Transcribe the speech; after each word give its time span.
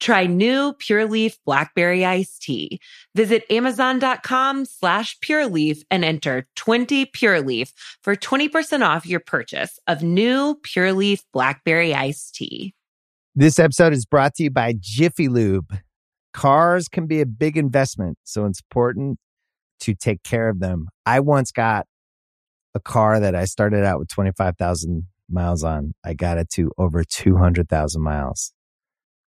Try 0.00 0.26
new 0.26 0.74
Pure 0.74 1.06
Leaf 1.06 1.38
Blackberry 1.44 2.04
Iced 2.04 2.42
Tea. 2.42 2.80
Visit 3.14 3.44
Amazon.com 3.50 4.64
slash 4.64 5.18
Pure 5.20 5.48
Leaf 5.48 5.82
and 5.90 6.04
enter 6.04 6.46
20 6.56 7.06
Pure 7.06 7.42
Leaf 7.42 7.72
for 8.02 8.14
20% 8.16 8.86
off 8.86 9.06
your 9.06 9.20
purchase 9.20 9.78
of 9.86 10.02
new 10.02 10.56
Pure 10.62 10.92
Leaf 10.94 11.22
Blackberry 11.32 11.94
Iced 11.94 12.34
Tea. 12.34 12.74
This 13.34 13.58
episode 13.58 13.92
is 13.92 14.06
brought 14.06 14.34
to 14.34 14.44
you 14.44 14.50
by 14.50 14.74
Jiffy 14.78 15.28
Lube. 15.28 15.78
Cars 16.32 16.88
can 16.88 17.06
be 17.06 17.20
a 17.20 17.26
big 17.26 17.56
investment, 17.56 18.18
so 18.24 18.44
it's 18.46 18.60
important 18.60 19.18
to 19.80 19.94
take 19.94 20.22
care 20.22 20.48
of 20.48 20.60
them. 20.60 20.88
I 21.06 21.20
once 21.20 21.52
got 21.52 21.86
a 22.74 22.80
car 22.80 23.20
that 23.20 23.34
I 23.34 23.44
started 23.44 23.84
out 23.84 23.98
with 23.98 24.08
25,000 24.08 25.06
miles 25.30 25.62
on. 25.62 25.94
I 26.04 26.14
got 26.14 26.38
it 26.38 26.48
to 26.50 26.70
over 26.78 27.04
200,000 27.04 28.02
miles 28.02 28.53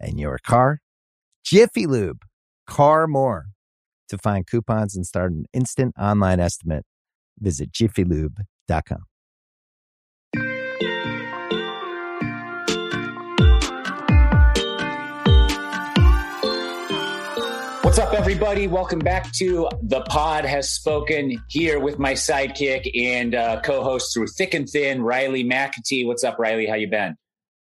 and 0.00 0.18
your 0.18 0.38
car. 0.38 0.80
Jiffy 1.44 1.86
Lube, 1.86 2.22
car 2.66 3.06
more. 3.06 3.46
To 4.08 4.18
find 4.18 4.44
coupons 4.44 4.96
and 4.96 5.06
start 5.06 5.30
an 5.30 5.44
instant 5.52 5.94
online 5.96 6.40
estimate, 6.40 6.84
visit 7.38 7.70
jiffylube.com. 7.70 9.04
What's 17.82 17.98
up, 17.98 18.14
everybody? 18.14 18.68
Welcome 18.68 19.00
back 19.00 19.32
to 19.32 19.68
The 19.82 20.02
Pod 20.02 20.44
Has 20.44 20.70
Spoken 20.70 21.42
here 21.48 21.80
with 21.80 21.98
my 21.98 22.12
sidekick 22.12 22.88
and 22.96 23.34
uh, 23.34 23.60
co-host 23.62 24.14
through 24.14 24.28
thick 24.28 24.54
and 24.54 24.68
thin, 24.68 25.02
Riley 25.02 25.42
McAtee. 25.42 26.06
What's 26.06 26.22
up, 26.22 26.38
Riley? 26.38 26.66
How 26.66 26.74
you 26.74 26.88
been? 26.88 27.16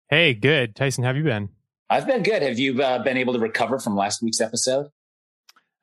Hey, 0.09 0.33
good. 0.33 0.75
Tyson, 0.75 1.03
how 1.03 1.09
have 1.09 1.17
you 1.17 1.23
been? 1.23 1.49
I've 1.89 2.07
been 2.07 2.23
good. 2.23 2.41
Have 2.41 2.57
you 2.57 2.81
uh, 2.81 3.03
been 3.03 3.17
able 3.17 3.33
to 3.33 3.39
recover 3.39 3.79
from 3.79 3.95
last 3.95 4.21
week's 4.21 4.41
episode? 4.41 4.89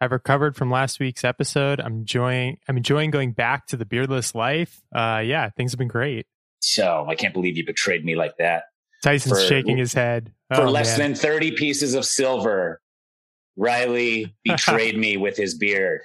I've 0.01 0.11
recovered 0.11 0.57
from 0.57 0.71
last 0.71 0.99
week's 0.99 1.23
episode. 1.23 1.81
I'm 1.81 1.95
enjoying. 2.01 2.59
I'm 2.69 2.77
enjoying 2.77 3.11
going 3.11 3.33
back 3.33 3.67
to 3.69 3.77
the 3.77 3.85
beardless 3.85 4.35
life. 4.35 4.83
Uh, 4.93 5.23
yeah, 5.25 5.51
things 5.51 5.71
have 5.73 5.79
been 5.79 5.89
great. 5.89 6.27
So 6.61 7.07
I 7.09 7.15
can't 7.15 7.33
believe 7.33 7.57
you 7.57 7.65
betrayed 7.65 8.05
me 8.05 8.17
like 8.17 8.37
that. 8.39 8.65
Tyson's 9.05 9.41
for, 9.41 9.47
shaking 9.47 9.77
his 9.77 9.93
head 9.93 10.33
for 10.53 10.63
oh, 10.63 10.71
less 10.71 10.99
man. 10.99 11.13
than 11.13 11.21
thirty 11.21 11.53
pieces 11.53 11.95
of 11.95 12.05
silver. 12.05 12.81
Riley 13.57 14.35
betrayed 14.45 14.99
me 14.99 15.17
with 15.17 15.37
his 15.37 15.57
beard. 15.57 16.01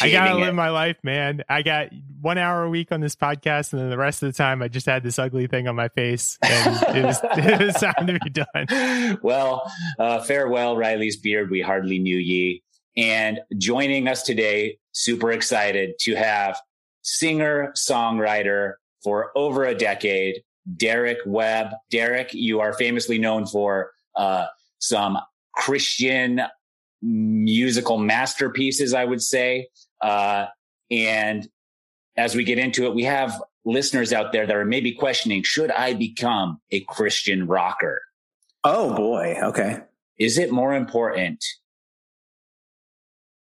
I 0.00 0.10
gotta 0.10 0.36
live 0.36 0.54
my 0.54 0.70
life, 0.70 0.96
man. 1.02 1.44
I 1.48 1.62
got 1.62 1.88
one 2.20 2.38
hour 2.38 2.64
a 2.64 2.70
week 2.70 2.92
on 2.92 3.00
this 3.00 3.14
podcast, 3.14 3.72
and 3.72 3.80
then 3.80 3.90
the 3.90 3.96
rest 3.96 4.22
of 4.22 4.32
the 4.32 4.36
time, 4.36 4.62
I 4.62 4.68
just 4.68 4.86
had 4.86 5.02
this 5.02 5.18
ugly 5.18 5.46
thing 5.46 5.68
on 5.68 5.76
my 5.76 5.88
face, 5.88 6.38
and 6.42 6.96
it 6.96 7.04
was, 7.04 7.20
it 7.24 7.60
was 7.60 7.74
time 7.74 8.06
to 8.06 8.18
be 8.18 8.30
done. 8.30 9.18
Well, 9.22 9.70
uh, 9.98 10.22
farewell, 10.22 10.76
Riley's 10.76 11.16
beard. 11.16 11.50
We 11.50 11.60
hardly 11.60 11.98
knew 11.98 12.16
ye. 12.16 12.62
And 12.96 13.40
joining 13.58 14.08
us 14.08 14.22
today, 14.22 14.78
super 14.92 15.30
excited 15.32 15.98
to 16.00 16.14
have 16.14 16.58
singer 17.02 17.72
songwriter 17.76 18.74
for 19.04 19.30
over 19.36 19.64
a 19.64 19.74
decade, 19.74 20.42
Derek 20.76 21.18
Webb. 21.26 21.68
Derek, 21.90 22.32
you 22.32 22.60
are 22.60 22.72
famously 22.72 23.18
known 23.18 23.46
for 23.46 23.92
uh, 24.16 24.46
some 24.78 25.18
Christian 25.54 26.42
musical 27.06 27.98
masterpieces, 27.98 28.94
I 28.94 29.04
would 29.04 29.22
say. 29.22 29.68
Uh, 30.00 30.46
and 30.90 31.48
as 32.16 32.34
we 32.34 32.44
get 32.44 32.58
into 32.58 32.84
it, 32.84 32.94
we 32.94 33.04
have 33.04 33.42
listeners 33.64 34.12
out 34.12 34.32
there 34.32 34.46
that 34.46 34.56
are 34.56 34.64
maybe 34.64 34.92
questioning, 34.92 35.42
should 35.42 35.70
I 35.70 35.94
become 35.94 36.60
a 36.70 36.80
Christian 36.80 37.46
rocker? 37.46 38.00
Oh 38.64 38.94
boy. 38.94 39.36
Okay. 39.42 39.80
Is 40.18 40.38
it 40.38 40.50
more 40.50 40.74
important 40.74 41.44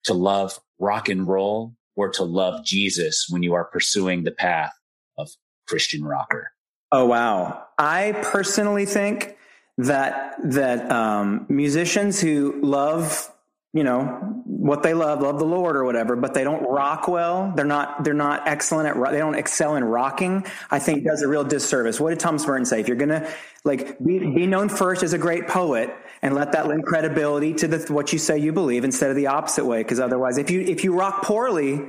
to 0.05 0.15
love 0.15 0.59
rock 0.79 1.09
and 1.09 1.27
roll 1.27 1.75
or 1.97 2.11
to 2.11 2.25
love 2.25 2.65
Jesus 2.65 3.27
when 3.29 3.43
you 3.43 3.55
are 3.55 3.65
pursuing 3.65 4.25
the 4.25 4.31
path 4.31 4.73
of 5.19 5.31
Christian 5.69 6.05
rocker? 6.05 6.53
Oh, 6.93 7.07
wow. 7.07 7.65
I 7.79 8.13
personally 8.23 8.87
think 8.87 9.37
that, 9.79 10.37
that, 10.45 10.91
um, 10.91 11.47
musicians 11.49 12.21
who 12.21 12.61
love 12.63 13.31
you 13.77 13.85
know 13.85 14.05
what 14.47 14.83
they 14.83 14.95
love 14.95 15.21
love 15.21 15.39
the 15.39 15.45
lord 15.45 15.77
or 15.77 15.85
whatever 15.85 16.17
but 16.17 16.33
they 16.33 16.43
don't 16.43 16.63
rock 16.63 17.09
well. 17.09 17.53
They're 17.55 17.67
not 17.67 18.05
they're 18.05 18.15
not 18.15 18.49
excellent 18.49 18.89
at 18.89 19.13
they 19.13 19.19
don't 19.19 19.35
excel 19.35 19.77
in 19.77 19.85
rocking 19.85 20.47
i 20.71 20.79
think 20.79 21.05
does 21.05 21.21
a 21.21 21.29
real 21.29 21.45
disservice. 21.45 22.01
What 22.01 22.11
did 22.11 22.21
thomas 22.21 22.47
merton 22.47 22.65
say? 22.65 22.81
If 22.81 22.89
you're 22.89 22.97
gonna 22.97 23.29
like 23.65 23.99
be, 23.99 24.19
be 24.19 24.47
known 24.47 24.71
first 24.71 25.03
as 25.03 25.13
a 25.13 25.19
great 25.19 25.47
poet 25.47 25.95
and 26.23 26.35
let 26.35 26.53
that 26.53 26.67
lend 26.69 26.85
credibility 26.85 27.53
to 27.55 27.69
the 27.69 27.93
what 27.93 28.15
you 28.15 28.19
say 28.19 28.39
you 28.39 28.53
believe 28.53 28.83
instead 28.83 29.11
of 29.11 29.17
the 29.17 29.27
opposite 29.27 29.67
way 29.67 29.83
because 29.83 30.01
otherwise 30.01 30.39
if 30.39 30.51
you 30.51 30.63
if 30.63 30.83
you 30.83 30.95
rock 30.95 31.23
poorly 31.23 31.87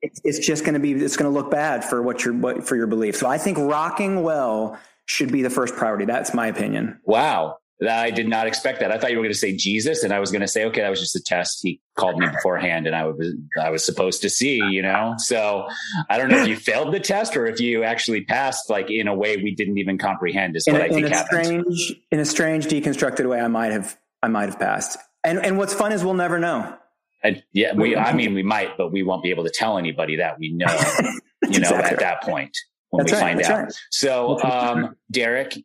it's, 0.00 0.20
it's 0.24 0.38
just 0.38 0.64
going 0.64 0.74
to 0.74 0.80
be 0.80 0.92
it's 0.92 1.16
going 1.16 1.30
to 1.30 1.38
look 1.38 1.50
bad 1.50 1.84
for 1.84 2.02
what 2.02 2.24
your 2.24 2.32
what 2.32 2.66
for 2.66 2.76
your 2.76 2.86
belief. 2.86 3.14
So 3.16 3.26
i 3.26 3.36
think 3.36 3.58
rocking 3.58 4.22
well 4.22 4.78
should 5.04 5.30
be 5.30 5.42
the 5.42 5.50
first 5.50 5.74
priority. 5.76 6.06
That's 6.06 6.32
my 6.32 6.46
opinion. 6.46 6.98
Wow 7.04 7.58
I 7.86 8.10
did 8.10 8.26
not 8.26 8.46
expect 8.46 8.80
that. 8.80 8.90
I 8.90 8.98
thought 8.98 9.10
you 9.10 9.18
were 9.18 9.22
going 9.22 9.34
to 9.34 9.38
say 9.38 9.54
Jesus, 9.54 10.02
and 10.02 10.12
I 10.12 10.18
was 10.18 10.30
going 10.30 10.40
to 10.40 10.48
say, 10.48 10.64
okay, 10.66 10.80
that 10.80 10.88
was 10.88 11.00
just 11.00 11.14
a 11.14 11.20
test. 11.20 11.60
He 11.62 11.80
called 11.94 12.18
me 12.18 12.26
beforehand, 12.26 12.86
and 12.86 12.96
I 12.96 13.04
was 13.04 13.34
I 13.60 13.68
was 13.68 13.84
supposed 13.84 14.22
to 14.22 14.30
see, 14.30 14.56
you 14.56 14.80
know. 14.80 15.14
So 15.18 15.68
I 16.08 16.16
don't 16.16 16.30
know 16.30 16.38
if 16.38 16.48
you 16.48 16.56
failed 16.56 16.94
the 16.94 17.00
test 17.00 17.36
or 17.36 17.46
if 17.46 17.60
you 17.60 17.84
actually 17.84 18.24
passed, 18.24 18.70
like 18.70 18.90
in 18.90 19.08
a 19.08 19.14
way 19.14 19.36
we 19.36 19.54
didn't 19.54 19.76
even 19.76 19.98
comprehend. 19.98 20.56
Is 20.56 20.66
in 20.66 20.72
what 20.72 20.82
a, 20.82 20.84
I 20.86 20.88
think 20.88 21.06
in 21.06 21.12
a 21.12 21.16
happened. 21.16 21.44
Strange, 21.44 22.00
in 22.10 22.20
a 22.20 22.24
strange, 22.24 22.66
deconstructed 22.66 23.28
way, 23.28 23.40
I 23.40 23.48
might 23.48 23.72
have 23.72 23.98
I 24.22 24.28
might 24.28 24.48
have 24.48 24.58
passed. 24.58 24.96
And 25.22 25.44
and 25.44 25.58
what's 25.58 25.74
fun 25.74 25.92
is 25.92 26.02
we'll 26.02 26.14
never 26.14 26.38
know. 26.38 26.74
And 27.22 27.42
yeah, 27.52 27.74
we. 27.74 27.94
I 27.94 28.12
mean, 28.14 28.32
we 28.32 28.42
might, 28.42 28.78
but 28.78 28.90
we 28.90 29.02
won't 29.02 29.22
be 29.22 29.30
able 29.30 29.44
to 29.44 29.50
tell 29.50 29.76
anybody 29.76 30.16
that 30.16 30.38
we 30.38 30.50
know. 30.50 30.66
you 31.42 31.60
know, 31.60 31.68
exactly 31.68 31.90
at 31.90 31.98
that 31.98 32.22
point 32.22 32.56
when 32.90 33.04
that's 33.04 33.12
we 33.12 33.22
right, 33.22 33.36
find 33.36 33.42
out. 33.42 33.62
Right. 33.64 33.72
So, 33.90 34.42
um, 34.42 34.96
Derek, 35.10 35.58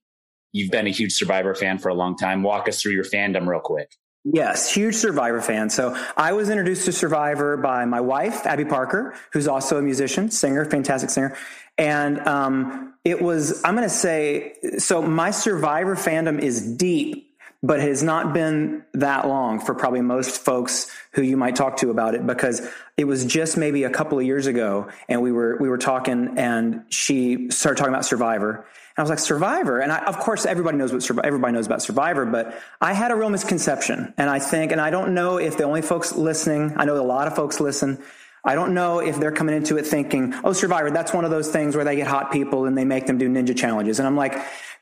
you've 0.51 0.71
been 0.71 0.87
a 0.87 0.91
huge 0.91 1.13
Survivor 1.13 1.55
fan 1.55 1.77
for 1.77 1.89
a 1.89 1.93
long 1.93 2.17
time. 2.17 2.43
Walk 2.43 2.67
us 2.67 2.81
through 2.81 2.93
your 2.93 3.03
fandom 3.03 3.47
real 3.47 3.59
quick. 3.59 3.95
Yes, 4.23 4.71
huge 4.71 4.95
Survivor 4.95 5.41
fan. 5.41 5.69
So 5.69 5.97
I 6.15 6.33
was 6.33 6.49
introduced 6.49 6.85
to 6.85 6.91
Survivor 6.91 7.57
by 7.57 7.85
my 7.85 8.01
wife, 8.01 8.45
Abby 8.45 8.65
Parker, 8.65 9.15
who's 9.33 9.47
also 9.47 9.77
a 9.77 9.81
musician, 9.81 10.29
singer, 10.29 10.63
fantastic 10.65 11.09
singer. 11.09 11.35
And 11.77 12.19
um, 12.27 12.93
it 13.03 13.21
was, 13.21 13.63
I'm 13.63 13.75
going 13.75 13.87
to 13.87 13.93
say, 13.93 14.53
so 14.77 15.01
my 15.01 15.31
Survivor 15.31 15.95
fandom 15.95 16.39
is 16.39 16.75
deep 16.75 17.31
but 17.63 17.79
it 17.79 17.87
has 17.87 18.01
not 18.01 18.33
been 18.33 18.83
that 18.93 19.27
long 19.27 19.59
for 19.59 19.75
probably 19.75 20.01
most 20.01 20.43
folks 20.43 20.89
who 21.13 21.21
you 21.21 21.37
might 21.37 21.55
talk 21.55 21.77
to 21.77 21.91
about 21.91 22.15
it 22.15 22.25
because 22.25 22.67
it 22.97 23.05
was 23.05 23.25
just 23.25 23.57
maybe 23.57 23.83
a 23.83 23.89
couple 23.89 24.17
of 24.17 24.25
years 24.25 24.47
ago 24.47 24.87
and 25.07 25.21
we 25.21 25.31
were 25.31 25.57
we 25.59 25.69
were 25.69 25.77
talking 25.77 26.33
and 26.37 26.83
she 26.89 27.49
started 27.51 27.77
talking 27.77 27.93
about 27.93 28.05
survivor 28.05 28.65
I 29.01 29.03
was 29.03 29.09
like 29.09 29.17
survivor? 29.17 29.79
And 29.79 29.91
I, 29.91 30.05
of 30.05 30.19
course 30.19 30.45
everybody 30.45 30.77
knows 30.77 30.93
what 30.93 31.25
everybody 31.25 31.53
knows 31.53 31.65
about 31.65 31.81
survivor 31.81 32.23
but 32.23 32.61
I 32.79 32.93
had 32.93 33.09
a 33.09 33.15
real 33.15 33.31
misconception. 33.31 34.13
And 34.15 34.29
I 34.29 34.37
think 34.37 34.71
and 34.71 34.79
I 34.79 34.91
don't 34.91 35.15
know 35.15 35.37
if 35.37 35.57
the 35.57 35.63
only 35.63 35.81
folks 35.81 36.15
listening 36.15 36.75
I 36.77 36.85
know 36.85 36.95
a 36.95 37.01
lot 37.01 37.25
of 37.25 37.35
folks 37.35 37.59
listen 37.59 37.97
I 38.43 38.55
don't 38.55 38.73
know 38.73 38.99
if 38.99 39.19
they're 39.19 39.31
coming 39.31 39.55
into 39.55 39.77
it 39.77 39.85
thinking, 39.85 40.33
oh, 40.43 40.53
Survivor, 40.53 40.89
that's 40.89 41.13
one 41.13 41.25
of 41.25 41.31
those 41.31 41.49
things 41.49 41.75
where 41.75 41.85
they 41.85 41.95
get 41.95 42.07
hot 42.07 42.31
people 42.31 42.65
and 42.65 42.75
they 42.77 42.85
make 42.85 43.05
them 43.05 43.17
do 43.17 43.29
ninja 43.29 43.55
challenges. 43.55 43.99
And 43.99 44.07
I'm 44.07 44.15
like, 44.15 44.33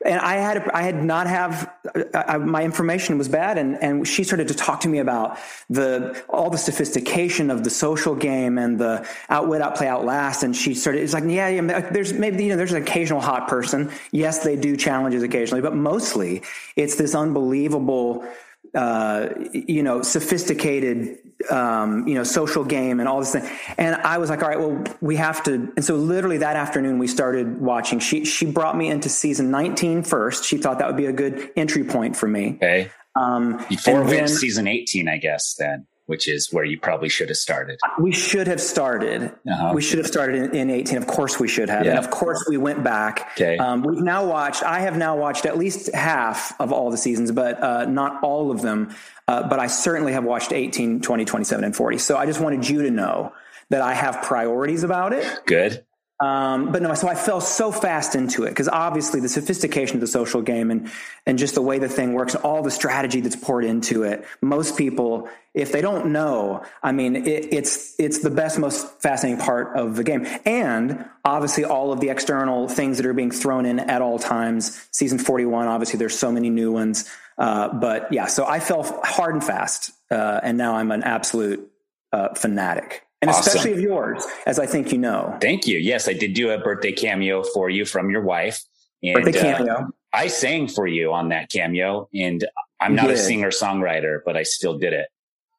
and 0.05 0.17
I 0.21 0.35
had, 0.35 0.69
I 0.69 0.83
had 0.83 1.03
not 1.03 1.27
have, 1.27 1.69
I, 2.13 2.37
my 2.37 2.63
information 2.63 3.17
was 3.17 3.27
bad. 3.27 3.57
And, 3.57 3.75
and 3.83 4.07
she 4.07 4.23
started 4.23 4.47
to 4.47 4.53
talk 4.53 4.79
to 4.81 4.87
me 4.87 4.99
about 4.99 5.37
the, 5.69 6.23
all 6.29 6.49
the 6.49 6.57
sophistication 6.57 7.51
of 7.51 7.65
the 7.65 7.69
social 7.69 8.15
game 8.15 8.57
and 8.57 8.79
the 8.79 9.05
outwit, 9.27 9.61
outplay, 9.61 9.87
outlast. 9.87 10.43
And 10.43 10.55
she 10.55 10.73
started, 10.73 11.03
it's 11.03 11.13
like, 11.13 11.25
yeah, 11.27 11.49
yeah, 11.49 11.89
there's 11.89 12.13
maybe, 12.13 12.45
you 12.45 12.49
know, 12.49 12.55
there's 12.55 12.71
an 12.71 12.81
occasional 12.81 13.19
hot 13.19 13.49
person. 13.49 13.91
Yes, 14.11 14.39
they 14.39 14.55
do 14.55 14.77
challenges 14.77 15.21
occasionally, 15.21 15.61
but 15.61 15.75
mostly 15.75 16.43
it's 16.77 16.95
this 16.95 17.13
unbelievable, 17.13 18.25
uh, 18.75 19.29
you 19.51 19.83
know, 19.83 20.01
sophisticated, 20.01 21.17
um, 21.49 22.07
you 22.07 22.15
know, 22.15 22.23
social 22.23 22.63
game 22.63 22.99
and 22.99 23.09
all 23.09 23.19
this 23.19 23.31
thing. 23.31 23.49
And 23.77 23.95
I 23.95 24.17
was 24.17 24.29
like, 24.29 24.43
all 24.43 24.49
right, 24.49 24.59
well, 24.59 24.83
we 25.01 25.15
have 25.15 25.43
to. 25.43 25.53
And 25.75 25.83
so 25.83 25.95
literally 25.95 26.37
that 26.37 26.55
afternoon 26.55 26.99
we 26.99 27.07
started 27.07 27.59
watching. 27.59 27.99
She, 27.99 28.25
she 28.25 28.45
brought 28.45 28.77
me 28.77 28.89
into 28.89 29.09
season 29.09 29.51
19 29.51 30.03
first. 30.03 30.43
She 30.43 30.57
thought 30.57 30.79
that 30.79 30.87
would 30.87 30.97
be 30.97 31.07
a 31.07 31.13
good 31.13 31.51
entry 31.55 31.83
point 31.83 32.15
for 32.15 32.27
me. 32.27 32.55
Okay. 32.55 32.91
Um, 33.15 33.63
Before 33.67 34.03
we 34.03 34.27
season 34.27 34.67
18, 34.67 35.07
I 35.07 35.17
guess 35.17 35.55
then 35.55 35.87
which 36.09 36.27
is 36.27 36.51
where 36.51 36.65
you 36.65 36.79
probably 36.79 37.07
should 37.07 37.29
have 37.29 37.37
started. 37.37 37.79
We 37.99 38.11
should 38.11 38.47
have 38.47 38.59
started. 38.59 39.25
Uh-huh. 39.47 39.73
We 39.75 39.81
should 39.83 39.99
have 39.99 40.07
started 40.07 40.55
in, 40.55 40.55
in, 40.55 40.69
18. 40.71 40.97
Of 40.97 41.05
course, 41.05 41.39
we 41.39 41.47
should 41.47 41.69
have. 41.69 41.85
Yeah. 41.85 41.91
And 41.91 41.99
of 41.99 42.09
course, 42.09 42.43
we 42.49 42.57
went 42.57 42.83
back. 42.83 43.29
Okay. 43.33 43.57
Um, 43.59 43.83
we've 43.83 44.01
now 44.01 44.25
watched, 44.25 44.63
I 44.63 44.79
have 44.79 44.97
now 44.97 45.15
watched 45.15 45.45
at 45.45 45.55
least 45.55 45.93
half 45.93 46.59
of 46.59 46.73
all 46.73 46.89
the 46.89 46.97
seasons, 46.97 47.31
but 47.31 47.61
uh, 47.61 47.85
not 47.85 48.23
all 48.23 48.49
of 48.49 48.63
them. 48.63 48.95
Uh, 49.27 49.47
but 49.47 49.59
I 49.59 49.67
certainly 49.67 50.13
have 50.13 50.23
watched 50.23 50.51
18, 50.51 51.01
20, 51.01 51.25
27, 51.25 51.63
and 51.63 51.75
40. 51.75 51.99
So 51.99 52.17
I 52.17 52.25
just 52.25 52.41
wanted 52.41 52.67
you 52.67 52.81
to 52.81 52.89
know 52.89 53.31
that 53.69 53.83
I 53.83 53.93
have 53.93 54.23
priorities 54.23 54.81
about 54.81 55.13
it. 55.13 55.27
Good. 55.45 55.85
Um, 56.21 56.73
but 56.73 56.81
no, 56.81 56.93
so 56.95 57.07
I 57.07 57.15
fell 57.15 57.39
so 57.39 57.71
fast 57.71 58.13
into 58.13 58.43
it 58.43 58.49
because 58.49 58.67
obviously 58.67 59.21
the 59.21 59.29
sophistication 59.29 59.95
of 59.95 60.01
the 60.01 60.07
social 60.07 60.41
game 60.41 60.69
and 60.69 60.91
and 61.25 61.37
just 61.37 61.55
the 61.55 61.61
way 61.61 61.79
the 61.79 61.87
thing 61.87 62.11
works, 62.13 62.35
and 62.35 62.43
all 62.43 62.61
the 62.61 62.71
strategy 62.71 63.21
that's 63.21 63.37
poured 63.37 63.63
into 63.63 64.03
it. 64.03 64.25
Most 64.41 64.77
people, 64.77 65.29
if 65.53 65.71
they 65.71 65.79
don't 65.79 66.07
know, 66.07 66.65
I 66.83 66.91
mean, 66.91 67.15
it, 67.15 67.53
it's 67.53 67.97
it's 67.97 68.19
the 68.19 68.29
best, 68.29 68.59
most 68.59 69.01
fascinating 69.01 69.39
part 69.39 69.77
of 69.77 69.95
the 69.95 70.03
game, 70.03 70.27
and 70.43 71.05
obviously 71.23 71.63
all 71.63 71.93
of 71.93 72.01
the 72.01 72.09
external 72.09 72.67
things 72.67 72.97
that 72.97 73.05
are 73.05 73.13
being 73.13 73.31
thrown 73.31 73.65
in 73.65 73.79
at 73.79 74.01
all 74.01 74.19
times. 74.19 74.89
Season 74.91 75.19
forty 75.19 75.45
one, 75.45 75.67
obviously, 75.67 75.99
there's 75.99 76.19
so 76.19 76.33
many 76.33 76.49
new 76.49 76.73
ones, 76.73 77.09
uh, 77.37 77.69
but 77.73 78.11
yeah, 78.11 78.25
so 78.25 78.45
I 78.45 78.59
fell 78.59 78.83
hard 79.05 79.35
and 79.35 79.43
fast, 79.43 79.91
uh, 80.11 80.41
and 80.43 80.57
now 80.57 80.75
I'm 80.75 80.91
an 80.91 81.03
absolute 81.03 81.71
uh, 82.11 82.33
fanatic 82.33 83.05
and 83.21 83.29
awesome. 83.29 83.41
especially 83.41 83.73
of 83.73 83.79
yours, 83.79 84.25
as 84.45 84.59
I 84.59 84.65
think 84.65 84.91
you 84.91 84.97
know. 84.97 85.37
Thank 85.41 85.67
you. 85.67 85.77
Yes, 85.77 86.07
I 86.07 86.13
did 86.13 86.33
do 86.33 86.51
a 86.51 86.57
birthday 86.57 86.91
cameo 86.91 87.43
for 87.43 87.69
you 87.69 87.85
from 87.85 88.09
your 88.09 88.21
wife. 88.21 88.63
And, 89.03 89.15
birthday 89.15 89.39
uh, 89.39 89.57
cameo. 89.57 89.73
Uh, 89.73 89.87
I 90.13 90.27
sang 90.27 90.67
for 90.67 90.87
you 90.87 91.13
on 91.13 91.29
that 91.29 91.49
cameo, 91.49 92.09
and 92.13 92.45
I'm 92.79 92.95
not 92.95 93.09
a 93.09 93.17
singer 93.17 93.49
songwriter, 93.49 94.19
but 94.25 94.37
I 94.37 94.43
still 94.43 94.77
did 94.77 94.93
it. 94.93 95.07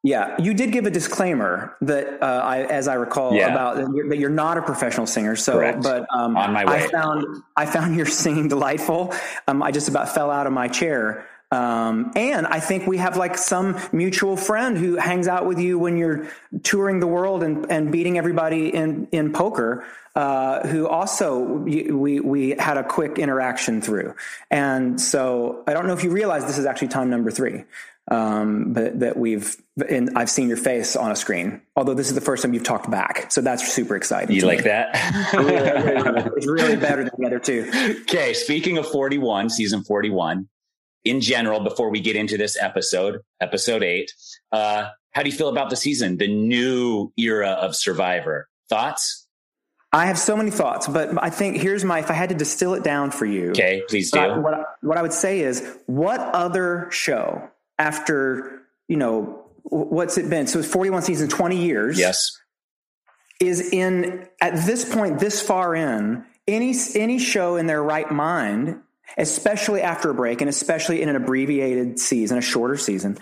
Yeah, 0.02 0.34
you 0.40 0.54
did 0.54 0.72
give 0.72 0.86
a 0.86 0.90
disclaimer 0.90 1.76
that, 1.82 2.22
uh, 2.22 2.40
I, 2.42 2.62
as 2.62 2.88
I 2.88 2.94
recall, 2.94 3.34
yeah. 3.34 3.52
about 3.52 3.76
that 3.76 3.94
you're, 3.94 4.08
that 4.08 4.16
you're, 4.16 4.30
not 4.30 4.56
a 4.56 4.62
professional 4.62 5.06
singer. 5.06 5.36
So, 5.36 5.52
Correct. 5.52 5.82
but 5.82 6.06
um, 6.10 6.38
on 6.38 6.54
my 6.54 6.64
way, 6.64 6.84
I 6.84 6.88
found 6.88 7.42
I 7.54 7.66
found 7.66 7.94
your 7.98 8.06
singing 8.06 8.48
delightful. 8.48 9.12
Um, 9.46 9.62
I 9.62 9.70
just 9.70 9.88
about 9.88 10.08
fell 10.08 10.30
out 10.30 10.46
of 10.46 10.54
my 10.54 10.68
chair 10.68 11.28
um, 11.50 12.12
and 12.14 12.46
I 12.46 12.60
think 12.60 12.86
we 12.86 12.98
have 12.98 13.16
like 13.16 13.36
some 13.36 13.76
mutual 13.92 14.36
friend 14.36 14.78
who 14.78 14.96
hangs 14.96 15.26
out 15.26 15.46
with 15.46 15.58
you 15.58 15.78
when 15.78 15.96
you're 15.96 16.28
touring 16.62 17.00
the 17.00 17.08
world 17.08 17.42
and, 17.42 17.70
and 17.70 17.90
beating 17.90 18.18
everybody 18.18 18.68
in, 18.68 19.08
in 19.10 19.32
poker, 19.32 19.84
uh, 20.14 20.66
who 20.68 20.86
also 20.86 21.40
we, 21.40 22.20
we 22.20 22.50
had 22.50 22.76
a 22.76 22.84
quick 22.84 23.18
interaction 23.18 23.82
through. 23.82 24.14
And 24.50 25.00
so 25.00 25.64
I 25.66 25.72
don't 25.72 25.88
know 25.88 25.92
if 25.92 26.04
you 26.04 26.10
realize 26.10 26.44
this 26.44 26.58
is 26.58 26.66
actually 26.66 26.88
time 26.88 27.10
number 27.10 27.30
three. 27.30 27.64
Um, 28.10 28.72
but 28.72 28.98
that 29.00 29.16
we've, 29.16 29.54
and 29.88 30.10
I've 30.16 30.30
seen 30.30 30.48
your 30.48 30.56
face 30.56 30.96
on 30.96 31.12
a 31.12 31.16
screen, 31.16 31.60
although 31.76 31.94
this 31.94 32.08
is 32.08 32.14
the 32.14 32.20
first 32.20 32.42
time 32.42 32.52
you've 32.52 32.64
talked 32.64 32.90
back. 32.90 33.30
So 33.30 33.40
that's 33.40 33.72
super 33.72 33.94
exciting. 33.94 34.34
You 34.34 34.46
like 34.46 34.58
me. 34.58 34.64
that? 34.64 34.90
it's 36.36 36.46
really 36.46 36.74
better 36.74 37.04
than 37.04 37.12
the 37.16 37.26
other 37.26 37.38
two. 37.38 37.70
Okay. 38.02 38.34
Speaking 38.34 38.78
of 38.78 38.88
41, 38.88 39.50
season 39.50 39.84
41, 39.84 40.48
in 41.04 41.20
general 41.20 41.60
before 41.60 41.90
we 41.90 42.00
get 42.00 42.16
into 42.16 42.36
this 42.36 42.56
episode, 42.60 43.20
episode 43.40 43.82
eight. 43.82 44.12
Uh, 44.52 44.88
how 45.12 45.22
do 45.22 45.30
you 45.30 45.36
feel 45.36 45.48
about 45.48 45.70
the 45.70 45.76
season, 45.76 46.16
the 46.18 46.28
new 46.28 47.12
era 47.16 47.50
of 47.50 47.74
Survivor? 47.74 48.48
Thoughts? 48.68 49.26
I 49.92 50.06
have 50.06 50.18
so 50.18 50.36
many 50.36 50.52
thoughts, 50.52 50.86
but 50.86 51.20
I 51.20 51.30
think 51.30 51.56
here's 51.56 51.84
my, 51.84 51.98
if 51.98 52.10
I 52.10 52.14
had 52.14 52.28
to 52.28 52.34
distill 52.34 52.74
it 52.74 52.84
down 52.84 53.10
for 53.10 53.26
you. 53.26 53.50
Okay, 53.50 53.82
please 53.88 54.12
do. 54.12 54.20
what, 54.40 54.54
I, 54.54 54.62
what 54.82 54.96
I 54.96 55.02
would 55.02 55.12
say 55.12 55.40
is, 55.40 55.66
what 55.86 56.20
other 56.20 56.86
show 56.92 57.50
after, 57.76 58.62
you 58.86 58.96
know, 58.96 59.44
what's 59.64 60.16
it 60.16 60.30
been? 60.30 60.46
So 60.46 60.60
it's 60.60 60.68
41 60.68 61.02
seasons, 61.02 61.32
20 61.32 61.56
years. 61.56 61.98
Yes. 61.98 62.36
Is 63.40 63.72
in, 63.72 64.28
at 64.40 64.64
this 64.64 64.84
point, 64.84 65.18
this 65.18 65.42
far 65.42 65.74
in, 65.74 66.24
any, 66.46 66.74
any 66.94 67.18
show 67.18 67.56
in 67.56 67.66
their 67.66 67.82
right 67.82 68.10
mind 68.10 68.80
especially 69.16 69.82
after 69.82 70.10
a 70.10 70.14
break 70.14 70.40
and 70.40 70.48
especially 70.48 71.02
in 71.02 71.08
an 71.08 71.16
abbreviated 71.16 71.98
season, 71.98 72.38
a 72.38 72.42
shorter 72.42 72.76
season, 72.76 73.18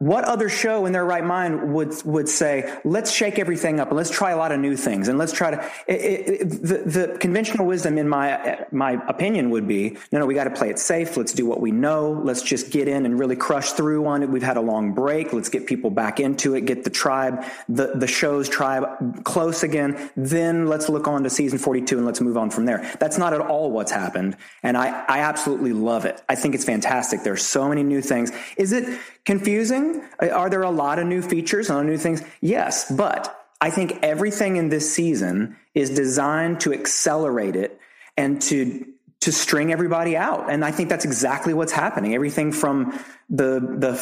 what 0.00 0.22
other 0.24 0.48
show 0.48 0.86
in 0.86 0.92
their 0.92 1.04
right 1.04 1.24
mind 1.24 1.74
would 1.74 1.92
would 2.04 2.28
say, 2.28 2.72
let's 2.84 3.10
shake 3.10 3.38
everything 3.38 3.80
up 3.80 3.88
and 3.88 3.96
let's 3.96 4.10
try 4.10 4.30
a 4.30 4.36
lot 4.36 4.52
of 4.52 4.60
new 4.60 4.76
things 4.76 5.08
and 5.08 5.18
let's 5.18 5.32
try 5.32 5.50
to? 5.50 5.70
It, 5.88 5.92
it, 5.94 6.50
the, 6.50 6.82
the 6.86 7.18
conventional 7.18 7.66
wisdom, 7.66 7.98
in 7.98 8.08
my 8.08 8.64
my 8.70 8.92
opinion, 9.08 9.50
would 9.50 9.66
be, 9.66 9.96
no, 10.12 10.20
no, 10.20 10.26
we 10.26 10.34
got 10.34 10.44
to 10.44 10.50
play 10.50 10.70
it 10.70 10.78
safe. 10.78 11.16
Let's 11.16 11.32
do 11.32 11.46
what 11.46 11.60
we 11.60 11.72
know. 11.72 12.12
Let's 12.12 12.42
just 12.42 12.70
get 12.70 12.86
in 12.86 13.06
and 13.06 13.18
really 13.18 13.34
crush 13.34 13.72
through 13.72 14.06
on 14.06 14.22
it. 14.22 14.30
We've 14.30 14.42
had 14.42 14.56
a 14.56 14.60
long 14.60 14.92
break. 14.92 15.32
Let's 15.32 15.48
get 15.48 15.66
people 15.66 15.90
back 15.90 16.20
into 16.20 16.54
it. 16.54 16.64
Get 16.64 16.84
the 16.84 16.90
tribe, 16.90 17.44
the 17.68 17.92
the 17.96 18.06
show's 18.06 18.48
tribe 18.48 19.24
close 19.24 19.64
again. 19.64 20.10
Then 20.16 20.66
let's 20.66 20.88
look 20.88 21.08
on 21.08 21.24
to 21.24 21.30
season 21.30 21.58
forty 21.58 21.80
two 21.82 21.96
and 21.96 22.06
let's 22.06 22.20
move 22.20 22.36
on 22.36 22.50
from 22.50 22.66
there. 22.66 22.88
That's 23.00 23.18
not 23.18 23.34
at 23.34 23.40
all 23.40 23.72
what's 23.72 23.90
happened, 23.90 24.36
and 24.62 24.76
I 24.76 25.04
I 25.08 25.18
absolutely 25.20 25.72
love 25.72 26.04
it. 26.04 26.22
I 26.28 26.36
think 26.36 26.54
it's 26.54 26.64
fantastic. 26.64 27.24
There's 27.24 27.44
so 27.44 27.68
many 27.68 27.82
new 27.82 28.00
things. 28.00 28.30
Is 28.56 28.72
it 28.72 28.98
confusing? 29.24 30.02
Are 30.20 30.50
there 30.50 30.62
a 30.62 30.70
lot 30.70 30.98
of 30.98 31.06
new 31.06 31.22
features, 31.22 31.68
a 31.68 31.74
lot 31.74 31.80
of 31.80 31.86
new 31.86 31.98
things? 31.98 32.22
Yes, 32.40 32.90
but 32.90 33.46
I 33.60 33.70
think 33.70 33.98
everything 34.02 34.56
in 34.56 34.68
this 34.68 34.92
season 34.92 35.56
is 35.74 35.90
designed 35.90 36.60
to 36.60 36.72
accelerate 36.72 37.56
it 37.56 37.80
and 38.16 38.40
to 38.42 38.86
to 39.20 39.32
string 39.32 39.72
everybody 39.72 40.16
out. 40.16 40.48
And 40.48 40.64
I 40.64 40.70
think 40.70 40.88
that's 40.88 41.04
exactly 41.04 41.52
what's 41.52 41.72
happening. 41.72 42.14
Everything 42.14 42.52
from 42.52 42.98
the 43.28 43.60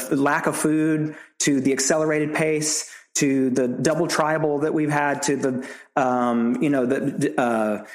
the 0.09 0.17
lack 0.17 0.47
of 0.47 0.57
food 0.57 1.17
to 1.41 1.61
the 1.61 1.73
accelerated 1.73 2.35
pace 2.35 2.91
to 3.17 3.49
the 3.49 3.67
double 3.67 4.07
tribal 4.07 4.59
that 4.59 4.75
we've 4.75 4.91
had 4.91 5.23
to 5.23 5.37
the 5.37 5.69
um, 5.97 6.63
you 6.63 6.69
know 6.69 6.85
the 6.85 7.41
uh, 7.41 7.87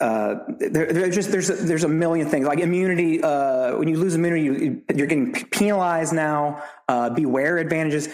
uh, 0.00 0.36
there, 0.58 0.92
there's 0.92 1.14
just 1.14 1.30
there's 1.30 1.50
a, 1.50 1.54
there's 1.54 1.84
a 1.84 1.88
million 1.88 2.28
things 2.28 2.46
like 2.46 2.60
immunity. 2.60 3.22
Uh, 3.22 3.76
when 3.76 3.88
you 3.88 3.98
lose 3.98 4.14
immunity, 4.14 4.42
you, 4.42 4.82
are 4.90 5.06
getting 5.06 5.32
penalized 5.32 6.12
now. 6.12 6.62
Uh, 6.88 7.10
beware 7.10 7.58
advantages. 7.58 8.08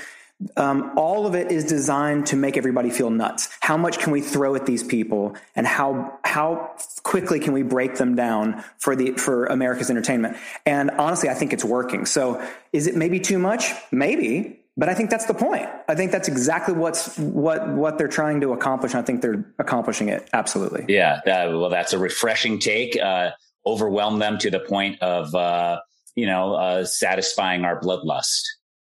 Um, 0.58 0.92
all 0.96 1.26
of 1.26 1.34
it 1.34 1.50
is 1.50 1.64
designed 1.64 2.26
to 2.26 2.36
make 2.36 2.58
everybody 2.58 2.90
feel 2.90 3.08
nuts. 3.08 3.48
How 3.60 3.78
much 3.78 3.98
can 3.98 4.12
we 4.12 4.20
throw 4.20 4.54
at 4.54 4.66
these 4.66 4.82
people, 4.82 5.34
and 5.54 5.66
how 5.66 6.18
how 6.24 6.76
quickly 7.02 7.40
can 7.40 7.54
we 7.54 7.62
break 7.62 7.96
them 7.96 8.14
down 8.14 8.62
for 8.78 8.94
the 8.94 9.12
for 9.12 9.46
America's 9.46 9.88
entertainment? 9.90 10.36
And 10.66 10.90
honestly, 10.90 11.30
I 11.30 11.34
think 11.34 11.52
it's 11.52 11.64
working. 11.64 12.04
So, 12.04 12.46
is 12.72 12.86
it 12.86 12.96
maybe 12.96 13.18
too 13.18 13.38
much? 13.38 13.72
Maybe, 13.90 14.60
but 14.76 14.88
I 14.88 14.94
think 14.94 15.10
that's 15.10 15.24
the 15.24 15.34
point. 15.34 15.66
I 15.88 15.94
think 15.94 16.12
that's 16.12 16.28
exactly 16.28 16.74
what's 16.74 17.18
what 17.18 17.66
what 17.68 17.96
they're 17.96 18.08
trying 18.08 18.40
to 18.42 18.52
accomplish. 18.52 18.92
And 18.92 19.02
I 19.02 19.04
think 19.04 19.22
they're 19.22 19.44
accomplishing 19.58 20.08
it 20.08 20.28
absolutely. 20.32 20.84
Yeah, 20.88 21.20
well, 21.24 21.70
that's 21.70 21.92
a 21.92 21.98
refreshing 21.98 22.58
take. 22.58 23.00
Uh, 23.00 23.30
overwhelm 23.64 24.18
them 24.18 24.38
to 24.38 24.50
the 24.50 24.60
point 24.60 25.00
of 25.02 25.34
uh, 25.34 25.80
you 26.14 26.26
know 26.26 26.54
uh, 26.54 26.84
satisfying 26.84 27.64
our 27.64 27.80
bloodlust, 27.80 28.42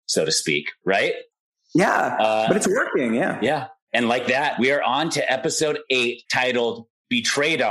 so 0.06 0.24
to 0.24 0.32
speak. 0.32 0.66
Right? 0.84 1.14
Yeah, 1.74 2.16
uh, 2.20 2.48
but 2.48 2.56
it's 2.56 2.68
working. 2.68 3.14
Yeah, 3.14 3.38
yeah. 3.42 3.68
And 3.92 4.08
like 4.08 4.28
that, 4.28 4.60
we 4.60 4.70
are 4.70 4.82
on 4.82 5.10
to 5.10 5.32
episode 5.32 5.80
eight, 5.90 6.22
titled 6.32 6.86
"Betrayed." 7.08 7.62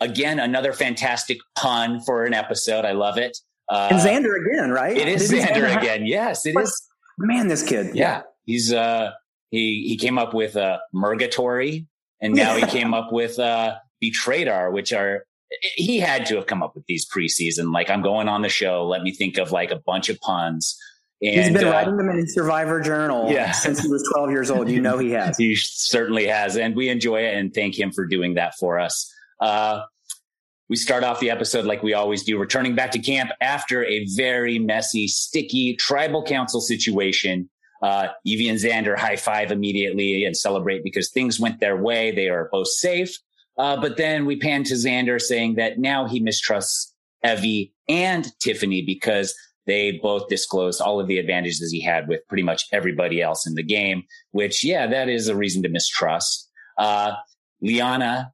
Again, 0.00 0.38
another 0.38 0.72
fantastic 0.72 1.38
pun 1.56 2.00
for 2.02 2.24
an 2.24 2.32
episode. 2.32 2.84
I 2.84 2.92
love 2.92 3.18
it. 3.18 3.36
Uh, 3.68 3.88
and 3.90 3.98
Xander 4.00 4.46
again, 4.46 4.70
right? 4.70 4.96
It 4.96 5.08
is 5.08 5.30
Xander, 5.30 5.46
Xander 5.46 5.76
again. 5.76 6.06
Yes, 6.06 6.46
it 6.46 6.54
is. 6.56 6.88
Man, 7.18 7.48
this 7.48 7.62
kid. 7.62 7.94
Yeah, 7.94 8.22
he's 8.44 8.72
uh 8.72 9.12
he 9.50 9.86
he 9.88 9.96
came 9.96 10.18
up 10.18 10.34
with 10.34 10.56
uh 10.56 10.78
Murgatory, 10.92 11.86
and 12.20 12.34
now 12.34 12.56
he 12.56 12.62
came 12.66 12.94
up 12.94 13.12
with 13.12 13.38
uh 13.38 13.76
Betraydar, 14.02 14.72
which 14.72 14.92
are 14.92 15.24
he 15.50 15.98
had 15.98 16.26
to 16.26 16.36
have 16.36 16.46
come 16.46 16.62
up 16.62 16.74
with 16.74 16.84
these 16.86 17.06
preseason. 17.08 17.72
Like 17.72 17.90
I'm 17.90 18.02
going 18.02 18.28
on 18.28 18.42
the 18.42 18.48
show, 18.48 18.86
let 18.86 19.02
me 19.02 19.12
think 19.12 19.38
of 19.38 19.52
like 19.52 19.70
a 19.70 19.78
bunch 19.78 20.08
of 20.08 20.20
puns. 20.20 20.78
And, 21.20 21.34
He's 21.34 21.52
been 21.52 21.66
uh, 21.66 21.72
writing 21.72 21.96
them 21.96 22.08
in 22.10 22.18
his 22.18 22.32
Survivor 22.32 22.80
journal 22.80 23.30
yeah. 23.30 23.50
since 23.52 23.80
he 23.80 23.88
was 23.88 24.08
12 24.14 24.30
years 24.30 24.50
old. 24.50 24.70
You 24.70 24.80
know 24.80 24.98
he 24.98 25.10
has. 25.12 25.36
he 25.38 25.56
certainly 25.56 26.26
has, 26.26 26.56
and 26.56 26.76
we 26.76 26.88
enjoy 26.88 27.24
it 27.24 27.34
and 27.34 27.52
thank 27.52 27.78
him 27.78 27.90
for 27.90 28.06
doing 28.06 28.34
that 28.34 28.54
for 28.56 28.78
us. 28.78 29.12
Uh, 29.40 29.82
we 30.68 30.76
start 30.76 31.02
off 31.04 31.20
the 31.20 31.30
episode 31.30 31.64
like 31.64 31.82
we 31.82 31.94
always 31.94 32.22
do, 32.22 32.38
returning 32.38 32.74
back 32.74 32.90
to 32.92 32.98
camp 32.98 33.30
after 33.40 33.84
a 33.84 34.06
very 34.16 34.58
messy, 34.58 35.08
sticky 35.08 35.76
tribal 35.76 36.22
council 36.22 36.60
situation. 36.60 37.48
Uh, 37.82 38.08
Evvie 38.26 38.50
and 38.50 38.58
Xander 38.58 38.98
high 38.98 39.16
five 39.16 39.50
immediately 39.50 40.24
and 40.24 40.36
celebrate 40.36 40.82
because 40.82 41.10
things 41.10 41.38
went 41.38 41.60
their 41.60 41.76
way. 41.76 42.10
They 42.10 42.28
are 42.28 42.48
both 42.50 42.68
safe. 42.68 43.16
Uh, 43.56 43.80
but 43.80 43.96
then 43.96 44.26
we 44.26 44.36
pan 44.36 44.64
to 44.64 44.74
Xander 44.74 45.20
saying 45.20 45.56
that 45.56 45.78
now 45.78 46.06
he 46.06 46.20
mistrusts 46.20 46.94
Evvie 47.24 47.72
and 47.88 48.26
Tiffany 48.40 48.82
because 48.82 49.34
they 49.66 49.92
both 50.02 50.28
disclosed 50.28 50.80
all 50.80 51.00
of 51.00 51.08
the 51.08 51.18
advantages 51.18 51.70
he 51.70 51.80
had 51.80 52.08
with 52.08 52.26
pretty 52.28 52.42
much 52.42 52.66
everybody 52.72 53.20
else 53.20 53.46
in 53.46 53.54
the 53.54 53.62
game, 53.62 54.02
which, 54.30 54.64
yeah, 54.64 54.86
that 54.86 55.08
is 55.08 55.28
a 55.28 55.36
reason 55.36 55.62
to 55.62 55.68
mistrust. 55.68 56.50
Uh, 56.78 57.12
Liana 57.60 58.32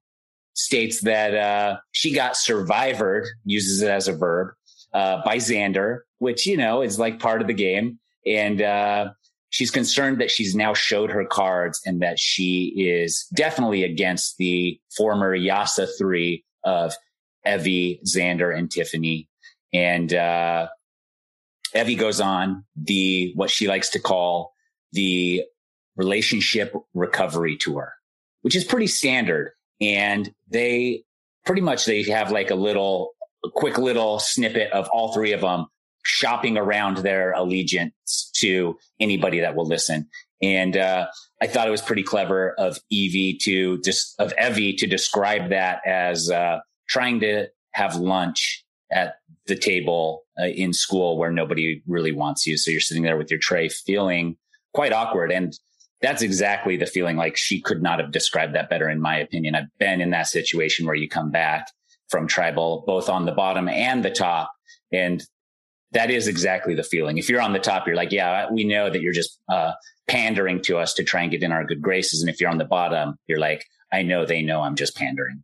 states 0.54 1.00
that 1.02 1.34
uh, 1.34 1.76
she 1.92 2.12
got 2.12 2.36
survivored, 2.36 3.26
uses 3.44 3.82
it 3.82 3.90
as 3.90 4.08
a 4.08 4.12
verb, 4.12 4.54
uh, 4.92 5.20
by 5.24 5.36
Xander, 5.36 6.00
which, 6.18 6.46
you 6.46 6.56
know, 6.56 6.80
is 6.80 6.98
like 6.98 7.18
part 7.18 7.40
of 7.40 7.48
the 7.48 7.54
game. 7.54 7.98
And 8.26 8.62
uh, 8.62 9.10
she's 9.50 9.70
concerned 9.70 10.20
that 10.20 10.30
she's 10.30 10.54
now 10.54 10.72
showed 10.72 11.10
her 11.10 11.24
cards 11.24 11.80
and 11.84 12.00
that 12.00 12.18
she 12.18 12.72
is 12.76 13.26
definitely 13.34 13.82
against 13.82 14.38
the 14.38 14.80
former 14.96 15.36
Yasa 15.36 15.88
three 15.98 16.44
of 16.64 16.94
Evvie, 17.46 18.00
Xander, 18.04 18.56
and 18.56 18.70
Tiffany. 18.70 19.28
And 19.72 20.14
uh, 20.14 20.68
Evvie 21.74 21.98
goes 21.98 22.20
on 22.20 22.64
the 22.76 23.32
what 23.34 23.50
she 23.50 23.66
likes 23.66 23.90
to 23.90 23.98
call 23.98 24.54
the 24.92 25.42
relationship 25.96 26.72
recovery 26.94 27.56
tour, 27.56 27.92
which 28.42 28.54
is 28.54 28.64
pretty 28.64 28.86
standard 28.86 29.50
and 29.80 30.32
they 30.48 31.04
pretty 31.44 31.60
much 31.60 31.84
they 31.84 32.02
have 32.04 32.30
like 32.30 32.50
a 32.50 32.54
little 32.54 33.10
a 33.44 33.50
quick 33.50 33.78
little 33.78 34.18
snippet 34.18 34.72
of 34.72 34.88
all 34.88 35.12
three 35.12 35.32
of 35.32 35.42
them 35.42 35.66
shopping 36.04 36.56
around 36.56 36.98
their 36.98 37.32
allegiance 37.32 38.30
to 38.34 38.78
anybody 39.00 39.40
that 39.40 39.54
will 39.54 39.66
listen. 39.66 40.08
And 40.42 40.76
uh, 40.76 41.06
I 41.40 41.46
thought 41.46 41.66
it 41.66 41.70
was 41.70 41.80
pretty 41.80 42.02
clever 42.02 42.54
of 42.58 42.78
Evvie 42.92 43.38
to 43.40 43.80
just 43.80 44.18
of 44.18 44.34
Evvie 44.36 44.76
to 44.78 44.86
describe 44.86 45.50
that 45.50 45.80
as 45.86 46.30
uh, 46.30 46.60
trying 46.88 47.20
to 47.20 47.48
have 47.72 47.96
lunch 47.96 48.64
at 48.92 49.16
the 49.46 49.56
table 49.56 50.24
uh, 50.38 50.46
in 50.46 50.72
school 50.72 51.18
where 51.18 51.30
nobody 51.30 51.82
really 51.86 52.12
wants 52.12 52.46
you. 52.46 52.56
So 52.56 52.70
you're 52.70 52.80
sitting 52.80 53.02
there 53.02 53.16
with 53.16 53.30
your 53.30 53.40
tray, 53.40 53.68
feeling 53.68 54.36
quite 54.74 54.92
awkward. 54.92 55.32
And 55.32 55.58
that's 56.04 56.22
exactly 56.22 56.76
the 56.76 56.86
feeling 56.86 57.16
like 57.16 57.36
she 57.36 57.60
could 57.60 57.82
not 57.82 57.98
have 57.98 58.12
described 58.12 58.54
that 58.54 58.68
better 58.68 58.88
in 58.88 59.00
my 59.00 59.16
opinion. 59.16 59.54
I've 59.54 59.78
been 59.78 60.00
in 60.00 60.10
that 60.10 60.26
situation 60.26 60.86
where 60.86 60.94
you 60.94 61.08
come 61.08 61.30
back 61.30 61.70
from 62.08 62.26
tribal 62.26 62.84
both 62.86 63.08
on 63.08 63.24
the 63.24 63.32
bottom 63.32 63.68
and 63.68 64.04
the 64.04 64.10
top 64.10 64.52
and 64.92 65.24
that 65.92 66.10
is 66.10 66.26
exactly 66.26 66.74
the 66.74 66.82
feeling. 66.82 67.18
If 67.18 67.28
you're 67.28 67.40
on 67.40 67.52
the 67.52 67.58
top 67.58 67.86
you're 67.86 67.96
like 67.96 68.12
yeah 68.12 68.50
we 68.50 68.64
know 68.64 68.90
that 68.90 69.00
you're 69.00 69.12
just 69.12 69.40
uh, 69.48 69.72
pandering 70.06 70.60
to 70.62 70.76
us 70.78 70.94
to 70.94 71.04
try 71.04 71.22
and 71.22 71.30
get 71.30 71.42
in 71.42 71.52
our 71.52 71.64
good 71.64 71.80
graces 71.80 72.20
and 72.20 72.28
if 72.28 72.40
you're 72.40 72.50
on 72.50 72.58
the 72.58 72.64
bottom 72.64 73.16
you're 73.26 73.38
like 73.38 73.64
i 73.90 74.02
know 74.02 74.26
they 74.26 74.42
know 74.42 74.60
i'm 74.60 74.76
just 74.76 74.96
pandering. 74.96 75.42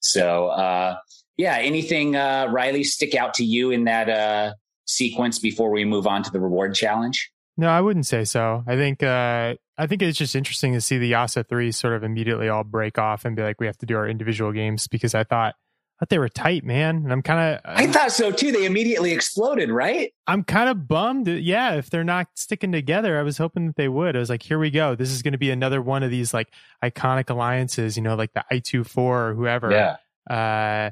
So 0.00 0.48
uh, 0.48 0.96
yeah 1.36 1.58
anything 1.58 2.16
uh, 2.16 2.48
riley 2.50 2.84
stick 2.84 3.14
out 3.14 3.34
to 3.34 3.44
you 3.44 3.70
in 3.70 3.84
that 3.84 4.08
uh, 4.08 4.54
sequence 4.86 5.38
before 5.38 5.70
we 5.70 5.84
move 5.84 6.06
on 6.06 6.22
to 6.24 6.30
the 6.30 6.40
reward 6.40 6.74
challenge? 6.74 7.30
No, 7.56 7.68
I 7.68 7.80
wouldn't 7.80 8.06
say 8.06 8.24
so. 8.24 8.64
I 8.66 8.76
think 8.76 9.02
uh, 9.02 9.54
I 9.78 9.86
think 9.86 10.02
it's 10.02 10.18
just 10.18 10.34
interesting 10.34 10.72
to 10.72 10.80
see 10.80 10.98
the 10.98 11.12
Yasa 11.12 11.48
three 11.48 11.70
sort 11.70 11.94
of 11.94 12.02
immediately 12.02 12.48
all 12.48 12.64
break 12.64 12.98
off 12.98 13.24
and 13.24 13.36
be 13.36 13.42
like, 13.42 13.60
we 13.60 13.66
have 13.66 13.78
to 13.78 13.86
do 13.86 13.96
our 13.96 14.08
individual 14.08 14.52
games 14.52 14.88
because 14.88 15.14
I 15.14 15.22
thought 15.24 15.54
thought 15.98 16.08
they 16.08 16.18
were 16.18 16.28
tight, 16.28 16.64
man. 16.64 16.96
And 16.96 17.12
I'm 17.12 17.22
kind 17.22 17.54
of 17.54 17.60
I 17.64 17.86
thought 17.86 18.12
so 18.12 18.30
too. 18.30 18.52
They 18.52 18.66
immediately 18.66 19.12
exploded, 19.12 19.70
right? 19.70 20.12
I'm 20.26 20.44
kind 20.44 20.68
of 20.68 20.86
bummed. 20.86 21.26
Yeah, 21.26 21.74
if 21.74 21.90
they're 21.90 22.04
not 22.04 22.28
sticking 22.34 22.72
together, 22.72 23.18
I 23.18 23.22
was 23.22 23.38
hoping 23.38 23.66
that 23.66 23.76
they 23.76 23.88
would. 23.88 24.16
I 24.16 24.18
was 24.18 24.30
like, 24.30 24.42
here 24.42 24.58
we 24.58 24.70
go. 24.70 24.94
This 24.94 25.10
is 25.10 25.22
going 25.22 25.32
to 25.32 25.38
be 25.38 25.50
another 25.50 25.82
one 25.82 26.02
of 26.02 26.10
these 26.10 26.32
like 26.32 26.48
iconic 26.84 27.30
alliances, 27.30 27.96
you 27.96 28.02
know, 28.02 28.14
like 28.14 28.32
the 28.32 28.44
I 28.50 28.58
two 28.58 28.84
four 28.84 29.30
or 29.30 29.34
whoever. 29.34 29.70
Yeah. 29.70 29.96
Uh. 30.28 30.90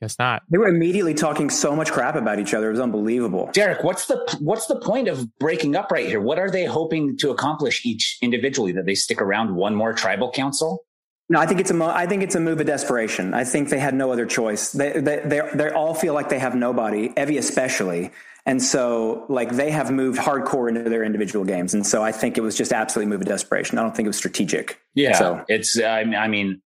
Guess 0.00 0.18
not. 0.18 0.42
They 0.50 0.58
were 0.58 0.68
immediately 0.68 1.14
talking 1.14 1.48
so 1.48 1.74
much 1.74 1.90
crap 1.90 2.16
about 2.16 2.38
each 2.38 2.52
other. 2.52 2.68
It 2.68 2.72
was 2.72 2.80
unbelievable. 2.80 3.48
Derek, 3.52 3.82
what's 3.82 4.06
the 4.06 4.16
what's 4.40 4.66
the 4.66 4.78
point 4.80 5.08
of 5.08 5.38
breaking 5.38 5.74
up 5.74 5.90
right 5.90 6.06
here? 6.06 6.20
What 6.20 6.38
are 6.38 6.50
they 6.50 6.66
hoping 6.66 7.16
to 7.18 7.30
accomplish 7.30 7.84
each 7.86 8.18
individually? 8.20 8.72
That 8.72 8.84
they 8.84 8.94
stick 8.94 9.22
around 9.22 9.54
one 9.54 9.74
more 9.74 9.94
tribal 9.94 10.30
council? 10.30 10.84
No, 11.28 11.40
I 11.40 11.46
think 11.46 11.60
it's 11.60 11.70
a 11.70 11.74
mo- 11.74 11.88
I 11.88 12.06
think 12.06 12.22
it's 12.22 12.34
a 12.34 12.40
move 12.40 12.60
of 12.60 12.66
desperation. 12.66 13.32
I 13.32 13.44
think 13.44 13.70
they 13.70 13.78
had 13.78 13.94
no 13.94 14.12
other 14.12 14.26
choice. 14.26 14.72
They 14.72 15.00
they 15.00 15.22
they 15.24 15.40
they 15.54 15.70
all 15.70 15.94
feel 15.94 16.12
like 16.12 16.28
they 16.28 16.38
have 16.38 16.54
nobody, 16.54 17.08
Evvie 17.10 17.38
especially. 17.38 18.10
And 18.48 18.62
so, 18.62 19.26
like, 19.28 19.56
they 19.56 19.72
have 19.72 19.90
moved 19.90 20.20
hardcore 20.20 20.68
into 20.68 20.88
their 20.88 21.02
individual 21.02 21.44
games. 21.44 21.74
And 21.74 21.84
so 21.84 22.04
I 22.04 22.12
think 22.12 22.38
it 22.38 22.42
was 22.42 22.54
just 22.54 22.72
absolutely 22.72 23.10
move 23.10 23.20
of 23.22 23.26
desperation. 23.26 23.76
I 23.76 23.82
don't 23.82 23.96
think 23.96 24.06
it 24.06 24.10
was 24.10 24.16
strategic. 24.16 24.80
Yeah. 24.94 25.18
So 25.18 25.44
it's, 25.48 25.76
uh, 25.76 25.84
I 25.84 26.28
mean, 26.28 26.62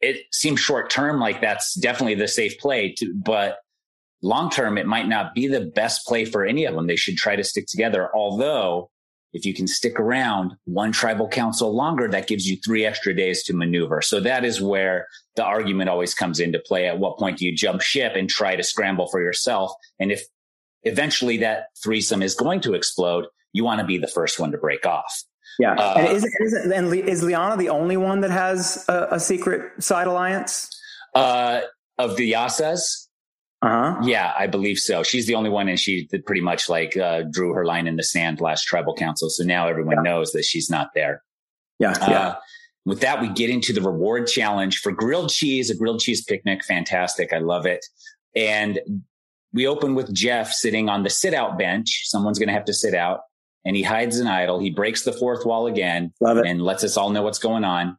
it 0.00 0.26
seems 0.32 0.60
short 0.60 0.90
term 0.90 1.18
like 1.18 1.40
that's 1.40 1.74
definitely 1.74 2.14
the 2.14 2.28
safe 2.28 2.58
play 2.58 2.94
to, 2.98 3.12
but 3.14 3.58
long 4.22 4.50
term, 4.50 4.78
it 4.78 4.86
might 4.86 5.08
not 5.08 5.34
be 5.34 5.46
the 5.46 5.60
best 5.60 6.06
play 6.06 6.24
for 6.24 6.44
any 6.44 6.64
of 6.64 6.74
them. 6.74 6.86
They 6.86 6.96
should 6.96 7.16
try 7.16 7.36
to 7.36 7.44
stick 7.44 7.66
together. 7.66 8.10
Although 8.14 8.90
if 9.32 9.44
you 9.44 9.52
can 9.52 9.66
stick 9.66 10.00
around 10.00 10.54
one 10.64 10.92
tribal 10.92 11.28
council 11.28 11.74
longer, 11.74 12.08
that 12.08 12.26
gives 12.26 12.48
you 12.48 12.56
three 12.56 12.86
extra 12.86 13.14
days 13.14 13.42
to 13.44 13.54
maneuver. 13.54 14.00
So 14.00 14.20
that 14.20 14.44
is 14.44 14.60
where 14.60 15.06
the 15.36 15.44
argument 15.44 15.90
always 15.90 16.14
comes 16.14 16.40
into 16.40 16.58
play. 16.58 16.86
At 16.86 16.98
what 16.98 17.18
point 17.18 17.38
do 17.38 17.46
you 17.46 17.54
jump 17.54 17.82
ship 17.82 18.14
and 18.16 18.28
try 18.28 18.56
to 18.56 18.62
scramble 18.62 19.08
for 19.08 19.20
yourself? 19.20 19.72
And 19.98 20.10
if 20.10 20.22
eventually 20.84 21.36
that 21.38 21.66
threesome 21.82 22.22
is 22.22 22.34
going 22.34 22.62
to 22.62 22.74
explode, 22.74 23.26
you 23.52 23.64
want 23.64 23.80
to 23.80 23.86
be 23.86 23.98
the 23.98 24.06
first 24.06 24.40
one 24.40 24.52
to 24.52 24.58
break 24.58 24.86
off. 24.86 25.24
Yeah, 25.58 25.74
uh, 25.74 25.94
and 25.98 26.08
is, 26.08 26.24
is 26.24 26.52
and 26.54 26.94
is 26.94 27.22
Liana 27.22 27.56
the 27.56 27.68
only 27.68 27.96
one 27.96 28.20
that 28.20 28.30
has 28.30 28.84
a, 28.88 29.08
a 29.12 29.20
secret 29.20 29.82
side 29.82 30.06
alliance? 30.06 30.70
Uh, 31.14 31.62
of 31.98 32.16
the 32.16 32.32
Yasas. 32.32 33.06
Uh-huh. 33.60 34.00
Yeah, 34.04 34.32
I 34.38 34.46
believe 34.46 34.78
so. 34.78 35.02
She's 35.02 35.26
the 35.26 35.34
only 35.34 35.50
one, 35.50 35.68
and 35.68 35.78
she 35.78 36.08
pretty 36.24 36.40
much 36.40 36.68
like 36.68 36.96
uh, 36.96 37.22
drew 37.28 37.52
her 37.54 37.64
line 37.64 37.88
in 37.88 37.96
the 37.96 38.04
sand 38.04 38.40
last 38.40 38.64
tribal 38.64 38.94
council. 38.94 39.28
So 39.30 39.42
now 39.42 39.66
everyone 39.66 39.96
yeah. 39.96 40.12
knows 40.12 40.30
that 40.32 40.44
she's 40.44 40.70
not 40.70 40.90
there. 40.94 41.24
Yeah, 41.80 41.92
uh, 41.92 42.06
yeah. 42.08 42.34
With 42.84 43.00
that, 43.00 43.20
we 43.20 43.28
get 43.28 43.50
into 43.50 43.72
the 43.72 43.82
reward 43.82 44.28
challenge 44.28 44.78
for 44.78 44.92
grilled 44.92 45.30
cheese, 45.30 45.70
a 45.70 45.76
grilled 45.76 46.00
cheese 46.00 46.22
picnic. 46.24 46.64
Fantastic. 46.64 47.32
I 47.32 47.38
love 47.38 47.66
it. 47.66 47.84
And 48.36 48.78
we 49.52 49.66
open 49.66 49.94
with 49.94 50.14
Jeff 50.14 50.52
sitting 50.52 50.88
on 50.88 51.02
the 51.02 51.10
sit 51.10 51.34
out 51.34 51.58
bench. 51.58 52.02
Someone's 52.04 52.38
going 52.38 52.48
to 52.48 52.54
have 52.54 52.64
to 52.66 52.74
sit 52.74 52.94
out 52.94 53.22
and 53.68 53.76
he 53.76 53.82
hides 53.82 54.18
an 54.18 54.26
idol. 54.26 54.58
He 54.58 54.70
breaks 54.70 55.04
the 55.04 55.12
fourth 55.12 55.44
wall 55.44 55.66
again 55.66 56.14
and 56.22 56.62
lets 56.62 56.84
us 56.84 56.96
all 56.96 57.10
know 57.10 57.22
what's 57.22 57.38
going 57.38 57.64
on. 57.64 57.98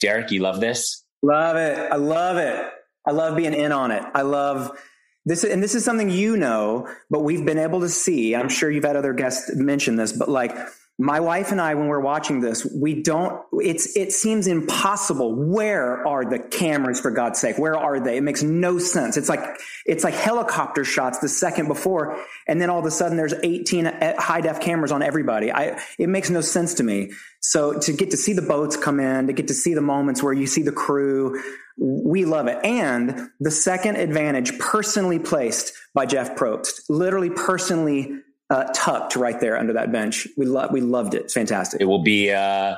Derek, 0.00 0.30
you 0.30 0.40
love 0.40 0.60
this? 0.60 1.04
Love 1.22 1.56
it. 1.56 1.76
I 1.90 1.96
love 1.96 2.36
it. 2.36 2.72
I 3.04 3.10
love 3.10 3.36
being 3.36 3.52
in 3.52 3.72
on 3.72 3.90
it. 3.90 4.04
I 4.14 4.22
love 4.22 4.78
this. 5.24 5.42
And 5.42 5.60
this 5.60 5.74
is 5.74 5.84
something 5.84 6.08
you 6.08 6.36
know, 6.36 6.88
but 7.10 7.24
we've 7.24 7.44
been 7.44 7.58
able 7.58 7.80
to 7.80 7.88
see. 7.88 8.36
I'm 8.36 8.48
sure 8.48 8.70
you've 8.70 8.84
had 8.84 8.94
other 8.94 9.12
guests 9.12 9.52
mention 9.56 9.96
this, 9.96 10.12
but 10.12 10.28
like 10.28 10.56
my 10.98 11.20
wife 11.20 11.52
and 11.52 11.60
I, 11.60 11.74
when 11.74 11.88
we're 11.88 12.00
watching 12.00 12.40
this, 12.40 12.64
we 12.64 13.02
don't, 13.02 13.42
it's, 13.52 13.94
it 13.96 14.12
seems 14.12 14.46
impossible. 14.46 15.34
Where 15.34 16.06
are 16.08 16.24
the 16.24 16.38
cameras 16.38 17.00
for 17.00 17.10
God's 17.10 17.38
sake? 17.38 17.58
Where 17.58 17.76
are 17.76 18.00
they? 18.00 18.16
It 18.16 18.22
makes 18.22 18.42
no 18.42 18.78
sense. 18.78 19.18
It's 19.18 19.28
like, 19.28 19.44
it's 19.84 20.04
like 20.04 20.14
helicopter 20.14 20.84
shots 20.84 21.18
the 21.18 21.28
second 21.28 21.68
before. 21.68 22.18
And 22.48 22.62
then 22.62 22.70
all 22.70 22.78
of 22.78 22.86
a 22.86 22.90
sudden 22.90 23.18
there's 23.18 23.34
18 23.34 23.86
uh, 23.86 24.14
high 24.18 24.40
def 24.40 24.60
cameras 24.60 24.90
on 24.90 25.02
everybody. 25.02 25.52
I, 25.52 25.78
it 25.98 26.08
makes 26.08 26.30
no 26.30 26.40
sense 26.40 26.72
to 26.74 26.82
me. 26.82 27.12
So 27.40 27.78
to 27.78 27.92
get 27.92 28.10
to 28.12 28.16
see 28.16 28.32
the 28.32 28.42
boats 28.42 28.78
come 28.78 28.98
in, 28.98 29.26
to 29.26 29.34
get 29.34 29.48
to 29.48 29.54
see 29.54 29.74
the 29.74 29.82
moments 29.82 30.22
where 30.22 30.32
you 30.32 30.46
see 30.46 30.62
the 30.62 30.72
crew, 30.72 31.42
we 31.76 32.24
love 32.24 32.46
it. 32.46 32.58
And 32.64 33.28
the 33.38 33.50
second 33.50 33.96
advantage 33.96 34.58
personally 34.58 35.18
placed 35.18 35.74
by 35.94 36.06
Jeff 36.06 36.36
Probst, 36.36 36.84
literally 36.88 37.28
personally 37.28 38.22
uh, 38.50 38.64
tucked 38.74 39.16
right 39.16 39.40
there 39.40 39.58
under 39.58 39.72
that 39.72 39.92
bench. 39.92 40.26
We 40.36 40.46
lo- 40.46 40.68
we 40.70 40.80
loved 40.80 41.14
it. 41.14 41.22
It's 41.22 41.34
fantastic. 41.34 41.80
It 41.80 41.86
will 41.86 42.02
be 42.02 42.30
uh, 42.30 42.76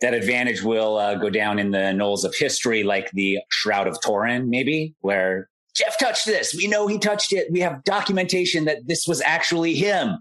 that 0.00 0.14
advantage 0.14 0.62
will 0.62 0.96
uh, 0.96 1.14
go 1.16 1.30
down 1.30 1.58
in 1.58 1.70
the 1.70 1.92
knolls 1.92 2.24
of 2.24 2.34
history, 2.34 2.82
like 2.82 3.10
the 3.12 3.38
Shroud 3.50 3.86
of 3.86 4.00
Turin, 4.00 4.50
maybe, 4.50 4.94
where 5.00 5.48
Jeff 5.74 5.98
touched 5.98 6.26
this. 6.26 6.54
We 6.54 6.66
know 6.66 6.86
he 6.86 6.98
touched 6.98 7.32
it. 7.32 7.50
We 7.50 7.60
have 7.60 7.84
documentation 7.84 8.64
that 8.64 8.86
this 8.86 9.06
was 9.06 9.20
actually 9.20 9.74
him. 9.74 10.18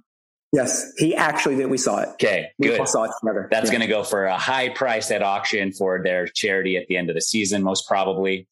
Yes, 0.54 0.94
he 0.98 1.14
actually 1.14 1.58
did. 1.58 1.70
We 1.70 1.78
saw 1.78 2.00
it. 2.00 2.10
Okay, 2.14 2.48
good. 2.62 2.80
We 2.80 2.86
saw 2.86 3.04
it 3.04 3.12
together. 3.20 3.50
That's 3.52 3.66
yeah. 3.66 3.72
going 3.72 3.82
to 3.82 3.88
go 3.88 4.04
for 4.04 4.26
a 4.26 4.38
high 4.38 4.70
price 4.70 5.12
at 5.12 5.22
auction 5.22 5.74
for 5.74 6.02
their 6.02 6.26
charity 6.26 6.78
at 6.78 6.88
the 6.88 6.96
end 6.96 7.10
of 7.10 7.16
the 7.16 7.22
season, 7.22 7.64
most 7.64 7.86
probably. 7.88 8.48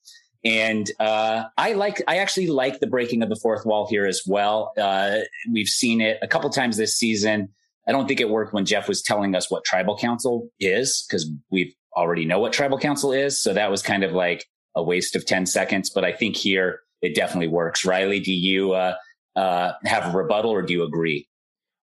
And 0.45 0.91
uh, 0.99 1.45
I 1.57 1.73
like, 1.73 2.03
I 2.07 2.17
actually 2.17 2.47
like 2.47 2.79
the 2.79 2.87
breaking 2.87 3.23
of 3.23 3.29
the 3.29 3.35
fourth 3.35 3.65
wall 3.65 3.87
here 3.89 4.05
as 4.05 4.21
well. 4.27 4.71
Uh, 4.77 5.17
we've 5.51 5.67
seen 5.67 6.01
it 6.01 6.19
a 6.21 6.27
couple 6.27 6.49
times 6.51 6.77
this 6.77 6.95
season. 6.95 7.49
I 7.87 7.91
don't 7.91 8.07
think 8.07 8.19
it 8.19 8.29
worked 8.29 8.53
when 8.53 8.65
Jeff 8.65 8.87
was 8.87 9.01
telling 9.01 9.35
us 9.35 9.49
what 9.49 9.65
tribal 9.65 9.97
council 9.97 10.49
is 10.59 11.03
because 11.07 11.29
we 11.49 11.75
already 11.95 12.25
know 12.25 12.39
what 12.39 12.53
tribal 12.53 12.77
council 12.77 13.11
is. 13.11 13.41
So 13.41 13.53
that 13.53 13.71
was 13.71 13.81
kind 13.81 14.03
of 14.03 14.11
like 14.11 14.45
a 14.75 14.83
waste 14.83 15.15
of 15.15 15.25
10 15.25 15.47
seconds. 15.47 15.89
But 15.89 16.05
I 16.05 16.11
think 16.11 16.35
here 16.35 16.81
it 17.01 17.15
definitely 17.15 17.47
works. 17.47 17.83
Riley, 17.83 18.19
do 18.19 18.33
you 18.33 18.73
uh, 18.73 18.95
uh 19.35 19.73
have 19.83 20.13
a 20.13 20.17
rebuttal 20.17 20.51
or 20.51 20.61
do 20.61 20.73
you 20.73 20.83
agree? 20.83 21.27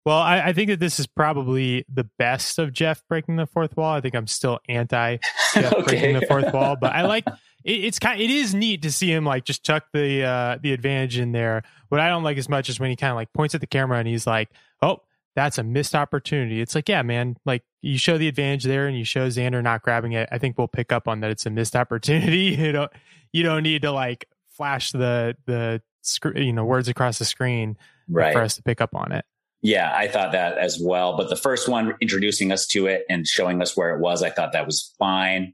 Well, 0.06 0.18
I, 0.18 0.40
I, 0.40 0.52
think 0.54 0.70
that 0.70 0.80
this 0.80 0.98
is 0.98 1.06
probably 1.06 1.84
the 1.92 2.08
best 2.18 2.58
of 2.58 2.72
Jeff 2.72 3.02
breaking 3.06 3.36
the 3.36 3.46
fourth 3.46 3.76
wall. 3.76 3.94
I 3.94 4.00
think 4.00 4.14
I'm 4.14 4.26
still 4.26 4.58
anti 4.66 5.18
Jeff 5.54 5.72
okay. 5.74 5.82
breaking 5.86 6.18
the 6.18 6.26
fourth 6.26 6.52
wall, 6.54 6.76
but 6.76 6.94
I 6.94 7.02
like 7.02 7.26
it, 7.64 7.84
it's 7.84 7.98
kind. 7.98 8.20
of, 8.20 8.24
It 8.24 8.30
is 8.30 8.54
neat 8.54 8.82
to 8.82 8.92
see 8.92 9.12
him 9.12 9.24
like 9.24 9.44
just 9.44 9.64
chuck 9.64 9.84
the 9.92 10.24
uh, 10.24 10.58
the 10.62 10.72
advantage 10.72 11.18
in 11.18 11.32
there. 11.32 11.62
What 11.88 12.00
I 12.00 12.08
don't 12.08 12.22
like 12.22 12.38
as 12.38 12.48
much 12.48 12.68
is 12.68 12.78
when 12.80 12.90
he 12.90 12.96
kind 12.96 13.10
of 13.10 13.16
like 13.16 13.32
points 13.32 13.54
at 13.54 13.60
the 13.60 13.66
camera 13.66 13.98
and 13.98 14.08
he's 14.08 14.26
like, 14.26 14.50
"Oh, 14.82 15.02
that's 15.34 15.58
a 15.58 15.62
missed 15.62 15.94
opportunity." 15.94 16.60
It's 16.60 16.74
like, 16.74 16.88
yeah, 16.88 17.02
man, 17.02 17.36
like 17.44 17.62
you 17.82 17.98
show 17.98 18.18
the 18.18 18.28
advantage 18.28 18.64
there 18.64 18.86
and 18.86 18.96
you 18.96 19.04
show 19.04 19.28
Xander 19.28 19.62
not 19.62 19.82
grabbing 19.82 20.12
it. 20.12 20.28
I 20.30 20.38
think 20.38 20.58
we'll 20.58 20.68
pick 20.68 20.92
up 20.92 21.08
on 21.08 21.20
that. 21.20 21.30
It's 21.30 21.46
a 21.46 21.50
missed 21.50 21.76
opportunity. 21.76 22.38
you 22.58 22.72
don't 22.72 22.92
you 23.32 23.42
don't 23.42 23.62
need 23.62 23.82
to 23.82 23.92
like 23.92 24.26
flash 24.50 24.92
the 24.92 25.36
the 25.46 25.82
sc- 26.02 26.36
you 26.36 26.52
know 26.52 26.64
words 26.64 26.88
across 26.88 27.18
the 27.18 27.24
screen 27.24 27.76
right. 28.08 28.32
for 28.32 28.42
us 28.42 28.56
to 28.56 28.62
pick 28.62 28.80
up 28.80 28.94
on 28.94 29.12
it. 29.12 29.24
Yeah, 29.62 29.92
I 29.94 30.08
thought 30.08 30.32
that 30.32 30.56
as 30.56 30.80
well. 30.82 31.16
But 31.16 31.28
the 31.28 31.36
first 31.36 31.68
one 31.68 31.94
introducing 32.00 32.50
us 32.50 32.66
to 32.68 32.86
it 32.86 33.04
and 33.10 33.26
showing 33.26 33.60
us 33.60 33.76
where 33.76 33.94
it 33.94 34.00
was, 34.00 34.22
I 34.22 34.30
thought 34.30 34.52
that 34.52 34.64
was 34.64 34.94
fine. 34.98 35.52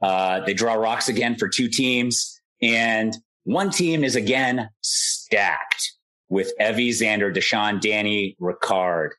Uh, 0.00 0.40
they 0.44 0.54
draw 0.54 0.74
rocks 0.74 1.08
again 1.08 1.36
for 1.36 1.48
two 1.48 1.68
teams, 1.68 2.40
and 2.62 3.16
one 3.44 3.70
team 3.70 4.04
is 4.04 4.16
again 4.16 4.68
stacked 4.80 5.92
with 6.28 6.52
Evvie, 6.60 6.90
Xander, 6.90 7.34
Deshawn, 7.34 7.80
Danny, 7.80 8.36
Ricard 8.40 9.10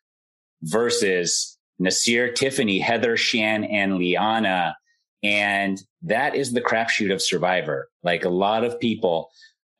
versus 0.62 1.58
Nasir, 1.80 2.32
Tiffany, 2.32 2.80
Heather, 2.80 3.18
Shan, 3.18 3.64
and 3.64 3.98
Liana. 3.98 4.76
And 5.24 5.82
that 6.04 6.36
is 6.36 6.54
the 6.54 6.62
crapshoot 6.62 7.12
of 7.12 7.22
Survivor. 7.22 7.90
Like 8.04 8.24
a 8.24 8.30
lot 8.30 8.64
of 8.64 8.80
people, 8.80 9.30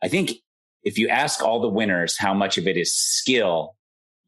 I 0.02 0.08
think 0.08 0.34
if 0.84 0.98
you 0.98 1.08
ask 1.08 1.42
all 1.44 1.62
the 1.62 1.70
winners 1.70 2.18
how 2.18 2.34
much 2.34 2.58
of 2.58 2.68
it 2.68 2.78
is 2.78 2.94
skill 2.94 3.76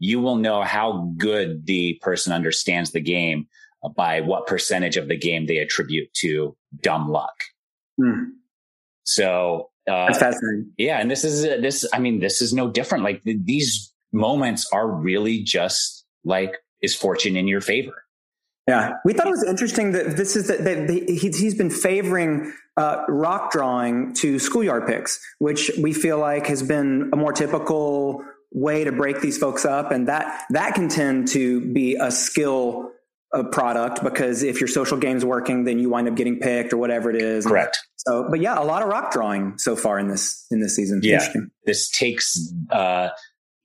you 0.02 0.20
will 0.20 0.36
know 0.36 0.64
how 0.64 1.14
good 1.16 1.68
the 1.68 1.94
person 2.02 2.34
understands 2.34 2.92
the 2.92 3.00
game 3.00 3.48
by 3.96 4.20
what 4.20 4.48
percentage 4.48 4.98
of 4.98 5.08
the 5.08 5.16
game 5.16 5.46
they 5.46 5.60
attribute 5.60 6.12
to 6.16 6.58
dumb 6.82 7.10
luck. 7.10 7.36
Hmm. 8.00 8.24
So, 9.04 9.70
uh, 9.90 10.06
that's 10.08 10.20
fascinating. 10.20 10.72
Yeah. 10.78 11.00
And 11.00 11.10
this 11.10 11.24
is, 11.24 11.42
this, 11.42 11.86
I 11.94 12.00
mean, 12.00 12.20
this 12.20 12.42
is 12.42 12.54
no 12.54 12.70
different. 12.70 13.04
Like 13.04 13.24
th- 13.24 13.40
these 13.44 13.94
moments 14.14 14.70
are 14.72 14.88
really 14.88 15.42
just 15.44 16.06
like, 16.24 16.58
is 16.82 16.96
fortune 16.96 17.36
in 17.36 17.48
your 17.48 17.62
favor? 17.62 18.04
Yeah, 18.68 18.94
we 19.04 19.14
thought 19.14 19.28
it 19.28 19.32
was 19.32 19.44
interesting 19.44 19.92
that 19.94 20.18
this 20.18 20.36
is 20.36 20.48
that, 20.48 20.64
that 20.64 20.90
he's 21.10 21.56
been 21.56 21.72
favoring 21.72 22.54
uh, 22.78 23.04
rock 23.10 23.52
drawing 23.52 24.14
to 24.16 24.38
schoolyard 24.38 24.88
picks, 24.88 25.20
which 25.40 25.72
we 25.80 25.94
feel 25.94 26.20
like 26.20 26.46
has 26.46 26.62
been 26.62 27.10
a 27.12 27.18
more 27.18 27.34
typical 27.34 28.24
way 28.52 28.84
to 28.84 28.92
break 28.92 29.20
these 29.20 29.38
folks 29.38 29.66
up. 29.66 29.92
And 29.92 30.08
that, 30.08 30.44
that 30.52 30.76
can 30.76 30.90
tend 30.90 31.28
to 31.30 31.74
be 31.74 31.96
a 31.96 32.12
skill 32.12 32.92
a 33.34 33.44
product 33.44 34.04
because 34.04 34.44
if 34.44 34.60
your 34.60 34.68
social 34.68 34.98
game's 34.98 35.24
working, 35.24 35.64
then 35.64 35.80
you 35.80 35.90
wind 35.90 36.08
up 36.08 36.16
getting 36.16 36.40
picked 36.40 36.74
or 36.74 36.78
whatever 36.78 37.10
it 37.10 37.16
is. 37.16 37.46
Correct. 37.46 37.80
So, 37.96 38.28
but 38.30 38.42
yeah, 38.42 38.60
a 38.60 38.66
lot 38.66 38.82
of 38.82 38.90
rock 38.90 39.12
drawing 39.12 39.58
so 39.58 39.76
far 39.76 40.00
in 40.00 40.08
this 40.08 40.46
in 40.52 40.60
this 40.60 40.76
season. 40.76 41.02
Yeah, 41.04 41.26
this 41.66 41.90
takes 41.90 42.54
uh, 42.72 43.10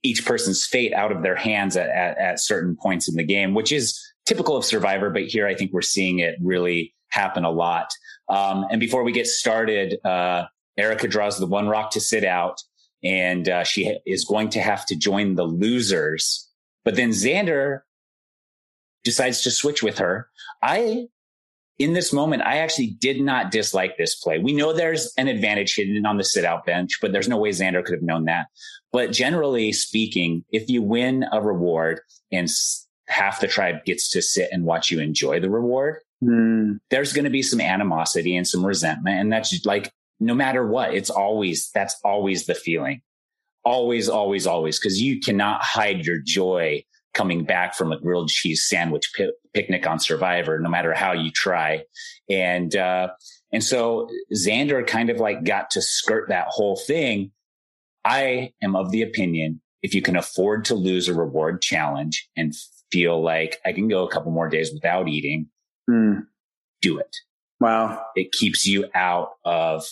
each 0.03 0.25
person's 0.25 0.65
fate 0.65 0.93
out 0.93 1.11
of 1.11 1.23
their 1.23 1.35
hands 1.35 1.75
at, 1.75 1.89
at, 1.89 2.17
at 2.17 2.39
certain 2.39 2.77
points 2.81 3.09
in 3.09 3.15
the 3.15 3.23
game, 3.23 3.53
which 3.53 3.71
is 3.71 3.99
typical 4.25 4.55
of 4.55 4.63
Survivor. 4.63 5.09
But 5.09 5.23
here, 5.23 5.47
I 5.47 5.55
think 5.55 5.73
we're 5.73 5.81
seeing 5.81 6.19
it 6.19 6.35
really 6.41 6.93
happen 7.09 7.43
a 7.43 7.51
lot. 7.51 7.91
Um, 8.29 8.65
and 8.69 8.79
before 8.79 9.03
we 9.03 9.11
get 9.11 9.27
started, 9.27 9.97
uh, 10.05 10.45
Erika 10.77 11.07
draws 11.07 11.39
the 11.39 11.47
one 11.47 11.67
rock 11.67 11.91
to 11.91 11.99
sit 11.99 12.23
out 12.23 12.61
and 13.03 13.47
uh, 13.47 13.63
she 13.63 13.97
is 14.05 14.25
going 14.25 14.49
to 14.49 14.61
have 14.61 14.85
to 14.87 14.95
join 14.95 15.35
the 15.35 15.43
losers. 15.43 16.49
But 16.83 16.95
then 16.95 17.09
Xander 17.09 17.81
decides 19.07 19.41
to 19.41 19.51
switch 19.51 19.81
with 19.81 19.97
her. 19.99 20.27
I, 20.61 21.07
in 21.79 21.93
this 21.93 22.11
moment, 22.11 22.41
I 22.41 22.57
actually 22.57 22.87
did 22.99 23.21
not 23.21 23.51
dislike 23.51 23.95
this 23.97 24.15
play. 24.15 24.37
We 24.37 24.51
know 24.51 24.73
there's 24.73 25.13
an 25.17 25.29
advantage 25.29 25.75
hidden 25.75 26.05
on 26.05 26.17
the 26.17 26.25
sit 26.25 26.43
out 26.43 26.65
bench, 26.65 26.97
but 27.01 27.13
there's 27.13 27.29
no 27.29 27.37
way 27.37 27.51
Xander 27.51 27.85
could 27.85 27.95
have 27.95 28.03
known 28.03 28.25
that. 28.25 28.47
But 28.91 29.13
generally 29.13 29.71
speaking, 29.71 30.43
if 30.51 30.67
you 30.69 30.81
win 30.81 31.25
a 31.31 31.41
reward 31.41 32.01
and 32.33 32.49
half 33.07 33.39
the 33.39 33.47
tribe 33.47 33.85
gets 33.85 34.09
to 34.09 34.21
sit 34.21 34.49
and 34.51 34.65
watch 34.65 34.91
you 34.91 34.99
enjoy 34.99 35.39
the 35.39 35.49
reward, 35.49 35.99
mm. 36.21 36.77
there's 36.89 37.13
going 37.13 37.23
to 37.23 37.31
be 37.31 37.41
some 37.41 37.61
animosity 37.61 38.35
and 38.35 38.45
some 38.45 38.65
resentment. 38.65 39.21
And 39.21 39.31
that's 39.31 39.65
like 39.65 39.93
no 40.19 40.33
matter 40.33 40.67
what, 40.67 40.93
it's 40.93 41.09
always, 41.09 41.69
that's 41.73 41.95
always 42.03 42.45
the 42.45 42.55
feeling. 42.55 42.99
Always, 43.63 44.09
always, 44.09 44.45
always. 44.45 44.79
Cause 44.79 44.97
you 44.97 45.21
cannot 45.21 45.63
hide 45.63 46.05
your 46.05 46.19
joy 46.19 46.83
coming 47.17 47.43
back 47.43 47.73
from 47.75 47.91
a 47.91 47.99
grilled 47.99 48.29
cheese 48.29 48.63
sandwich 48.63 49.11
pi- 49.17 49.31
picnic 49.53 49.87
on 49.87 49.99
Survivor, 49.99 50.59
no 50.59 50.69
matter 50.69 50.93
how 50.93 51.11
you 51.11 51.31
try. 51.31 51.83
And, 52.29 52.75
uh, 52.75 53.09
and 53.51 53.63
so 53.63 54.07
Xander 54.33 54.85
kind 54.85 55.09
of 55.09 55.17
like 55.17 55.43
got 55.43 55.71
to 55.71 55.81
skirt 55.81 56.29
that 56.29 56.47
whole 56.49 56.77
thing. 56.77 57.31
I 58.05 58.53
am 58.61 58.75
of 58.75 58.91
the 58.91 59.01
opinion 59.01 59.61
if 59.81 59.95
you 59.95 60.01
can 60.01 60.15
afford 60.15 60.65
to 60.65 60.75
lose 60.75 61.07
a 61.07 61.13
reward 61.13 61.61
challenge 61.61 62.29
and 62.37 62.53
feel 62.91 63.21
like 63.21 63.57
I 63.65 63.73
can 63.73 63.87
go 63.87 64.05
a 64.05 64.11
couple 64.11 64.31
more 64.31 64.47
days 64.47 64.71
without 64.71 65.07
eating, 65.07 65.47
mm. 65.89 66.23
do 66.81 66.99
it. 66.99 67.15
Wow. 67.59 68.05
It 68.15 68.31
keeps 68.31 68.67
you 68.67 68.85
out 68.93 69.31
of 69.43 69.83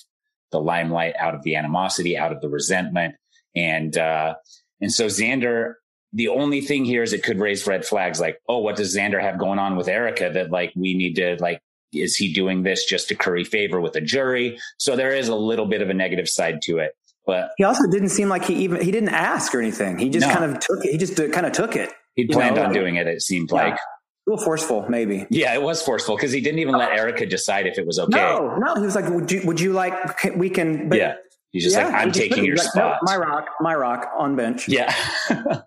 the 0.51 0.59
limelight, 0.59 1.15
out 1.19 1.33
of 1.33 1.41
the 1.43 1.55
animosity, 1.55 2.15
out 2.15 2.31
of 2.31 2.41
the 2.41 2.49
resentment. 2.49 3.15
And, 3.55 3.97
uh, 3.97 4.35
and 4.79 4.93
so 4.93 5.07
Xander, 5.07 5.73
the 6.15 6.29
only 6.29 6.61
thing 6.61 6.85
here 6.85 7.03
is 7.03 7.11
it 7.11 7.23
could 7.23 7.39
raise 7.39 7.67
red 7.67 7.85
flags 7.85 8.21
like, 8.21 8.39
oh, 8.47 8.59
what 8.59 8.77
does 8.77 8.95
Xander 8.95 9.21
have 9.21 9.37
going 9.37 9.59
on 9.59 9.75
with 9.75 9.89
Erika 9.89 10.29
that 10.33 10.49
like 10.49 10.71
we 10.73 10.93
need 10.93 11.15
to 11.15 11.35
like, 11.41 11.61
is 11.93 12.15
he 12.15 12.33
doing 12.33 12.63
this 12.63 12.85
just 12.85 13.09
to 13.09 13.15
curry 13.15 13.43
favor 13.43 13.81
with 13.81 13.93
the 13.93 14.01
jury? 14.01 14.57
So 14.77 14.95
there 14.95 15.13
is 15.13 15.27
a 15.27 15.35
little 15.35 15.65
bit 15.65 15.81
of 15.81 15.89
a 15.89 15.93
negative 15.93 16.29
side 16.29 16.61
to 16.63 16.77
it. 16.79 16.93
But 17.25 17.51
he 17.57 17.65
also 17.65 17.89
didn't 17.89 18.09
seem 18.09 18.29
like 18.29 18.45
he 18.45 18.53
even 18.63 18.81
he 18.81 18.91
didn't 18.91 19.09
ask 19.09 19.53
or 19.53 19.59
anything. 19.59 19.97
He 19.97 20.09
just 20.09 20.27
no. 20.27 20.33
kind 20.33 20.45
of 20.45 20.59
took 20.59 20.85
it. 20.85 20.91
He 20.91 20.97
just 20.97 21.17
kind 21.17 21.45
of 21.45 21.51
took 21.51 21.75
it. 21.75 21.91
He 22.15 22.27
planned 22.27 22.55
know? 22.55 22.63
on 22.63 22.71
doing 22.71 22.95
it. 22.95 23.07
It 23.07 23.21
seemed 23.21 23.49
yeah. 23.51 23.63
like 23.63 23.73
a 23.73 23.79
little 24.27 24.45
forceful, 24.45 24.85
maybe. 24.87 25.25
Yeah, 25.29 25.53
it 25.53 25.61
was 25.61 25.81
forceful 25.81 26.15
because 26.15 26.31
he 26.31 26.39
didn't 26.39 26.59
even 26.59 26.75
let 26.75 26.91
Erika 26.91 27.25
decide 27.25 27.67
if 27.67 27.77
it 27.77 27.85
was 27.85 27.99
okay. 27.99 28.15
No, 28.15 28.55
no, 28.57 28.75
he 28.75 28.81
was 28.81 28.95
like, 28.95 29.09
"Would 29.09 29.31
you? 29.31 29.41
Would 29.45 29.59
you 29.59 29.73
like? 29.73 30.23
We 30.35 30.49
can." 30.49 30.87
But, 30.87 30.99
yeah, 30.99 31.15
he's 31.51 31.63
just 31.63 31.75
yeah, 31.75 31.87
like, 31.87 31.95
"I'm 31.95 32.11
taking 32.11 32.45
your 32.45 32.55
like, 32.55 32.67
spot." 32.67 32.99
No, 33.01 33.11
my 33.11 33.17
rock, 33.17 33.49
my 33.59 33.75
rock 33.75 34.11
on 34.17 34.35
bench. 34.35 34.69
Yeah. 34.69 34.93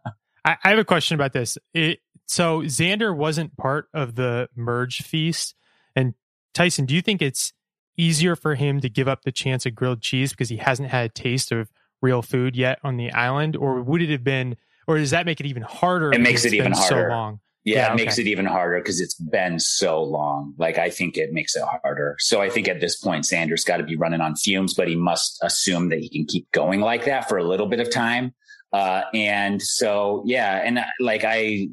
I, 0.49 0.57
I, 0.65 0.71
have 0.71 0.79
a 0.79 0.85
question 0.85 1.15
about 1.15 1.35
this. 1.35 1.59
It, 1.75 2.01
so 2.27 2.61
Xander 2.61 3.15
wasn't 3.15 3.57
part 3.57 3.89
of 3.93 4.15
the 4.15 4.49
merge 4.57 5.03
feast, 5.03 5.55
and 5.95 6.15
Tyson, 6.55 6.87
do 6.87 6.95
you 6.95 7.03
think 7.03 7.21
it's 7.21 7.53
easier 7.99 8.35
for 8.35 8.55
him 8.55 8.81
to 8.81 8.89
give 8.89 9.09
up 9.09 9.23
the 9.23 9.33
chance 9.33 9.67
of 9.67 9.75
grilled 9.75 10.01
cheese 10.01 10.31
because 10.31 10.49
he 10.49 10.57
hasn't 10.57 10.89
had 10.89 11.07
a 11.07 11.09
taste 11.11 11.53
of 11.53 11.71
real 12.01 12.23
food 12.23 12.57
yet 12.57 12.79
on 12.83 12.97
the 12.97 13.13
island, 13.13 13.57
or 13.57 13.83
would 13.83 14.01
it 14.01 14.11
have 14.11 14.25
been? 14.25 14.57
Or 14.87 14.97
does 14.97 15.11
that 15.11 15.27
make 15.27 15.39
it 15.39 15.45
even 15.45 15.63
harder? 15.63 16.13
It 16.13 16.21
makes 16.23 16.47
it 16.47 16.55
even 16.55 16.73
harder. 16.73 17.09
So 17.11 17.15
long. 17.15 17.41
Yeah, 17.65 17.77
yeah 17.77 17.83
it 17.83 17.95
okay. 17.95 18.05
makes 18.05 18.19
it 18.19 18.27
even 18.27 18.47
harder 18.47 18.79
because 18.79 19.03
it's 19.03 19.17
been 19.17 19.61
so 19.61 20.03
long. 20.03 20.55
Like 20.57 20.79
I 20.79 20.89
think 20.89 21.19
it 21.19 21.35
makes 21.35 21.57
it 21.57 21.63
harder. 21.83 22.17
So 22.21 22.41
I 22.41 22.49
think 22.49 22.69
at 22.69 22.81
this 22.81 22.97
point, 22.97 23.25
Xander's 23.25 23.65
got 23.65 23.77
to 23.77 23.85
be 23.85 23.97
running 23.97 24.23
on 24.23 24.35
fumes, 24.35 24.73
but 24.73 24.89
he 24.89 24.97
must 24.97 25.39
assume 25.43 25.91
that 25.91 25.99
he 25.99 26.09
can 26.09 26.25
keep 26.25 26.51
going 26.53 26.81
like 26.81 27.05
that 27.05 27.29
for 27.29 27.37
a 27.37 27.45
little 27.45 27.67
bit 27.67 27.81
of 27.81 27.91
time. 27.91 28.33
Uh, 28.73 29.03
and 29.15 29.63
so, 29.63 30.23
yeah, 30.27 30.63
and 30.65 30.79
uh, 30.79 30.85
like 31.01 31.25
I, 31.25 31.69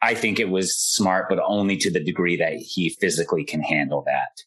I 0.00 0.14
think 0.14 0.38
it 0.38 0.48
was 0.48 0.76
smart, 0.76 1.26
but 1.28 1.38
only 1.44 1.76
to 1.78 1.90
the 1.90 2.02
degree 2.02 2.36
that 2.36 2.54
he 2.54 2.90
physically 3.00 3.44
can 3.44 3.62
handle 3.62 4.02
that. 4.06 4.42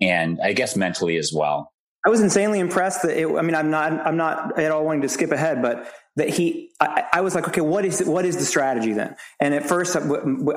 And 0.00 0.38
I 0.42 0.52
guess 0.52 0.76
mentally 0.76 1.16
as 1.16 1.32
well. 1.34 1.72
I 2.06 2.10
was 2.10 2.20
insanely 2.20 2.60
impressed 2.60 3.02
that 3.02 3.18
it, 3.18 3.26
I 3.26 3.42
mean, 3.42 3.54
I'm 3.54 3.70
not, 3.70 3.92
I'm 4.06 4.16
not 4.16 4.58
at 4.58 4.70
all 4.70 4.84
wanting 4.84 5.02
to 5.02 5.08
skip 5.08 5.32
ahead, 5.32 5.60
but 5.60 5.92
that 6.16 6.28
he, 6.28 6.70
I, 6.80 7.04
I, 7.12 7.20
was 7.20 7.34
like, 7.34 7.48
okay, 7.48 7.60
what 7.60 7.84
is, 7.84 8.02
what 8.04 8.24
is 8.24 8.36
the 8.36 8.44
strategy 8.44 8.92
then? 8.92 9.16
And 9.40 9.52
at 9.52 9.66
first 9.66 9.96
I, 9.96 10.00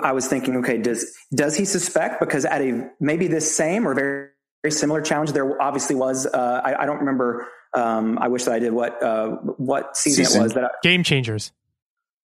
I 0.01 0.12
was 0.12 0.27
thinking, 0.27 0.57
okay, 0.57 0.77
does, 0.77 1.13
does 1.34 1.57
he 1.57 1.65
suspect 1.65 2.19
because 2.19 2.45
at 2.45 2.62
a, 2.62 2.89
maybe 2.99 3.27
this 3.27 3.53
same 3.53 3.88
or 3.88 3.93
very 3.93 4.29
very 4.63 4.71
similar 4.71 5.01
challenge. 5.01 5.31
There 5.31 5.62
obviously 5.62 5.95
was. 5.95 6.25
Uh, 6.25 6.62
I, 6.63 6.84
I, 6.84 6.86
don't 6.86 6.99
remember. 6.99 7.47
Um, 7.73 8.17
I 8.19 8.27
wish 8.27 8.43
that 8.45 8.53
I 8.53 8.60
did 8.60 8.73
what 8.73 9.01
uh, 9.01 9.29
what 9.57 9.95
season, 9.95 10.25
season, 10.25 10.41
it 10.41 10.43
was. 10.43 10.53
That 10.53 10.65
I, 10.65 10.69
Game 10.84 11.03
Changers. 11.03 11.51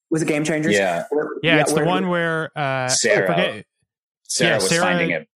Was 0.09 0.21
it 0.21 0.27
Game 0.27 0.43
Changers? 0.43 0.73
Yeah. 0.73 1.03
Where, 1.09 1.29
yeah, 1.41 1.55
yeah, 1.55 1.61
it's 1.61 1.73
the 1.73 1.83
one 1.83 2.09
where 2.09 2.57
uh, 2.57 2.87
Sarah. 2.87 3.27
Forget, 3.27 3.65
Sarah 4.23 4.51
yeah, 4.51 4.55
was 4.55 4.69
Sarah 4.69 4.81
finding 4.81 5.11
it. 5.11 5.27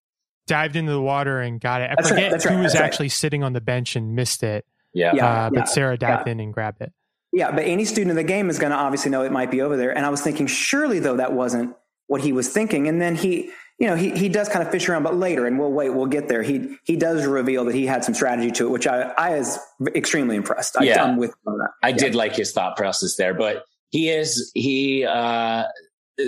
Dived 0.48 0.76
into 0.76 0.92
the 0.92 1.02
water 1.02 1.40
and 1.40 1.62
got 1.62 1.82
it. 1.82 1.92
I 1.92 1.96
that's 1.96 2.10
forget 2.10 2.32
right, 2.32 2.44
who 2.44 2.56
right, 2.56 2.64
was 2.64 2.76
actually 2.76 3.06
right. 3.06 3.12
sitting 3.12 3.44
on 3.44 3.54
the 3.54 3.62
bench 3.62 3.96
and 3.96 4.16
missed 4.16 4.44
it. 4.44 4.66
Yeah. 4.94 5.12
yeah, 5.14 5.46
uh, 5.46 5.50
but 5.50 5.70
Sarah 5.70 5.98
dived 5.98 6.28
in 6.28 6.42
and 6.42 6.54
grabbed 6.54 6.82
it. 6.82 6.92
Yeah, 7.32 7.52
but 7.52 7.64
any 7.64 7.86
student 7.86 8.10
in 8.10 8.18
the 8.18 8.24
game 8.24 8.50
is 8.50 8.60
going 8.60 8.72
to 8.72 8.78
obviously 8.78 9.12
know 9.12 9.24
it 9.24 9.32
might 9.32 9.50
be 9.50 9.62
over 9.62 9.78
there. 9.78 9.96
And 9.96 10.06
I 10.06 10.10
was 10.10 10.22
thinking, 10.22 10.48
surely 10.48 11.00
though 11.00 11.16
that 11.16 11.32
wasn't 11.32 11.76
what 12.08 12.20
he 12.20 12.34
was 12.34 12.50
thinking. 12.50 12.90
And 12.90 13.02
then 13.02 13.16
he, 13.16 13.52
you 13.82 13.88
know, 13.88 13.96
he 13.96 14.12
he 14.12 14.30
does 14.30 14.48
kind 14.48 14.64
of 14.64 14.72
fish 14.72 14.88
around, 14.88 15.02
but 15.02 15.16
later, 15.16 15.48
and 15.48 15.58
we'll 15.58 15.72
wait, 15.72 15.90
we'll 15.90 16.06
get 16.06 16.28
there. 16.28 16.44
He 16.44 16.78
he 16.84 16.96
does 16.96 17.26
reveal 17.26 17.66
that 17.66 17.74
he 17.74 17.88
had 17.88 18.06
some 18.06 18.14
strategy 18.14 18.52
to 18.52 18.68
it, 18.68 18.70
which 18.70 18.86
I 18.86 19.12
I 19.18 19.32
was 19.32 19.58
extremely 19.96 20.36
impressed. 20.36 20.78
I, 20.78 20.84
yeah, 20.84 21.04
I'm 21.04 21.18
with. 21.18 21.34
I 21.82 21.90
yeah. 21.90 21.98
did 21.98 22.14
like 22.14 22.36
his 22.36 22.52
thought 22.52 22.78
process 22.78 23.16
there, 23.16 23.34
but 23.34 23.64
he 23.90 24.10
is 24.10 24.52
he. 24.54 25.04
uh 25.04 25.64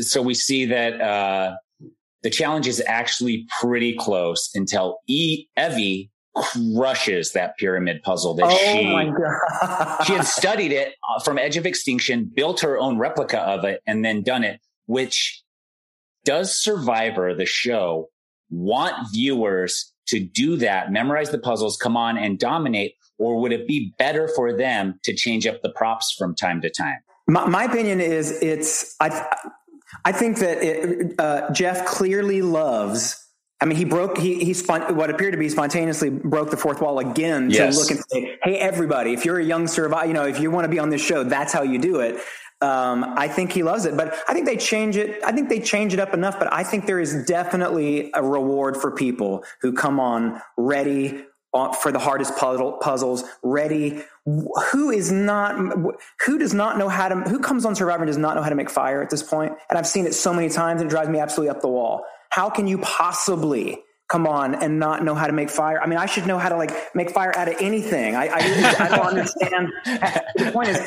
So 0.02 0.24
we 0.24 0.34
see 0.34 0.66
that 0.66 1.00
uh 1.00 1.56
the 2.24 2.32
challenge 2.32 2.68
is 2.68 2.82
actually 2.88 3.46
pretty 3.62 3.94
close 3.98 4.50
until 4.56 5.02
E 5.08 5.46
Evvie 5.56 6.10
crushes 6.36 7.34
that 7.34 7.56
pyramid 7.60 8.02
puzzle 8.02 8.34
that 8.34 8.48
oh 8.48 10.00
she 10.00 10.08
she 10.08 10.14
had 10.14 10.26
studied 10.26 10.72
it 10.72 10.96
uh, 11.08 11.20
from 11.20 11.38
Edge 11.38 11.56
of 11.58 11.68
Extinction, 11.68 12.26
built 12.34 12.62
her 12.62 12.80
own 12.80 12.98
replica 12.98 13.42
of 13.42 13.64
it, 13.64 13.82
and 13.86 14.04
then 14.04 14.24
done 14.24 14.44
it. 14.44 14.60
Which 14.88 15.43
does 16.26 16.58
Survivor 16.58 17.34
the 17.34 17.46
show 17.46 18.10
want 18.50 18.94
viewers 19.12 19.92
to 20.08 20.20
do 20.20 20.58
that, 20.58 20.92
memorize 20.92 21.32
the 21.32 21.40
puzzles, 21.40 21.78
come 21.78 21.96
on 21.96 22.18
and 22.18 22.38
dominate, 22.38 22.96
or 23.18 23.40
would 23.40 23.54
it 23.54 23.68
be 23.68 23.94
better 23.98 24.28
for 24.28 24.56
them 24.56 25.00
to 25.04 25.14
change 25.14 25.48
up 25.48 25.62
the 25.62 25.70
props 25.70 26.14
from 26.18 26.36
time 26.36 26.62
to 26.62 26.70
time? 26.70 26.98
My, 27.28 27.46
my 27.48 27.64
opinion 27.64 28.02
is 28.02 28.32
it's 28.42 28.96
I 29.00 29.26
I 30.04 30.12
think 30.12 30.40
that 30.40 30.62
it, 30.62 31.14
uh, 31.20 31.52
Jeff 31.52 31.86
clearly 31.86 32.42
loves 32.42 33.24
I 33.64 33.66
mean, 33.66 33.78
he 33.78 33.86
broke, 33.86 34.18
he, 34.18 34.44
he 34.44 34.54
spon- 34.54 34.98
what 34.98 35.10
appeared 35.10 35.32
to 35.32 35.38
be 35.38 35.48
spontaneously 35.48 36.10
broke 36.10 36.52
the 36.52 36.58
fourth 36.58 36.82
wall 36.82 37.00
again 37.00 37.50
yes. 37.50 37.74
to 37.74 37.82
look 37.82 37.92
and 37.92 38.00
say, 38.10 38.38
Hey, 38.44 38.58
everybody, 38.58 39.14
if 39.14 39.24
you're 39.24 39.40
a 39.40 39.44
young 39.44 39.68
survivor, 39.68 40.06
you 40.06 40.14
know, 40.14 40.26
if 40.26 40.42
you 40.42 40.52
want 40.52 40.66
to 40.66 40.70
be 40.70 40.80
on 40.80 40.90
this 40.90 41.02
show, 41.02 41.24
that's 41.24 41.54
how 41.54 41.62
you 41.62 41.80
do 41.80 42.02
it. 42.02 42.18
Um, 42.64 43.04
I 43.18 43.28
think 43.28 43.52
he 43.52 43.62
loves 43.62 43.84
it, 43.84 43.98
but 43.98 44.16
I 44.26 44.34
think 44.34 44.46
they 44.46 44.56
change 44.56 44.96
it. 44.96 45.22
I 45.26 45.34
think 45.34 45.50
they 45.50 45.60
change 45.60 45.94
it 45.94 46.00
up 46.00 46.14
enough, 46.14 46.40
but 46.40 46.52
I 46.54 46.64
think 46.64 46.86
there 46.86 47.02
is 47.02 47.26
definitely 47.26 48.10
a 48.14 48.24
reward 48.24 48.78
for 48.78 48.90
people 48.90 49.44
who 49.62 49.74
come 49.74 50.00
on 50.00 50.42
ready 50.56 51.26
for 51.82 51.92
the 51.92 52.00
hardest 52.00 52.38
puzzle, 52.38 52.74
puzzles, 52.74 53.26
ready. 53.44 54.02
Who 54.26 54.92
is 54.92 55.12
not, 55.12 55.58
who 56.26 56.40
does 56.40 56.54
not 56.54 56.78
know 56.78 56.88
how 56.88 57.10
to, 57.10 57.16
who 57.30 57.40
comes 57.40 57.66
on 57.66 57.76
Survivor 57.76 58.04
and 58.04 58.08
does 58.08 58.18
not 58.18 58.36
know 58.36 58.42
how 58.42 58.50
to 58.50 58.56
make 58.56 58.70
fire 58.70 59.04
at 59.04 59.10
this 59.10 59.22
point? 59.22 59.52
And 59.70 59.78
I've 59.78 59.86
seen 59.86 60.08
it 60.08 60.14
so 60.14 60.34
many 60.34 60.48
times 60.48 60.82
and 60.82 60.90
it 60.90 60.94
drives 60.94 61.10
me 61.10 61.20
absolutely 61.20 61.50
up 61.50 61.62
the 61.62 61.68
wall. 61.68 62.06
How 62.30 62.50
can 62.50 62.66
you 62.66 62.78
possibly 62.78 63.84
come 64.10 64.28
on 64.28 64.56
and 64.56 64.80
not 64.80 65.04
know 65.04 65.16
how 65.16 65.28
to 65.28 65.34
make 65.34 65.50
fire? 65.50 65.82
I 65.82 65.88
mean, 65.88 65.98
I 65.98 66.06
should 66.06 66.28
know 66.28 66.38
how 66.38 66.50
to 66.50 66.58
like 66.58 66.72
make 66.96 67.12
fire 67.12 67.36
out 67.36 67.48
of 67.48 67.56
anything. 67.60 68.16
I, 68.16 68.28
I, 68.28 68.76
I 68.80 68.88
don't 68.90 69.08
understand. 69.08 69.70
the 69.86 70.52
point 70.52 70.70
is, 70.70 70.80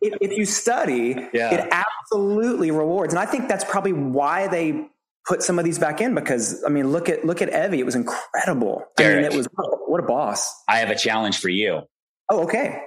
if, 0.00 0.14
if 0.20 0.38
you 0.38 0.44
study, 0.44 1.16
yeah. 1.32 1.54
it 1.54 1.68
absolutely 1.70 2.70
rewards. 2.70 3.14
And 3.14 3.20
I 3.20 3.26
think 3.26 3.48
that's 3.48 3.64
probably 3.64 3.92
why 3.92 4.48
they 4.48 4.86
put 5.26 5.42
some 5.42 5.58
of 5.58 5.64
these 5.64 5.78
back 5.78 6.00
in 6.00 6.14
because 6.14 6.62
I 6.64 6.68
mean, 6.68 6.92
look 6.92 7.08
at 7.08 7.24
look 7.24 7.42
at 7.42 7.50
Evvie. 7.50 7.78
It 7.78 7.86
was 7.86 7.94
incredible. 7.94 8.84
Derek, 8.96 9.26
I 9.26 9.28
mean, 9.28 9.32
it 9.32 9.36
was 9.36 9.48
what 9.86 10.02
a 10.02 10.06
boss. 10.06 10.52
I 10.68 10.78
have 10.78 10.90
a 10.90 10.96
challenge 10.96 11.38
for 11.38 11.48
you. 11.48 11.82
Oh, 12.28 12.44
okay. 12.44 12.82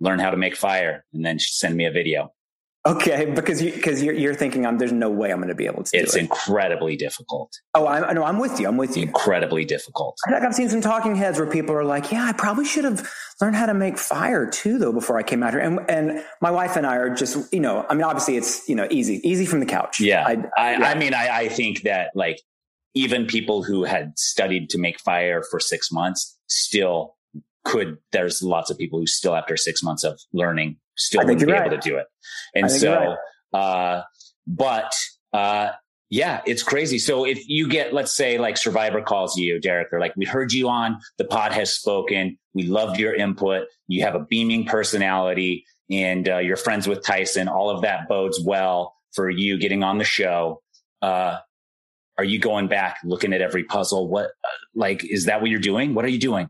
Learn 0.00 0.18
how 0.18 0.30
to 0.30 0.36
make 0.36 0.56
fire 0.56 1.04
and 1.12 1.24
then 1.24 1.38
send 1.38 1.76
me 1.76 1.84
a 1.84 1.90
video. 1.90 2.32
Okay, 2.86 3.26
because 3.26 3.60
you 3.60 3.72
because 3.72 4.02
you're, 4.02 4.14
you're 4.14 4.34
thinking 4.34 4.64
I'm 4.64 4.78
there's 4.78 4.92
no 4.92 5.10
way 5.10 5.30
I'm 5.30 5.36
going 5.36 5.48
to 5.48 5.54
be 5.54 5.66
able 5.66 5.82
to. 5.82 5.90
It's 5.92 5.92
it. 5.92 6.00
It's 6.00 6.16
incredibly 6.16 6.96
difficult. 6.96 7.52
Oh, 7.74 7.86
I 7.86 8.14
know. 8.14 8.24
I'm 8.24 8.38
with 8.38 8.58
you. 8.58 8.66
I'm 8.66 8.78
with 8.78 8.96
you. 8.96 9.02
Incredibly 9.02 9.66
difficult. 9.66 10.16
Like 10.30 10.42
I've 10.42 10.54
seen 10.54 10.70
some 10.70 10.80
talking 10.80 11.14
heads 11.14 11.38
where 11.38 11.46
people 11.46 11.74
are 11.74 11.84
like, 11.84 12.10
"Yeah, 12.10 12.24
I 12.24 12.32
probably 12.32 12.64
should 12.64 12.84
have 12.84 13.06
learned 13.38 13.56
how 13.56 13.66
to 13.66 13.74
make 13.74 13.98
fire 13.98 14.48
too, 14.48 14.78
though, 14.78 14.94
before 14.94 15.18
I 15.18 15.22
came 15.22 15.42
out 15.42 15.52
here." 15.52 15.60
And 15.60 15.78
and 15.90 16.24
my 16.40 16.50
wife 16.50 16.76
and 16.76 16.86
I 16.86 16.96
are 16.96 17.14
just, 17.14 17.52
you 17.52 17.60
know, 17.60 17.84
I 17.90 17.92
mean, 17.92 18.04
obviously 18.04 18.38
it's 18.38 18.66
you 18.66 18.74
know 18.74 18.88
easy, 18.90 19.20
easy 19.28 19.44
from 19.44 19.60
the 19.60 19.66
couch. 19.66 20.00
Yeah, 20.00 20.24
I, 20.26 20.32
I, 20.56 20.72
yeah. 20.72 20.88
I 20.88 20.94
mean, 20.94 21.12
I, 21.12 21.28
I 21.28 21.48
think 21.50 21.82
that 21.82 22.12
like 22.14 22.40
even 22.94 23.26
people 23.26 23.62
who 23.62 23.84
had 23.84 24.18
studied 24.18 24.70
to 24.70 24.78
make 24.78 24.98
fire 25.00 25.42
for 25.50 25.60
six 25.60 25.92
months 25.92 26.38
still 26.46 27.16
could. 27.64 27.98
There's 28.12 28.42
lots 28.42 28.70
of 28.70 28.78
people 28.78 29.00
who 29.00 29.06
still, 29.06 29.34
after 29.36 29.58
six 29.58 29.82
months 29.82 30.02
of 30.02 30.18
learning, 30.32 30.78
still 31.00 31.22
wouldn't 31.24 31.40
be 31.40 31.52
right. 31.52 31.66
able 31.66 31.76
to 31.76 31.88
do 31.88 31.96
it. 31.96 32.06
And 32.54 32.70
so, 32.70 33.16
right. 33.52 33.60
uh, 33.60 34.02
but, 34.46 34.92
uh, 35.32 35.70
yeah, 36.10 36.40
it's 36.44 36.62
crazy. 36.62 36.98
So 36.98 37.24
if 37.24 37.48
you 37.48 37.68
get, 37.68 37.94
let's 37.94 38.12
say 38.12 38.36
like 38.36 38.56
Survivor 38.56 39.00
calls 39.00 39.36
you, 39.36 39.60
Derek, 39.60 39.90
they're 39.90 40.00
like, 40.00 40.14
we 40.16 40.24
heard 40.24 40.52
you 40.52 40.68
on 40.68 40.98
the 41.18 41.24
pod 41.24 41.52
has 41.52 41.72
spoken. 41.72 42.36
We 42.52 42.64
loved 42.64 42.98
your 42.98 43.14
input. 43.14 43.68
You 43.86 44.02
have 44.02 44.16
a 44.16 44.24
beaming 44.24 44.66
personality 44.66 45.64
and 45.88 46.28
uh, 46.28 46.38
you're 46.38 46.56
friends 46.56 46.88
with 46.88 47.04
Tyson. 47.04 47.46
All 47.46 47.70
of 47.70 47.82
that 47.82 48.08
bodes 48.08 48.40
well 48.44 48.96
for 49.12 49.30
you 49.30 49.56
getting 49.56 49.84
on 49.84 49.98
the 49.98 50.04
show. 50.04 50.62
Uh, 51.00 51.38
are 52.18 52.24
you 52.24 52.40
going 52.40 52.66
back 52.66 52.98
looking 53.04 53.32
at 53.32 53.40
every 53.40 53.64
puzzle? 53.64 54.08
What, 54.08 54.26
uh, 54.26 54.48
like, 54.74 55.04
is 55.04 55.26
that 55.26 55.40
what 55.40 55.48
you're 55.48 55.60
doing? 55.60 55.94
What 55.94 56.04
are 56.04 56.08
you 56.08 56.18
doing? 56.18 56.48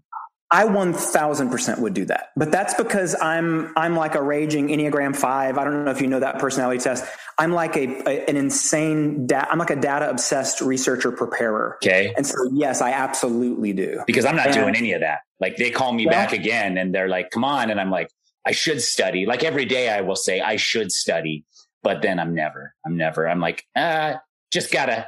I 0.52 0.64
1000% 0.64 1.78
would 1.78 1.94
do 1.94 2.04
that. 2.06 2.30
But 2.36 2.50
that's 2.50 2.74
because 2.74 3.14
I'm 3.22 3.72
I'm 3.76 3.94
like 3.94 4.16
a 4.16 4.22
raging 4.22 4.68
Enneagram 4.68 5.14
5. 5.14 5.56
I 5.56 5.64
don't 5.64 5.84
know 5.84 5.90
if 5.92 6.00
you 6.00 6.08
know 6.08 6.18
that 6.18 6.40
personality 6.40 6.80
test. 6.80 7.04
I'm 7.38 7.52
like 7.52 7.76
a, 7.76 7.86
a 8.08 8.28
an 8.28 8.36
insane 8.36 9.26
da- 9.26 9.46
I'm 9.48 9.58
like 9.58 9.70
a 9.70 9.76
data 9.76 10.10
obsessed 10.10 10.60
researcher 10.60 11.12
preparer. 11.12 11.76
Okay. 11.76 12.12
And 12.16 12.26
so 12.26 12.36
yes, 12.52 12.80
I 12.80 12.90
absolutely 12.90 13.72
do. 13.72 14.02
Because 14.06 14.24
I'm 14.24 14.34
not 14.34 14.46
and, 14.46 14.54
doing 14.54 14.74
any 14.74 14.92
of 14.92 15.00
that. 15.02 15.20
Like 15.38 15.56
they 15.56 15.70
call 15.70 15.92
me 15.92 16.06
back 16.06 16.32
again 16.32 16.76
and 16.78 16.92
they're 16.92 17.08
like, 17.08 17.30
"Come 17.30 17.44
on." 17.44 17.70
And 17.70 17.80
I'm 17.80 17.90
like, 17.90 18.10
"I 18.44 18.50
should 18.50 18.82
study." 18.82 19.26
Like 19.26 19.44
every 19.44 19.64
day 19.64 19.88
I 19.88 20.00
will 20.00 20.16
say, 20.16 20.40
"I 20.40 20.56
should 20.56 20.90
study." 20.90 21.44
But 21.82 22.02
then 22.02 22.18
I'm 22.18 22.34
never. 22.34 22.74
I'm 22.84 22.96
never. 22.96 23.28
I'm 23.28 23.40
like, 23.40 23.64
"Uh, 23.76 24.16
just 24.50 24.72
got 24.72 24.86
to 24.86 25.06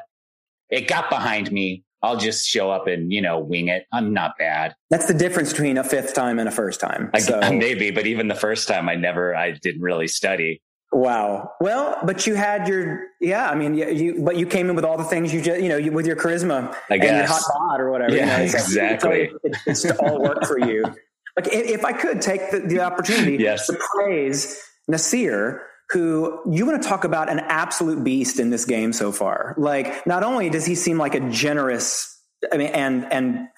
it 0.71 0.89
got 0.89 1.11
behind 1.11 1.53
me 1.53 1.85
I'll 2.03 2.17
just 2.17 2.49
show 2.49 2.71
up 2.71 2.87
and, 2.87 3.13
you 3.13 3.21
know, 3.21 3.39
wing 3.39 3.69
it. 3.69 3.87
I'm 3.93 4.13
not 4.13 4.37
bad. 4.37 4.75
That's 4.91 5.07
the 5.07 5.15
difference 5.15 5.53
between 5.53 5.79
a 5.79 5.85
fifth 5.85 6.15
time 6.15 6.39
and 6.39 6.49
a 6.49 6.53
first 6.53 6.81
time. 6.81 7.11
So. 7.19 7.41
maybe, 7.53 7.91
but 7.91 8.07
even 8.07 8.29
the 8.29 8.35
first 8.35 8.67
time 8.67 8.89
I 8.89 8.97
never, 8.97 9.37
I 9.37 9.53
didn't 9.53 9.83
really 9.83 10.09
study. 10.09 10.61
Wow. 10.91 11.53
Well, 11.61 11.99
but 12.05 12.27
you 12.27 12.35
had 12.35 12.69
your, 12.69 13.07
yeah, 13.21 13.49
I 13.49 13.55
mean, 13.55 13.75
you, 13.75 14.23
but 14.23 14.37
you 14.37 14.47
came 14.47 14.69
in 14.69 14.77
with 14.77 14.85
all 14.85 14.99
the 14.99 15.05
things 15.05 15.33
you 15.33 15.41
just, 15.41 15.63
you 15.63 15.69
know, 15.69 15.77
you, 15.77 15.93
with 15.93 16.07
your 16.07 16.17
charisma 16.17 16.77
I 16.91 16.99
guess. 16.99 17.09
and 17.09 17.17
your 17.19 17.27
hot 17.27 17.43
bod 17.49 17.81
or 17.81 17.91
whatever. 17.91 18.15
Yeah, 18.15 18.39
you 18.39 18.39
know, 18.39 18.45
exactly. 18.45 19.31
So 19.31 19.39
it, 19.45 19.57
it's 19.67 19.91
all 19.93 20.21
work 20.21 20.45
for 20.45 20.59
you. 20.59 20.85
Like 21.35 21.47
if, 21.47 21.67
if 21.67 21.85
I 21.87 21.95
could 21.95 22.21
take 22.21 22.51
the, 22.51 22.59
the 22.61 22.81
opportunity 22.81 23.43
yes. 23.43 23.67
to 23.67 23.79
praise 23.95 24.63
Nasir 24.87 25.63
who 25.91 26.41
you 26.51 26.65
want 26.65 26.83
to 26.83 26.89
talk 26.89 27.05
about 27.05 27.31
an 27.31 27.41
absolute 27.41 28.03
beast 28.03 28.41
in 28.41 28.51
this 28.51 28.65
game 28.65 28.93
so 28.93 29.13
far. 29.13 29.55
Like, 29.59 30.07
not 30.07 30.23
only 30.23 30.49
does 30.49 30.65
he 30.65 30.75
seem 30.75 30.99
like 30.99 31.15
a 31.15 31.21
generous, 31.31 32.09
I 32.51 32.57
mean, 32.57 32.69
and 32.69 33.13
and 33.13 33.49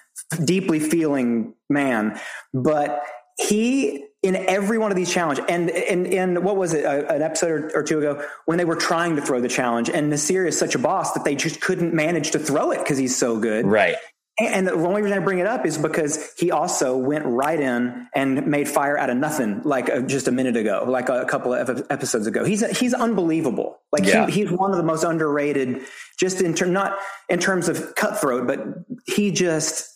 deeply 0.45 0.81
feeling 0.81 1.55
man, 1.69 2.19
but 2.53 3.03
he 3.39 4.05
in 4.23 4.37
every 4.37 4.79
one 4.79 4.91
of 4.91 4.97
these 4.97 5.13
challenges 5.13 5.45
and 5.49 5.71
and 5.71 6.07
and 6.07 6.45
what 6.45 6.57
was 6.57 6.73
it 6.73 6.85
a, 6.85 7.15
an 7.15 7.21
episode 7.21 7.51
or, 7.51 7.79
or, 7.79 7.83
two 7.83 7.99
ago 7.99 8.25
when 8.47 8.57
they 8.57 8.65
were 8.65 8.77
trying 8.77 9.17
to 9.17 9.23
throw 9.23 9.41
the 9.41 9.49
challenge 9.49 9.91
and 9.91 10.09
Nasir 10.09 10.47
is 10.47 10.59
such 10.59 10.75
a 10.75 10.79
boss 10.79 11.13
that 11.13 11.25
they 11.25 11.35
just 11.35 11.61
couldn't 11.61 11.93
manage 11.93 12.31
to 12.31 12.39
throw 12.39 12.71
it 12.71 12.79
because 12.79 12.97
he's 12.97 13.15
so 13.15 13.39
good 13.39 13.67
right 13.67 13.97
and 14.39 14.67
the 14.67 14.73
only 14.73 15.03
reason 15.03 15.17
I 15.17 15.21
bring 15.21 15.39
it 15.39 15.47
up 15.47 15.65
is 15.65 15.79
because 15.79 16.33
he 16.37 16.51
also 16.51 16.97
went 16.97 17.25
right 17.25 17.59
in 17.59 18.09
and 18.15 18.47
made 18.49 18.69
fire 18.69 18.99
out 18.99 19.09
of 19.09 19.17
nothing, 19.17 19.63
like 19.63 19.89
uh, 19.89 20.01
just 20.01 20.27
a 20.27 20.33
minute 20.33 20.57
ago, 20.57 20.85
like 20.89 21.09
a 21.09 21.25
couple 21.25 21.55
of 21.55 21.87
episodes 21.89 22.27
ago. 22.27 22.45
He's 22.45 22.67
he's 22.79 22.95
unbelievable. 22.95 23.79
Like 23.93 24.05
yeah. 24.05 24.27
he, 24.27 24.41
he's 24.43 24.51
one 24.51 24.73
of 24.73 24.77
the 24.77 24.83
most 24.83 25.05
underrated, 25.05 25.83
just 26.19 26.41
in 26.41 26.55
term 26.55 26.73
not 26.73 26.99
in 27.29 27.39
terms 27.39 27.69
of 27.69 27.95
cutthroat, 27.95 28.49
but 28.49 28.61
he 29.07 29.31
just 29.31 29.89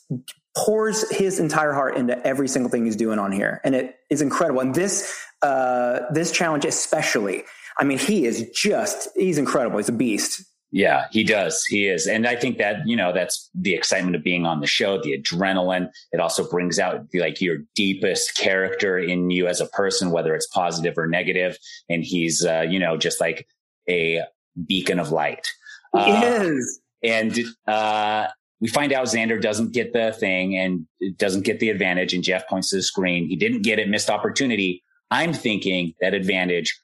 pours 0.57 1.09
his 1.11 1.41
entire 1.41 1.73
heart 1.73 1.97
into 1.97 2.25
every 2.25 2.47
single 2.47 2.71
thing 2.71 2.85
he's 2.85 2.97
doing 2.97 3.19
on 3.19 3.33
here, 3.33 3.61
and 3.65 3.75
it 3.75 3.97
is 4.09 4.23
incredible. 4.23 4.61
And 4.61 4.73
this 4.73 5.21
uh, 5.43 6.01
this 6.13 6.31
challenge 6.31 6.65
especially, 6.65 7.43
I 7.77 7.83
mean, 7.83 7.99
he 7.99 8.25
is 8.25 8.49
just 8.55 9.09
he's 9.17 9.39
incredible. 9.39 9.79
He's 9.79 9.89
a 9.89 9.93
beast. 9.93 10.45
Yeah, 10.71 11.07
he 11.11 11.25
does. 11.25 11.65
He 11.65 11.87
is. 11.87 12.07
And 12.07 12.27
I 12.27 12.37
think 12.37 12.59
that, 12.59 12.87
you 12.87 12.95
know, 12.95 13.13
that's 13.13 13.49
the 13.55 13.75
excitement 13.75 14.17
of 14.17 14.23
being 14.23 14.45
on 14.45 14.61
the 14.61 14.67
show, 14.67 15.01
the 15.01 15.19
adrenaline. 15.19 15.89
It 16.13 16.21
also 16.21 16.49
brings 16.49 16.79
out 16.79 17.07
like 17.15 17.41
your 17.41 17.59
deepest 17.75 18.37
character 18.37 18.99
in 18.99 19.31
you 19.31 19.47
as 19.47 19.63
a 19.63 19.67
person, 19.67 20.11
whether 20.11 20.35
it's 20.35 20.47
positive 20.49 20.99
or 20.99 21.07
negative. 21.07 21.57
And 21.89 22.05
he's, 22.05 22.45
uh, 22.45 22.67
you 22.69 22.79
know, 22.79 22.99
just 22.99 23.19
like 23.19 23.49
a 23.89 24.23
beacon 24.67 24.99
of 24.99 25.11
light. 25.11 25.47
He 25.95 26.01
uh, 26.01 26.43
is. 26.43 26.81
And, 27.03 27.39
uh, 27.67 28.27
we 28.61 28.69
find 28.69 28.93
out 28.93 29.07
Xander 29.07 29.41
doesn't 29.41 29.73
get 29.73 29.93
the 29.93 30.13
thing 30.13 30.57
and 30.57 30.87
doesn't 31.17 31.45
get 31.45 31.61
the 31.61 31.71
advantage. 31.71 32.13
And 32.13 32.25
Jeff 32.25 32.47
points 32.49 32.71
to 32.71 32.77
the 32.77 32.83
screen. 32.83 33.29
He 33.29 33.37
didn't 33.37 33.63
get 33.63 33.79
it, 33.79 33.89
missed 33.89 34.11
opportunity. 34.11 34.83
I'm 35.11 35.33
thinking 35.33 35.95
that 36.01 36.13
advantage 36.13 36.79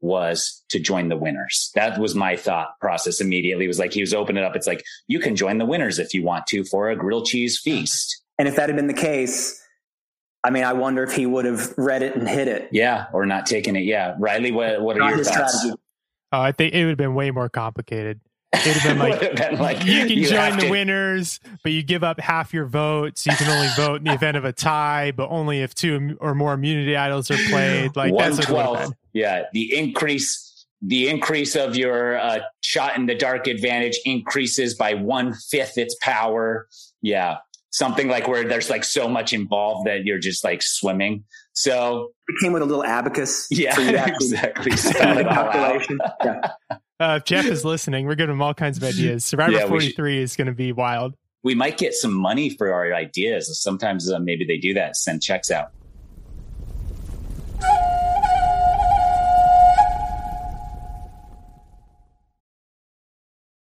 was 0.00 0.62
to 0.70 0.78
join 0.78 1.08
the 1.08 1.16
winners. 1.16 1.70
That 1.74 1.98
was 1.98 2.14
my 2.14 2.36
thought 2.36 2.78
process 2.80 3.20
immediately. 3.20 3.64
It 3.64 3.68
was 3.68 3.78
like 3.78 3.92
he 3.92 4.00
was 4.00 4.14
opening 4.14 4.42
it 4.42 4.46
up. 4.46 4.56
It's 4.56 4.66
like, 4.66 4.84
you 5.06 5.18
can 5.18 5.36
join 5.36 5.58
the 5.58 5.66
winners 5.66 5.98
if 5.98 6.14
you 6.14 6.22
want 6.22 6.46
to 6.48 6.64
for 6.64 6.88
a 6.88 6.96
grilled 6.96 7.26
cheese 7.26 7.58
feast. 7.58 8.22
And 8.38 8.46
if 8.46 8.56
that 8.56 8.68
had 8.68 8.76
been 8.76 8.86
the 8.86 8.94
case, 8.94 9.60
I 10.44 10.50
mean, 10.50 10.64
I 10.64 10.72
wonder 10.72 11.02
if 11.02 11.14
he 11.14 11.26
would 11.26 11.44
have 11.44 11.74
read 11.76 12.02
it 12.02 12.14
and 12.14 12.28
hit 12.28 12.48
it. 12.48 12.68
Yeah, 12.70 13.06
or 13.12 13.26
not 13.26 13.46
taken 13.46 13.74
it. 13.74 13.84
Yeah. 13.84 14.14
Riley, 14.18 14.52
what, 14.52 14.80
what 14.80 15.00
are 15.00 15.10
your 15.10 15.24
thoughts? 15.24 15.58
Strategy. 15.58 15.80
Oh, 16.32 16.40
I 16.40 16.52
think 16.52 16.74
it 16.74 16.84
would 16.84 16.90
have 16.90 16.98
been 16.98 17.14
way 17.14 17.30
more 17.30 17.48
complicated. 17.48 18.20
It'd 18.52 18.74
have 18.74 18.98
been 18.98 18.98
like, 19.10 19.36
been 19.36 19.58
like 19.58 19.84
you 19.84 20.06
can 20.06 20.18
you 20.18 20.28
join 20.28 20.56
the 20.56 20.66
to... 20.66 20.70
winners, 20.70 21.40
but 21.62 21.72
you 21.72 21.82
give 21.82 22.04
up 22.04 22.20
half 22.20 22.54
your 22.54 22.66
vote, 22.66 23.18
so 23.18 23.30
you 23.30 23.36
can 23.36 23.48
only 23.48 23.68
vote 23.76 23.96
in 23.96 24.04
the 24.04 24.14
event 24.14 24.36
of 24.36 24.44
a 24.44 24.52
tie, 24.52 25.12
but 25.12 25.28
only 25.30 25.60
if 25.60 25.74
two 25.74 26.16
or 26.20 26.34
more 26.34 26.54
immunity 26.54 26.96
idols 26.96 27.30
are 27.30 27.36
played. 27.48 27.96
Like 27.96 28.16
that's 28.16 28.48
what 28.48 28.92
Yeah, 29.12 29.44
the 29.52 29.76
increase 29.76 30.66
the 30.80 31.08
increase 31.08 31.56
of 31.56 31.76
your 31.76 32.18
uh, 32.18 32.40
shot 32.60 32.96
in 32.96 33.06
the 33.06 33.14
dark 33.14 33.46
advantage 33.46 33.98
increases 34.04 34.74
by 34.74 34.94
one 34.94 35.34
fifth 35.34 35.76
its 35.76 35.96
power. 36.00 36.68
Yeah, 37.02 37.38
something 37.70 38.08
like 38.08 38.28
where 38.28 38.46
there's 38.46 38.70
like 38.70 38.84
so 38.84 39.08
much 39.08 39.32
involved 39.32 39.86
that 39.86 40.04
you're 40.04 40.18
just 40.18 40.44
like 40.44 40.62
swimming. 40.62 41.24
So 41.52 42.12
it 42.28 42.36
came 42.40 42.52
with 42.52 42.62
a 42.62 42.64
little 42.64 42.84
abacus. 42.84 43.46
Yeah, 43.50 43.78
exactly. 44.06 44.72
calculation. 44.92 45.98
yeah. 46.24 46.52
Uh, 47.00 47.18
if 47.20 47.24
Jeff 47.24 47.44
is 47.44 47.64
listening, 47.64 48.06
we're 48.06 48.16
giving 48.16 48.34
him 48.34 48.42
all 48.42 48.54
kinds 48.54 48.76
of 48.76 48.84
ideas. 48.84 49.24
Survivor 49.24 49.52
yeah, 49.52 49.66
43 49.66 50.22
is 50.22 50.36
going 50.36 50.46
to 50.46 50.52
be 50.52 50.72
wild. 50.72 51.14
We 51.44 51.54
might 51.54 51.78
get 51.78 51.94
some 51.94 52.12
money 52.12 52.50
for 52.50 52.72
our 52.72 52.92
ideas. 52.92 53.60
Sometimes 53.62 54.10
uh, 54.10 54.18
maybe 54.18 54.44
they 54.44 54.58
do 54.58 54.74
that, 54.74 54.96
send 54.96 55.22
checks 55.22 55.50
out. 55.50 55.70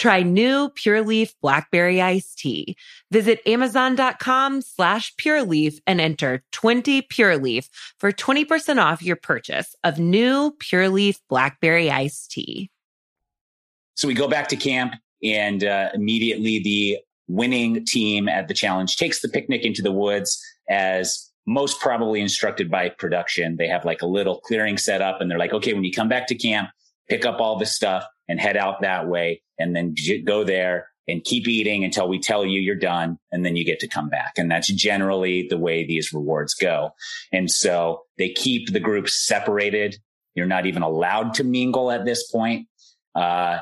Try 0.00 0.22
new 0.22 0.70
Pure 0.70 1.02
Leaf 1.02 1.34
Blackberry 1.42 2.00
Iced 2.00 2.38
Tea. 2.38 2.74
Visit 3.10 3.46
Amazon.com 3.46 4.62
slash 4.62 5.14
Pure 5.18 5.42
Leaf 5.42 5.78
and 5.86 6.00
enter 6.00 6.42
20 6.52 7.02
Pure 7.02 7.36
Leaf 7.36 7.68
for 7.98 8.10
20% 8.10 8.82
off 8.82 9.02
your 9.02 9.16
purchase 9.16 9.76
of 9.84 9.98
new 9.98 10.56
Pure 10.58 10.88
Leaf 10.88 11.18
Blackberry 11.28 11.90
Iced 11.90 12.30
Tea. 12.30 12.70
So 13.92 14.08
we 14.08 14.14
go 14.14 14.26
back 14.26 14.48
to 14.48 14.56
camp 14.56 14.94
and 15.22 15.64
uh, 15.64 15.90
immediately 15.92 16.60
the 16.60 16.96
winning 17.28 17.84
team 17.84 18.26
at 18.26 18.48
the 18.48 18.54
challenge 18.54 18.96
takes 18.96 19.20
the 19.20 19.28
picnic 19.28 19.66
into 19.66 19.82
the 19.82 19.92
woods 19.92 20.42
as 20.70 21.30
most 21.44 21.78
probably 21.78 22.22
instructed 22.22 22.70
by 22.70 22.88
production. 22.88 23.58
They 23.58 23.68
have 23.68 23.84
like 23.84 24.00
a 24.00 24.06
little 24.06 24.40
clearing 24.40 24.78
set 24.78 25.02
up 25.02 25.20
and 25.20 25.30
they're 25.30 25.38
like, 25.38 25.52
okay, 25.52 25.74
when 25.74 25.84
you 25.84 25.92
come 25.92 26.08
back 26.08 26.26
to 26.28 26.34
camp, 26.34 26.70
pick 27.10 27.26
up 27.26 27.40
all 27.40 27.58
this 27.58 27.74
stuff 27.74 28.06
and 28.28 28.40
head 28.40 28.56
out 28.56 28.80
that 28.80 29.08
way 29.08 29.42
and 29.58 29.76
then 29.76 29.94
go 30.24 30.44
there 30.44 30.88
and 31.08 31.24
keep 31.24 31.48
eating 31.48 31.84
until 31.84 32.08
we 32.08 32.20
tell 32.20 32.46
you 32.46 32.60
you're 32.60 32.76
done 32.76 33.18
and 33.32 33.44
then 33.44 33.56
you 33.56 33.64
get 33.64 33.80
to 33.80 33.88
come 33.88 34.08
back. 34.08 34.34
And 34.36 34.50
that's 34.50 34.68
generally 34.68 35.48
the 35.48 35.58
way 35.58 35.84
these 35.84 36.12
rewards 36.12 36.54
go. 36.54 36.94
And 37.32 37.50
so 37.50 38.02
they 38.16 38.30
keep 38.30 38.72
the 38.72 38.80
groups 38.80 39.26
separated. 39.26 39.98
You're 40.34 40.46
not 40.46 40.66
even 40.66 40.82
allowed 40.82 41.34
to 41.34 41.44
mingle 41.44 41.90
at 41.90 42.04
this 42.04 42.30
point. 42.30 42.68
Uh, 43.14 43.58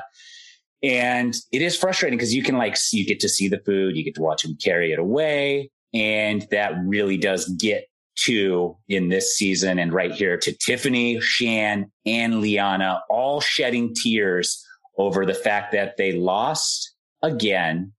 and 0.83 1.35
it 1.51 1.61
is 1.61 1.75
frustrating 1.75 2.17
because 2.17 2.33
you 2.33 2.43
can 2.43 2.57
like, 2.57 2.77
you 2.93 3.05
get 3.05 3.19
to 3.21 3.29
see 3.29 3.47
the 3.47 3.59
food, 3.65 3.97
you 3.97 4.03
get 4.03 4.15
to 4.15 4.21
watch 4.21 4.43
them 4.43 4.55
carry 4.63 4.93
it 4.93 4.99
away. 4.99 5.71
And 5.93 6.45
that 6.51 6.73
really 6.85 7.17
does 7.17 7.49
get 7.49 7.88
to 8.25 8.77
in 8.87 9.09
this 9.09 9.35
season 9.35 9.79
and 9.79 9.93
right 9.93 10.11
here 10.11 10.37
to 10.37 10.51
Tiffany, 10.53 11.19
Shan, 11.21 11.91
and 12.05 12.41
Liana, 12.41 13.01
all 13.09 13.41
shedding 13.41 13.93
tears 13.93 14.65
over 14.97 15.25
the 15.25 15.33
fact 15.33 15.71
that 15.71 15.97
they 15.97 16.13
lost 16.13 16.95
again 17.21 17.93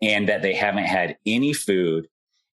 and 0.00 0.28
that 0.28 0.42
they 0.42 0.54
haven't 0.54 0.84
had 0.84 1.16
any 1.26 1.52
food. 1.52 2.06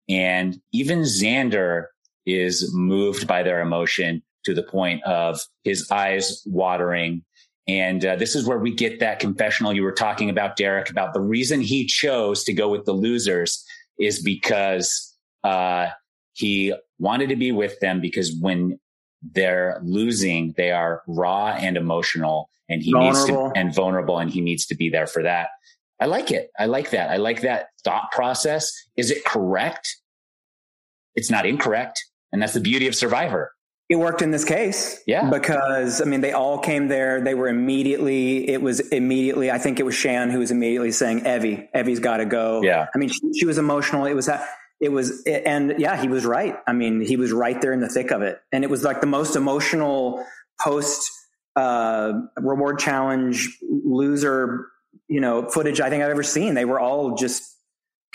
And 0.07 0.59
even 0.71 1.01
Xander 1.01 1.85
is 2.25 2.71
moved 2.73 3.27
by 3.27 3.43
their 3.43 3.61
emotion 3.61 4.21
to 4.45 4.53
the 4.53 4.63
point 4.63 5.03
of 5.03 5.39
his 5.63 5.89
eyes 5.91 6.43
watering. 6.45 7.23
And 7.67 8.05
uh, 8.05 8.15
this 8.15 8.35
is 8.35 8.45
where 8.47 8.59
we 8.59 8.73
get 8.73 8.99
that 8.99 9.19
confessional 9.19 9.73
you 9.73 9.83
were 9.83 9.91
talking 9.91 10.29
about, 10.29 10.55
Derek, 10.55 10.89
about 10.89 11.13
the 11.13 11.21
reason 11.21 11.61
he 11.61 11.85
chose 11.85 12.43
to 12.43 12.53
go 12.53 12.69
with 12.69 12.85
the 12.85 12.93
losers 12.93 13.63
is 13.99 14.21
because 14.21 15.15
uh, 15.43 15.87
he 16.33 16.73
wanted 16.99 17.29
to 17.29 17.35
be 17.35 17.51
with 17.51 17.79
them 17.79 18.01
because 18.01 18.33
when 18.39 18.79
they're 19.21 19.79
losing, 19.83 20.53
they 20.57 20.71
are 20.71 21.03
raw 21.07 21.47
and 21.49 21.77
emotional 21.77 22.49
and 22.69 22.81
he 22.81 22.91
vulnerable. 22.91 23.43
needs 23.43 23.53
to, 23.53 23.59
and 23.59 23.75
vulnerable 23.75 24.17
and 24.17 24.31
he 24.31 24.41
needs 24.41 24.65
to 24.67 24.75
be 24.75 24.89
there 24.89 25.07
for 25.07 25.23
that. 25.23 25.49
I 25.99 26.05
like 26.05 26.31
it. 26.31 26.49
I 26.57 26.65
like 26.65 26.89
that. 26.91 27.11
I 27.11 27.17
like 27.17 27.41
that 27.41 27.67
thought 27.83 28.11
process. 28.11 28.71
Is 28.97 29.11
it 29.11 29.23
correct? 29.23 29.97
It's 31.15 31.29
not 31.29 31.45
incorrect. 31.45 32.03
And 32.31 32.41
that's 32.41 32.53
the 32.53 32.59
beauty 32.59 32.87
of 32.87 32.95
Survivor. 32.95 33.53
It 33.89 33.97
worked 33.97 34.21
in 34.21 34.31
this 34.31 34.45
case. 34.45 35.03
Yeah. 35.05 35.29
Because, 35.29 36.01
I 36.01 36.05
mean, 36.05 36.21
they 36.21 36.31
all 36.31 36.57
came 36.57 36.87
there. 36.87 37.19
They 37.19 37.33
were 37.33 37.49
immediately, 37.49 38.49
it 38.49 38.61
was 38.61 38.79
immediately, 38.79 39.51
I 39.51 39.57
think 39.57 39.81
it 39.81 39.83
was 39.83 39.93
Shan 39.93 40.31
who 40.31 40.39
was 40.39 40.49
immediately 40.49 40.93
saying, 40.93 41.21
Evvie, 41.25 41.67
Evvie's 41.75 41.99
got 41.99 42.17
to 42.17 42.25
go. 42.25 42.63
Yeah. 42.63 42.87
I 42.95 42.97
mean, 42.97 43.09
she, 43.09 43.19
she 43.37 43.45
was 43.45 43.57
emotional. 43.57 44.05
It 44.05 44.13
was 44.13 44.27
that 44.27 44.47
it 44.81 44.91
was 44.91 45.23
and 45.25 45.75
yeah 45.77 46.01
he 46.01 46.07
was 46.07 46.25
right. 46.25 46.57
I 46.67 46.73
mean 46.73 47.01
he 47.01 47.15
was 47.15 47.31
right 47.31 47.61
there 47.61 47.71
in 47.71 47.79
the 47.79 47.87
thick 47.87 48.11
of 48.11 48.23
it. 48.23 48.41
And 48.51 48.63
it 48.63 48.69
was 48.69 48.83
like 48.83 48.99
the 48.99 49.07
most 49.07 49.35
emotional 49.35 50.25
post 50.59 51.09
uh, 51.55 52.13
reward 52.37 52.79
challenge 52.79 53.57
loser 53.61 54.67
you 55.07 55.19
know 55.19 55.49
footage 55.49 55.81
i 55.81 55.89
think 55.89 56.03
i've 56.03 56.09
ever 56.09 56.23
seen. 56.23 56.55
They 56.55 56.65
were 56.65 56.79
all 56.79 57.15
just 57.15 57.43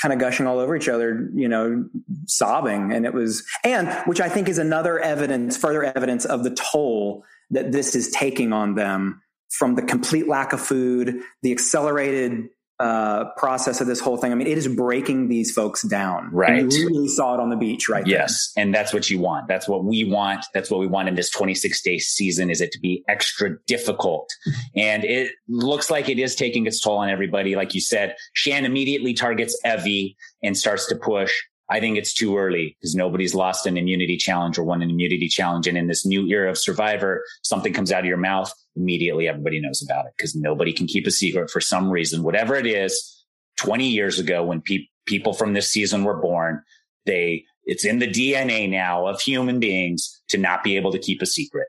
kind 0.02 0.12
of 0.12 0.18
gushing 0.18 0.46
all 0.46 0.58
over 0.58 0.76
each 0.76 0.88
other 0.88 1.30
you 1.34 1.48
know 1.48 1.88
sobbing. 2.26 2.92
And 2.92 3.06
it 3.06 3.14
was 3.14 3.44
and 3.62 3.88
which 4.06 4.20
i 4.20 4.28
think 4.28 4.48
is 4.48 4.58
another 4.58 4.98
evidence 4.98 5.56
further 5.56 5.84
evidence 5.84 6.24
of 6.24 6.42
the 6.42 6.50
toll 6.50 7.22
that 7.50 7.70
this 7.70 7.94
is 7.94 8.10
taking 8.10 8.52
on 8.52 8.74
them 8.74 9.22
from 9.50 9.76
the 9.76 9.82
complete 9.82 10.26
lack 10.26 10.52
of 10.52 10.60
food 10.60 11.20
the 11.42 11.52
accelerated 11.52 12.48
uh, 12.78 13.24
process 13.36 13.80
of 13.80 13.86
this 13.86 14.00
whole 14.00 14.16
thing. 14.16 14.32
I 14.32 14.34
mean, 14.34 14.46
it 14.46 14.58
is 14.58 14.68
breaking 14.68 15.28
these 15.28 15.50
folks 15.50 15.82
down. 15.82 16.28
Right. 16.30 16.58
And 16.58 16.72
you 16.72 16.86
really 16.86 17.08
saw 17.08 17.34
it 17.34 17.40
on 17.40 17.48
the 17.48 17.56
beach, 17.56 17.88
right? 17.88 18.06
Yes. 18.06 18.52
There. 18.54 18.64
And 18.64 18.74
that's 18.74 18.92
what 18.92 19.08
you 19.08 19.18
want. 19.18 19.48
That's 19.48 19.66
what 19.66 19.84
we 19.84 20.04
want. 20.04 20.44
That's 20.52 20.70
what 20.70 20.80
we 20.80 20.86
want 20.86 21.08
in 21.08 21.14
this 21.14 21.30
26 21.30 21.82
day 21.82 21.98
season 21.98 22.50
is 22.50 22.60
it 22.60 22.72
to 22.72 22.80
be 22.80 23.02
extra 23.08 23.58
difficult. 23.66 24.30
and 24.76 25.04
it 25.04 25.32
looks 25.48 25.90
like 25.90 26.08
it 26.08 26.18
is 26.18 26.34
taking 26.34 26.66
its 26.66 26.80
toll 26.80 26.98
on 26.98 27.08
everybody. 27.08 27.56
Like 27.56 27.74
you 27.74 27.80
said, 27.80 28.14
Shan 28.34 28.64
immediately 28.64 29.14
targets 29.14 29.58
Evvie 29.64 30.16
and 30.42 30.56
starts 30.56 30.86
to 30.88 30.96
push. 30.96 31.32
I 31.68 31.80
think 31.80 31.96
it's 31.96 32.14
too 32.14 32.36
early 32.36 32.76
because 32.78 32.94
nobody's 32.94 33.34
lost 33.34 33.66
an 33.66 33.76
immunity 33.76 34.16
challenge 34.16 34.56
or 34.58 34.62
won 34.62 34.82
an 34.82 34.90
immunity 34.90 35.28
challenge. 35.28 35.66
And 35.66 35.76
in 35.76 35.88
this 35.88 36.06
new 36.06 36.26
era 36.26 36.50
of 36.50 36.58
Survivor, 36.58 37.24
something 37.42 37.72
comes 37.72 37.90
out 37.90 38.00
of 38.00 38.06
your 38.06 38.18
mouth, 38.18 38.52
immediately 38.76 39.28
everybody 39.28 39.60
knows 39.60 39.82
about 39.82 40.06
it 40.06 40.12
because 40.16 40.34
nobody 40.34 40.72
can 40.72 40.86
keep 40.86 41.06
a 41.06 41.10
secret 41.10 41.50
for 41.50 41.60
some 41.60 41.90
reason, 41.90 42.22
whatever 42.22 42.54
it 42.54 42.66
is. 42.66 43.12
20 43.58 43.88
years 43.88 44.18
ago, 44.18 44.44
when 44.44 44.60
pe- 44.60 44.88
people 45.06 45.32
from 45.32 45.54
this 45.54 45.70
season 45.70 46.04
were 46.04 46.20
born, 46.20 46.62
they, 47.06 47.44
it's 47.64 47.84
in 47.84 47.98
the 47.98 48.08
DNA 48.08 48.68
now 48.68 49.06
of 49.06 49.20
human 49.20 49.58
beings 49.58 50.20
to 50.28 50.36
not 50.36 50.62
be 50.62 50.76
able 50.76 50.92
to 50.92 50.98
keep 50.98 51.22
a 51.22 51.26
secret. 51.26 51.68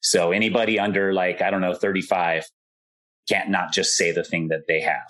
So 0.00 0.32
anybody 0.32 0.78
under 0.78 1.14
like, 1.14 1.40
I 1.40 1.50
don't 1.50 1.62
know, 1.62 1.74
35 1.74 2.44
can't 3.26 3.48
not 3.48 3.72
just 3.72 3.96
say 3.96 4.12
the 4.12 4.22
thing 4.22 4.48
that 4.48 4.66
they 4.68 4.80
have 4.82 5.08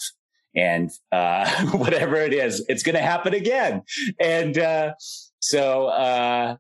and 0.55 0.91
uh, 1.13 1.51
whatever 1.73 2.17
it 2.17 2.33
is, 2.33 2.65
it's 2.69 2.83
going 2.83 2.95
to 2.95 3.03
happen 3.03 3.35
again. 3.35 3.83
And 4.21 4.57
uh, 4.57 4.95
so 5.41 5.87
uh, 5.87 6.57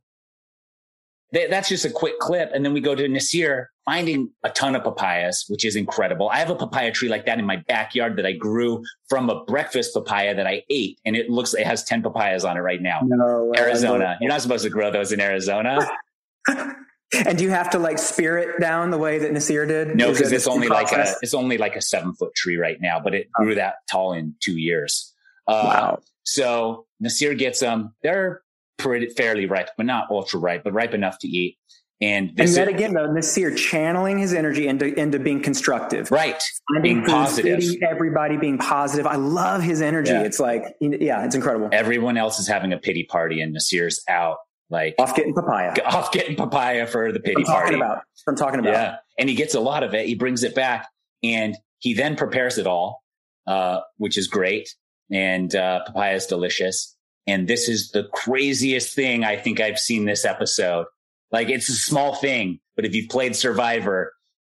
th- 1.32 1.50
that's 1.50 1.68
just 1.68 1.84
a 1.84 1.90
quick 1.90 2.18
clip. 2.18 2.50
And 2.52 2.64
then 2.64 2.72
we 2.72 2.80
go 2.80 2.94
to 2.94 3.06
Nasir 3.08 3.70
finding 3.84 4.30
a 4.42 4.50
ton 4.50 4.74
of 4.74 4.82
papayas, 4.82 5.44
which 5.48 5.64
is 5.64 5.76
incredible. 5.76 6.28
I 6.30 6.38
have 6.38 6.50
a 6.50 6.54
papaya 6.54 6.90
tree 6.90 7.08
like 7.08 7.26
that 7.26 7.38
in 7.38 7.44
my 7.44 7.56
backyard 7.56 8.16
that 8.16 8.26
I 8.26 8.32
grew 8.32 8.82
from 9.08 9.28
a 9.30 9.44
breakfast 9.44 9.94
papaya 9.94 10.34
that 10.34 10.46
I 10.46 10.62
ate, 10.70 10.98
and 11.04 11.16
it 11.16 11.30
looks 11.30 11.54
it 11.54 11.66
has 11.66 11.84
ten 11.84 12.02
papayas 12.02 12.44
on 12.44 12.56
it 12.56 12.60
right 12.60 12.80
now. 12.80 13.00
No, 13.04 13.52
Arizona. 13.56 14.16
You're 14.20 14.30
not 14.30 14.42
supposed 14.42 14.64
to 14.64 14.70
grow 14.70 14.90
those 14.90 15.12
in 15.12 15.20
Arizona. 15.20 15.80
and 16.48 17.38
do 17.38 17.44
you 17.44 17.50
have 17.50 17.70
to 17.70 17.78
like 17.78 17.98
spear 17.98 18.38
it 18.38 18.60
down 18.60 18.90
the 18.90 18.98
way 18.98 19.18
that 19.18 19.32
Nasir 19.32 19.66
did? 19.66 19.96
No, 19.96 20.12
because 20.12 20.32
it's 20.32 20.46
only 20.46 20.68
like 20.68 20.92
a 20.92 21.14
it's 21.22 21.34
only 21.34 21.58
like 21.58 21.76
a 21.76 21.82
seven 21.82 22.14
foot 22.14 22.34
tree 22.34 22.56
right 22.56 22.80
now, 22.80 23.00
but 23.00 23.14
it 23.14 23.30
grew 23.32 23.54
that 23.54 23.76
tall 23.90 24.12
in 24.12 24.34
two 24.40 24.58
years. 24.58 25.12
Uh, 25.46 25.62
wow. 25.64 25.98
So 26.24 26.86
Nasir 27.00 27.34
gets 27.34 27.60
them. 27.60 27.94
They're 28.02 28.42
pretty 28.78 29.08
fairly 29.08 29.46
ripe, 29.46 29.70
but 29.76 29.86
not 29.86 30.10
ultra 30.10 30.40
ripe, 30.40 30.64
but 30.64 30.72
ripe 30.72 30.94
enough 30.94 31.18
to 31.20 31.28
eat. 31.28 31.58
And 32.00 32.36
this 32.36 32.56
and 32.56 32.66
that 32.66 32.74
again, 32.74 32.92
though, 32.92 33.10
Nasir 33.10 33.54
channeling 33.54 34.18
his 34.18 34.34
energy 34.34 34.66
into 34.66 34.92
into 34.98 35.18
being 35.18 35.40
constructive, 35.40 36.10
right? 36.10 36.42
Being 36.82 37.04
positive, 37.04 37.62
everybody 37.88 38.36
being 38.36 38.58
positive. 38.58 39.06
I 39.06 39.16
love 39.16 39.62
his 39.62 39.80
energy. 39.80 40.10
Yeah. 40.10 40.22
It's 40.22 40.40
like, 40.40 40.64
yeah, 40.80 41.24
it's 41.24 41.34
incredible. 41.34 41.68
Everyone 41.72 42.16
else 42.16 42.40
is 42.40 42.48
having 42.48 42.72
a 42.72 42.78
pity 42.78 43.04
party, 43.04 43.40
and 43.40 43.52
Nasir's 43.52 44.02
out 44.08 44.38
like 44.70 44.96
off 44.98 45.14
getting 45.14 45.34
papaya, 45.34 45.72
off 45.84 46.10
getting 46.10 46.36
papaya 46.36 46.86
for 46.86 47.12
the 47.12 47.20
pity 47.20 47.38
I'm 47.38 47.44
party. 47.44 47.76
About. 47.76 48.02
I'm 48.26 48.36
talking 48.36 48.58
about. 48.58 48.72
Yeah, 48.72 48.96
and 49.18 49.28
he 49.28 49.36
gets 49.36 49.54
a 49.54 49.60
lot 49.60 49.84
of 49.84 49.94
it. 49.94 50.06
He 50.06 50.16
brings 50.16 50.42
it 50.42 50.54
back, 50.54 50.88
and 51.22 51.56
he 51.78 51.94
then 51.94 52.16
prepares 52.16 52.58
it 52.58 52.66
all, 52.66 53.02
uh, 53.46 53.80
which 53.98 54.18
is 54.18 54.26
great. 54.26 54.74
And 55.12 55.54
uh, 55.54 55.84
papaya 55.86 56.16
is 56.16 56.26
delicious. 56.26 56.96
And 57.26 57.46
this 57.48 57.68
is 57.68 57.90
the 57.90 58.08
craziest 58.12 58.94
thing 58.94 59.24
I 59.24 59.36
think 59.36 59.60
I've 59.60 59.78
seen 59.78 60.04
this 60.04 60.24
episode. 60.24 60.86
Like 61.32 61.48
it's 61.48 61.68
a 61.68 61.74
small 61.74 62.14
thing, 62.14 62.60
but 62.76 62.84
if 62.84 62.94
you've 62.94 63.08
played 63.08 63.34
Survivor, 63.34 64.12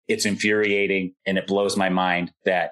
it's 0.07 0.25
infuriating 0.25 1.13
and 1.25 1.37
it 1.37 1.47
blows 1.47 1.77
my 1.77 1.89
mind 1.89 2.31
that 2.45 2.71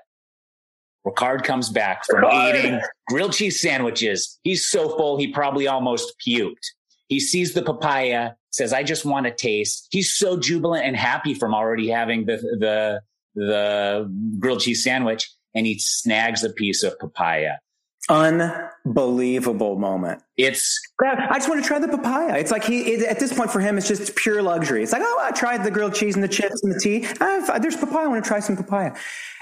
Ricard 1.05 1.43
comes 1.43 1.69
back 1.69 2.05
from 2.05 2.23
Ricard. 2.23 2.55
eating 2.55 2.81
grilled 3.07 3.33
cheese 3.33 3.61
sandwiches. 3.61 4.39
He's 4.43 4.67
so 4.67 4.89
full, 4.97 5.17
he 5.17 5.27
probably 5.27 5.67
almost 5.67 6.13
puked. 6.25 6.65
He 7.07 7.19
sees 7.19 7.53
the 7.53 7.61
papaya, 7.61 8.31
says, 8.51 8.71
I 8.73 8.83
just 8.83 9.05
want 9.05 9.25
to 9.25 9.33
taste. 9.33 9.87
He's 9.91 10.13
so 10.13 10.37
jubilant 10.37 10.85
and 10.85 10.95
happy 10.95 11.33
from 11.33 11.53
already 11.53 11.89
having 11.89 12.25
the, 12.25 12.37
the, 12.37 13.01
the 13.35 14.37
grilled 14.39 14.61
cheese 14.61 14.83
sandwich 14.83 15.29
and 15.53 15.65
he 15.65 15.77
snags 15.79 16.43
a 16.43 16.49
piece 16.51 16.83
of 16.83 16.97
papaya 16.99 17.55
unbelievable 18.09 19.77
moment. 19.77 20.21
It's 20.37 20.79
I 21.01 21.35
just 21.35 21.49
want 21.49 21.61
to 21.61 21.67
try 21.67 21.79
the 21.79 21.87
papaya. 21.87 22.37
It's 22.37 22.51
like 22.51 22.63
he 22.63 22.93
it, 22.93 23.03
at 23.03 23.19
this 23.19 23.33
point 23.33 23.51
for 23.51 23.59
him, 23.59 23.77
it's 23.77 23.87
just 23.87 24.15
pure 24.15 24.41
luxury. 24.41 24.83
It's 24.83 24.91
like 24.91 25.01
oh, 25.03 25.19
I 25.21 25.31
tried 25.31 25.63
the 25.63 25.71
grilled 25.71 25.95
cheese 25.95 26.15
and 26.15 26.23
the 26.23 26.27
chips 26.27 26.63
and 26.63 26.73
the 26.73 26.79
tea. 26.79 27.05
I've, 27.19 27.61
there's 27.61 27.77
papaya. 27.77 28.05
I 28.05 28.07
want 28.07 28.23
to 28.23 28.27
try 28.27 28.39
some 28.39 28.57
papaya. 28.57 28.93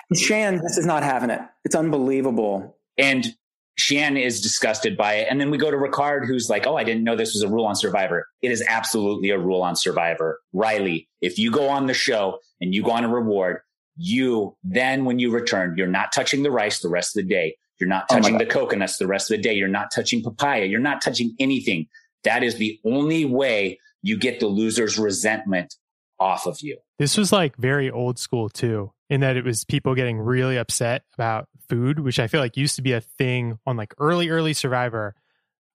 And 0.09 0.19
Shan, 0.19 0.57
this 0.61 0.77
is 0.77 0.85
not 0.85 1.03
having 1.03 1.29
it. 1.29 1.41
It's 1.63 1.75
unbelievable. 1.75 2.77
And 2.97 3.33
Shan 3.77 4.17
is 4.17 4.41
disgusted 4.41 4.97
by 4.97 5.15
it. 5.15 5.27
And 5.29 5.39
then 5.39 5.49
we 5.49 5.57
go 5.57 5.71
to 5.71 5.77
Ricard, 5.77 6.27
who's 6.27 6.49
like, 6.49 6.67
Oh, 6.67 6.75
I 6.75 6.83
didn't 6.83 7.03
know 7.03 7.15
this 7.15 7.33
was 7.33 7.43
a 7.43 7.47
rule 7.47 7.65
on 7.65 7.75
Survivor. 7.75 8.27
It 8.41 8.51
is 8.51 8.63
absolutely 8.67 9.29
a 9.29 9.39
rule 9.39 9.61
on 9.61 9.75
Survivor. 9.75 10.39
Riley, 10.53 11.07
if 11.21 11.39
you 11.39 11.51
go 11.51 11.67
on 11.69 11.87
the 11.87 11.93
show 11.93 12.39
and 12.59 12.75
you 12.75 12.83
go 12.83 12.91
on 12.91 13.03
a 13.03 13.09
reward, 13.09 13.61
you 13.95 14.55
then 14.63 15.05
when 15.05 15.19
you 15.19 15.31
return, 15.31 15.75
you're 15.77 15.87
not 15.87 16.11
touching 16.11 16.43
the 16.43 16.51
rice 16.51 16.79
the 16.79 16.89
rest 16.89 17.15
of 17.15 17.23
the 17.23 17.29
day. 17.29 17.55
You're 17.81 17.89
not 17.89 18.05
oh 18.11 18.15
touching 18.15 18.35
oh 18.35 18.37
the 18.37 18.45
coconuts 18.45 18.97
the 18.97 19.07
rest 19.07 19.31
of 19.31 19.37
the 19.37 19.43
day. 19.43 19.55
You're 19.55 19.67
not 19.67 19.91
touching 19.91 20.23
papaya. 20.23 20.65
You're 20.65 20.79
not 20.79 21.01
touching 21.01 21.35
anything. 21.39 21.87
That 22.23 22.43
is 22.43 22.55
the 22.55 22.79
only 22.85 23.25
way 23.25 23.79
you 24.03 24.17
get 24.17 24.39
the 24.39 24.47
loser's 24.47 24.97
resentment 24.97 25.75
off 26.19 26.45
of 26.45 26.59
you. 26.61 26.77
This 26.99 27.17
was 27.17 27.31
like 27.31 27.57
very 27.57 27.89
old 27.89 28.19
school 28.19 28.47
too, 28.47 28.93
in 29.09 29.21
that 29.21 29.35
it 29.35 29.43
was 29.43 29.63
people 29.63 29.95
getting 29.95 30.19
really 30.19 30.57
upset 30.57 31.03
about 31.15 31.49
food, 31.67 31.99
which 31.99 32.19
I 32.19 32.27
feel 32.27 32.39
like 32.39 32.55
used 32.55 32.75
to 32.75 32.83
be 32.83 32.93
a 32.93 33.01
thing 33.01 33.57
on 33.65 33.75
like 33.75 33.93
early, 33.97 34.29
early 34.29 34.53
Survivor. 34.53 35.15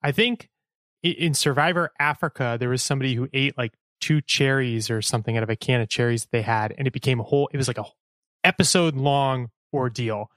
I 0.02 0.12
think 0.12 0.48
in 1.02 1.34
Survivor 1.34 1.90
Africa, 1.98 2.56
there 2.60 2.68
was 2.68 2.82
somebody 2.82 3.14
who 3.14 3.28
ate 3.32 3.58
like 3.58 3.74
two 4.00 4.20
cherries 4.20 4.88
or 4.90 5.02
something 5.02 5.36
out 5.36 5.42
of 5.42 5.50
a 5.50 5.56
can 5.56 5.80
of 5.80 5.88
cherries 5.88 6.22
that 6.22 6.30
they 6.30 6.42
had, 6.42 6.72
and 6.78 6.86
it 6.86 6.92
became 6.92 7.18
a 7.18 7.24
whole, 7.24 7.48
it 7.52 7.56
was 7.56 7.66
like 7.66 7.78
a 7.78 7.84
episode 8.44 8.94
long 8.94 9.50
ordeal. 9.72 10.30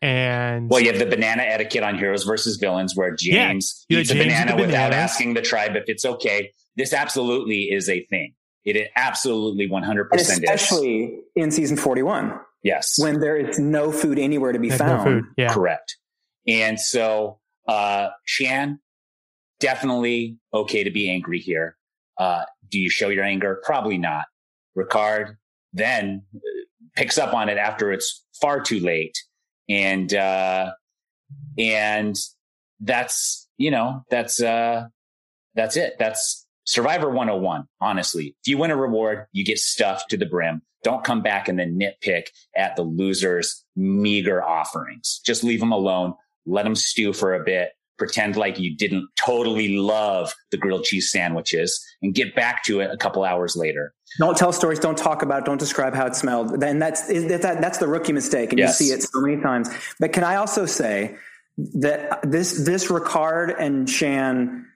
And 0.00 0.70
well, 0.70 0.80
you 0.80 0.90
have 0.90 0.98
the 0.98 1.06
banana 1.06 1.42
etiquette 1.42 1.82
on 1.82 1.98
Heroes 1.98 2.24
versus 2.24 2.56
Villains, 2.56 2.94
where 2.94 3.14
James 3.14 3.84
yeah, 3.88 3.98
eats 3.98 4.10
a 4.10 4.14
banana 4.14 4.56
without 4.56 4.92
asking 4.92 5.34
the 5.34 5.42
tribe 5.42 5.74
if 5.74 5.84
it's 5.88 6.04
okay. 6.04 6.52
This 6.76 6.92
absolutely 6.92 7.64
is 7.64 7.88
a 7.88 8.04
thing. 8.06 8.34
It 8.64 8.90
absolutely 8.96 9.68
100% 9.68 10.12
especially 10.12 11.04
is. 11.04 11.24
in 11.34 11.50
season 11.50 11.76
41. 11.76 12.38
Yes. 12.62 12.94
When 12.98 13.20
there 13.20 13.36
is 13.36 13.58
no 13.58 13.90
food 13.90 14.18
anywhere 14.18 14.52
to 14.52 14.58
be 14.58 14.68
There's 14.68 14.80
found. 14.80 15.04
No 15.04 15.22
yeah. 15.36 15.52
Correct. 15.52 15.96
And 16.46 16.78
so, 16.78 17.38
uh, 17.66 18.08
Shan, 18.24 18.80
definitely 19.58 20.38
okay 20.52 20.84
to 20.84 20.90
be 20.90 21.10
angry 21.10 21.40
here. 21.40 21.76
Uh, 22.18 22.44
do 22.68 22.78
you 22.78 22.90
show 22.90 23.08
your 23.08 23.24
anger? 23.24 23.60
Probably 23.64 23.98
not. 23.98 24.26
Ricard 24.76 25.36
then 25.72 26.22
uh, 26.34 26.38
picks 26.94 27.18
up 27.18 27.34
on 27.34 27.48
it 27.48 27.58
after 27.58 27.92
it's 27.92 28.24
far 28.40 28.60
too 28.60 28.80
late 28.80 29.16
and 29.68 30.12
uh, 30.14 30.72
and 31.58 32.16
that's 32.80 33.48
you 33.56 33.70
know 33.70 34.04
that's 34.10 34.42
uh, 34.42 34.86
that's 35.54 35.76
it. 35.76 35.96
That's 35.98 36.46
Survivor 36.64 37.08
101. 37.08 37.66
Honestly, 37.80 38.36
if 38.40 38.48
you 38.48 38.58
win 38.58 38.70
a 38.70 38.76
reward, 38.76 39.26
you 39.32 39.44
get 39.44 39.58
stuffed 39.58 40.10
to 40.10 40.16
the 40.16 40.26
brim. 40.26 40.62
Don't 40.84 41.02
come 41.02 41.22
back 41.22 41.48
and 41.48 41.58
then 41.58 41.78
nitpick 41.78 42.26
at 42.56 42.76
the 42.76 42.82
loser's 42.82 43.64
meager 43.74 44.42
offerings. 44.44 45.20
Just 45.24 45.42
leave 45.42 45.60
them 45.60 45.72
alone. 45.72 46.14
Let 46.46 46.64
them 46.64 46.76
stew 46.76 47.12
for 47.12 47.34
a 47.34 47.42
bit. 47.42 47.70
Pretend 47.98 48.36
like 48.36 48.58
you 48.58 48.76
didn't 48.76 49.08
totally 49.16 49.76
love 49.76 50.34
the 50.50 50.56
grilled 50.56 50.84
cheese 50.84 51.10
sandwiches 51.10 51.84
and 52.00 52.14
get 52.14 52.34
back 52.34 52.62
to 52.64 52.80
it 52.80 52.90
a 52.90 52.96
couple 52.96 53.24
hours 53.24 53.56
later. 53.56 53.92
Don't 54.18 54.36
tell 54.36 54.52
stories. 54.52 54.78
Don't 54.78 54.96
talk 54.96 55.22
about. 55.22 55.40
It, 55.40 55.44
don't 55.44 55.58
describe 55.58 55.94
how 55.94 56.06
it 56.06 56.14
smelled. 56.14 56.62
And 56.62 56.80
that's 56.80 57.06
that, 57.08 57.58
that's 57.60 57.78
the 57.78 57.88
rookie 57.88 58.12
mistake, 58.12 58.50
and 58.50 58.58
yes. 58.58 58.80
you 58.80 58.86
see 58.86 58.92
it 58.92 59.02
so 59.02 59.20
many 59.20 59.42
times. 59.42 59.68
But 60.00 60.12
can 60.12 60.24
I 60.24 60.36
also 60.36 60.64
say 60.64 61.16
that 61.74 62.20
this 62.22 62.64
this 62.64 62.86
Ricard 62.86 63.54
and 63.58 63.88
Shan 63.88 64.66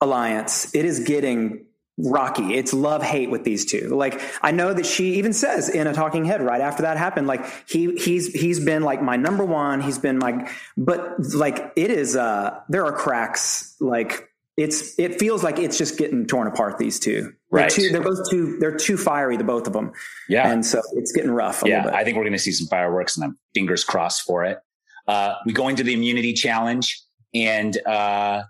alliance 0.00 0.74
it 0.74 0.84
is 0.84 1.00
getting 1.00 1.66
rocky. 2.04 2.54
It's 2.54 2.72
love 2.72 3.02
hate 3.02 3.30
with 3.30 3.44
these 3.44 3.64
two. 3.64 3.88
Like 3.88 4.20
I 4.42 4.50
know 4.50 4.72
that 4.72 4.86
she 4.86 5.14
even 5.14 5.32
says 5.32 5.68
in 5.68 5.86
a 5.86 5.92
talking 5.92 6.24
head 6.24 6.42
right 6.42 6.60
after 6.60 6.82
that 6.82 6.96
happened, 6.96 7.26
like 7.26 7.44
he 7.68 7.94
he's 7.96 8.32
he's 8.32 8.60
been 8.60 8.82
like 8.82 9.02
my 9.02 9.16
number 9.16 9.44
one. 9.44 9.80
He's 9.80 9.98
been 9.98 10.18
my 10.18 10.50
but 10.76 11.14
like 11.34 11.72
it 11.76 11.90
is 11.90 12.16
uh 12.16 12.60
there 12.68 12.84
are 12.86 12.92
cracks 12.92 13.76
like 13.80 14.30
it's 14.56 14.98
it 14.98 15.18
feels 15.18 15.42
like 15.42 15.58
it's 15.58 15.78
just 15.78 15.96
getting 15.96 16.26
torn 16.26 16.46
apart. 16.46 16.78
These 16.78 17.00
two, 17.00 17.32
right? 17.50 17.70
They're, 17.70 17.88
too, 17.88 17.92
they're 17.92 18.02
both 18.02 18.30
too 18.30 18.58
they're 18.58 18.76
too 18.76 18.96
fiery, 18.96 19.36
the 19.36 19.44
both 19.44 19.66
of 19.66 19.72
them. 19.72 19.92
Yeah, 20.28 20.50
and 20.50 20.64
so 20.64 20.82
it's 20.96 21.12
getting 21.12 21.30
rough. 21.30 21.62
yeah, 21.64 21.90
I 21.92 22.04
think 22.04 22.16
we're 22.16 22.24
going 22.24 22.32
to 22.32 22.38
see 22.38 22.52
some 22.52 22.66
fireworks, 22.66 23.16
and 23.16 23.24
I'm 23.24 23.38
fingers 23.54 23.84
crossed 23.84 24.22
for 24.22 24.44
it. 24.44 24.58
Uh, 25.06 25.34
we 25.46 25.52
go 25.52 25.68
into 25.68 25.82
the 25.82 25.94
immunity 25.94 26.34
challenge, 26.34 27.02
and 27.32 27.76
uh, 27.86 28.42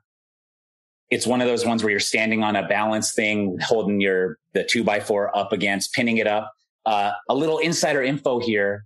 it's 1.11 1.27
one 1.27 1.40
of 1.40 1.49
those 1.49 1.66
ones 1.66 1.83
where 1.83 1.90
you're 1.90 2.01
standing 2.01 2.42
on 2.42 2.57
a 2.57 2.66
balance 2.66 3.12
thing, 3.12 3.59
holding 3.61 4.01
your 4.01 4.38
the 4.55 4.64
two 4.64 4.85
by 4.85 5.01
four 5.01 5.37
up 5.37 5.53
against, 5.53 5.92
pinning 5.92 6.18
it 6.18 6.27
up. 6.27 6.53
Uh, 6.87 7.12
a 7.29 7.35
little 7.35 7.59
insider 7.59 8.03
info 8.03 8.38
here: 8.38 8.85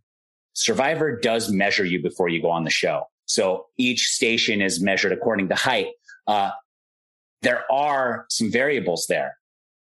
Survivor 0.54 1.18
does 1.18 1.52
measure 1.52 1.84
you 1.84 2.02
before 2.02 2.28
you 2.28 2.40
go 2.40 2.50
on 2.50 2.64
the 2.64 2.70
show. 2.70 3.04
So 3.26 3.66
each 3.78 4.08
station 4.08 4.60
is 4.60 4.82
measured 4.82 5.12
according 5.12 5.48
to 5.48 5.54
height. 5.54 5.88
Uh, 6.26 6.50
there 7.42 7.70
are 7.70 8.26
some 8.30 8.50
variables 8.50 9.06
there. 9.08 9.36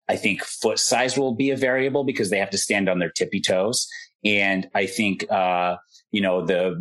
I 0.08 0.16
think 0.16 0.42
foot 0.42 0.78
size 0.78 1.16
will 1.16 1.34
be 1.34 1.50
a 1.50 1.56
variable 1.56 2.04
because 2.04 2.30
they 2.30 2.38
have 2.38 2.50
to 2.50 2.58
stand 2.58 2.88
on 2.88 2.98
their 2.98 3.10
tippy 3.10 3.40
toes. 3.40 3.88
And 4.24 4.68
I 4.74 4.86
think, 4.86 5.30
uh, 5.30 5.76
you 6.10 6.20
know, 6.20 6.44
the, 6.44 6.76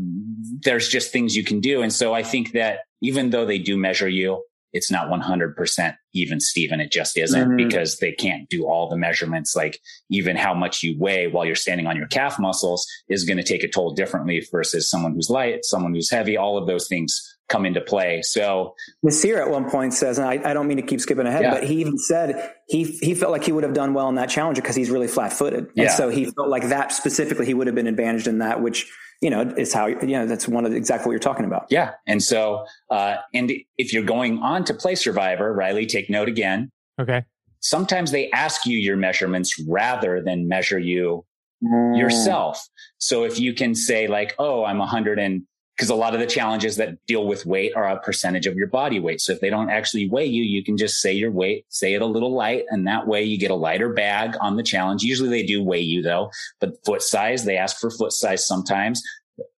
there's 0.63 0.87
just 0.89 1.11
things 1.11 1.35
you 1.35 1.43
can 1.43 1.59
do. 1.59 1.81
And 1.81 1.93
so 1.93 2.13
I 2.13 2.23
think 2.23 2.53
that 2.53 2.79
even 3.01 3.29
though 3.29 3.45
they 3.45 3.59
do 3.59 3.77
measure 3.77 4.09
you, 4.09 4.43
it's 4.73 4.91
not 4.91 5.09
100% 5.09 5.95
even 6.13 6.39
Steven. 6.39 6.79
It 6.79 6.91
just 6.91 7.17
isn't 7.17 7.47
mm-hmm. 7.47 7.57
because 7.57 7.97
they 7.97 8.11
can't 8.11 8.49
do 8.49 8.65
all 8.65 8.89
the 8.89 8.97
measurements. 8.97 9.55
Like 9.55 9.79
even 10.09 10.35
how 10.35 10.53
much 10.53 10.83
you 10.83 10.97
weigh 10.97 11.27
while 11.27 11.45
you're 11.45 11.55
standing 11.55 11.87
on 11.87 11.95
your 11.95 12.07
calf 12.07 12.39
muscles 12.39 12.87
is 13.07 13.23
going 13.23 13.37
to 13.37 13.43
take 13.43 13.63
a 13.63 13.67
toll 13.67 13.93
differently 13.93 14.45
versus 14.51 14.89
someone 14.89 15.13
who's 15.13 15.29
light, 15.29 15.65
someone 15.65 15.93
who's 15.93 16.09
heavy. 16.09 16.37
All 16.37 16.57
of 16.57 16.67
those 16.67 16.87
things 16.87 17.37
come 17.49 17.65
into 17.65 17.81
play. 17.81 18.21
So 18.21 18.75
Nasir 19.03 19.41
at 19.41 19.49
one 19.49 19.69
point 19.69 19.93
says, 19.93 20.19
and 20.19 20.27
I, 20.27 20.49
I 20.49 20.53
don't 20.53 20.67
mean 20.67 20.77
to 20.77 20.83
keep 20.83 21.01
skipping 21.01 21.25
ahead, 21.25 21.41
yeah. 21.41 21.53
but 21.55 21.63
he 21.63 21.81
even 21.81 21.97
said 21.97 22.53
he 22.67 22.83
he 22.83 23.15
felt 23.15 23.31
like 23.31 23.43
he 23.43 23.51
would 23.51 23.63
have 23.63 23.73
done 23.73 23.93
well 23.93 24.07
in 24.07 24.15
that 24.15 24.29
challenge 24.29 24.57
because 24.57 24.75
he's 24.75 24.91
really 24.91 25.07
flat 25.07 25.33
footed. 25.33 25.65
And 25.65 25.71
yeah. 25.75 25.95
so 25.95 26.09
he 26.09 26.25
felt 26.25 26.47
like 26.47 26.69
that 26.69 26.91
specifically 26.91 27.45
he 27.45 27.53
would 27.53 27.67
have 27.67 27.75
been 27.75 27.87
advantaged 27.87 28.27
in 28.27 28.37
that, 28.37 28.61
which 28.61 28.91
you 29.21 29.29
know 29.29 29.53
it's 29.57 29.73
how 29.73 29.87
you 29.87 30.07
know 30.07 30.25
that's 30.25 30.47
one 30.47 30.65
of 30.65 30.71
the, 30.71 30.77
exactly 30.77 31.07
what 31.09 31.13
you're 31.13 31.19
talking 31.19 31.45
about. 31.45 31.67
Yeah, 31.69 31.91
and 32.07 32.21
so 32.23 32.65
uh, 32.89 33.17
and 33.33 33.51
if 33.77 33.93
you're 33.93 34.03
going 34.03 34.39
on 34.39 34.63
to 34.65 34.73
play 34.73 34.95
Survivor, 34.95 35.53
Riley, 35.53 35.85
take 35.85 36.09
note 36.09 36.27
again. 36.27 36.71
Okay. 36.99 37.23
Sometimes 37.61 38.11
they 38.11 38.31
ask 38.31 38.65
you 38.65 38.77
your 38.77 38.95
measurements 38.95 39.61
rather 39.67 40.21
than 40.21 40.47
measure 40.47 40.79
you 40.79 41.25
mm. 41.63 41.97
yourself. 41.97 42.65
So 42.97 43.23
if 43.23 43.39
you 43.39 43.53
can 43.53 43.75
say 43.75 44.07
like, 44.07 44.33
oh, 44.39 44.63
I'm 44.63 44.77
100 44.77 45.19
and 45.19 45.43
because 45.79 45.89
a 45.89 45.95
lot 45.95 46.13
of 46.13 46.19
the 46.19 46.27
challenges 46.27 46.75
that 46.75 46.97
deal 47.05 47.25
with 47.25 47.45
weight 47.45 47.73
are 47.73 47.87
a 47.87 48.01
percentage 48.01 48.45
of 48.45 48.57
your 48.57 48.67
body 48.67 48.99
weight. 48.99 49.21
So 49.21 49.31
if 49.31 49.39
they 49.39 49.49
don't 49.49 49.69
actually 49.69 50.09
weigh 50.09 50.25
you, 50.25 50.43
you 50.43 50.61
can 50.61 50.75
just 50.75 50.99
say 50.99 51.13
your 51.13 51.31
weight, 51.31 51.63
say 51.69 51.93
it 51.93 52.01
a 52.01 52.05
little 52.05 52.33
light, 52.33 52.65
and 52.69 52.85
that 52.85 53.07
way 53.07 53.23
you 53.23 53.37
get 53.37 53.49
a 53.49 53.55
lighter 53.55 53.93
bag 53.93 54.35
on 54.41 54.57
the 54.57 54.63
challenge. 54.63 55.03
Usually 55.03 55.29
they 55.29 55.43
do 55.43 55.63
weigh 55.63 55.79
you 55.79 56.01
though, 56.01 56.31
but 56.59 56.83
foot 56.83 57.01
size, 57.01 57.45
they 57.45 57.55
ask 57.55 57.79
for 57.79 57.89
foot 57.89 58.11
size 58.11 58.45
sometimes. 58.45 59.01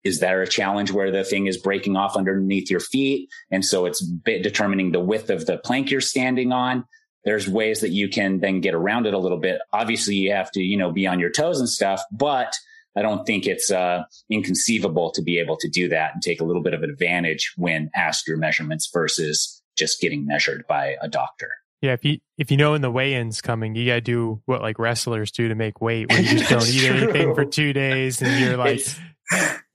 Is 0.04 0.20
there 0.20 0.42
a 0.42 0.46
challenge 0.46 0.92
where 0.92 1.10
the 1.10 1.24
thing 1.24 1.46
is 1.46 1.56
breaking 1.56 1.96
off 1.96 2.18
underneath 2.18 2.70
your 2.70 2.80
feet? 2.80 3.30
And 3.50 3.64
so 3.64 3.86
it's 3.86 4.06
determining 4.26 4.92
the 4.92 5.00
width 5.00 5.30
of 5.30 5.46
the 5.46 5.56
plank 5.56 5.90
you're 5.90 6.02
standing 6.02 6.52
on. 6.52 6.84
There's 7.24 7.48
ways 7.48 7.80
that 7.80 7.92
you 7.92 8.10
can 8.10 8.40
then 8.40 8.60
get 8.60 8.74
around 8.74 9.06
it 9.06 9.14
a 9.14 9.18
little 9.18 9.38
bit. 9.38 9.62
Obviously 9.72 10.16
you 10.16 10.32
have 10.32 10.50
to, 10.50 10.60
you 10.60 10.76
know, 10.76 10.92
be 10.92 11.06
on 11.06 11.18
your 11.18 11.30
toes 11.30 11.60
and 11.60 11.68
stuff, 11.68 12.02
but 12.12 12.54
I 12.96 13.02
don't 13.02 13.24
think 13.24 13.46
it's 13.46 13.70
uh, 13.70 14.02
inconceivable 14.30 15.12
to 15.12 15.22
be 15.22 15.38
able 15.38 15.56
to 15.58 15.68
do 15.68 15.88
that 15.88 16.12
and 16.14 16.22
take 16.22 16.40
a 16.40 16.44
little 16.44 16.62
bit 16.62 16.74
of 16.74 16.82
advantage 16.82 17.52
when 17.56 17.90
asked 17.94 18.26
your 18.26 18.36
measurements 18.36 18.90
versus 18.92 19.62
just 19.76 20.00
getting 20.00 20.26
measured 20.26 20.64
by 20.68 20.96
a 21.00 21.08
doctor. 21.08 21.50
Yeah, 21.82 21.92
if 21.92 22.04
you 22.04 22.18
if 22.36 22.50
you 22.50 22.58
know 22.58 22.72
when 22.72 22.82
the 22.82 22.90
weigh-in's 22.90 23.40
coming, 23.40 23.74
you 23.74 23.86
gotta 23.86 24.02
do 24.02 24.42
what 24.44 24.60
like 24.60 24.78
wrestlers 24.78 25.30
do 25.30 25.48
to 25.48 25.54
make 25.54 25.80
weight, 25.80 26.10
where 26.10 26.20
you 26.20 26.38
just 26.38 26.50
don't 26.50 26.68
eat 26.68 26.84
anything 26.84 27.34
for 27.34 27.44
two 27.46 27.72
days, 27.72 28.20
and 28.20 28.38
you're 28.38 28.58
like 28.58 28.86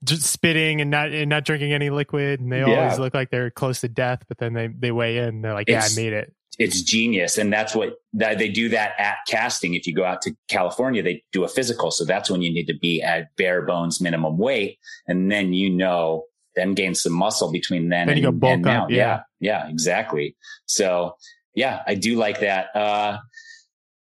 just 0.04 0.22
spitting 0.22 0.80
and 0.80 0.90
not 0.90 1.10
and 1.10 1.28
not 1.28 1.44
drinking 1.44 1.72
any 1.72 1.90
liquid, 1.90 2.38
and 2.38 2.52
they 2.52 2.60
yeah. 2.60 2.82
always 2.84 2.98
look 3.00 3.12
like 3.12 3.30
they're 3.30 3.50
close 3.50 3.80
to 3.80 3.88
death, 3.88 4.22
but 4.28 4.38
then 4.38 4.52
they 4.52 4.68
they 4.68 4.92
weigh 4.92 5.16
in, 5.16 5.42
they're 5.42 5.54
like, 5.54 5.68
yeah, 5.68 5.82
I 5.84 5.96
made 5.96 6.12
it 6.12 6.32
it's 6.58 6.82
genius. 6.82 7.38
And 7.38 7.52
that's 7.52 7.74
what 7.74 7.94
that, 8.14 8.38
they 8.38 8.48
do 8.48 8.68
that 8.70 8.92
at 8.98 9.18
casting. 9.28 9.74
If 9.74 9.86
you 9.86 9.94
go 9.94 10.04
out 10.04 10.22
to 10.22 10.34
California, 10.48 11.02
they 11.02 11.22
do 11.32 11.44
a 11.44 11.48
physical. 11.48 11.90
So 11.90 12.04
that's 12.04 12.30
when 12.30 12.42
you 12.42 12.52
need 12.52 12.66
to 12.66 12.78
be 12.78 13.02
at 13.02 13.34
bare 13.36 13.62
bones 13.62 14.00
minimum 14.00 14.38
weight. 14.38 14.78
And 15.06 15.30
then, 15.30 15.52
you 15.52 15.68
know, 15.68 16.24
then 16.54 16.74
gain 16.74 16.94
some 16.94 17.12
muscle 17.12 17.52
between 17.52 17.90
then, 17.90 18.08
then 18.08 18.24
and, 18.24 18.42
and 18.42 18.62
now. 18.62 18.84
Up, 18.84 18.90
yeah. 18.90 18.96
yeah. 18.96 19.20
Yeah, 19.38 19.68
exactly. 19.68 20.36
So 20.64 21.16
yeah, 21.54 21.82
I 21.86 21.94
do 21.94 22.16
like 22.16 22.40
that. 22.40 22.74
Uh, 22.74 23.18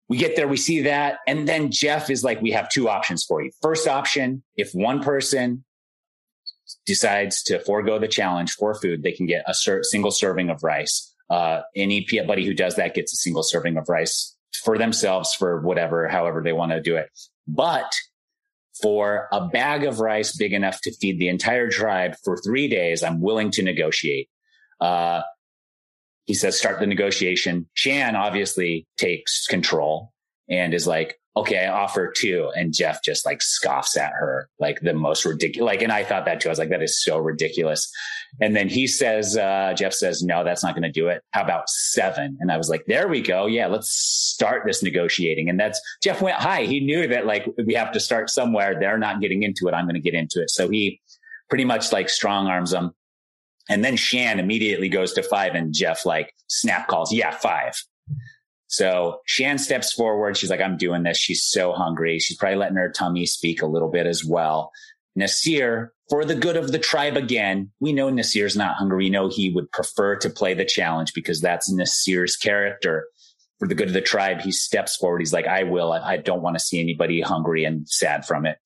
we 0.09 0.17
get 0.17 0.35
there, 0.35 0.49
we 0.49 0.57
see 0.57 0.83
that. 0.83 1.19
And 1.29 1.49
then 1.49 1.71
Jeff 1.71 2.11
is 2.11 2.25
like, 2.25 2.43
we 2.43 2.51
have 2.51 2.69
two 2.69 2.89
options 2.89 3.25
for 3.25 3.43
you. 3.43 3.53
First 3.63 3.87
option, 3.87 4.43
if 4.57 4.73
one 4.73 5.01
person 5.03 5.65
decides 6.85 7.45
to 7.45 7.61
forego 7.61 8.01
the 8.01 8.09
challenge 8.09 8.53
for 8.55 8.75
food, 8.75 9.05
they 9.05 9.13
can 9.13 9.27
get 9.27 9.45
a 9.47 9.55
single 9.55 10.11
serving 10.11 10.51
of 10.51 10.65
rice 10.65 11.10
uh, 11.31 11.61
anybody 11.77 12.45
who 12.45 12.55
does 12.55 12.77
that 12.77 12.95
gets 12.95 13.13
a 13.13 13.17
single 13.17 13.43
serving 13.43 13.77
of 13.77 13.89
rice 13.89 14.37
for 14.65 14.77
themselves 14.77 15.33
for 15.33 15.61
whatever, 15.61 16.09
however 16.09 16.43
they 16.43 16.53
want 16.53 16.73
to 16.73 16.83
do 16.83 16.97
it. 16.97 17.09
But 17.47 17.93
for 18.83 19.29
a 19.33 19.47
bag 19.47 19.85
of 19.85 20.01
rice 20.01 20.37
big 20.37 20.53
enough 20.53 20.81
to 20.83 20.93
feed 20.93 21.19
the 21.19 21.29
entire 21.29 21.71
tribe 21.71 22.15
for 22.25 22.37
three 22.37 22.69
days, 22.69 23.03
I'm 23.03 23.21
willing 23.21 23.51
to 23.53 23.63
negotiate. 23.63 24.29
Uh, 24.81 25.23
he 26.25 26.35
says, 26.35 26.59
start 26.59 26.81
the 26.81 26.87
negotiation. 26.87 27.69
Shan 27.75 28.17
obviously 28.17 28.87
takes 28.97 29.47
control 29.47 30.13
and 30.49 30.75
is 30.75 30.87
like, 30.87 31.20
okay, 31.37 31.67
I 31.67 31.69
offer 31.69 32.13
two. 32.15 32.51
And 32.57 32.75
Jeff 32.75 33.03
just 33.03 33.25
like 33.25 33.41
scoffs 33.41 33.97
at 33.97 34.13
her, 34.13 34.49
like 34.59 34.81
the 34.81 34.95
most 34.95 35.25
ridiculous. 35.25 35.67
Like, 35.67 35.83
and 35.83 35.93
I 35.93 36.03
thought 36.03 36.25
that 36.25 36.41
too. 36.41 36.49
I 36.49 36.53
was 36.53 36.59
like, 36.59 36.71
that 36.71 36.83
is 36.83 37.03
so 37.03 37.19
ridiculous. 37.19 37.91
And 38.41 38.55
then 38.55 38.69
he 38.69 38.87
says, 38.87 39.37
uh, 39.37 39.75
Jeff 39.77 39.93
says, 39.93 40.23
no, 40.23 40.45
that's 40.45 40.63
not 40.63 40.75
going 40.75 40.83
to 40.83 40.93
do 40.93 41.09
it. 41.09 41.23
How 41.31 41.43
about 41.43 41.69
seven? 41.69 42.37
And 42.41 42.51
I 42.51 42.57
was 42.57 42.69
like, 42.69 42.85
there 42.87 43.09
we 43.09 43.21
go. 43.21 43.47
Yeah, 43.47 43.67
let's 43.67 43.91
start 43.91 44.63
this 44.67 44.83
negotiating. 44.83 45.49
And 45.49 45.59
that's 45.59 45.81
Jeff 46.03 46.21
went 46.21 46.37
high. 46.37 46.63
He 46.63 46.81
knew 46.81 47.07
that 47.09 47.27
like 47.27 47.49
we 47.65 47.75
have 47.75 47.93
to 47.93 48.01
start 48.01 48.31
somewhere. 48.31 48.77
They're 48.79 48.99
not 48.99 49.21
getting 49.21 49.43
into 49.43 49.69
it. 49.69 49.75
I'm 49.75 49.85
going 49.85 49.95
to 49.95 50.01
get 50.01 50.15
into 50.15 50.43
it. 50.43 50.51
So 50.51 50.69
he 50.69 51.01
pretty 51.49 51.65
much 51.65 51.93
like 51.93 52.09
strong 52.09 52.47
arms 52.47 52.71
them. 52.71 52.93
And 53.69 53.85
then 53.85 53.97
Shan 53.97 54.41
immediately 54.41 54.89
goes 54.89 55.13
to 55.13 55.23
five 55.23 55.55
and 55.55 55.73
Jeff 55.73 56.05
like 56.05 56.35
snap 56.49 56.89
calls. 56.89 57.13
Yeah, 57.13 57.31
five. 57.31 57.75
So 58.71 59.19
Shan 59.27 59.59
steps 59.59 59.93
forward. 59.93 60.37
She's 60.37 60.49
like, 60.49 60.61
I'm 60.61 60.77
doing 60.77 61.03
this. 61.03 61.19
She's 61.19 61.43
so 61.43 61.73
hungry. 61.73 62.21
She's 62.21 62.37
probably 62.37 62.57
letting 62.57 62.77
her 62.77 62.91
tummy 62.91 63.27
speak 63.27 63.63
a 63.63 63.67
little 63.67 63.91
bit 63.91 64.07
as 64.07 64.25
well. 64.25 64.71
Nasir, 65.17 65.93
for 66.09 66.25
the 66.25 66.37
good 66.37 66.57
of 66.57 66.71
the 66.71 66.79
tribe 66.79 67.17
again, 67.17 67.73
we 67.81 67.93
know 67.93 68.11
Nasir's 68.11 68.57
not 68.57 68.77
hungry. 68.77 69.05
We 69.05 69.11
know 69.11 69.29
he 69.29 69.51
would 69.51 69.71
prefer 69.73 70.15
to 70.17 70.31
play 70.31 70.55
the 70.55 70.65
challenge 70.65 71.15
because 71.15 71.41
that's 71.41 71.71
Nasir's 71.71 72.37
character. 72.37 73.07
For 73.59 73.67
the 73.67 73.75
good 73.75 73.89
of 73.89 73.95
the 73.95 74.01
tribe, 74.01 74.41
he 74.41 74.53
steps 74.53 74.97
forward. 74.97 75.21
He's 75.21 75.33
like, 75.33 75.49
I 75.49 75.65
will. 75.65 75.93
I, 75.93 76.13
I 76.13 76.17
don't 76.19 76.41
want 76.41 76.57
to 76.57 76.65
see 76.65 76.81
anybody 76.81 77.21
hungry 77.21 77.65
and 77.65 77.89
sad 77.89 78.25
from 78.25 78.47
it. 78.47 78.59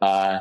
Uh, 0.00 0.38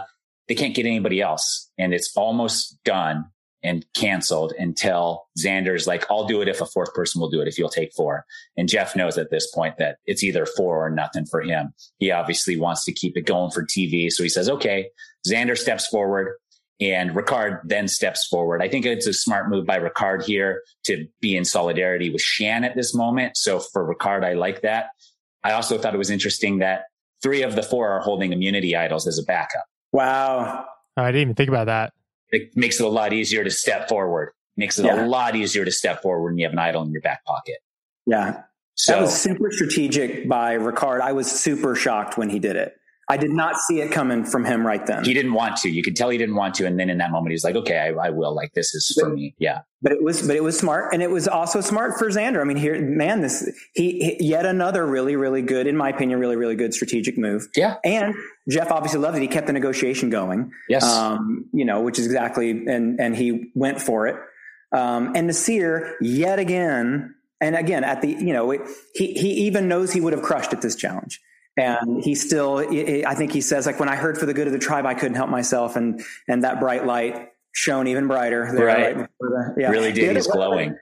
they 0.47 0.53
can't 0.53 0.75
get 0.75 0.85
anybody 0.85 1.21
else. 1.21 1.71
And 1.79 1.91
it's 1.91 2.15
almost 2.15 2.77
done 2.85 3.25
and 3.67 3.85
canceled 3.93 4.53
until 4.57 5.27
Xander's 5.37 5.87
like, 5.87 6.05
I'll 6.09 6.25
do 6.25 6.41
it 6.41 6.47
if 6.47 6.61
a 6.61 6.65
fourth 6.65 6.93
person 6.93 7.19
will 7.19 7.29
do 7.29 7.41
it, 7.41 7.47
if 7.47 7.57
you'll 7.57 7.69
take 7.69 7.93
four. 7.93 8.25
And 8.55 8.69
Jeff 8.69 8.95
knows 8.95 9.17
at 9.17 9.29
this 9.29 9.51
point 9.51 9.77
that 9.77 9.97
it's 10.05 10.23
either 10.23 10.45
four 10.45 10.85
or 10.85 10.89
nothing 10.89 11.25
for 11.25 11.41
him. 11.41 11.73
He 11.97 12.11
obviously 12.11 12.57
wants 12.57 12.85
to 12.85 12.93
keep 12.93 13.17
it 13.17 13.25
going 13.25 13.51
for 13.51 13.63
TV. 13.63 14.09
So 14.09 14.23
he 14.23 14.29
says, 14.29 14.49
okay, 14.49 14.89
Xander 15.27 15.57
steps 15.57 15.85
forward 15.87 16.35
and 16.79 17.11
Ricard 17.11 17.61
then 17.65 17.87
steps 17.87 18.25
forward. 18.27 18.61
I 18.61 18.69
think 18.69 18.85
it's 18.85 19.07
a 19.07 19.13
smart 19.13 19.49
move 19.49 19.65
by 19.65 19.79
Ricard 19.79 20.23
here 20.23 20.61
to 20.85 21.05
be 21.19 21.35
in 21.35 21.43
solidarity 21.43 22.09
with 22.09 22.21
Shan 22.21 22.63
at 22.63 22.75
this 22.75 22.95
moment. 22.95 23.35
So 23.35 23.59
for 23.59 23.93
Ricard, 23.93 24.23
I 24.23 24.33
like 24.33 24.61
that. 24.61 24.87
I 25.43 25.51
also 25.51 25.77
thought 25.77 25.93
it 25.93 25.99
was 25.99 26.09
interesting 26.09 26.59
that 26.59 26.83
three 27.21 27.41
of 27.41 27.55
the 27.55 27.63
four 27.63 27.89
are 27.89 27.99
holding 27.99 28.31
immunity 28.31 28.75
idols 28.75 29.07
as 29.07 29.19
a 29.19 29.23
backup. 29.23 29.65
Wow. 29.91 30.65
I 30.95 31.07
didn't 31.07 31.21
even 31.21 31.35
think 31.35 31.49
about 31.49 31.65
that 31.65 31.93
it 32.31 32.55
makes 32.55 32.79
it 32.79 32.85
a 32.85 32.89
lot 32.89 33.13
easier 33.13 33.43
to 33.43 33.51
step 33.51 33.89
forward. 33.89 34.33
Makes 34.55 34.79
it 34.79 34.85
yeah. 34.85 35.05
a 35.05 35.07
lot 35.07 35.35
easier 35.35 35.65
to 35.65 35.71
step 35.71 36.01
forward 36.01 36.31
when 36.31 36.37
you 36.37 36.45
have 36.45 36.53
an 36.53 36.59
idol 36.59 36.81
in 36.83 36.91
your 36.91 37.01
back 37.01 37.23
pocket. 37.25 37.57
Yeah. 38.05 38.43
So, 38.75 38.93
that 38.93 39.01
was 39.01 39.15
super 39.15 39.51
strategic 39.51 40.27
by 40.27 40.55
Ricard. 40.55 41.01
I 41.01 41.11
was 41.11 41.31
super 41.31 41.75
shocked 41.75 42.17
when 42.17 42.29
he 42.29 42.39
did 42.39 42.55
it. 42.55 42.75
I 43.09 43.15
did 43.15 43.31
not 43.31 43.55
see 43.55 43.79
it 43.79 43.89
coming 43.89 44.25
from 44.25 44.43
him 44.43 44.67
right 44.67 44.85
then. 44.85 45.05
He 45.05 45.13
didn't 45.13 45.33
want 45.33 45.55
to. 45.57 45.69
You 45.69 45.81
could 45.81 45.95
tell 45.95 46.09
he 46.09 46.17
didn't 46.17 46.35
want 46.35 46.55
to. 46.55 46.65
And 46.65 46.77
then 46.77 46.89
in 46.89 46.97
that 46.97 47.09
moment, 47.09 47.31
he's 47.31 47.43
like, 47.43 47.55
okay, 47.55 47.77
I, 47.77 48.07
I 48.07 48.09
will. 48.09 48.35
Like, 48.35 48.53
this 48.53 48.75
is 48.75 48.93
for 48.99 49.09
me. 49.09 49.33
Yeah. 49.39 49.61
But 49.81 49.93
it 49.93 50.03
was, 50.03 50.27
but 50.27 50.35
it 50.35 50.43
was 50.43 50.59
smart. 50.59 50.93
And 50.93 51.01
it 51.01 51.09
was 51.09 51.25
also 51.25 51.61
smart 51.61 51.97
for 51.97 52.09
Xander. 52.09 52.41
I 52.41 52.43
mean, 52.43 52.57
here, 52.57 52.81
man, 52.81 53.21
this, 53.21 53.49
he, 53.73 54.17
he, 54.19 54.27
yet 54.27 54.45
another 54.45 54.85
really, 54.85 55.15
really 55.15 55.41
good, 55.41 55.67
in 55.67 55.77
my 55.77 55.89
opinion, 55.89 56.19
really, 56.19 56.35
really 56.35 56.55
good 56.55 56.73
strategic 56.73 57.17
move. 57.17 57.47
Yeah. 57.55 57.75
And 57.85 58.13
Jeff 58.49 58.71
obviously 58.71 58.99
loved 58.99 59.17
it. 59.17 59.21
He 59.21 59.29
kept 59.29 59.47
the 59.47 59.53
negotiation 59.53 60.09
going. 60.09 60.51
Yes. 60.67 60.83
Um, 60.83 61.45
you 61.53 61.63
know, 61.63 61.81
which 61.83 61.99
is 61.99 62.07
exactly, 62.07 62.49
and, 62.49 62.99
and 62.99 63.15
he 63.15 63.51
went 63.55 63.81
for 63.81 64.07
it. 64.07 64.17
Um, 64.73 65.13
and 65.15 65.27
Nasir, 65.27 65.95
yet 66.01 66.39
again, 66.39 67.15
and 67.39 67.55
again, 67.55 67.85
at 67.85 68.01
the, 68.01 68.09
you 68.09 68.33
know, 68.33 68.51
it, 68.51 68.61
he, 68.95 69.13
he 69.13 69.29
even 69.45 69.69
knows 69.69 69.93
he 69.93 70.01
would 70.01 70.11
have 70.11 70.23
crushed 70.23 70.51
at 70.51 70.61
this 70.61 70.75
challenge 70.75 71.21
and 71.57 72.03
he 72.03 72.15
still 72.15 72.59
i 73.05 73.15
think 73.15 73.31
he 73.31 73.41
says 73.41 73.65
like 73.65 73.79
when 73.79 73.89
i 73.89 73.95
heard 73.95 74.17
for 74.17 74.25
the 74.25 74.33
good 74.33 74.47
of 74.47 74.53
the 74.53 74.59
tribe 74.59 74.85
i 74.85 74.93
couldn't 74.93 75.15
help 75.15 75.29
myself. 75.29 75.75
And 75.75 76.01
and 76.27 76.43
that 76.43 76.59
bright 76.59 76.85
light 76.85 77.29
shone 77.51 77.87
even 77.87 78.07
brighter. 78.07 78.51
There, 78.53 78.65
right, 78.65 78.95
right 78.95 79.09
the, 79.19 79.55
yeah. 79.57 79.69
really 79.69 79.91
did. 79.91 80.15
he's 80.15 80.27
glowing. 80.27 80.77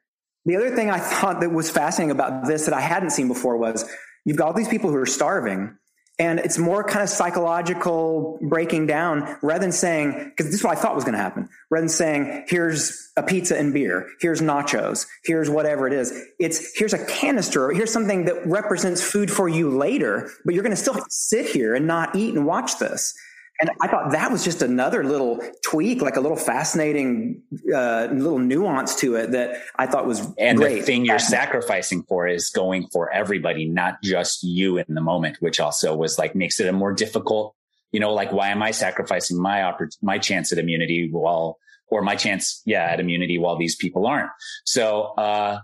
the 0.45 0.55
other 0.57 0.75
thing 0.75 0.89
i 0.89 0.99
thought 0.99 1.39
that 1.39 1.51
was 1.51 1.69
fascinating 1.69 2.11
about 2.11 2.45
this 2.45 2.65
that 2.65 2.73
i 2.73 2.81
hadn't 2.81 3.11
seen 3.11 3.27
before 3.27 3.57
was 3.57 3.89
you've 4.25 4.37
got 4.37 4.47
all 4.47 4.53
these 4.53 4.67
people 4.67 4.89
who 4.89 4.97
are 4.97 5.05
starving 5.05 5.75
and 6.17 6.39
it's 6.39 6.57
more 6.57 6.83
kind 6.83 7.03
of 7.03 7.09
psychological 7.09 8.39
breaking 8.41 8.87
down 8.87 9.37
rather 9.41 9.59
than 9.59 9.71
saying, 9.71 10.13
because 10.29 10.45
this 10.45 10.55
is 10.55 10.63
what 10.63 10.77
I 10.77 10.81
thought 10.81 10.95
was 10.95 11.03
going 11.03 11.13
to 11.13 11.19
happen, 11.19 11.49
rather 11.69 11.81
than 11.81 11.89
saying, 11.89 12.45
here's 12.47 13.11
a 13.17 13.23
pizza 13.23 13.57
and 13.57 13.73
beer, 13.73 14.07
here's 14.19 14.41
nachos, 14.41 15.07
here's 15.23 15.49
whatever 15.49 15.87
it 15.87 15.93
is. 15.93 16.17
It's 16.39 16.77
here's 16.77 16.93
a 16.93 17.05
canister, 17.05 17.71
here's 17.71 17.91
something 17.91 18.25
that 18.25 18.45
represents 18.47 19.01
food 19.01 19.29
for 19.29 19.49
you 19.49 19.69
later, 19.69 20.31
but 20.45 20.53
you're 20.53 20.63
going 20.63 20.75
to 20.75 20.81
still 20.81 20.97
sit 21.09 21.47
here 21.47 21.75
and 21.75 21.85
not 21.85 22.15
eat 22.15 22.33
and 22.33 22.45
watch 22.45 22.79
this. 22.79 23.13
And 23.59 23.69
I 23.81 23.87
thought 23.87 24.11
that 24.11 24.31
was 24.31 24.43
just 24.43 24.61
another 24.61 25.03
little 25.03 25.39
tweak, 25.63 26.01
like 26.01 26.17
a 26.17 26.19
little 26.19 26.37
fascinating 26.37 27.41
uh, 27.73 28.09
little 28.11 28.39
nuance 28.39 28.95
to 28.97 29.15
it 29.15 29.31
that 29.31 29.61
I 29.77 29.87
thought 29.87 30.05
was 30.05 30.27
and 30.37 30.57
great. 30.57 30.79
the 30.79 30.81
thing 30.81 31.05
you're 31.05 31.19
sacrificing 31.19 32.03
for 32.03 32.27
is 32.27 32.49
going 32.49 32.87
for 32.91 33.11
everybody, 33.13 33.65
not 33.65 34.01
just 34.03 34.43
you 34.43 34.77
in 34.77 34.85
the 34.89 35.01
moment, 35.01 35.37
which 35.39 35.61
also 35.61 35.95
was 35.95 36.19
like 36.19 36.35
makes 36.35 36.59
it 36.59 36.67
a 36.67 36.73
more 36.73 36.91
difficult. 36.91 37.55
You 37.93 38.01
know, 38.01 38.13
like 38.13 38.33
why 38.33 38.49
am 38.49 38.61
I 38.61 38.71
sacrificing 38.71 39.41
my 39.41 39.59
oppor- 39.59 39.95
my 40.01 40.17
chance 40.17 40.51
at 40.51 40.57
immunity 40.57 41.09
while 41.09 41.57
or 41.87 42.01
my 42.01 42.17
chance, 42.17 42.61
yeah, 42.65 42.83
at 42.83 42.99
immunity 42.99 43.37
while 43.37 43.57
these 43.57 43.77
people 43.77 44.05
aren't? 44.05 44.31
So, 44.65 45.13
uh, 45.17 45.59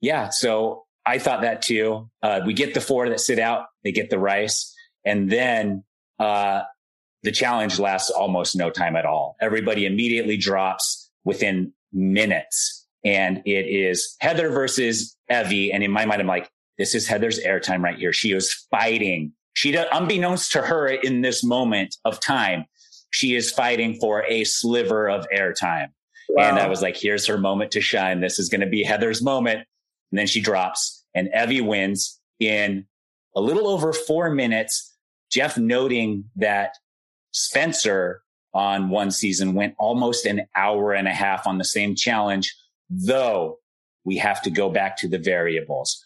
yeah, 0.00 0.28
so 0.28 0.84
I 1.04 1.18
thought 1.18 1.42
that 1.42 1.62
too. 1.62 2.08
Uh, 2.22 2.42
we 2.46 2.54
get 2.54 2.74
the 2.74 2.80
four 2.80 3.08
that 3.08 3.18
sit 3.20 3.40
out, 3.40 3.66
they 3.82 3.90
get 3.90 4.10
the 4.10 4.18
rice, 4.18 4.72
and 5.04 5.28
then 5.28 5.82
uh, 6.20 6.62
the 7.22 7.32
challenge 7.32 7.78
lasts 7.78 8.10
almost 8.10 8.56
no 8.56 8.70
time 8.70 8.96
at 8.96 9.06
all. 9.06 9.36
Everybody 9.40 9.86
immediately 9.86 10.36
drops 10.36 11.10
within 11.24 11.72
minutes. 11.92 12.86
And 13.04 13.42
it 13.44 13.66
is 13.66 14.16
Heather 14.20 14.50
versus 14.50 15.16
Evvie. 15.30 15.72
And 15.72 15.82
in 15.82 15.90
my 15.90 16.04
mind, 16.04 16.20
I'm 16.20 16.26
like, 16.26 16.50
this 16.78 16.94
is 16.94 17.06
Heather's 17.06 17.40
airtime 17.40 17.82
right 17.82 17.98
here. 17.98 18.12
She 18.12 18.32
is 18.32 18.66
fighting. 18.70 19.32
She, 19.54 19.74
unbeknownst 19.74 20.52
to 20.52 20.62
her 20.62 20.88
in 20.88 21.20
this 21.20 21.44
moment 21.44 21.96
of 22.04 22.20
time, 22.20 22.64
she 23.10 23.34
is 23.34 23.50
fighting 23.50 23.98
for 24.00 24.24
a 24.24 24.44
sliver 24.44 25.08
of 25.08 25.26
airtime. 25.34 25.88
Wow. 26.30 26.48
And 26.48 26.58
I 26.58 26.66
was 26.66 26.80
like, 26.80 26.96
here's 26.96 27.26
her 27.26 27.36
moment 27.36 27.72
to 27.72 27.80
shine. 27.80 28.20
This 28.20 28.38
is 28.38 28.48
going 28.48 28.62
to 28.62 28.66
be 28.66 28.82
Heather's 28.82 29.22
moment. 29.22 29.66
And 30.10 30.18
then 30.18 30.26
she 30.26 30.40
drops 30.40 31.04
and 31.14 31.28
Evvie 31.34 31.64
wins 31.64 32.20
in 32.40 32.86
a 33.36 33.40
little 33.40 33.68
over 33.68 33.92
four 33.92 34.30
minutes. 34.30 34.94
Jeff 35.30 35.56
noting 35.56 36.24
that 36.36 36.74
Spencer 37.32 38.22
on 38.54 38.90
one 38.90 39.10
season 39.10 39.54
went 39.54 39.74
almost 39.78 40.26
an 40.26 40.46
hour 40.54 40.92
and 40.92 41.08
a 41.08 41.12
half 41.12 41.46
on 41.46 41.58
the 41.58 41.64
same 41.64 41.94
challenge, 41.94 42.54
though 42.90 43.58
we 44.04 44.16
have 44.18 44.42
to 44.42 44.50
go 44.50 44.68
back 44.70 44.96
to 44.98 45.08
the 45.08 45.18
variables. 45.18 46.04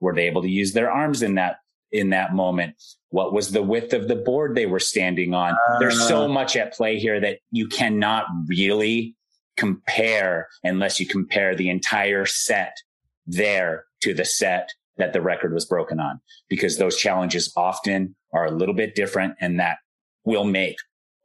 Were 0.00 0.14
they 0.14 0.26
able 0.26 0.42
to 0.42 0.48
use 0.48 0.72
their 0.72 0.90
arms 0.90 1.22
in 1.22 1.36
that 1.36 1.58
in 1.92 2.10
that 2.10 2.34
moment? 2.34 2.74
What 3.10 3.32
was 3.32 3.52
the 3.52 3.62
width 3.62 3.92
of 3.92 4.08
the 4.08 4.16
board 4.16 4.56
they 4.56 4.66
were 4.66 4.80
standing 4.80 5.32
on? 5.34 5.52
Uh, 5.52 5.78
There's 5.78 6.08
so 6.08 6.26
much 6.26 6.56
at 6.56 6.72
play 6.72 6.98
here 6.98 7.20
that 7.20 7.38
you 7.52 7.68
cannot 7.68 8.26
really 8.48 9.14
compare 9.56 10.48
unless 10.64 10.98
you 10.98 11.06
compare 11.06 11.54
the 11.54 11.70
entire 11.70 12.26
set 12.26 12.76
there 13.26 13.84
to 14.02 14.12
the 14.12 14.24
set 14.24 14.70
that 14.96 15.12
the 15.12 15.20
record 15.22 15.54
was 15.54 15.64
broken 15.64 16.00
on, 16.00 16.20
because 16.48 16.76
those 16.76 16.96
challenges 16.96 17.52
often 17.56 18.16
are 18.32 18.46
a 18.46 18.50
little 18.50 18.74
bit 18.74 18.96
different 18.96 19.34
and 19.40 19.60
that 19.60 19.78
will 20.24 20.44
make 20.44 20.76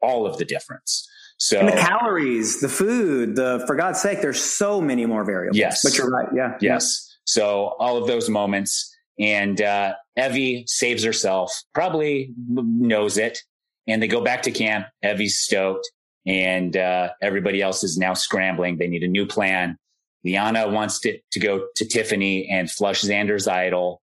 all 0.02 0.26
of 0.26 0.38
the 0.38 0.46
difference. 0.46 1.08
So 1.38 1.60
and 1.60 1.70
the 1.70 1.74
calories, 1.74 2.60
the 2.60 2.70
food, 2.70 3.36
the 3.36 3.64
for 3.66 3.76
God's 3.76 4.02
sake, 4.02 4.22
there's 4.22 4.42
so 4.42 4.82
many 4.82 5.06
more 5.06 5.24
variables. 5.24 5.58
Yes, 5.58 5.84
but 5.84 5.98
you're 5.98 6.10
right. 6.10 6.28
Yeah. 6.36 6.58
Yes. 6.60 7.18
So 7.24 7.76
all 7.80 7.98
of 7.98 8.08
those 8.08 8.30
moments, 8.30 8.94
and 9.18 9.62
uh, 9.62 9.94
Evvie 10.18 10.68
saves 10.68 11.04
herself. 11.04 11.64
Probably 11.74 12.34
knows 12.48 13.18
it, 13.18 13.40
and 13.88 14.04
they 14.04 14.08
go 14.08 14.22
back 14.22 14.42
to 14.44 14.52
camp. 14.52 14.88
Evvie's 15.04 15.40
stoked, 15.40 15.90
and 16.26 16.76
uh, 16.76 17.10
everybody 17.22 17.62
else 17.62 17.84
is 17.84 17.98
now 17.98 18.14
scrambling. 18.14 18.78
They 18.78 18.88
need 18.88 19.04
a 19.04 19.08
new 19.08 19.26
plan. 19.26 19.78
Liana 20.26 20.68
wants 20.68 21.00
to, 21.02 21.18
to 21.32 21.40
go 21.40 21.68
to 21.78 21.86
Tiffany 21.86 22.50
and 22.50 22.70
flush 22.70 23.02
Xander's 23.02 23.48
idol. 23.48 24.02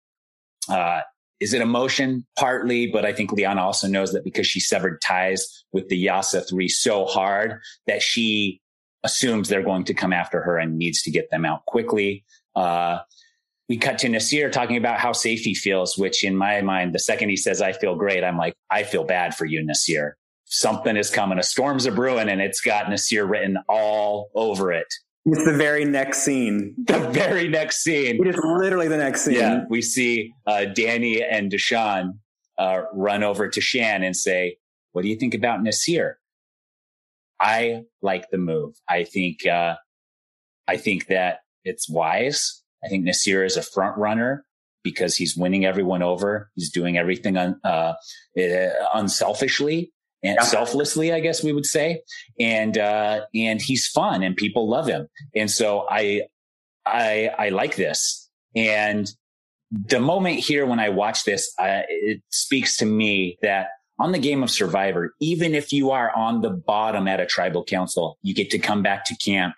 Uh, 0.69 1.03
is 1.41 1.55
it 1.55 1.61
emotion? 1.61 2.27
Partly, 2.37 2.87
but 2.89 3.05
I 3.05 3.13
think 3.13 3.33
Liana 3.33 3.63
also 3.63 3.87
knows 3.87 4.13
that 4.13 4.25
because 4.25 4.47
she 4.47 4.61
severed 4.61 5.01
ties 5.01 5.65
with 5.73 5.89
the 5.89 5.97
Yase 5.97 6.45
three 6.49 6.69
so 6.69 7.07
hard 7.07 7.61
that 7.87 8.03
she 8.03 8.61
assumes 9.05 9.49
they're 9.49 9.63
going 9.63 9.85
to 9.85 9.95
come 9.95 10.13
after 10.13 10.43
her 10.43 10.59
and 10.59 10.77
needs 10.77 11.03
to 11.03 11.11
get 11.11 11.31
them 11.31 11.45
out 11.45 11.65
quickly. 11.67 12.25
Uh, 12.57 12.99
we 13.69 13.77
cut 13.77 13.99
to 13.99 14.09
Nasir 14.09 14.51
talking 14.51 14.77
about 14.77 14.99
how 14.99 15.13
safe 15.13 15.41
he 15.41 15.55
feels, 15.55 15.97
which 15.97 16.25
in 16.25 16.35
my 16.35 16.63
mind, 16.63 16.95
the 16.95 16.99
second 16.99 17.29
he 17.29 17.37
says, 17.37 17.61
I 17.61 17.73
feel 17.73 17.95
great, 17.95 18.25
I'm 18.25 18.39
like, 18.39 18.57
I 18.71 18.83
feel 18.83 19.05
bad 19.05 19.35
for 19.35 19.45
you, 19.45 19.65
Nasir. 19.65 20.17
Something 20.47 20.97
is 20.97 21.11
coming. 21.11 21.39
A 21.39 21.43
storm's 21.43 21.85
a 21.85 21.93
brewing 21.93 22.31
and 22.31 22.41
it's 22.41 22.63
got 22.63 22.89
Nasir 22.89 23.27
written 23.27 23.59
all 23.69 24.31
over 24.35 24.73
it. 24.73 24.93
It's 25.31 25.45
the 25.45 25.57
very 25.57 25.85
next 25.85 26.19
scene. 26.21 26.75
The 26.85 26.99
very 27.11 27.49
next 27.49 27.83
scene. 27.83 28.25
It 28.25 28.29
is 28.29 28.41
literally 28.43 28.89
the 28.89 28.97
next 28.97 29.23
scene. 29.23 29.35
Yeah. 29.35 29.65
We 29.69 29.83
see 29.83 30.33
uh, 30.47 30.67
Danny 30.67 31.23
and 31.23 31.53
Deshawn 31.53 32.19
uh, 32.57 32.83
run 32.95 33.23
over 33.23 33.49
to 33.49 33.61
Shan 33.61 34.03
and 34.03 34.17
say, 34.17 34.57
What 34.93 35.03
do 35.03 35.09
you 35.09 35.17
think 35.17 35.35
about 35.35 35.63
Nasir?" 35.63 36.19
I 37.41 37.83
like 38.03 38.31
the 38.31 38.39
move. 38.39 38.75
I 38.89 39.05
think, 39.05 39.47
uh, 39.47 39.77
I 40.67 40.77
think 40.77 41.07
that 41.07 41.41
it's 41.65 41.89
wise. 41.89 42.63
I 42.85 42.89
think 42.89 43.05
Nasir 43.05 43.45
is 43.45 43.57
a 43.57 43.63
front 43.63 43.97
runner 43.97 44.45
because 44.83 45.17
he's 45.17 45.37
winning 45.37 45.65
everyone 45.65 46.03
over. 46.03 46.51
He's 46.55 46.71
doing 46.71 46.97
everything 46.97 47.37
un, 47.37 47.61
uh, 47.65 47.95
uh 48.39 48.69
unselfishly 48.95 49.93
and 50.23 50.41
selflessly, 50.43 51.13
I 51.13 51.21
guess 51.21 51.43
we 51.43 51.53
would 51.53 51.67
say. 51.67 52.03
And, 52.41 52.77
uh, 52.77 53.23
and 53.35 53.61
he's 53.61 53.87
fun 53.87 54.23
and 54.23 54.37
people 54.37 54.69
love 54.69 54.87
him. 54.87 55.09
And 55.35 55.51
so 55.51 55.87
I, 55.89 56.23
I, 56.85 57.31
I 57.39 57.49
like 57.51 57.77
this. 57.77 58.29
And 58.57 59.11
the 59.71 60.01
moment 60.01 60.41
here 60.41 60.67
when 60.67 60.81
I 60.81 60.89
watch 60.89 61.25
this, 61.25 61.53
uh, 61.59 61.83
it 61.89 62.23
speaks 62.31 62.77
to 62.79 62.87
me 62.87 63.39
that 63.43 63.69
on 63.99 64.13
the 64.13 64.19
game 64.19 64.43
of 64.43 64.51
survivor, 64.51 65.15
even 65.21 65.55
if 65.55 65.73
you 65.73 65.91
are 65.91 66.15
on 66.17 66.41
the 66.41 66.51
bottom 66.51 67.09
at 67.09 67.21
a 67.21 67.27
tribal 67.27 67.65
council, 67.65 68.19
you 68.23 68.35
get 68.35 68.51
to 68.51 68.59
come 68.59 68.83
back 68.83 69.05
to 69.07 69.17
camp. 69.17 69.55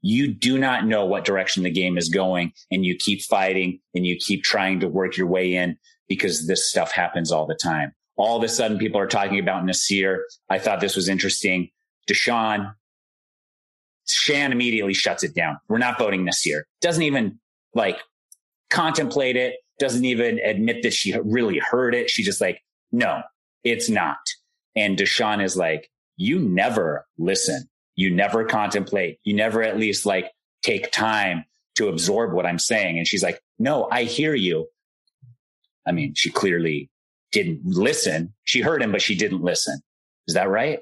You 0.00 0.32
do 0.32 0.58
not 0.58 0.86
know 0.86 1.04
what 1.06 1.24
direction 1.24 1.62
the 1.62 1.70
game 1.70 1.96
is 1.96 2.08
going 2.08 2.52
and 2.72 2.84
you 2.84 2.96
keep 2.96 3.22
fighting 3.22 3.78
and 3.94 4.04
you 4.04 4.16
keep 4.16 4.42
trying 4.42 4.80
to 4.80 4.88
work 4.88 5.16
your 5.16 5.28
way 5.28 5.54
in 5.54 5.78
because 6.08 6.48
this 6.48 6.68
stuff 6.68 6.90
happens 6.90 7.30
all 7.30 7.46
the 7.46 7.54
time. 7.54 7.94
All 8.16 8.36
of 8.36 8.42
a 8.42 8.48
sudden, 8.48 8.78
people 8.78 9.00
are 9.00 9.06
talking 9.06 9.38
about 9.38 9.64
Nasir. 9.64 10.24
I 10.50 10.58
thought 10.58 10.80
this 10.80 10.96
was 10.96 11.08
interesting. 11.08 11.70
Deshawn, 12.08 12.74
Shan 14.06 14.52
immediately 14.52 14.94
shuts 14.94 15.22
it 15.22 15.34
down. 15.34 15.58
We're 15.68 15.78
not 15.78 15.98
voting 15.98 16.24
Nasir. 16.24 16.66
Doesn't 16.80 17.02
even 17.02 17.38
like 17.74 17.98
contemplate 18.70 19.36
it. 19.36 19.56
Doesn't 19.78 20.04
even 20.04 20.38
admit 20.40 20.82
that 20.82 20.92
she 20.92 21.16
really 21.24 21.58
heard 21.58 21.94
it. 21.94 22.10
She's 22.10 22.26
just 22.26 22.40
like, 22.40 22.60
no, 22.90 23.22
it's 23.64 23.88
not. 23.88 24.18
And 24.76 24.98
Deshawn 24.98 25.42
is 25.42 25.56
like, 25.56 25.90
you 26.16 26.38
never 26.38 27.06
listen. 27.18 27.68
You 27.94 28.10
never 28.10 28.44
contemplate. 28.44 29.18
You 29.24 29.34
never 29.34 29.62
at 29.62 29.78
least 29.78 30.06
like 30.06 30.30
take 30.62 30.92
time 30.92 31.44
to 31.76 31.88
absorb 31.88 32.32
what 32.32 32.46
I'm 32.46 32.58
saying. 32.58 32.98
And 32.98 33.06
she's 33.06 33.22
like, 33.22 33.40
no, 33.58 33.88
I 33.90 34.04
hear 34.04 34.34
you. 34.34 34.68
I 35.86 35.92
mean, 35.92 36.14
she 36.14 36.30
clearly 36.30 36.90
didn't 37.32 37.62
listen. 37.64 38.32
She 38.44 38.60
heard 38.60 38.82
him, 38.82 38.92
but 38.92 39.02
she 39.02 39.16
didn't 39.16 39.42
listen. 39.42 39.80
Is 40.28 40.34
that 40.34 40.48
right? 40.48 40.80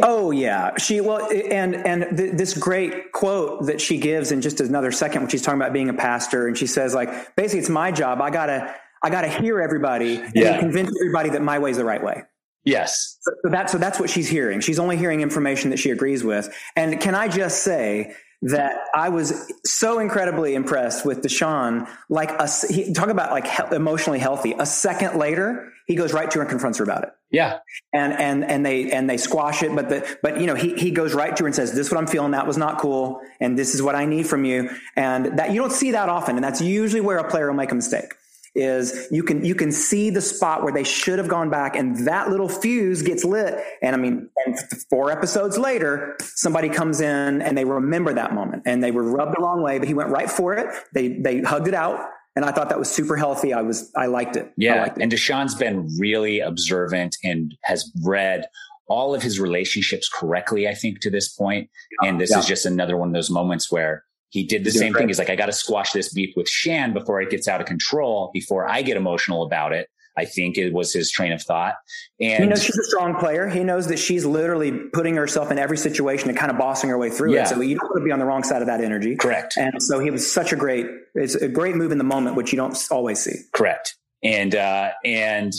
Oh 0.00 0.30
yeah, 0.30 0.76
she 0.78 1.00
well, 1.00 1.28
and 1.30 1.74
and 1.74 2.16
th- 2.16 2.32
this 2.34 2.56
great 2.56 3.12
quote 3.12 3.66
that 3.66 3.80
she 3.80 3.98
gives 3.98 4.32
in 4.32 4.40
just 4.40 4.60
another 4.60 4.92
second 4.92 5.22
when 5.22 5.28
she's 5.28 5.42
talking 5.42 5.60
about 5.60 5.72
being 5.72 5.88
a 5.88 5.94
pastor, 5.94 6.46
and 6.46 6.56
she 6.56 6.66
says 6.66 6.94
like, 6.94 7.36
basically, 7.36 7.60
it's 7.60 7.68
my 7.68 7.90
job. 7.90 8.20
I 8.22 8.30
gotta 8.30 8.74
I 9.02 9.10
gotta 9.10 9.28
hear 9.28 9.60
everybody 9.60 10.16
and 10.16 10.32
yeah. 10.34 10.58
convince 10.58 10.90
everybody 11.00 11.30
that 11.30 11.42
my 11.42 11.58
way 11.58 11.72
is 11.72 11.76
the 11.76 11.84
right 11.84 12.02
way. 12.02 12.22
Yes. 12.64 13.18
So, 13.22 13.32
so 13.42 13.50
that 13.50 13.70
so 13.70 13.78
that's 13.78 13.98
what 13.98 14.08
she's 14.08 14.28
hearing. 14.28 14.60
She's 14.60 14.78
only 14.78 14.96
hearing 14.96 15.20
information 15.20 15.70
that 15.70 15.80
she 15.80 15.90
agrees 15.90 16.22
with. 16.22 16.48
And 16.76 17.00
can 17.00 17.14
I 17.16 17.28
just 17.28 17.64
say 17.64 18.14
that 18.42 18.76
I 18.92 19.08
was 19.08 19.52
so 19.64 20.00
incredibly 20.00 20.54
impressed 20.54 21.06
with 21.06 21.22
Deshawn. 21.22 21.88
Like 22.08 22.30
a, 22.30 22.48
he, 22.68 22.92
talk 22.92 23.08
about 23.08 23.30
like 23.30 23.46
he, 23.46 23.74
emotionally 23.74 24.18
healthy. 24.18 24.54
A 24.58 24.66
second 24.66 25.16
later, 25.16 25.71
he 25.92 25.96
goes 25.96 26.14
right 26.14 26.30
to 26.30 26.38
her 26.38 26.42
and 26.42 26.48
confronts 26.48 26.78
her 26.78 26.84
about 26.84 27.02
it. 27.02 27.10
Yeah. 27.30 27.58
And, 27.92 28.14
and, 28.14 28.44
and 28.44 28.64
they, 28.64 28.90
and 28.90 29.08
they 29.08 29.18
squash 29.18 29.62
it. 29.62 29.74
But 29.74 29.90
the, 29.90 30.18
but 30.22 30.40
you 30.40 30.46
know, 30.46 30.54
he, 30.54 30.74
he 30.74 30.90
goes 30.90 31.12
right 31.12 31.36
to 31.36 31.42
her 31.42 31.46
and 31.46 31.54
says, 31.54 31.72
this 31.72 31.86
is 31.86 31.92
what 31.92 31.98
I'm 31.98 32.06
feeling. 32.06 32.30
That 32.30 32.46
was 32.46 32.56
not 32.56 32.78
cool. 32.78 33.20
And 33.40 33.58
this 33.58 33.74
is 33.74 33.82
what 33.82 33.94
I 33.94 34.06
need 34.06 34.26
from 34.26 34.46
you. 34.46 34.70
And 34.96 35.38
that 35.38 35.50
you 35.50 35.60
don't 35.60 35.72
see 35.72 35.90
that 35.90 36.08
often. 36.08 36.36
And 36.36 36.44
that's 36.44 36.62
usually 36.62 37.02
where 37.02 37.18
a 37.18 37.28
player 37.28 37.48
will 37.48 37.56
make 37.56 37.72
a 37.72 37.74
mistake 37.74 38.14
is 38.54 39.08
you 39.10 39.22
can 39.22 39.44
you 39.44 39.54
can 39.54 39.72
see 39.72 40.10
the 40.10 40.20
spot 40.20 40.62
where 40.62 40.72
they 40.72 40.84
should 40.84 41.18
have 41.18 41.26
gone 41.26 41.48
back 41.48 41.74
and 41.74 42.06
that 42.06 42.28
little 42.28 42.50
fuse 42.50 43.00
gets 43.00 43.24
lit 43.24 43.58
and 43.80 43.96
i 43.96 43.98
mean 43.98 44.28
and 44.44 44.58
four 44.90 45.10
episodes 45.10 45.56
later 45.56 46.18
somebody 46.20 46.68
comes 46.68 47.00
in 47.00 47.40
and 47.40 47.56
they 47.56 47.64
remember 47.64 48.12
that 48.12 48.34
moment 48.34 48.62
and 48.66 48.84
they 48.84 48.90
were 48.90 49.04
rubbed 49.04 49.34
the 49.34 49.40
wrong 49.40 49.62
way 49.62 49.78
but 49.78 49.88
he 49.88 49.94
went 49.94 50.10
right 50.10 50.30
for 50.30 50.52
it 50.52 50.66
they 50.92 51.08
they 51.20 51.40
hugged 51.40 51.66
it 51.66 51.72
out 51.72 52.10
and 52.34 52.44
I 52.44 52.52
thought 52.52 52.68
that 52.70 52.78
was 52.78 52.90
super 52.90 53.16
healthy. 53.16 53.52
I 53.52 53.62
was, 53.62 53.90
I 53.96 54.06
liked 54.06 54.36
it. 54.36 54.52
Yeah. 54.56 54.82
Liked 54.82 54.98
it. 54.98 55.02
And 55.02 55.12
Deshawn's 55.12 55.54
been 55.54 55.88
really 55.98 56.40
observant 56.40 57.16
and 57.22 57.54
has 57.64 57.90
read 58.02 58.46
all 58.88 59.14
of 59.14 59.22
his 59.22 59.38
relationships 59.38 60.08
correctly, 60.12 60.68
I 60.68 60.74
think, 60.74 61.00
to 61.00 61.10
this 61.10 61.28
point. 61.28 61.70
And 62.02 62.20
this 62.20 62.30
yeah. 62.30 62.38
is 62.38 62.46
just 62.46 62.66
another 62.66 62.96
one 62.96 63.08
of 63.08 63.14
those 63.14 63.30
moments 63.30 63.70
where 63.70 64.04
he 64.30 64.44
did 64.44 64.64
the 64.64 64.70
same 64.70 64.94
thing. 64.94 65.08
He's 65.08 65.18
like, 65.18 65.30
I 65.30 65.36
got 65.36 65.46
to 65.46 65.52
squash 65.52 65.92
this 65.92 66.12
beef 66.12 66.34
with 66.36 66.48
Shan 66.48 66.94
before 66.94 67.20
it 67.20 67.30
gets 67.30 67.48
out 67.48 67.60
of 67.60 67.66
control, 67.66 68.30
before 68.32 68.66
I 68.68 68.82
get 68.82 68.96
emotional 68.96 69.42
about 69.42 69.72
it. 69.72 69.88
I 70.16 70.24
think 70.26 70.58
it 70.58 70.72
was 70.72 70.92
his 70.92 71.10
train 71.10 71.32
of 71.32 71.42
thought. 71.42 71.74
And 72.20 72.44
he 72.44 72.48
knows 72.48 72.62
she's 72.62 72.78
a 72.78 72.84
strong 72.84 73.14
player. 73.16 73.48
He 73.48 73.64
knows 73.64 73.86
that 73.86 73.98
she's 73.98 74.24
literally 74.24 74.72
putting 74.92 75.14
herself 75.14 75.50
in 75.50 75.58
every 75.58 75.78
situation 75.78 76.28
and 76.28 76.38
kind 76.38 76.50
of 76.50 76.58
bossing 76.58 76.90
her 76.90 76.98
way 76.98 77.10
through 77.10 77.34
yeah. 77.34 77.42
it. 77.42 77.48
So 77.48 77.60
you 77.60 77.78
don't 77.78 77.88
want 77.90 78.00
to 78.00 78.04
be 78.04 78.12
on 78.12 78.18
the 78.18 78.26
wrong 78.26 78.44
side 78.44 78.62
of 78.62 78.66
that 78.66 78.82
energy. 78.82 79.16
Correct. 79.16 79.56
And 79.56 79.82
so 79.82 79.98
he 79.98 80.10
was 80.10 80.30
such 80.30 80.52
a 80.52 80.56
great, 80.56 80.86
it's 81.14 81.34
a 81.34 81.48
great 81.48 81.76
move 81.76 81.92
in 81.92 81.98
the 81.98 82.04
moment, 82.04 82.36
which 82.36 82.52
you 82.52 82.56
don't 82.56 82.76
always 82.90 83.20
see. 83.20 83.36
Correct. 83.52 83.96
And, 84.22 84.54
uh, 84.54 84.90
and, 85.04 85.52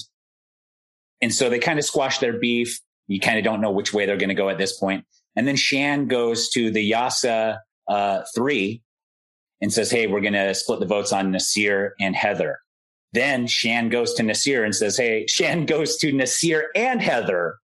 and 1.22 1.34
so 1.34 1.50
they 1.50 1.60
kind 1.60 1.80
of 1.80 1.86
squash 1.86 2.20
their 2.20 2.40
beef. 2.40 2.80
You 3.08 3.20
kind 3.20 3.38
of 3.38 3.44
don't 3.44 3.60
know 3.60 3.72
which 3.72 3.94
way 3.94 4.06
they're 4.06 4.18
going 4.18 4.30
to 4.30 4.36
go 4.36 4.50
at 4.50 4.58
this 4.58 4.78
point. 4.78 5.06
And 5.36 5.48
then 5.48 5.56
Shan 5.56 6.08
goes 6.08 6.50
to 6.50 6.70
the 6.70 6.82
Yase 6.82 7.26
uh, 7.26 8.24
three 8.36 8.84
and 9.62 9.74
says, 9.74 9.90
Hey, 9.90 10.08
we're 10.08 10.22
going 10.22 10.34
to 10.34 10.54
split 10.54 10.80
the 10.80 10.86
votes 10.86 11.12
on 11.12 11.32
Nasir 11.32 11.96
and 12.00 12.16
Heather. 12.16 12.60
Then 13.14 13.48
Shan 13.48 13.90
goes 13.90 14.14
to 14.16 14.24
Nasir 14.24 14.64
and 14.64 14.76
says, 14.76 14.98
Hey, 14.98 15.26
Shan 15.28 15.66
goes 15.68 15.98
to 15.98 16.12
Nasir 16.12 16.70
and 16.76 17.02
Heather 17.02 17.58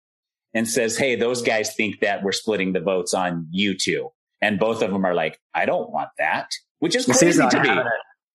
and 0.54 0.68
says, 0.68 0.96
Hey, 0.96 1.16
those 1.16 1.42
guys 1.42 1.74
think 1.74 2.00
that 2.00 2.22
we're 2.22 2.32
splitting 2.32 2.72
the 2.72 2.80
votes 2.80 3.14
on 3.14 3.46
you 3.50 3.76
two. 3.76 4.10
And 4.40 4.58
both 4.58 4.82
of 4.82 4.92
them 4.92 5.04
are 5.04 5.14
like, 5.14 5.40
I 5.54 5.66
don't 5.66 5.90
want 5.90 6.10
that, 6.18 6.52
which 6.78 6.94
is 6.94 7.06
crazy 7.06 7.42
to 7.48 7.60
me. 7.60 7.82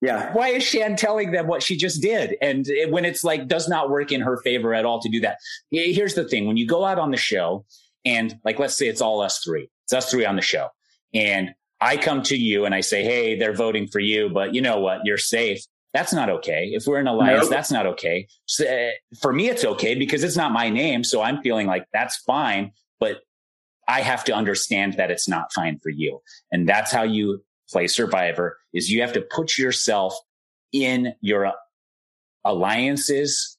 Yeah. 0.04 0.34
Why 0.34 0.50
is 0.50 0.64
Shan 0.64 0.98
telling 0.98 1.32
them 1.32 1.48
what 1.48 1.64
she 1.64 1.78
just 1.78 2.02
did? 2.02 2.36
And 2.42 2.68
it, 2.68 2.92
when 2.92 3.06
it's 3.06 3.24
like 3.24 3.48
does 3.48 3.70
not 3.70 3.90
work 3.90 4.12
in 4.12 4.20
her 4.20 4.36
favor 4.42 4.74
at 4.74 4.84
all 4.84 5.00
to 5.00 5.08
do 5.08 5.22
that. 5.22 5.38
Here's 5.72 6.14
the 6.14 6.28
thing: 6.28 6.46
when 6.46 6.58
you 6.58 6.68
go 6.68 6.84
out 6.84 7.00
on 7.00 7.12
the 7.12 7.18
show, 7.18 7.66
and 8.04 8.38
like 8.44 8.60
let's 8.60 8.76
say 8.76 8.88
it's 8.88 9.00
all 9.00 9.22
us 9.22 9.40
three, 9.40 9.70
it's 9.86 9.94
us 9.94 10.12
three 10.12 10.26
on 10.26 10.36
the 10.36 10.42
show, 10.42 10.68
and 11.14 11.56
I 11.80 11.96
come 11.96 12.22
to 12.24 12.36
you 12.36 12.66
and 12.66 12.76
I 12.76 12.82
say, 12.82 13.06
"Hey, 13.06 13.40
they're 13.40 13.54
voting 13.54 13.88
for 13.88 14.02
you, 14.02 14.30
but 14.30 14.54
you 14.54 14.62
know 14.62 14.82
what? 14.82 15.06
You're 15.06 15.18
safe." 15.18 15.64
That's 15.94 16.14
not 16.14 16.30
okay. 16.30 16.72
If 16.74 16.88
we're 16.88 17.00
in 17.00 17.08
alliance, 17.08 17.44
nope. 17.44 17.50
that's 17.52 17.72
not 17.72 17.86
okay. 17.86 18.28
So, 18.46 18.66
uh, 18.66 18.92
for 19.22 19.32
me, 19.32 19.50
it's 19.50 19.64
okay 19.64 19.94
because 19.96 20.24
it's 20.24 20.36
not 20.36 20.52
my 20.52 20.70
name, 20.70 21.04
so 21.04 21.22
I'm 21.22 21.42
feeling 21.42 21.68
like 21.68 21.86
that's 21.94 22.18
fine. 22.18 22.72
But 23.00 23.22
I 23.88 24.02
have 24.02 24.24
to 24.26 24.34
understand 24.34 24.94
that 24.94 25.12
it's 25.12 25.28
not 25.28 25.54
fine 25.54 25.80
for 25.84 25.90
you, 25.90 26.20
and 26.52 26.68
that's 26.68 26.92
how 26.92 27.04
you 27.04 27.44
play 27.72 27.88
survivor 27.88 28.58
is 28.74 28.90
you 28.90 29.02
have 29.02 29.14
to 29.14 29.22
put 29.22 29.58
yourself 29.58 30.16
in 30.72 31.14
your 31.22 31.54
alliances 32.44 33.58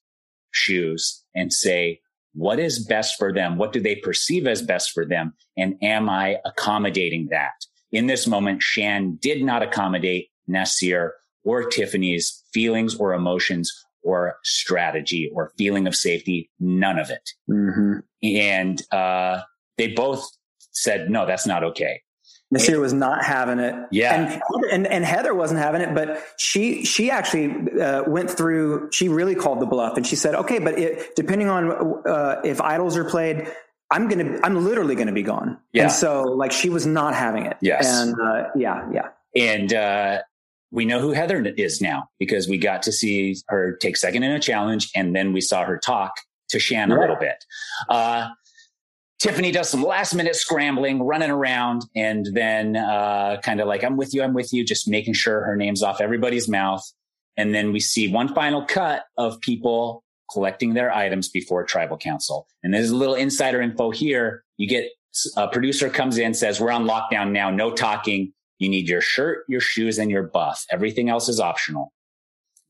shoes 0.51 1.25
and 1.35 1.53
say, 1.53 2.01
what 2.35 2.59
is 2.59 2.85
best 2.85 3.17
for 3.17 3.33
them? 3.33 3.57
What 3.57 3.73
do 3.73 3.81
they 3.81 3.97
perceive 3.97 4.47
as 4.47 4.61
best 4.61 4.91
for 4.93 5.07
them? 5.07 5.35
And 5.57 5.77
am 5.83 6.11
I 6.11 6.39
accommodating 6.45 7.29
that? 7.31 7.53
In 7.93 8.07
this 8.07 8.27
moment, 8.27 8.63
Shan 8.63 9.19
did 9.21 9.45
not 9.45 9.63
accommodate 9.63 10.31
Nasir 10.49 11.15
or 11.45 11.65
Tiffany's 11.65 12.43
feelings 12.53 12.97
or 12.97 13.13
emotions 13.13 13.73
or 14.03 14.37
strategy 14.43 15.31
or 15.35 15.53
feeling 15.57 15.87
of 15.87 15.95
safety. 15.95 16.51
None 16.61 16.99
of 16.99 17.11
it. 17.11 17.31
Mm-hmm. 17.51 17.99
And 18.23 18.83
uh, 18.93 19.43
they 19.79 19.89
both 19.89 20.27
said, 20.73 21.11
no, 21.11 21.27
that's 21.27 21.47
not 21.47 21.65
okay. 21.65 22.03
Nasir 22.51 22.79
was 22.79 22.93
not 22.93 23.25
having 23.25 23.59
it. 23.59 23.75
Yeah. 23.91 24.15
And, 24.15 24.43
and, 24.71 24.87
and 24.87 25.05
Heather 25.05 25.35
wasn't 25.35 25.61
having 25.61 25.81
it, 25.81 25.95
but 25.95 26.23
she, 26.39 26.85
she 26.85 27.11
actually 27.11 27.53
uh, 27.81 28.05
went 28.07 28.31
through, 28.31 28.91
she 28.93 29.09
really 29.09 29.35
called 29.35 29.61
the 29.61 29.67
bluff 29.67 29.97
and 29.97 30.07
she 30.07 30.15
said, 30.15 30.35
okay, 30.35 30.59
but 30.59 30.79
it, 30.79 31.17
depending 31.17 31.49
on 31.49 32.03
uh, 32.07 32.41
if 32.45 32.61
idols 32.61 32.97
are 32.97 33.05
played, 33.05 33.51
I'm 33.91 34.09
going 34.09 34.27
to, 34.27 34.47
I'm 34.47 34.65
literally 34.65 34.95
going 34.95 35.09
to 35.09 35.13
be 35.13 35.23
gone. 35.23 35.59
Yeah. 35.73 35.85
And 35.85 35.93
so 35.93 36.23
like 36.23 36.53
she 36.53 36.69
was 36.69 36.87
not 36.87 37.15
having 37.15 37.47
it. 37.47 37.57
Yes. 37.61 37.87
And 37.87 38.15
uh, 38.21 38.51
yeah, 38.55 38.89
yeah. 38.93 39.09
And 39.35 39.73
uh, 39.73 40.21
we 40.75 40.85
know 40.85 40.99
who 40.99 41.13
Heather 41.13 41.41
is 41.57 41.81
now 41.81 42.09
because 42.19 42.49
we 42.49 42.59
got 42.59 42.83
to 42.83 42.93
see 42.93 43.37
her 43.47 43.77
take 43.77 43.97
second 43.97 44.25
in 44.25 44.33
a 44.33 44.41
challenge 44.41 44.91
and 44.97 45.15
then 45.15 45.33
we 45.33 45.41
saw 45.41 45.65
her 45.65 45.79
talk 45.79 46.13
to 46.49 46.59
Shan 46.59 46.91
yeah. 46.91 46.97
a 46.97 46.99
little 46.99 47.17
bit. 47.17 47.45
Uh, 47.89 48.31
Tiffany 49.21 49.53
does 49.53 49.69
some 49.69 49.85
last 49.85 50.15
minute 50.15 50.35
scrambling, 50.35 51.01
running 51.01 51.31
around, 51.31 51.83
and 51.95 52.27
then 52.33 52.77
uh, 52.77 53.37
kind 53.43 53.61
of 53.61 53.69
like, 53.69 53.85
I'm 53.85 53.97
with 53.97 54.13
you, 54.13 54.25
I'm 54.25 54.35
with 54.35 54.53
you, 54.53 54.65
just 54.65 54.89
making 54.89 55.15
sure 55.15 55.45
her 55.45 55.55
name's 55.55 55.81
off 55.81 56.01
everybody's 56.01 56.49
mouth. 56.49 56.83
And 57.37 57.55
then 57.55 57.73
we 57.73 57.79
see 57.79 58.13
one 58.13 58.35
final 58.35 58.65
cut 58.65 59.05
of 59.17 59.41
people 59.41 60.03
collecting 60.33 60.75
their 60.75 60.93
items 60.93 61.29
before 61.29 61.65
tribal 61.65 61.97
council. 61.97 62.49
And 62.65 62.75
there's 62.75 62.91
a 62.91 62.97
little 62.97 63.15
insider 63.15 63.63
info 63.63 63.93
here. 63.93 64.43
You 64.57 64.67
get 64.67 64.91
a 65.37 65.47
producer 65.47 65.89
comes 65.89 66.19
in, 66.19 66.35
says, 66.35 66.61
We're 66.61 66.73
on 66.73 66.85
lockdown 66.85 67.31
now, 67.31 67.51
no 67.51 67.71
talking. 67.71 68.33
You 68.59 68.69
need 68.69 68.89
your 68.89 69.01
shirt, 69.01 69.45
your 69.49 69.61
shoes, 69.61 69.99
and 69.99 70.11
your 70.11 70.25
buff. 70.25 70.65
Everything 70.71 71.09
else 71.09 71.29
is 71.29 71.41
optional. 71.41 71.93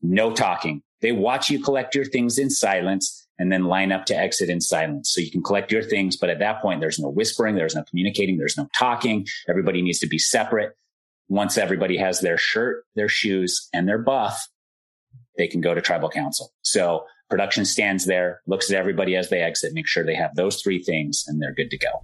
No 0.01 0.33
talking. 0.33 0.81
They 1.01 1.11
watch 1.11 1.49
you 1.49 1.61
collect 1.61 1.95
your 1.95 2.05
things 2.05 2.37
in 2.37 2.49
silence 2.49 3.27
and 3.37 3.51
then 3.51 3.65
line 3.65 3.91
up 3.91 4.05
to 4.05 4.17
exit 4.17 4.49
in 4.49 4.61
silence. 4.61 5.11
So 5.13 5.21
you 5.21 5.29
can 5.29 5.43
collect 5.43 5.71
your 5.71 5.83
things, 5.83 6.15
but 6.17 6.29
at 6.29 6.39
that 6.39 6.61
point, 6.61 6.79
there's 6.79 6.99
no 6.99 7.09
whispering, 7.09 7.55
there's 7.55 7.75
no 7.75 7.83
communicating, 7.83 8.37
there's 8.37 8.57
no 8.57 8.67
talking. 8.77 9.27
Everybody 9.49 9.81
needs 9.81 9.99
to 9.99 10.07
be 10.07 10.17
separate. 10.17 10.75
Once 11.27 11.57
everybody 11.57 11.97
has 11.97 12.21
their 12.21 12.37
shirt, 12.37 12.85
their 12.95 13.09
shoes, 13.09 13.67
and 13.73 13.87
their 13.87 13.97
buff, 13.97 14.47
they 15.37 15.47
can 15.47 15.59
go 15.59 15.73
to 15.73 15.81
tribal 15.81 16.09
council. 16.09 16.53
So 16.61 17.05
production 17.29 17.65
stands 17.65 18.05
there, 18.05 18.41
looks 18.47 18.71
at 18.71 18.77
everybody 18.77 19.15
as 19.15 19.29
they 19.29 19.41
exit, 19.41 19.73
make 19.73 19.87
sure 19.87 20.05
they 20.05 20.15
have 20.15 20.35
those 20.35 20.61
three 20.61 20.81
things, 20.81 21.25
and 21.27 21.41
they're 21.41 21.53
good 21.53 21.71
to 21.71 21.77
go. 21.77 22.03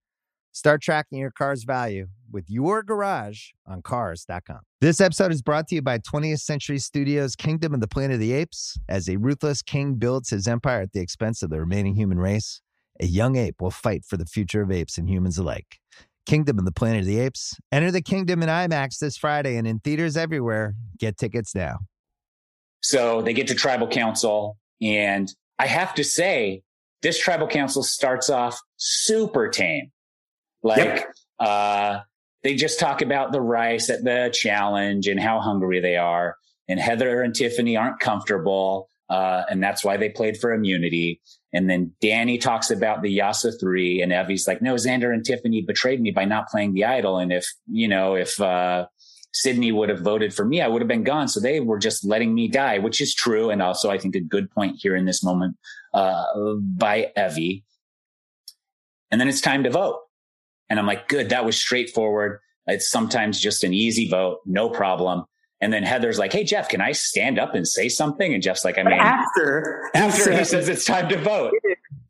Start 0.53 0.81
tracking 0.81 1.17
your 1.17 1.31
car's 1.31 1.63
value 1.63 2.07
with 2.29 2.49
your 2.49 2.83
garage 2.83 3.51
on 3.65 3.81
cars.com. 3.81 4.59
This 4.81 4.99
episode 4.99 5.31
is 5.31 5.41
brought 5.41 5.67
to 5.69 5.75
you 5.75 5.81
by 5.81 5.99
20th 5.99 6.41
Century 6.41 6.77
Studios' 6.77 7.37
Kingdom 7.37 7.73
of 7.73 7.79
the 7.79 7.87
Planet 7.87 8.15
of 8.15 8.19
the 8.19 8.33
Apes. 8.33 8.77
As 8.89 9.07
a 9.07 9.15
ruthless 9.15 9.61
king 9.61 9.95
builds 9.95 10.29
his 10.29 10.47
empire 10.47 10.81
at 10.81 10.91
the 10.91 10.99
expense 10.99 11.41
of 11.41 11.51
the 11.51 11.59
remaining 11.59 11.95
human 11.95 12.19
race, 12.19 12.61
a 12.99 13.05
young 13.05 13.37
ape 13.37 13.61
will 13.61 13.71
fight 13.71 14.03
for 14.05 14.17
the 14.17 14.25
future 14.25 14.61
of 14.61 14.71
apes 14.71 14.97
and 14.97 15.09
humans 15.09 15.37
alike. 15.37 15.79
Kingdom 16.25 16.59
of 16.59 16.65
the 16.65 16.71
Planet 16.73 17.01
of 17.01 17.05
the 17.05 17.19
Apes. 17.19 17.55
Enter 17.71 17.89
the 17.89 18.01
kingdom 18.01 18.43
in 18.43 18.49
IMAX 18.49 18.99
this 18.99 19.15
Friday 19.17 19.55
and 19.55 19.65
in 19.65 19.79
theaters 19.79 20.17
everywhere. 20.17 20.75
Get 20.99 21.17
tickets 21.17 21.55
now. 21.55 21.79
So 22.83 23.21
they 23.21 23.33
get 23.33 23.47
to 23.47 23.55
tribal 23.55 23.87
council, 23.87 24.57
and 24.81 25.31
I 25.59 25.67
have 25.67 25.93
to 25.95 26.03
say, 26.03 26.63
this 27.01 27.17
tribal 27.17 27.47
council 27.47 27.83
starts 27.83 28.29
off 28.29 28.59
super 28.75 29.47
tame 29.47 29.91
like, 30.63 30.77
yep. 30.77 31.13
uh, 31.39 31.99
they 32.43 32.55
just 32.55 32.79
talk 32.79 33.01
about 33.01 33.31
the 33.31 33.41
rice 33.41 33.89
at 33.89 34.03
the 34.03 34.31
challenge 34.33 35.07
and 35.07 35.19
how 35.19 35.39
hungry 35.39 35.79
they 35.79 35.97
are. 35.97 36.35
And 36.67 36.79
Heather 36.79 37.21
and 37.21 37.35
Tiffany 37.35 37.77
aren't 37.77 37.99
comfortable. 37.99 38.87
Uh, 39.09 39.43
and 39.49 39.61
that's 39.61 39.83
why 39.83 39.97
they 39.97 40.09
played 40.09 40.37
for 40.37 40.53
immunity. 40.53 41.19
And 41.51 41.69
then 41.69 41.91
Danny 41.99 42.37
talks 42.37 42.71
about 42.71 43.01
the 43.01 43.11
Yase 43.11 43.57
three 43.59 44.01
and 44.01 44.13
Evvie's 44.13 44.47
like, 44.47 44.61
no, 44.61 44.75
Xander 44.75 45.13
and 45.13 45.25
Tiffany 45.25 45.61
betrayed 45.61 45.99
me 45.99 46.11
by 46.11 46.23
not 46.23 46.47
playing 46.47 46.73
the 46.73 46.85
idol. 46.85 47.17
And 47.17 47.33
if, 47.33 47.45
you 47.69 47.89
know, 47.89 48.15
if, 48.15 48.39
uh, 48.39 48.87
Sydney 49.33 49.71
would 49.71 49.89
have 49.89 50.01
voted 50.01 50.33
for 50.33 50.45
me, 50.45 50.61
I 50.61 50.67
would 50.67 50.81
have 50.81 50.89
been 50.89 51.03
gone. 51.03 51.27
So 51.27 51.39
they 51.39 51.59
were 51.59 51.79
just 51.79 52.05
letting 52.05 52.33
me 52.33 52.47
die, 52.47 52.79
which 52.79 52.99
is 52.99 53.13
true. 53.13 53.49
And 53.49 53.61
also 53.61 53.89
I 53.89 53.97
think 53.97 54.15
a 54.15 54.21
good 54.21 54.51
point 54.51 54.77
here 54.79 54.95
in 54.95 55.05
this 55.05 55.23
moment, 55.23 55.57
uh, 55.93 56.25
by 56.59 57.11
Evvie. 57.17 57.63
And 59.09 59.19
then 59.19 59.27
it's 59.27 59.41
time 59.41 59.63
to 59.63 59.69
vote. 59.69 59.99
And 60.71 60.79
I'm 60.79 60.85
like, 60.85 61.09
good, 61.09 61.29
that 61.31 61.43
was 61.43 61.57
straightforward. 61.57 62.39
It's 62.65 62.89
sometimes 62.89 63.41
just 63.41 63.65
an 63.65 63.73
easy 63.73 64.07
vote, 64.07 64.39
no 64.45 64.69
problem. 64.69 65.25
And 65.59 65.73
then 65.73 65.83
Heather's 65.83 66.17
like, 66.17 66.31
Hey, 66.31 66.45
Jeff, 66.45 66.69
can 66.69 66.79
I 66.79 66.93
stand 66.93 67.37
up 67.37 67.55
and 67.55 67.67
say 67.67 67.89
something? 67.89 68.33
And 68.33 68.41
Jeff's 68.41 68.63
like, 68.63 68.77
I 68.77 68.83
mean, 68.83 68.93
after, 68.93 69.91
after 69.93 70.31
he 70.31 70.45
says 70.45 70.69
it's 70.69 70.85
time 70.85 71.09
to 71.09 71.17
vote. 71.17 71.51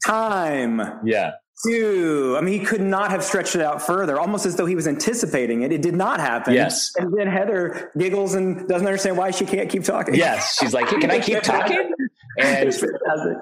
Time. 0.05 0.79
Yeah. 1.03 1.31
Dude, 1.65 2.37
I 2.37 2.41
mean, 2.41 2.59
he 2.59 2.63
could 2.63 2.81
not 2.81 3.09
have 3.09 3.23
stretched 3.23 3.55
it 3.55 3.61
out 3.61 3.81
further, 3.81 4.19
almost 4.19 4.45
as 4.45 4.55
though 4.55 4.67
he 4.67 4.75
was 4.75 4.87
anticipating 4.87 5.63
it. 5.63 5.71
It 5.71 5.81
did 5.81 5.95
not 5.95 6.19
happen. 6.19 6.53
Yes. 6.53 6.91
And 6.97 7.11
then 7.17 7.25
Heather 7.25 7.91
giggles 7.97 8.35
and 8.35 8.67
doesn't 8.67 8.85
understand 8.85 9.17
why 9.17 9.31
she 9.31 9.45
can't 9.45 9.69
keep 9.71 9.83
talking. 9.83 10.13
Yes. 10.13 10.57
She's 10.59 10.73
like, 10.73 10.87
hey, 10.87 10.99
can 10.99 11.09
I 11.09 11.19
keep 11.19 11.41
talking? 11.43 11.93
And 12.37 12.73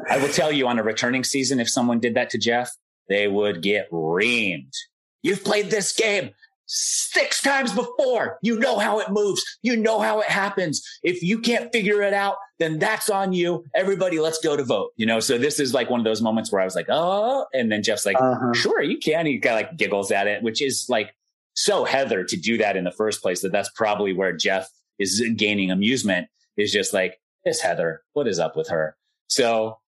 I 0.10 0.18
will 0.18 0.30
tell 0.30 0.52
you 0.52 0.68
on 0.70 0.80
a 0.80 0.84
returning 0.84 1.26
season, 1.26 1.60
if 1.60 1.70
someone 1.70 2.00
did 2.00 2.16
that 2.16 2.30
to 2.30 2.38
Jeff, 2.38 2.72
they 3.10 3.28
would 3.28 3.62
get 3.62 3.92
reamed. 3.92 4.74
You've 5.22 5.44
played 5.44 5.70
this 5.70 5.94
game 5.94 6.32
six 6.72 7.42
times 7.42 7.74
before. 7.74 8.38
You 8.42 8.60
know 8.60 8.78
how 8.78 9.00
it 9.00 9.10
moves. 9.10 9.44
You 9.64 9.76
know 9.76 10.00
how 10.00 10.20
it 10.20 10.28
happens. 10.28 10.88
If 11.04 11.24
you 11.24 11.40
can't 11.40 11.72
figure 11.74 12.02
it 12.04 12.14
out, 12.14 12.36
then 12.60 12.78
that's 12.78 13.10
on 13.10 13.34
you. 13.34 13.66
Everybody, 13.76 14.20
let's 14.20 14.40
go 14.40 14.56
to 14.56 14.64
vote. 14.64 14.92
You 14.96 15.08
know, 15.08 15.20
so 15.20 15.38
this 15.38 15.60
is 15.60 15.74
like 15.74 15.90
one 15.90 16.00
of 16.00 16.04
those 16.04 16.22
moments 16.22 16.52
where 16.52 16.62
I 16.62 16.66
was 16.66 16.76
like, 16.76 16.86
oh, 16.90 17.46
and 17.54 17.72
then 17.72 17.82
Jeff's 17.82 18.06
like, 18.06 18.18
uh-huh. 18.18 18.54
sure, 18.54 18.84
you 18.84 19.00
can. 19.00 19.26
He 19.26 19.40
kind 19.40 19.60
of 19.60 19.68
like 19.68 19.78
giggles 19.78 20.12
at 20.12 20.28
it, 20.28 20.44
which 20.44 20.62
is 20.62 20.86
like 20.90 21.16
so 21.56 21.84
Heather 21.84 22.24
to 22.24 22.38
do 22.38 22.58
that 22.60 22.78
in 22.78 22.84
the 22.84 22.92
first 22.92 23.22
place. 23.22 23.42
That 23.42 23.52
that's 23.52 23.70
probably 23.72 24.14
where 24.14 24.34
Jeff 24.34 24.70
is 25.00 25.22
gaining 25.36 25.72
amusement. 25.72 26.28
Is 26.56 26.72
just 26.72 26.94
like 26.94 27.20
this 27.46 27.62
Heather. 27.62 28.04
What 28.14 28.28
is 28.28 28.38
up 28.38 28.56
with 28.56 28.70
her? 28.70 28.96
So 29.28 29.80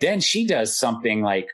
then 0.00 0.20
she 0.20 0.46
does 0.46 0.78
something 0.78 1.22
like 1.22 1.48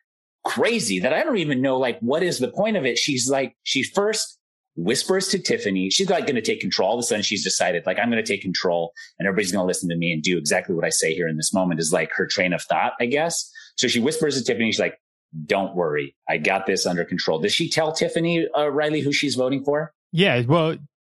crazy 0.46 1.00
that 1.00 1.12
I 1.12 1.22
don't 1.22 1.38
even 1.38 1.60
know 1.60 1.78
like 1.78 1.98
what 2.00 2.22
is 2.22 2.38
the 2.38 2.48
point 2.48 2.76
of 2.76 2.86
it. 2.86 2.98
She's 2.98 3.28
like, 3.28 3.56
she 3.64 3.82
first 3.82 4.38
whispers 4.76 5.28
to 5.28 5.38
Tiffany. 5.38 5.90
She's 5.90 6.08
like 6.08 6.26
going 6.26 6.36
to 6.36 6.42
take 6.42 6.60
control. 6.60 6.90
All 6.90 6.94
of 6.94 7.00
a 7.00 7.02
sudden 7.02 7.22
she's 7.22 7.42
decided 7.42 7.84
like, 7.86 7.98
I'm 7.98 8.10
going 8.10 8.22
to 8.22 8.32
take 8.32 8.42
control 8.42 8.92
and 9.18 9.26
everybody's 9.26 9.52
going 9.52 9.62
to 9.62 9.66
listen 9.66 9.88
to 9.88 9.96
me 9.96 10.12
and 10.12 10.22
do 10.22 10.38
exactly 10.38 10.74
what 10.74 10.84
I 10.84 10.90
say 10.90 11.14
here 11.14 11.28
in 11.28 11.36
this 11.36 11.52
moment 11.52 11.80
is 11.80 11.92
like 11.92 12.12
her 12.12 12.26
train 12.26 12.52
of 12.52 12.62
thought, 12.62 12.92
I 13.00 13.06
guess. 13.06 13.50
So 13.76 13.88
she 13.88 14.00
whispers 14.00 14.38
to 14.38 14.44
Tiffany. 14.44 14.70
She's 14.70 14.80
like, 14.80 14.98
don't 15.44 15.74
worry. 15.74 16.14
I 16.28 16.38
got 16.38 16.66
this 16.66 16.86
under 16.86 17.04
control. 17.04 17.40
Does 17.40 17.52
she 17.52 17.68
tell 17.68 17.92
Tiffany, 17.92 18.46
uh, 18.56 18.70
Riley, 18.70 19.00
who 19.00 19.12
she's 19.12 19.34
voting 19.34 19.64
for? 19.64 19.92
Yeah. 20.12 20.42
Well, 20.42 20.76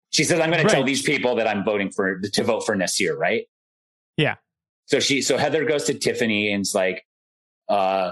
she 0.10 0.24
says, 0.24 0.40
I'm 0.40 0.50
going 0.50 0.64
right. 0.64 0.70
to 0.70 0.76
tell 0.76 0.84
these 0.84 1.04
people 1.04 1.36
that 1.36 1.48
I'm 1.48 1.64
voting 1.64 1.92
for 1.92 2.20
to 2.20 2.44
vote 2.44 2.66
for 2.66 2.76
Nasir, 2.76 3.16
right? 3.16 3.46
Yeah. 4.18 4.36
So 4.88 5.00
she, 5.00 5.22
so 5.22 5.38
Heather 5.38 5.66
goes 5.66 5.84
to 5.86 5.94
Tiffany 5.94 6.52
and's 6.52 6.74
like, 6.74 7.06
uh, 7.70 8.12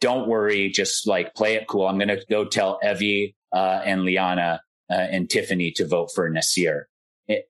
don't 0.00 0.28
worry, 0.28 0.70
just 0.70 1.06
like 1.06 1.34
play 1.34 1.54
it 1.54 1.66
cool. 1.66 1.86
I'm 1.86 1.98
going 1.98 2.08
to 2.08 2.22
go 2.28 2.44
tell 2.44 2.78
Evvie, 2.84 3.34
uh, 3.52 3.80
and 3.84 4.02
Liana, 4.02 4.60
uh, 4.90 4.94
and 4.94 5.28
Tiffany 5.28 5.72
to 5.72 5.86
vote 5.86 6.10
for 6.14 6.28
Nasir. 6.28 6.88
It, 7.28 7.48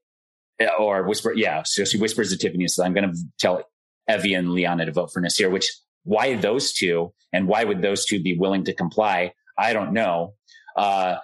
or 0.78 1.02
whisper, 1.02 1.32
yeah. 1.34 1.62
So 1.64 1.84
she 1.84 1.98
whispers 1.98 2.30
to 2.30 2.38
Tiffany, 2.38 2.66
says, 2.68 2.84
I'm 2.84 2.94
going 2.94 3.12
to 3.12 3.18
tell 3.38 3.64
Evvie 4.08 4.38
and 4.38 4.52
Liana 4.52 4.86
to 4.86 4.92
vote 4.92 5.12
for 5.12 5.20
Nasir, 5.20 5.50
which 5.50 5.70
why 6.04 6.36
those 6.36 6.72
two 6.72 7.12
and 7.32 7.48
why 7.48 7.64
would 7.64 7.82
those 7.82 8.06
two 8.06 8.22
be 8.22 8.36
willing 8.38 8.64
to 8.64 8.72
comply? 8.72 9.32
I 9.58 9.72
don't 9.72 9.92
know. 9.92 10.34
Uh, 10.76 11.16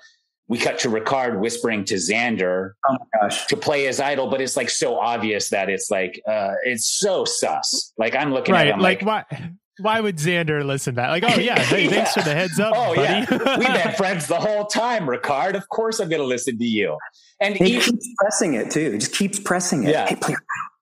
we 0.48 0.58
cut 0.58 0.80
to 0.80 0.88
Ricard 0.88 1.38
whispering 1.38 1.84
to 1.86 1.94
Xander 1.94 2.72
oh 2.86 3.28
to 3.48 3.56
play 3.56 3.84
his 3.84 4.00
idol, 4.00 4.28
but 4.28 4.40
it's 4.40 4.56
like 4.56 4.68
so 4.68 4.98
obvious 4.98 5.50
that 5.50 5.70
it's 5.70 5.90
like 5.90 6.20
uh, 6.26 6.54
it's 6.64 6.86
so 6.86 7.24
sus. 7.24 7.92
Like 7.96 8.14
I'm 8.14 8.32
looking 8.32 8.54
right, 8.54 8.66
at 8.66 8.74
him 8.74 8.80
like, 8.80 9.02
like, 9.02 9.30
why 9.30 9.52
why 9.78 10.00
would 10.00 10.16
Xander 10.16 10.64
listen 10.64 10.94
to 10.94 11.00
that? 11.00 11.10
Like, 11.10 11.24
oh 11.24 11.38
yeah, 11.40 11.58
hey, 11.60 11.84
Yeah. 11.84 11.90
thanks 11.90 12.12
for 12.14 12.22
the 12.22 12.34
heads 12.34 12.60
up, 12.60 12.74
oh 12.76 12.94
buddy. 12.94 13.26
yeah, 13.30 13.58
we've 13.58 13.84
been 13.84 13.92
friends 13.96 14.26
the 14.26 14.38
whole 14.38 14.66
time, 14.66 15.06
Ricard. 15.06 15.54
Of 15.54 15.68
course 15.68 16.00
I'm 16.00 16.08
going 16.08 16.20
to 16.20 16.26
listen 16.26 16.58
to 16.58 16.64
you. 16.64 16.98
And 17.40 17.56
He 17.56 17.76
even, 17.76 17.82
keeps 17.82 18.08
pressing 18.18 18.54
it 18.54 18.70
too. 18.70 18.92
He 18.92 18.98
just 18.98 19.14
keeps 19.14 19.38
pressing 19.38 19.84
it. 19.84 19.90
Yeah. 19.90 20.08
Hey, 20.08 20.16
play, 20.16 20.36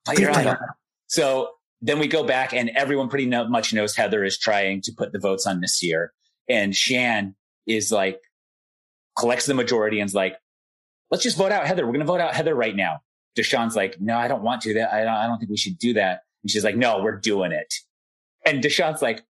Play 0.04 0.14
please 0.14 0.22
your 0.22 0.32
play 0.32 0.42
idol. 0.42 0.56
So 1.06 1.50
then 1.80 1.98
we 1.98 2.08
go 2.08 2.24
back 2.24 2.52
and 2.52 2.70
everyone 2.76 3.08
pretty 3.08 3.26
much 3.26 3.72
knows 3.72 3.96
Heather 3.96 4.24
is 4.24 4.38
trying 4.38 4.82
to 4.82 4.92
put 4.92 5.12
the 5.12 5.18
votes 5.18 5.46
on 5.46 5.60
Nasir 5.60 6.12
and 6.48 6.74
Shan 6.74 7.34
is 7.66 7.90
like, 7.92 8.20
collects 9.18 9.46
the 9.46 9.54
majority 9.54 10.00
and 10.00 10.08
is 10.08 10.14
like, 10.14 10.36
let's 11.10 11.22
just 11.22 11.36
vote 11.36 11.52
out 11.52 11.66
Heather. 11.66 11.84
We're 11.84 11.92
going 11.92 12.00
to 12.00 12.06
vote 12.06 12.20
out 12.20 12.34
Heather 12.34 12.54
right 12.54 12.74
now. 12.74 13.00
Deshawn's 13.36 13.76
like, 13.76 14.00
no, 14.00 14.16
I 14.16 14.28
don't 14.28 14.42
want 14.42 14.62
to 14.62 14.74
that. 14.74 14.92
I 14.92 15.04
don't, 15.04 15.14
I 15.14 15.26
don't 15.26 15.38
think 15.38 15.50
we 15.50 15.56
should 15.56 15.78
do 15.78 15.94
that. 15.94 16.22
And 16.42 16.50
she's 16.50 16.64
like, 16.64 16.76
no, 16.76 17.02
we're 17.02 17.16
doing 17.18 17.52
it. 17.52 17.72
And 18.44 18.62
Deshawn's 18.62 19.02
like, 19.02 19.22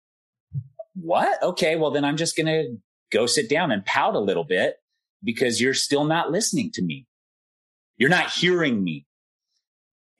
what? 0.95 1.43
Okay. 1.43 1.77
Well, 1.77 1.91
then 1.91 2.05
I'm 2.05 2.17
just 2.17 2.37
going 2.37 2.47
to 2.47 2.77
go 3.13 3.27
sit 3.27 3.49
down 3.49 3.71
and 3.71 3.85
pout 3.85 4.15
a 4.15 4.21
little 4.21 4.45
bit 4.45 4.77
because 5.25 5.61
you're 5.61 5.75
still 5.75 6.05
not 6.05 6.31
listening 6.31 6.71
to 6.73 6.83
me. 6.83 7.07
You're 7.97 8.11
not 8.11 8.31
hearing 8.31 8.83
me. 8.83 9.07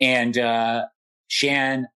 And, 0.01 0.39
uh, 0.39 0.87
Shan 1.29 1.89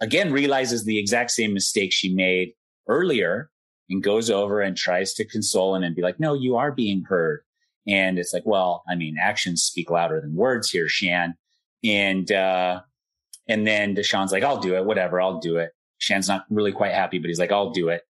again 0.00 0.32
realizes 0.32 0.84
the 0.84 0.98
exact 0.98 1.32
same 1.32 1.52
mistake 1.52 1.92
she 1.92 2.14
made 2.14 2.52
earlier 2.88 3.50
and 3.88 4.02
goes 4.02 4.30
over 4.30 4.60
and 4.60 4.76
tries 4.76 5.14
to 5.14 5.24
console 5.24 5.74
him 5.74 5.82
and 5.82 5.94
be 5.94 6.02
like, 6.02 6.20
no, 6.20 6.34
you 6.34 6.56
are 6.56 6.72
being 6.72 7.04
heard. 7.04 7.42
And 7.86 8.18
it's 8.18 8.32
like, 8.32 8.44
well, 8.44 8.82
I 8.88 8.94
mean, 8.94 9.16
actions 9.20 9.62
speak 9.62 9.90
louder 9.90 10.20
than 10.20 10.34
words 10.34 10.70
here, 10.70 10.88
Shan. 10.88 11.34
And, 11.84 12.30
uh, 12.32 12.82
and 13.48 13.66
then 13.66 13.94
Deshawn's 13.94 14.32
like, 14.32 14.42
I'll 14.42 14.60
do 14.60 14.74
it, 14.74 14.84
whatever, 14.84 15.20
I'll 15.20 15.38
do 15.38 15.56
it. 15.58 15.72
Shan's 15.98 16.28
not 16.28 16.44
really 16.50 16.72
quite 16.72 16.92
happy, 16.92 17.18
but 17.18 17.28
he's 17.28 17.38
like, 17.38 17.52
I'll 17.52 17.70
do 17.70 17.88
it. 17.88 18.02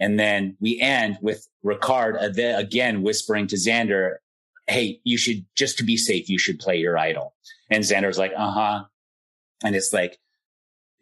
And 0.00 0.18
then 0.18 0.56
we 0.60 0.80
end 0.80 1.18
with 1.22 1.46
Ricard 1.64 2.18
again 2.58 3.02
whispering 3.02 3.46
to 3.48 3.56
Xander, 3.56 4.16
Hey, 4.66 5.00
you 5.04 5.18
should 5.18 5.44
just 5.54 5.76
to 5.78 5.84
be 5.84 5.96
safe, 5.96 6.28
you 6.28 6.38
should 6.38 6.58
play 6.58 6.76
your 6.76 6.96
idol. 6.96 7.34
And 7.70 7.84
Xander's 7.84 8.18
like, 8.18 8.32
uh 8.36 8.50
huh. 8.50 8.84
And 9.62 9.76
it's 9.76 9.92
like, 9.92 10.18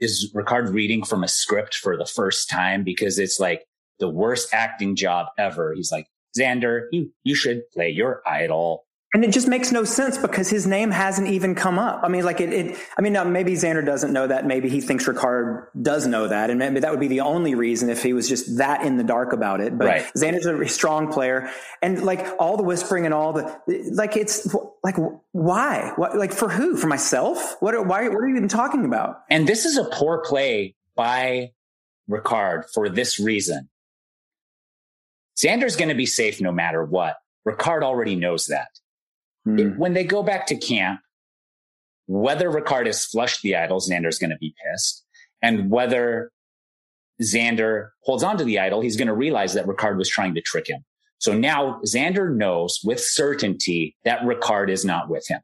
is 0.00 0.32
Ricard 0.34 0.72
reading 0.72 1.04
from 1.04 1.22
a 1.22 1.28
script 1.28 1.76
for 1.76 1.96
the 1.96 2.06
first 2.06 2.50
time? 2.50 2.82
Because 2.82 3.18
it's 3.20 3.38
like 3.38 3.66
the 4.00 4.08
worst 4.08 4.52
acting 4.52 4.96
job 4.96 5.28
ever. 5.38 5.72
He's 5.74 5.92
like, 5.92 6.08
Xander, 6.38 6.86
you, 6.90 7.12
you 7.22 7.36
should 7.36 7.62
play 7.70 7.88
your 7.90 8.20
idol. 8.26 8.84
And 9.14 9.24
it 9.24 9.30
just 9.30 9.46
makes 9.46 9.70
no 9.70 9.84
sense 9.84 10.16
because 10.16 10.48
his 10.48 10.66
name 10.66 10.90
hasn't 10.90 11.28
even 11.28 11.54
come 11.54 11.78
up. 11.78 12.00
I 12.02 12.08
mean, 12.08 12.24
like 12.24 12.40
it, 12.40 12.50
it 12.50 12.78
I 12.96 13.02
mean, 13.02 13.12
now 13.12 13.24
maybe 13.24 13.52
Xander 13.52 13.84
doesn't 13.84 14.10
know 14.10 14.26
that. 14.26 14.46
Maybe 14.46 14.70
he 14.70 14.80
thinks 14.80 15.04
Ricard 15.06 15.66
does 15.82 16.06
know 16.06 16.28
that. 16.28 16.48
And 16.48 16.58
maybe 16.58 16.80
that 16.80 16.90
would 16.90 17.00
be 17.00 17.08
the 17.08 17.20
only 17.20 17.54
reason 17.54 17.90
if 17.90 18.02
he 18.02 18.14
was 18.14 18.26
just 18.26 18.56
that 18.56 18.86
in 18.86 18.96
the 18.96 19.04
dark 19.04 19.34
about 19.34 19.60
it. 19.60 19.76
But 19.76 19.86
Right. 19.86 20.06
Xander's 20.16 20.46
a 20.46 20.66
strong 20.66 21.12
player. 21.12 21.50
And 21.82 22.02
like 22.02 22.26
all 22.38 22.56
the 22.56 22.62
whispering 22.62 23.04
and 23.04 23.12
all 23.12 23.34
the, 23.34 23.54
like 23.92 24.16
it's 24.16 24.48
like, 24.82 24.96
why? 25.32 25.92
What, 25.96 26.16
like 26.16 26.32
for 26.32 26.48
who? 26.48 26.78
For 26.78 26.86
myself? 26.86 27.56
What, 27.60 27.74
are- 27.74 27.82
why, 27.82 28.08
what 28.08 28.16
are 28.16 28.28
you 28.28 28.36
even 28.36 28.48
talking 28.48 28.86
about? 28.86 29.24
And 29.28 29.46
this 29.46 29.66
is 29.66 29.76
a 29.76 29.84
poor 29.84 30.22
play 30.24 30.74
by 30.96 31.52
Ricard 32.10 32.64
for 32.72 32.88
this 32.88 33.20
reason. 33.20 33.68
Xander's 35.38 35.76
going 35.76 35.90
to 35.90 35.94
be 35.94 36.06
safe 36.06 36.40
no 36.40 36.50
matter 36.50 36.82
what. 36.82 37.16
Ricard 37.46 37.82
already 37.82 38.16
knows 38.16 38.46
that. 38.46 38.68
Hmm. 39.44 39.78
When 39.78 39.92
they 39.92 40.04
go 40.04 40.22
back 40.22 40.46
to 40.46 40.56
camp, 40.56 41.00
whether 42.06 42.50
Ricard 42.50 42.86
has 42.86 43.04
flushed 43.04 43.42
the 43.42 43.56
idol, 43.56 43.80
Xander's 43.80 44.18
going 44.18 44.30
to 44.30 44.38
be 44.38 44.54
pissed. 44.64 45.04
And 45.40 45.70
whether 45.70 46.30
Xander 47.22 47.88
holds 48.04 48.22
on 48.22 48.36
to 48.38 48.44
the 48.44 48.58
idol, 48.58 48.80
he's 48.80 48.96
going 48.96 49.08
to 49.08 49.14
realize 49.14 49.54
that 49.54 49.66
Ricard 49.66 49.96
was 49.96 50.08
trying 50.08 50.34
to 50.34 50.40
trick 50.40 50.68
him. 50.68 50.84
So 51.18 51.32
now 51.32 51.80
Xander 51.86 52.34
knows 52.34 52.80
with 52.84 53.00
certainty 53.00 53.96
that 54.04 54.20
Ricard 54.22 54.68
is 54.70 54.84
not 54.84 55.08
with 55.08 55.24
him. 55.28 55.40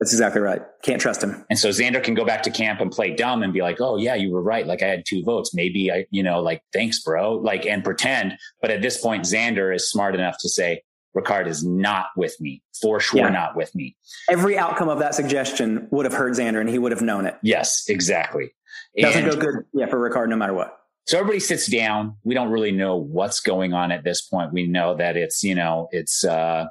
That's 0.00 0.12
exactly 0.12 0.42
right. 0.42 0.60
Can't 0.82 1.00
trust 1.00 1.22
him. 1.22 1.46
And 1.48 1.58
so 1.58 1.70
Xander 1.70 2.02
can 2.02 2.14
go 2.14 2.24
back 2.24 2.42
to 2.42 2.50
camp 2.50 2.80
and 2.80 2.90
play 2.90 3.14
dumb 3.14 3.42
and 3.42 3.52
be 3.52 3.62
like, 3.62 3.80
Oh 3.80 3.96
yeah, 3.96 4.14
you 4.14 4.30
were 4.30 4.42
right. 4.42 4.66
Like 4.66 4.82
I 4.82 4.86
had 4.86 5.04
two 5.06 5.22
votes. 5.24 5.54
Maybe 5.54 5.90
I, 5.90 6.04
you 6.10 6.22
know, 6.22 6.40
like 6.40 6.62
thanks, 6.72 7.02
bro. 7.02 7.36
Like 7.36 7.64
and 7.64 7.82
pretend. 7.82 8.34
But 8.60 8.70
at 8.70 8.82
this 8.82 9.00
point, 9.00 9.24
Xander 9.24 9.74
is 9.74 9.90
smart 9.90 10.14
enough 10.14 10.36
to 10.40 10.48
say, 10.48 10.82
Ricard 11.16 11.46
is 11.46 11.64
not 11.64 12.06
with 12.16 12.40
me 12.40 12.62
for 12.80 12.98
sure. 13.00 13.20
Yeah. 13.20 13.28
Not 13.28 13.56
with 13.56 13.74
me. 13.74 13.96
Every 14.28 14.58
outcome 14.58 14.88
of 14.88 14.98
that 14.98 15.14
suggestion 15.14 15.86
would 15.90 16.04
have 16.04 16.14
hurt 16.14 16.32
Xander 16.34 16.60
and 16.60 16.68
he 16.68 16.78
would 16.78 16.92
have 16.92 17.02
known 17.02 17.26
it. 17.26 17.36
Yes, 17.42 17.84
exactly. 17.88 18.50
Doesn't 18.98 19.22
And- 19.24 19.32
go 19.32 19.38
good. 19.38 19.64
Yeah. 19.72 19.86
For 19.86 19.98
Ricard, 19.98 20.28
no 20.28 20.36
matter 20.36 20.54
what. 20.54 20.76
So 21.06 21.18
everybody 21.18 21.38
sits 21.40 21.66
down. 21.66 22.16
We 22.24 22.34
don't 22.34 22.50
really 22.50 22.72
know 22.72 22.96
what's 22.96 23.40
going 23.40 23.74
on 23.74 23.92
at 23.92 24.04
this 24.04 24.22
point. 24.22 24.52
We 24.52 24.66
know 24.66 24.96
that 24.96 25.16
it's, 25.16 25.44
you 25.44 25.54
know, 25.54 25.88
it's, 25.92 26.24
uh, 26.24 26.66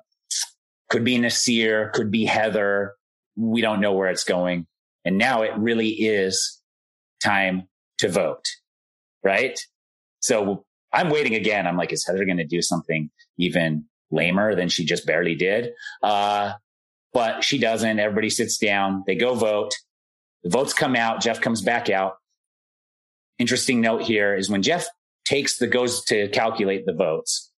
could 0.90 1.04
be 1.04 1.18
Nasir, 1.18 1.92
could 1.94 2.10
be 2.12 2.26
Heather. 2.26 2.94
We 3.36 3.62
don't 3.62 3.80
know 3.80 3.94
where 3.94 4.10
it's 4.10 4.24
going. 4.24 4.66
And 5.06 5.18
now 5.18 5.44
it 5.44 5.52
really 5.58 5.90
is 5.90 6.62
time 7.24 7.68
to 8.00 8.10
vote, 8.10 8.46
right? 9.24 9.60
So 10.20 10.66
I'm 10.92 11.10
waiting 11.10 11.36
again. 11.36 11.68
I'm 11.68 11.78
like, 11.78 11.92
is 11.94 12.06
Heather 12.06 12.26
going 12.26 12.38
to 12.38 12.46
do 12.46 12.62
something 12.62 13.10
even 13.38 13.86
lamer 14.14 14.56
than 14.56 14.70
she 14.70 14.86
just 14.86 15.06
barely 15.06 15.36
did? 15.36 15.72
Uh, 16.02 16.54
but 17.14 17.44
she 17.44 17.58
doesn't. 17.58 18.00
Everybody 18.00 18.30
sits 18.30 18.58
down. 18.58 19.04
They 19.06 19.16
go 19.16 19.36
vote. 19.36 19.74
The 20.44 20.50
votes 20.50 20.74
come 20.74 20.96
out. 20.96 21.22
Jeff 21.22 21.42
comes 21.42 21.62
back 21.62 21.90
out 21.90 22.16
interesting 23.40 23.82
note 23.82 24.04
here 24.04 24.36
is 24.36 24.50
when 24.50 24.62
Jeff 24.62 24.88
takes 25.26 25.58
the 25.58 25.68
goes 25.68 26.04
to 26.06 26.28
calculate 26.30 26.86
the 26.86 26.94
votes, 26.94 27.52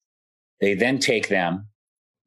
they 0.61 0.73
then 0.73 0.99
take 0.99 1.29
them, 1.29 1.67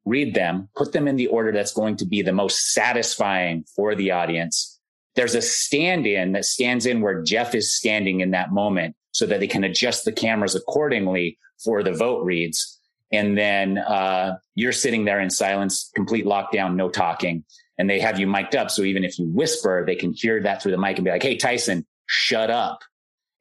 read 0.05 0.33
them, 0.33 0.69
put 0.75 0.91
them 0.91 1.07
in 1.07 1.15
the 1.15 1.27
order 1.27 1.51
that's 1.51 1.73
going 1.73 1.97
to 1.97 2.05
be 2.05 2.21
the 2.21 2.33
most 2.33 2.71
satisfying 2.73 3.63
for 3.75 3.95
the 3.95 4.11
audience. 4.11 4.79
There's 5.15 5.35
a 5.35 5.41
stand 5.41 6.05
in 6.05 6.33
that 6.33 6.45
stands 6.45 6.85
in 6.85 7.01
where 7.01 7.23
Jeff 7.23 7.55
is 7.55 7.75
standing 7.75 8.21
in 8.21 8.31
that 8.31 8.51
moment 8.51 8.95
so 9.11 9.25
that 9.25 9.39
they 9.39 9.47
can 9.47 9.63
adjust 9.63 10.05
the 10.05 10.11
cameras 10.11 10.55
accordingly 10.55 11.37
for 11.63 11.83
the 11.83 11.91
vote 11.91 12.23
reads. 12.23 12.78
And 13.11 13.37
then 13.37 13.77
uh, 13.77 14.37
you're 14.55 14.71
sitting 14.71 15.05
there 15.05 15.19
in 15.19 15.29
silence, 15.29 15.91
complete 15.95 16.25
lockdown, 16.25 16.75
no 16.75 16.89
talking. 16.89 17.43
And 17.77 17.89
they 17.89 17.99
have 17.99 18.19
you 18.19 18.27
mic'd 18.27 18.55
up. 18.55 18.69
So 18.69 18.83
even 18.83 19.03
if 19.03 19.17
you 19.17 19.25
whisper, 19.29 19.83
they 19.85 19.95
can 19.95 20.13
hear 20.13 20.41
that 20.43 20.61
through 20.61 20.71
the 20.73 20.77
mic 20.77 20.97
and 20.97 21.05
be 21.05 21.11
like, 21.11 21.23
Hey, 21.23 21.37
Tyson, 21.37 21.85
shut 22.05 22.51
up. 22.51 22.81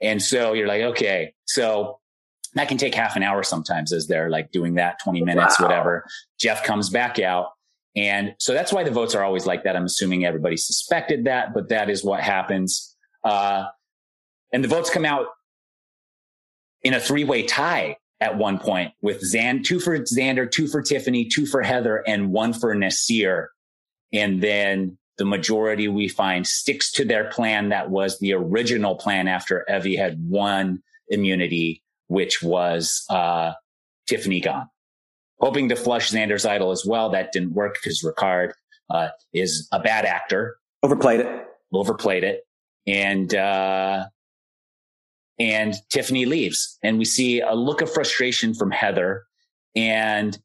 And 0.01 0.23
so 0.23 0.53
you're 0.53 0.69
like, 0.69 0.83
okay, 0.83 1.35
so 1.45 1.99
that 2.55 2.69
can 2.69 2.79
take 2.79 2.95
half 2.95 3.17
an 3.17 3.23
hour 3.23 3.43
sometimes 3.43 3.93
as 3.93 4.07
they're 4.07 4.31
like 4.31 4.53
doing 4.53 4.75
that 4.75 5.01
20 5.03 5.23
minutes, 5.23 5.61
Wow. 5.61 5.67
whatever. 5.67 6.07
Jeff 6.39 6.63
comes 6.65 6.89
back 6.89 7.19
out. 7.19 7.49
And 7.97 8.35
so 8.39 8.53
that's 8.55 8.73
why 8.73 8.85
the 8.85 8.91
votes 8.93 9.15
are 9.15 9.25
always 9.25 9.45
like 9.45 9.65
that. 9.65 9.75
I'm 9.75 9.85
assuming 9.85 10.25
everybody 10.25 10.57
suspected 10.57 11.25
that, 11.25 11.53
but 11.53 11.71
that 11.71 11.91
is 11.91 12.05
what 12.05 12.21
happens. 12.21 12.97
Uh, 13.25 13.65
and 14.53 14.63
the 14.63 14.69
votes 14.69 14.89
come 14.89 15.05
out 15.05 15.27
in 16.83 16.95
a 16.95 17.01
three 17.01 17.25
way 17.25 17.43
tie 17.43 17.97
at 18.21 18.37
one 18.37 18.59
point 18.59 18.93
with 19.01 19.21
Zan, 19.25 19.63
two 19.63 19.79
for 19.81 19.99
Xander, 19.99 20.51
two 20.51 20.67
for 20.67 20.83
Tiffany, 20.83 21.25
two 21.25 21.47
for 21.47 21.63
Heather, 21.63 22.03
and 22.07 22.33
one 22.33 22.53
for 22.53 22.75
Nasir. 22.75 23.51
And 24.13 24.43
then 24.43 24.99
the 25.19 25.25
majority 25.25 25.89
we 25.89 26.09
find 26.09 26.47
sticks 26.47 26.91
to 26.93 27.05
their 27.05 27.25
plan 27.31 27.69
that 27.71 27.91
was 27.91 28.19
the 28.19 28.33
original 28.33 28.95
plan 28.97 29.29
after 29.29 29.65
Evvie 29.69 29.99
had 29.99 30.19
won 30.29 30.83
immunity, 31.09 31.83
which 32.09 32.43
was 32.43 33.05
uh, 33.11 33.53
Tiffany 34.07 34.41
gone. 34.41 34.69
Hoping 35.41 35.69
to 35.69 35.77
flush 35.77 36.11
Xander's 36.11 36.45
idol 36.45 36.73
as 36.73 36.85
well. 36.85 37.11
That 37.11 37.31
didn't 37.33 37.53
work 37.53 37.75
because 37.75 38.03
Ricard 38.03 38.53
uh, 38.91 39.09
is 39.33 39.69
a 39.73 39.79
bad 39.81 40.05
actor, 40.05 40.57
Overplayed 40.83 41.21
it. 41.21 41.47
overplayed 41.73 42.25
it, 42.25 42.41
and 42.87 43.33
uh, 43.35 44.07
and 45.39 45.75
Tiffany 45.91 46.27
leaves, 46.27 46.79
and 46.83 46.99
we 46.99 47.05
see 47.05 47.41
a 47.41 47.55
look 47.55 47.81
of 47.81 47.93
frustration 47.93 48.55
from 48.55 48.71
Heather, 48.71 49.25
and 49.75 50.39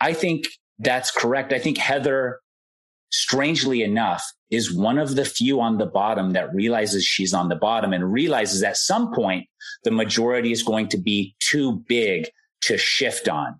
I 0.00 0.12
think 0.12 0.46
that's 0.78 1.10
correct. 1.10 1.52
I 1.52 1.58
think 1.58 1.78
Heather 1.78 2.40
strangely 3.10 3.82
enough, 3.82 4.32
is 4.50 4.74
one 4.74 4.98
of 4.98 5.14
the 5.14 5.24
few 5.24 5.60
on 5.60 5.78
the 5.78 5.86
bottom 5.86 6.32
that 6.32 6.54
realizes 6.54 7.04
she's 7.04 7.34
on 7.34 7.48
the 7.48 7.56
bottom 7.56 7.92
and 7.92 8.12
realizes 8.12 8.62
at 8.62 8.76
some 8.76 9.12
point 9.12 9.46
the 9.84 9.90
majority 9.90 10.52
is 10.52 10.62
going 10.62 10.88
to 10.88 10.98
be 10.98 11.34
too 11.40 11.84
big 11.88 12.28
to 12.62 12.76
shift 12.76 13.28
on. 13.28 13.58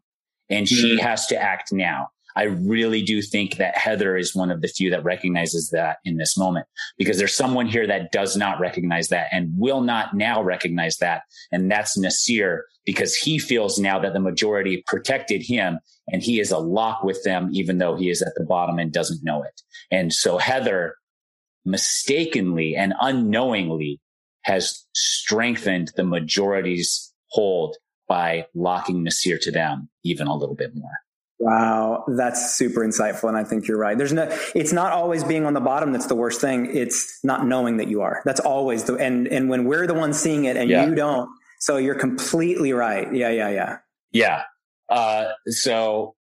And 0.50 0.66
mm-hmm. 0.66 0.74
she 0.74 0.98
has 0.98 1.26
to 1.26 1.40
act 1.40 1.72
now. 1.72 2.09
I 2.39 2.45
really 2.45 3.03
do 3.03 3.20
think 3.20 3.57
that 3.57 3.76
Heather 3.76 4.16
is 4.16 4.32
one 4.32 4.53
of 4.53 4.62
the 4.62 4.68
few 4.68 4.91
that 4.91 5.03
recognizes 5.03 5.70
that 5.70 5.97
in 6.05 6.18
this 6.18 6.39
moment 6.39 6.66
because 6.97 7.18
there's 7.18 7.34
someone 7.34 7.66
here 7.66 7.84
that 7.89 8.12
does 8.12 8.36
not 8.36 8.61
recognize 8.61 9.09
that 9.09 9.26
and 9.32 9.51
will 9.59 9.80
not 9.80 10.14
now 10.14 10.41
recognize 10.41 10.99
that. 10.99 11.22
And 11.51 11.68
that's 11.68 11.99
Nasir 11.99 12.66
because 12.86 13.16
he 13.16 13.41
feels 13.41 13.80
now 13.80 13.99
that 13.99 14.12
the 14.12 14.20
majority 14.20 14.84
protected 14.86 15.43
him 15.43 15.80
and 16.12 16.22
he 16.22 16.39
is 16.39 16.53
a 16.53 16.59
lock 16.59 17.03
with 17.03 17.20
them, 17.24 17.51
even 17.53 17.78
though 17.78 17.97
he 17.97 18.09
is 18.09 18.22
at 18.22 18.34
the 18.36 18.45
bottom 18.45 18.78
and 18.78 18.93
doesn't 18.93 19.24
know 19.24 19.43
it. 19.43 19.61
And 19.91 20.12
so 20.12 20.39
Heather 20.39 20.95
mistakenly 21.64 22.76
and 22.76 22.95
unknowingly 23.01 24.01
has 24.43 24.86
strengthened 24.95 25.91
the 25.97 26.05
majority's 26.05 27.12
hold 27.30 27.76
by 28.07 28.47
locking 28.55 29.03
Nasir 29.03 29.39
to 29.39 29.51
them 29.51 29.89
even 30.05 30.28
a 30.28 30.36
little 30.36 30.55
bit 30.55 30.70
more. 30.76 30.99
Wow, 31.41 32.05
that's 32.16 32.57
super 32.57 32.80
insightful. 32.80 33.28
And 33.28 33.36
I 33.36 33.45
think 33.45 33.68
you're 33.68 33.78
right. 33.78 33.97
There's 33.97 34.12
no, 34.12 34.28
it's 34.57 34.72
not 34.72 34.93
always 34.93 35.22
being 35.22 35.47
on 35.47 35.55
the 35.55 35.61
bottom 35.61 35.93
that's 35.93 36.07
the 36.07 36.16
worst 36.16 36.41
thing. 36.41 36.74
It's 36.74 37.20
not 37.22 37.47
knowing 37.47 37.76
that 37.76 37.86
you 37.86 38.03
are. 38.03 38.22
That's 38.24 38.41
always 38.41 38.84
the, 38.84 38.97
and, 38.97 39.28
and 39.28 39.49
when 39.49 39.64
we're 39.64 39.86
the 39.86 39.95
ones 39.95 40.18
seeing 40.18 40.47
it 40.47 40.57
and 40.57 40.68
yeah. 40.68 40.84
you 40.84 40.97
don't, 40.97 41.30
so 41.61 41.76
you're 41.76 41.95
completely 41.95 42.72
right. 42.72 43.12
Yeah, 43.14 43.30
yeah, 43.30 43.51
yeah. 43.51 43.78
Yeah. 44.11 44.43
Uh, 44.89 45.30
so 45.47 46.16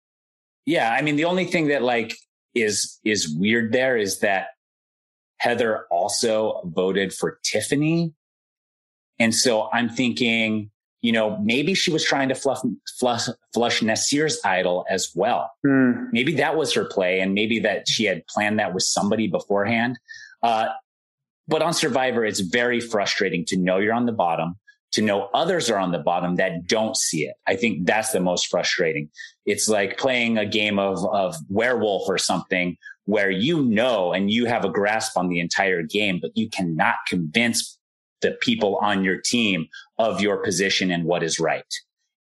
yeah, 0.67 0.91
I 0.91 1.03
mean, 1.03 1.15
the 1.15 1.27
only 1.27 1.45
thing 1.45 1.69
that 1.69 1.83
like 1.83 2.17
is, 2.55 2.99
is 3.05 3.29
weird 3.29 3.73
there 3.73 3.97
is 3.97 4.19
that 4.21 4.49
Heather 5.39 5.87
also 5.93 6.61
voted 6.75 7.13
for 7.13 7.39
Tiffany. 7.45 8.15
And 9.21 9.33
so 9.33 9.69
I'm 9.73 9.89
thinking, 9.89 10.71
you 11.05 11.13
know, 11.13 11.37
maybe 11.43 11.75
she 11.75 11.93
was 11.93 12.03
trying 12.03 12.31
to 12.31 12.35
fluff, 12.35 12.63
flush, 12.99 13.29
flush 13.53 13.83
Nasir's 13.83 14.41
idol 14.43 14.87
as 14.89 15.13
well. 15.15 15.51
Mm. 15.65 16.09
Maybe 16.13 16.35
that 16.37 16.57
was 16.57 16.73
her 16.73 16.87
play, 16.87 17.21
and 17.21 17.35
maybe 17.35 17.59
that 17.59 17.87
she 17.87 18.05
had 18.07 18.27
planned 18.27 18.59
that 18.59 18.73
with 18.73 18.85
somebody 18.85 19.29
beforehand. 19.29 19.99
Uh, 20.43 20.69
but 21.47 21.61
on 21.61 21.75
Survivor, 21.75 22.25
it's 22.25 22.41
very 22.41 22.81
frustrating 22.81 23.45
to 23.49 23.59
know 23.59 23.77
you're 23.77 23.93
on 23.93 24.07
the 24.07 24.13
bottom, 24.13 24.55
to 24.93 25.03
know 25.03 25.29
others 25.35 25.69
are 25.69 25.77
on 25.77 25.93
the 25.93 25.99
bottom 25.99 26.37
that 26.37 26.67
don't 26.67 26.97
see 26.97 27.27
it. 27.27 27.35
I 27.47 27.57
think 27.57 27.87
that's 27.87 28.13
the 28.13 28.21
most 28.21 28.47
frustrating. 28.47 29.11
It's 29.45 29.69
like 29.69 29.99
playing 29.99 30.39
a 30.39 30.47
game 30.47 30.79
of, 30.79 31.05
of 31.13 31.37
werewolf 31.51 32.09
or 32.09 32.17
something 32.17 32.79
where 33.05 33.31
you 33.31 33.63
know 33.63 34.15
and 34.15 34.31
you 34.31 34.47
have 34.47 34.65
a 34.65 34.71
grasp 34.71 35.19
on 35.19 35.29
the 35.29 35.41
entire 35.41 35.83
game, 35.83 36.19
but 36.23 36.31
you 36.35 36.49
cannot 36.49 36.95
convince 37.07 37.79
the 38.25 38.33
people 38.41 38.77
on 38.79 39.05
your 39.05 39.21
team 39.21 39.69
of 39.99 40.21
your 40.21 40.39
position 40.39 40.91
and 40.91 41.05
what 41.05 41.23
is 41.23 41.39
right. 41.39 41.73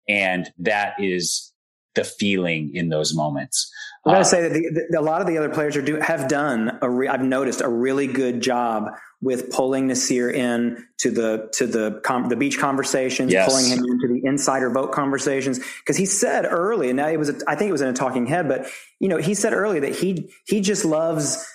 And 0.08 0.52
that 0.60 0.94
is 1.00 1.52
the 1.96 2.04
feeling 2.04 2.72
in 2.76 2.90
those 2.90 3.16
moments. 3.16 3.72
Going 4.04 4.16
to 4.16 4.22
uh, 4.22 4.24
say 4.24 4.42
that 4.42 4.54
the, 4.54 4.88
the, 4.90 5.00
a 5.00 5.02
lot 5.02 5.22
of 5.22 5.28
the 5.28 5.38
other 5.38 5.50
players 5.50 5.78
are 5.78 5.82
do 5.82 5.96
have 6.02 6.28
done 6.28 6.78
a 6.82 6.90
re, 6.90 7.08
I've 7.08 7.24
noticed 7.24 7.62
a 7.62 7.70
really 7.70 8.08
good 8.08 8.42
job 8.42 8.90
with 9.22 9.50
pulling 9.52 9.88
Nasir 9.88 10.30
in 10.30 10.86
to 10.98 11.10
the 11.10 11.50
to 11.54 11.66
the 11.66 12.02
com, 12.04 12.28
the 12.28 12.36
beach 12.36 12.60
conversations, 12.60 13.32
yes. 13.32 13.48
pulling 13.48 13.66
him 13.68 13.80
into 13.80 14.10
the 14.10 14.22
insider 14.26 14.70
vote 14.70 14.92
conversations 14.92 15.60
because 15.80 15.96
he 15.96 16.06
said 16.06 16.46
early, 16.46 16.90
and 16.90 16.98
now 16.98 17.08
it 17.08 17.18
was 17.18 17.30
a, 17.30 17.36
I 17.48 17.56
think 17.56 17.70
it 17.70 17.72
was 17.72 17.82
in 17.82 17.88
a 17.88 17.94
talking 17.94 18.26
head, 18.26 18.50
but 18.50 18.68
you 19.00 19.08
know 19.08 19.18
he 19.18 19.34
said 19.34 19.54
early 19.54 19.80
that 19.80 19.96
he 19.96 20.30
he 20.46 20.60
just 20.60 20.84
loves 20.84 21.48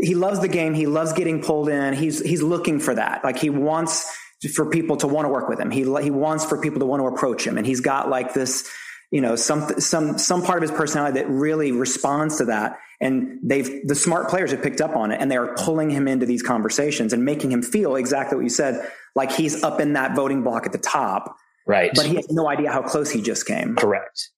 he 0.00 0.14
loves 0.14 0.40
the 0.40 0.48
game. 0.48 0.74
He 0.74 0.86
loves 0.86 1.12
getting 1.12 1.42
pulled 1.42 1.68
in. 1.68 1.94
He's 1.94 2.20
he's 2.20 2.42
looking 2.42 2.80
for 2.80 2.94
that. 2.94 3.24
Like 3.24 3.38
he 3.38 3.50
wants 3.50 4.10
for 4.54 4.68
people 4.68 4.96
to 4.98 5.06
want 5.06 5.24
to 5.24 5.28
work 5.28 5.48
with 5.48 5.58
him. 5.58 5.70
He 5.70 5.80
he 6.02 6.10
wants 6.10 6.44
for 6.44 6.60
people 6.60 6.80
to 6.80 6.86
want 6.86 7.00
to 7.00 7.06
approach 7.06 7.46
him, 7.46 7.56
and 7.56 7.66
he's 7.66 7.80
got 7.80 8.08
like 8.08 8.34
this, 8.34 8.68
you 9.10 9.20
know, 9.20 9.36
some 9.36 9.80
some 9.80 10.18
some 10.18 10.42
part 10.42 10.62
of 10.62 10.68
his 10.68 10.76
personality 10.76 11.20
that 11.20 11.28
really 11.28 11.72
responds 11.72 12.38
to 12.38 12.46
that. 12.46 12.78
And 13.00 13.38
they've 13.42 13.86
the 13.86 13.94
smart 13.94 14.28
players 14.28 14.50
have 14.52 14.62
picked 14.62 14.80
up 14.80 14.96
on 14.96 15.10
it, 15.10 15.20
and 15.20 15.30
they 15.30 15.36
are 15.36 15.54
pulling 15.56 15.90
him 15.90 16.06
into 16.06 16.26
these 16.26 16.42
conversations 16.42 17.12
and 17.12 17.24
making 17.24 17.50
him 17.50 17.62
feel 17.62 17.96
exactly 17.96 18.36
what 18.36 18.44
you 18.44 18.50
said, 18.50 18.88
like 19.14 19.32
he's 19.32 19.62
up 19.62 19.80
in 19.80 19.94
that 19.94 20.14
voting 20.14 20.42
block 20.42 20.66
at 20.66 20.72
the 20.72 20.78
top. 20.78 21.36
Right. 21.66 21.90
But 21.94 22.06
he 22.06 22.16
has 22.16 22.30
no 22.30 22.48
idea 22.48 22.70
how 22.70 22.82
close 22.82 23.10
he 23.10 23.22
just 23.22 23.46
came. 23.46 23.74
Correct. 23.76 24.30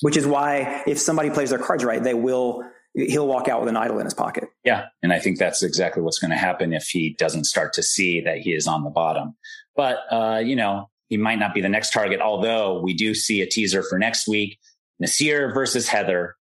Which 0.00 0.16
is 0.16 0.26
why 0.26 0.82
if 0.86 0.98
somebody 0.98 1.30
plays 1.30 1.50
their 1.50 1.58
cards 1.58 1.84
right, 1.84 2.02
they 2.02 2.14
will 2.14 2.64
he'll 2.94 3.26
walk 3.26 3.48
out 3.48 3.60
with 3.60 3.68
an 3.68 3.76
idol 3.76 3.98
in 3.98 4.04
his 4.04 4.14
pocket. 4.14 4.48
Yeah. 4.64 4.86
And 5.02 5.12
I 5.12 5.18
think 5.18 5.38
that's 5.38 5.62
exactly 5.62 6.02
what's 6.02 6.18
going 6.18 6.30
to 6.30 6.36
happen 6.36 6.72
if 6.72 6.88
he 6.88 7.14
doesn't 7.18 7.44
start 7.44 7.72
to 7.74 7.82
see 7.82 8.20
that 8.22 8.38
he 8.38 8.54
is 8.54 8.66
on 8.66 8.84
the 8.84 8.90
bottom. 8.90 9.36
But, 9.76 9.98
uh, 10.10 10.40
you 10.44 10.56
know, 10.56 10.88
he 11.08 11.16
might 11.16 11.38
not 11.38 11.54
be 11.54 11.60
the 11.60 11.68
next 11.68 11.92
target, 11.92 12.20
although 12.20 12.80
we 12.80 12.94
do 12.94 13.14
see 13.14 13.42
a 13.42 13.46
teaser 13.46 13.82
for 13.82 13.98
next 13.98 14.28
week 14.28 14.58
Nasir 15.00 15.52
versus 15.52 15.88
Heather. 15.88 16.36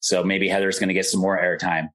So 0.00 0.22
maybe 0.22 0.48
Heather's 0.48 0.78
going 0.78 0.88
to 0.88 0.94
get 0.94 1.06
some 1.06 1.20
more 1.20 1.38
airtime, 1.38 1.88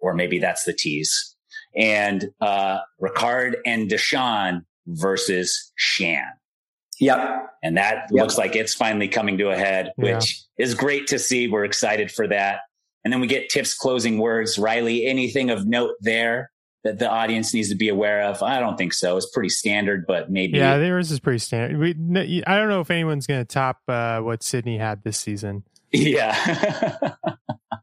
or 0.00 0.14
maybe 0.14 0.40
that's 0.40 0.64
the 0.64 0.72
tease. 0.72 1.36
And 1.76 2.30
uh, 2.40 2.80
Ricard 3.00 3.54
and 3.64 3.88
Deshawn 3.88 4.64
versus 4.86 5.72
Shan. 5.76 6.26
Yep. 6.98 7.50
And 7.62 7.76
that 7.76 8.08
yep. 8.10 8.10
looks 8.10 8.36
like 8.36 8.56
it's 8.56 8.74
finally 8.74 9.08
coming 9.08 9.38
to 9.38 9.50
a 9.50 9.56
head, 9.56 9.92
which 9.96 10.44
yeah. 10.58 10.64
is 10.64 10.74
great 10.74 11.06
to 11.08 11.18
see. 11.18 11.48
We're 11.48 11.64
excited 11.64 12.10
for 12.10 12.26
that. 12.28 12.60
And 13.04 13.12
then 13.12 13.20
we 13.20 13.26
get 13.26 13.48
tips, 13.48 13.74
closing 13.74 14.18
words. 14.18 14.58
Riley, 14.58 15.06
anything 15.06 15.50
of 15.50 15.66
note 15.66 15.94
there 16.00 16.50
that 16.84 16.98
the 16.98 17.08
audience 17.08 17.52
needs 17.52 17.68
to 17.70 17.74
be 17.74 17.88
aware 17.88 18.22
of? 18.22 18.42
I 18.42 18.60
don't 18.60 18.76
think 18.76 18.92
so. 18.92 19.16
It's 19.16 19.30
pretty 19.30 19.48
standard, 19.48 20.04
but 20.06 20.30
maybe. 20.30 20.58
Yeah, 20.58 20.78
theirs 20.78 21.10
is 21.10 21.20
pretty 21.20 21.38
standard. 21.40 21.78
We, 21.78 22.42
I 22.46 22.56
don't 22.56 22.68
know 22.68 22.80
if 22.80 22.90
anyone's 22.90 23.26
going 23.26 23.40
to 23.40 23.44
top 23.44 23.80
uh, 23.88 24.20
what 24.20 24.42
Sydney 24.42 24.78
had 24.78 25.02
this 25.04 25.18
season. 25.18 25.64
Yeah. 25.94 26.34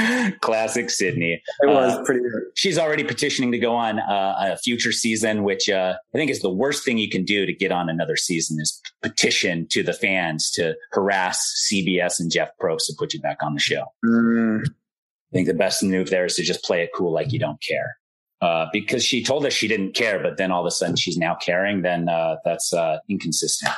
Classic 0.40 0.90
Sydney. 0.90 1.42
It 1.62 1.66
was 1.66 1.94
uh, 1.94 2.02
pretty. 2.04 2.22
She's 2.54 2.78
already 2.78 3.04
petitioning 3.04 3.52
to 3.52 3.58
go 3.58 3.74
on 3.74 3.98
uh, 3.98 4.34
a 4.38 4.56
future 4.56 4.92
season, 4.92 5.42
which 5.42 5.68
uh, 5.68 5.94
I 6.14 6.18
think 6.18 6.30
is 6.30 6.40
the 6.40 6.50
worst 6.50 6.84
thing 6.84 6.98
you 6.98 7.08
can 7.08 7.24
do 7.24 7.46
to 7.46 7.52
get 7.52 7.72
on 7.72 7.88
another 7.88 8.16
season 8.16 8.58
is 8.60 8.80
petition 9.02 9.66
to 9.68 9.82
the 9.82 9.92
fans 9.92 10.50
to 10.52 10.74
harass 10.92 11.68
CBS 11.70 12.20
and 12.20 12.30
Jeff 12.30 12.50
Probst 12.60 12.86
to 12.86 12.94
put 12.98 13.14
you 13.14 13.20
back 13.20 13.38
on 13.42 13.54
the 13.54 13.60
show. 13.60 13.84
Mm. 14.04 14.66
I 14.66 15.32
think 15.32 15.46
the 15.46 15.54
best 15.54 15.82
move 15.82 16.10
there 16.10 16.24
is 16.24 16.36
to 16.36 16.42
just 16.42 16.64
play 16.64 16.82
it 16.82 16.90
cool, 16.94 17.12
like 17.12 17.32
you 17.32 17.38
don't 17.38 17.62
care. 17.62 17.96
Uh, 18.42 18.66
because 18.72 19.04
she 19.04 19.22
told 19.22 19.44
us 19.44 19.52
she 19.52 19.68
didn't 19.68 19.92
care, 19.92 20.18
but 20.18 20.38
then 20.38 20.50
all 20.50 20.60
of 20.60 20.66
a 20.66 20.70
sudden 20.70 20.96
she's 20.96 21.18
now 21.18 21.34
caring. 21.34 21.82
Then 21.82 22.08
uh, 22.08 22.36
that's 22.44 22.72
uh, 22.72 22.98
inconsistent. 23.08 23.74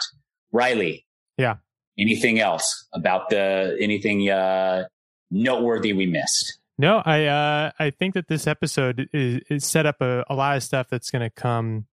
Riley, 0.52 1.04
yeah. 1.36 1.56
Anything 1.98 2.38
else 2.38 2.86
about 2.94 3.28
the 3.28 3.76
anything 3.80 4.30
noteworthy 5.32 5.92
we 5.92 6.06
missed? 6.06 6.58
No, 6.78 7.02
I 7.04 7.24
uh, 7.24 7.70
I 7.78 7.90
think 7.90 8.14
that 8.14 8.28
this 8.28 8.46
episode 8.46 9.08
is, 9.12 9.40
is 9.50 9.66
set 9.66 9.86
up 9.86 10.00
a, 10.00 10.24
a 10.28 10.34
lot 10.34 10.56
of 10.56 10.62
stuff 10.62 10.88
that's 10.90 11.10
going 11.10 11.22
to 11.22 11.30
come 11.30 11.86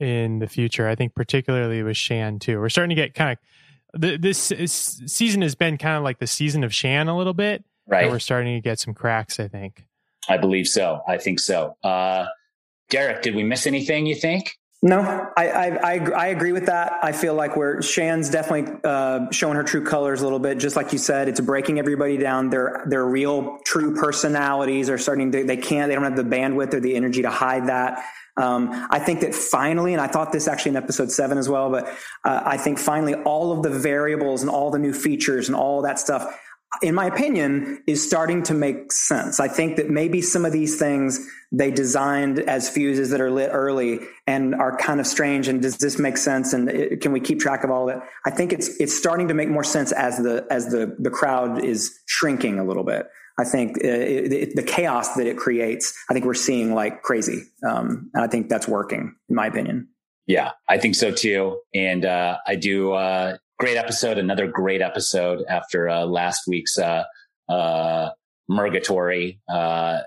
in 0.00 0.38
the 0.38 0.48
future. 0.48 0.88
I 0.88 0.94
think 0.94 1.14
particularly 1.14 1.82
with 1.82 1.96
Shan 1.96 2.38
too. 2.38 2.58
We're 2.58 2.68
starting 2.68 2.94
to 2.96 3.00
get 3.00 3.14
kind 3.14 3.38
of 3.94 4.00
the, 4.00 4.16
this 4.16 4.52
season 5.06 5.42
has 5.42 5.54
been 5.54 5.76
kind 5.78 5.96
of 5.96 6.02
like 6.02 6.18
the 6.18 6.26
season 6.26 6.64
of 6.64 6.74
Shan 6.74 7.08
a 7.08 7.16
little 7.16 7.34
bit. 7.34 7.64
Right. 7.86 8.08
we're 8.08 8.20
starting 8.20 8.54
to 8.54 8.60
get 8.60 8.78
some 8.78 8.94
cracks. 8.94 9.40
I 9.40 9.48
think. 9.48 9.84
I 10.28 10.36
believe 10.36 10.68
so. 10.68 11.02
I 11.06 11.18
think 11.18 11.40
so. 11.40 11.76
Uh, 11.82 12.26
Derek, 12.90 13.22
did 13.22 13.34
we 13.34 13.42
miss 13.42 13.66
anything? 13.66 14.06
You 14.06 14.14
think? 14.14 14.56
No, 14.84 15.30
I, 15.36 15.48
I, 15.48 15.66
I, 15.66 16.10
I, 16.10 16.26
agree 16.26 16.50
with 16.50 16.66
that. 16.66 16.98
I 17.04 17.12
feel 17.12 17.34
like 17.34 17.56
where 17.56 17.80
Shan's 17.82 18.28
definitely 18.28 18.80
uh, 18.82 19.30
showing 19.30 19.54
her 19.54 19.62
true 19.62 19.84
colors 19.84 20.22
a 20.22 20.24
little 20.24 20.40
bit. 20.40 20.58
Just 20.58 20.74
like 20.74 20.92
you 20.92 20.98
said, 20.98 21.28
it's 21.28 21.40
breaking 21.40 21.78
everybody 21.78 22.16
down. 22.16 22.50
Their 22.50 22.82
their 22.88 23.06
real 23.06 23.58
true 23.64 23.94
personalities 23.94 24.90
are 24.90 24.98
starting 24.98 25.30
to. 25.32 25.44
They 25.44 25.56
can't. 25.56 25.88
They 25.88 25.94
don't 25.94 26.02
have 26.02 26.16
the 26.16 26.24
bandwidth 26.24 26.74
or 26.74 26.80
the 26.80 26.96
energy 26.96 27.22
to 27.22 27.30
hide 27.30 27.68
that. 27.68 28.04
Um, 28.36 28.70
I 28.90 28.98
think 28.98 29.20
that 29.20 29.36
finally, 29.36 29.92
and 29.92 30.00
I 30.00 30.08
thought 30.08 30.32
this 30.32 30.48
actually 30.48 30.70
in 30.70 30.76
episode 30.76 31.12
seven 31.12 31.38
as 31.38 31.48
well, 31.48 31.70
but 31.70 31.86
uh, 32.24 32.42
I 32.44 32.56
think 32.56 32.80
finally 32.80 33.14
all 33.14 33.52
of 33.52 33.62
the 33.62 33.70
variables 33.70 34.42
and 34.42 34.50
all 34.50 34.72
the 34.72 34.80
new 34.80 34.92
features 34.92 35.48
and 35.48 35.54
all 35.54 35.82
that 35.82 36.00
stuff 36.00 36.40
in 36.80 36.94
my 36.94 37.06
opinion, 37.06 37.82
is 37.86 38.04
starting 38.04 38.42
to 38.44 38.54
make 38.54 38.92
sense. 38.92 39.40
I 39.40 39.48
think 39.48 39.76
that 39.76 39.90
maybe 39.90 40.22
some 40.22 40.44
of 40.44 40.52
these 40.52 40.78
things 40.78 41.28
they 41.52 41.70
designed 41.70 42.38
as 42.40 42.70
fuses 42.70 43.10
that 43.10 43.20
are 43.20 43.30
lit 43.30 43.50
early 43.52 44.00
and 44.26 44.54
are 44.54 44.74
kind 44.78 45.00
of 45.00 45.06
strange. 45.06 45.48
And 45.48 45.60
does 45.60 45.76
this 45.76 45.98
make 45.98 46.16
sense? 46.16 46.54
And 46.54 46.70
it, 46.70 47.02
can 47.02 47.12
we 47.12 47.20
keep 47.20 47.40
track 47.40 47.62
of 47.62 47.70
all 47.70 47.90
of 47.90 47.96
it? 47.96 48.02
I 48.24 48.30
think 48.30 48.52
it's 48.52 48.68
it's 48.80 48.96
starting 48.96 49.28
to 49.28 49.34
make 49.34 49.50
more 49.50 49.64
sense 49.64 49.92
as 49.92 50.16
the 50.16 50.46
as 50.50 50.66
the 50.66 50.96
the 50.98 51.10
crowd 51.10 51.62
is 51.62 52.00
shrinking 52.06 52.58
a 52.58 52.64
little 52.64 52.84
bit. 52.84 53.06
I 53.38 53.44
think 53.44 53.78
uh, 53.78 53.88
it, 53.88 54.32
it, 54.32 54.56
the 54.56 54.62
chaos 54.62 55.14
that 55.14 55.26
it 55.26 55.38
creates, 55.38 55.94
I 56.10 56.12
think 56.12 56.26
we're 56.26 56.34
seeing 56.34 56.74
like 56.74 57.02
crazy, 57.02 57.44
um, 57.66 58.10
and 58.12 58.22
I 58.22 58.26
think 58.26 58.48
that's 58.50 58.68
working, 58.68 59.14
in 59.28 59.34
my 59.34 59.46
opinion. 59.46 59.88
Yeah, 60.26 60.52
I 60.68 60.78
think 60.78 60.94
so 60.94 61.10
too. 61.10 61.60
And 61.74 62.04
uh, 62.04 62.38
I 62.46 62.56
do 62.56 62.92
uh, 62.92 63.38
great 63.62 63.76
episode, 63.76 64.18
another 64.18 64.48
great 64.48 64.82
episode 64.82 65.44
after 65.48 65.88
uh, 65.88 66.04
last 66.04 66.48
week's 66.48 66.76
uh, 66.78 67.04
uh, 67.48 68.10
Mergatory. 68.48 69.40
Uh, 69.48 70.00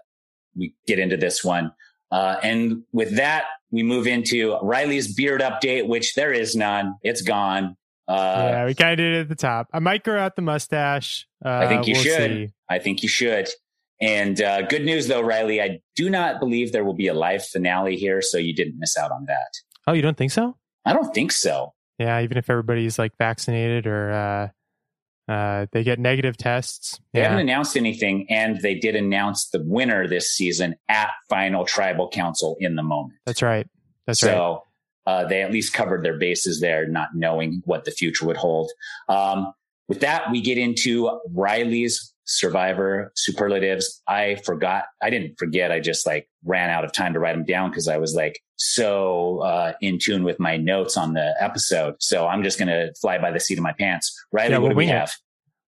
we 0.57 0.73
get 0.85 0.99
into 0.99 1.15
this 1.15 1.41
one. 1.41 1.71
Uh, 2.11 2.35
and 2.43 2.83
with 2.91 3.15
that, 3.15 3.45
we 3.71 3.81
move 3.81 4.07
into 4.07 4.57
Riley's 4.61 5.15
beard 5.15 5.39
update, 5.39 5.87
which 5.87 6.15
there 6.15 6.33
is 6.33 6.53
none. 6.53 6.95
It's 7.01 7.21
gone. 7.21 7.77
Uh, 8.09 8.49
yeah, 8.51 8.65
we 8.65 8.75
kind 8.75 8.91
of 8.91 8.97
did 8.97 9.13
it 9.13 9.19
at 9.21 9.29
the 9.29 9.35
top. 9.35 9.69
I 9.71 9.79
might 9.79 10.03
grow 10.03 10.19
out 10.19 10.35
the 10.35 10.41
mustache. 10.41 11.25
Uh, 11.43 11.47
I 11.49 11.67
think 11.69 11.87
you 11.87 11.93
we'll 11.93 12.03
should. 12.03 12.31
See. 12.31 12.53
I 12.69 12.79
think 12.79 13.03
you 13.03 13.09
should. 13.09 13.47
And 14.01 14.41
uh, 14.41 14.63
good 14.63 14.83
news 14.83 15.07
though, 15.07 15.21
Riley, 15.21 15.61
I 15.61 15.79
do 15.95 16.09
not 16.09 16.41
believe 16.41 16.73
there 16.73 16.83
will 16.83 16.93
be 16.93 17.07
a 17.07 17.13
live 17.13 17.45
finale 17.45 17.95
here, 17.95 18.21
so 18.21 18.37
you 18.37 18.53
didn't 18.53 18.79
miss 18.79 18.97
out 18.97 19.11
on 19.11 19.27
that. 19.27 19.53
Oh, 19.87 19.93
you 19.93 20.01
don't 20.01 20.17
think 20.17 20.33
so? 20.33 20.57
I 20.83 20.91
don't 20.91 21.15
think 21.15 21.31
so. 21.31 21.71
Yeah, 21.99 22.21
even 22.21 22.37
if 22.37 22.49
everybody's 22.49 22.99
like 22.99 23.17
vaccinated 23.17 23.87
or 23.87 24.11
uh, 24.11 25.31
uh, 25.31 25.65
they 25.71 25.83
get 25.83 25.99
negative 25.99 26.37
tests. 26.37 26.99
They 27.13 27.19
yeah. 27.19 27.29
haven't 27.29 27.41
announced 27.41 27.75
anything, 27.77 28.27
and 28.29 28.61
they 28.61 28.75
did 28.75 28.95
announce 28.95 29.49
the 29.49 29.61
winner 29.63 30.07
this 30.07 30.31
season 30.31 30.75
at 30.87 31.09
Final 31.29 31.65
Tribal 31.65 32.09
Council 32.09 32.57
in 32.59 32.75
the 32.75 32.83
moment. 32.83 33.19
That's 33.25 33.41
right. 33.41 33.67
That's 34.05 34.19
so, 34.19 34.27
right. 34.27 34.35
So 34.35 34.63
uh, 35.07 35.27
they 35.27 35.41
at 35.41 35.51
least 35.51 35.73
covered 35.73 36.03
their 36.03 36.17
bases 36.17 36.59
there, 36.59 36.87
not 36.87 37.09
knowing 37.15 37.61
what 37.65 37.85
the 37.85 37.91
future 37.91 38.25
would 38.25 38.37
hold. 38.37 38.71
Um, 39.09 39.53
with 39.87 40.01
that, 40.01 40.31
we 40.31 40.41
get 40.41 40.57
into 40.57 41.19
Riley's 41.31 42.13
survivor 42.25 43.11
superlatives. 43.15 44.01
I 44.07 44.35
forgot. 44.43 44.85
I 45.01 45.09
didn't 45.09 45.37
forget. 45.37 45.71
I 45.71 45.79
just 45.79 46.05
like 46.05 46.27
ran 46.43 46.69
out 46.69 46.83
of 46.83 46.91
time 46.91 47.13
to 47.13 47.19
write 47.19 47.35
them 47.35 47.45
down 47.45 47.69
because 47.69 47.87
I 47.87 47.97
was 47.97 48.13
like 48.13 48.41
so 48.57 49.39
uh, 49.39 49.73
in 49.81 49.99
tune 49.99 50.23
with 50.23 50.39
my 50.39 50.57
notes 50.57 50.97
on 50.97 51.13
the 51.13 51.33
episode. 51.39 51.95
So 51.99 52.27
I'm 52.27 52.43
just 52.43 52.57
going 52.59 52.69
to 52.69 52.93
fly 52.99 53.17
by 53.17 53.31
the 53.31 53.39
seat 53.39 53.57
of 53.57 53.63
my 53.63 53.73
pants. 53.73 54.15
Riley, 54.31 54.51
yeah, 54.51 54.57
we'll 54.57 54.67
what 54.67 54.71
do 54.71 54.77
we 54.77 54.87
have? 54.87 55.09
It. 55.09 55.15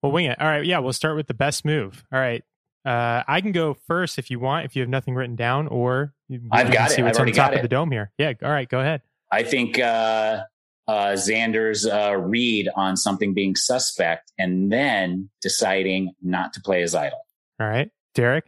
We'll 0.04 0.12
wing 0.12 0.26
it. 0.26 0.40
All 0.40 0.48
right. 0.48 0.66
Yeah. 0.66 0.80
We'll 0.80 0.94
start 0.94 1.16
with 1.16 1.28
the 1.28 1.34
best 1.34 1.66
move. 1.66 2.04
All 2.12 2.20
right. 2.20 2.44
Uh, 2.86 3.24
I 3.28 3.42
can 3.42 3.52
go 3.52 3.76
first 3.88 4.18
if 4.18 4.32
you 4.32 4.40
want, 4.40 4.66
if 4.66 4.76
you 4.76 4.82
have 4.82 4.90
nothing 4.90 5.14
written 5.14 5.36
down, 5.36 5.68
or 5.68 6.14
I've 6.52 6.72
got 6.72 6.98
it. 6.98 7.04
What's 7.04 7.20
I've 7.20 7.28
on 7.28 7.34
top 7.34 7.54
of 7.54 7.62
the 7.62 7.68
dome 7.68 7.92
here. 7.92 8.12
Yeah. 8.18 8.34
All 8.42 8.52
right. 8.52 8.70
Go 8.70 8.80
ahead. 8.80 9.02
I 9.32 9.44
think 9.44 9.78
uh, 9.78 10.44
uh, 10.88 11.14
Xander's 11.14 11.86
uh, 11.86 12.16
read 12.18 12.70
on 12.76 12.98
something 12.98 13.34
being 13.34 13.56
suspect 13.56 14.32
and 14.38 14.72
then 14.72 15.30
deciding 15.42 16.14
not 16.22 16.54
to 16.54 16.62
play 16.62 16.82
his 16.82 16.96
idol. 16.96 17.20
All 17.60 17.68
right, 17.68 17.90
Derek. 18.16 18.46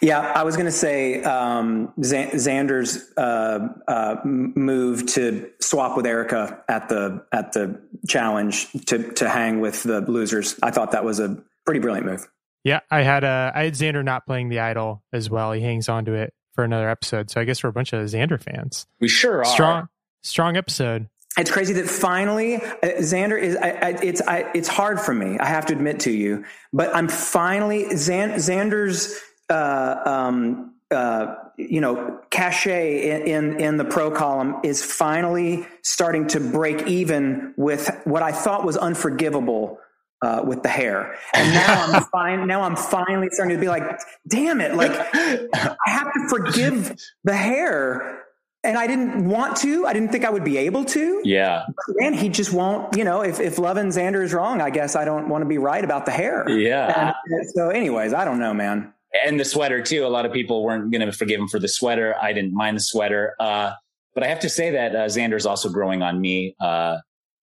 Yeah, 0.00 0.20
I 0.20 0.42
was 0.42 0.56
going 0.56 0.66
to 0.66 0.72
say 0.72 1.22
um, 1.22 1.92
Xander's 2.00 3.12
uh, 3.16 3.68
uh, 3.86 4.16
move 4.24 5.06
to 5.06 5.48
swap 5.60 5.96
with 5.96 6.04
Erika 6.04 6.62
at 6.68 6.88
the 6.88 7.24
at 7.32 7.52
the 7.52 7.80
challenge 8.08 8.70
to 8.86 9.12
to 9.12 9.28
hang 9.28 9.60
with 9.60 9.84
the 9.84 10.00
losers. 10.00 10.58
I 10.62 10.72
thought 10.72 10.90
that 10.90 11.04
was 11.04 11.20
a 11.20 11.40
pretty 11.64 11.80
brilliant 11.80 12.06
move. 12.06 12.28
Yeah, 12.64 12.80
I 12.90 13.02
had 13.02 13.22
uh, 13.22 13.52
I 13.54 13.64
had 13.64 13.74
Xander 13.74 14.04
not 14.04 14.26
playing 14.26 14.48
the 14.48 14.58
idol 14.58 15.02
as 15.12 15.30
well. 15.30 15.52
He 15.52 15.60
hangs 15.60 15.88
on 15.88 16.04
to 16.06 16.14
it 16.14 16.34
for 16.54 16.64
another 16.64 16.88
episode. 16.88 17.30
So 17.30 17.40
I 17.40 17.44
guess 17.44 17.62
we're 17.62 17.70
a 17.70 17.72
bunch 17.72 17.92
of 17.92 18.04
Xander 18.06 18.42
fans. 18.42 18.86
We 19.00 19.08
sure 19.08 19.38
are. 19.38 19.44
Strong, 19.44 19.88
strong 20.22 20.56
episode. 20.56 21.08
It's 21.38 21.50
crazy 21.50 21.72
that 21.74 21.88
finally 21.88 22.56
uh, 22.56 22.60
Xander 22.98 23.40
is. 23.40 23.56
I, 23.56 23.70
I, 23.70 23.88
it's 24.02 24.20
I, 24.22 24.50
it's 24.54 24.68
hard 24.68 25.00
for 25.00 25.14
me. 25.14 25.38
I 25.38 25.46
have 25.46 25.66
to 25.66 25.72
admit 25.72 26.00
to 26.00 26.10
you, 26.10 26.44
but 26.72 26.94
I'm 26.94 27.08
finally 27.08 27.84
Xander's. 27.86 29.20
Uh, 29.48 30.02
um, 30.06 30.74
uh, 30.90 31.36
you 31.56 31.80
know, 31.80 32.20
cachet 32.30 33.10
in, 33.10 33.22
in, 33.26 33.60
in 33.60 33.76
the 33.76 33.84
pro 33.84 34.10
column 34.10 34.56
is 34.62 34.84
finally 34.84 35.66
starting 35.82 36.26
to 36.28 36.40
break 36.40 36.86
even 36.86 37.54
with 37.56 37.90
what 38.04 38.22
I 38.22 38.32
thought 38.32 38.64
was 38.64 38.76
unforgivable 38.76 39.78
uh, 40.22 40.42
with 40.46 40.62
the 40.62 40.68
hair. 40.68 41.16
And 41.34 41.52
now 41.52 41.86
I'm 41.86 42.04
fine. 42.12 42.46
Now 42.46 42.62
I'm 42.62 42.76
finally 42.76 43.28
starting 43.32 43.56
to 43.56 43.60
be 43.60 43.68
like, 43.68 44.00
damn 44.26 44.60
it! 44.60 44.74
Like 44.74 44.92
I 44.92 45.76
have 45.86 46.12
to 46.12 46.28
forgive 46.28 46.96
the 47.24 47.34
hair, 47.34 48.21
and 48.64 48.78
I 48.78 48.86
didn't 48.86 49.28
want 49.28 49.56
to. 49.58 49.86
I 49.86 49.92
didn't 49.92 50.12
think 50.12 50.24
I 50.24 50.30
would 50.30 50.44
be 50.44 50.56
able 50.56 50.84
to. 50.86 51.20
Yeah. 51.24 51.64
And 52.00 52.14
he 52.14 52.28
just 52.28 52.52
won't. 52.52 52.96
You 52.96 53.04
know, 53.04 53.22
if 53.22 53.40
if 53.40 53.58
Lovin 53.58 53.88
Xander 53.88 54.22
is 54.22 54.32
wrong, 54.32 54.60
I 54.60 54.70
guess 54.70 54.94
I 54.94 55.04
don't 55.04 55.28
want 55.28 55.42
to 55.42 55.48
be 55.48 55.58
right 55.58 55.84
about 55.84 56.06
the 56.06 56.12
hair. 56.12 56.48
Yeah. 56.48 57.12
And 57.26 57.50
so, 57.50 57.70
anyways, 57.70 58.14
I 58.14 58.24
don't 58.24 58.38
know, 58.38 58.54
man. 58.54 58.92
And 59.26 59.38
the 59.38 59.44
sweater 59.44 59.82
too. 59.82 60.06
A 60.06 60.08
lot 60.08 60.24
of 60.24 60.32
people 60.32 60.64
weren't 60.64 60.90
going 60.90 61.04
to 61.04 61.12
forgive 61.12 61.40
him 61.40 61.48
for 61.48 61.58
the 61.58 61.68
sweater. 61.68 62.14
I 62.20 62.32
didn't 62.32 62.54
mind 62.54 62.76
the 62.76 62.82
sweater. 62.82 63.34
Uh, 63.40 63.72
but 64.14 64.22
I 64.22 64.28
have 64.28 64.40
to 64.40 64.48
say 64.48 64.70
that 64.70 64.94
uh, 64.94 65.06
Xander's 65.06 65.46
also 65.46 65.68
growing 65.68 66.02
on 66.02 66.20
me. 66.20 66.54
Uh, 66.60 66.98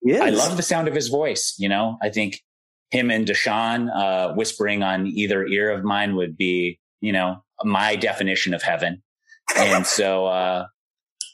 I 0.10 0.30
love 0.30 0.56
the 0.56 0.64
sound 0.64 0.88
of 0.88 0.96
his 0.96 1.10
voice. 1.10 1.56
You 1.58 1.68
know, 1.68 1.98
I 2.02 2.10
think 2.10 2.42
him 2.92 3.12
and 3.12 3.28
Deshawn 3.28 3.90
uh, 3.94 4.34
whispering 4.34 4.84
on 4.84 5.08
either 5.08 5.46
ear 5.46 5.72
of 5.72 5.84
mine 5.84 6.16
would 6.16 6.38
be, 6.38 6.80
you 7.02 7.12
know, 7.12 7.44
my 7.64 7.96
definition 7.96 8.54
of 8.54 8.64
heaven. 8.64 9.04
And 9.56 9.86
so, 9.86 10.28
uh, 10.28 10.68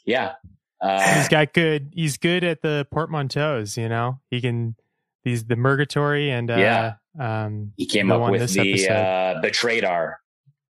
yeah, 0.06 0.32
uh, 0.80 1.14
he's 1.14 1.28
got 1.28 1.52
good. 1.52 1.92
He's 1.94 2.16
good 2.16 2.44
at 2.44 2.62
the 2.62 2.86
portmanteaus. 2.92 3.76
You 3.76 3.88
know, 3.88 4.20
he 4.30 4.40
can. 4.40 4.76
He's 5.22 5.44
the 5.44 5.56
Mergatory 5.56 6.30
and 6.30 6.50
uh, 6.50 6.56
yeah. 6.56 6.94
Um, 7.18 7.72
he 7.76 7.86
came 7.86 8.12
up 8.12 8.30
with 8.30 8.52
the 8.52 8.88
uh, 8.88 9.42
Betraydar. 9.42 10.14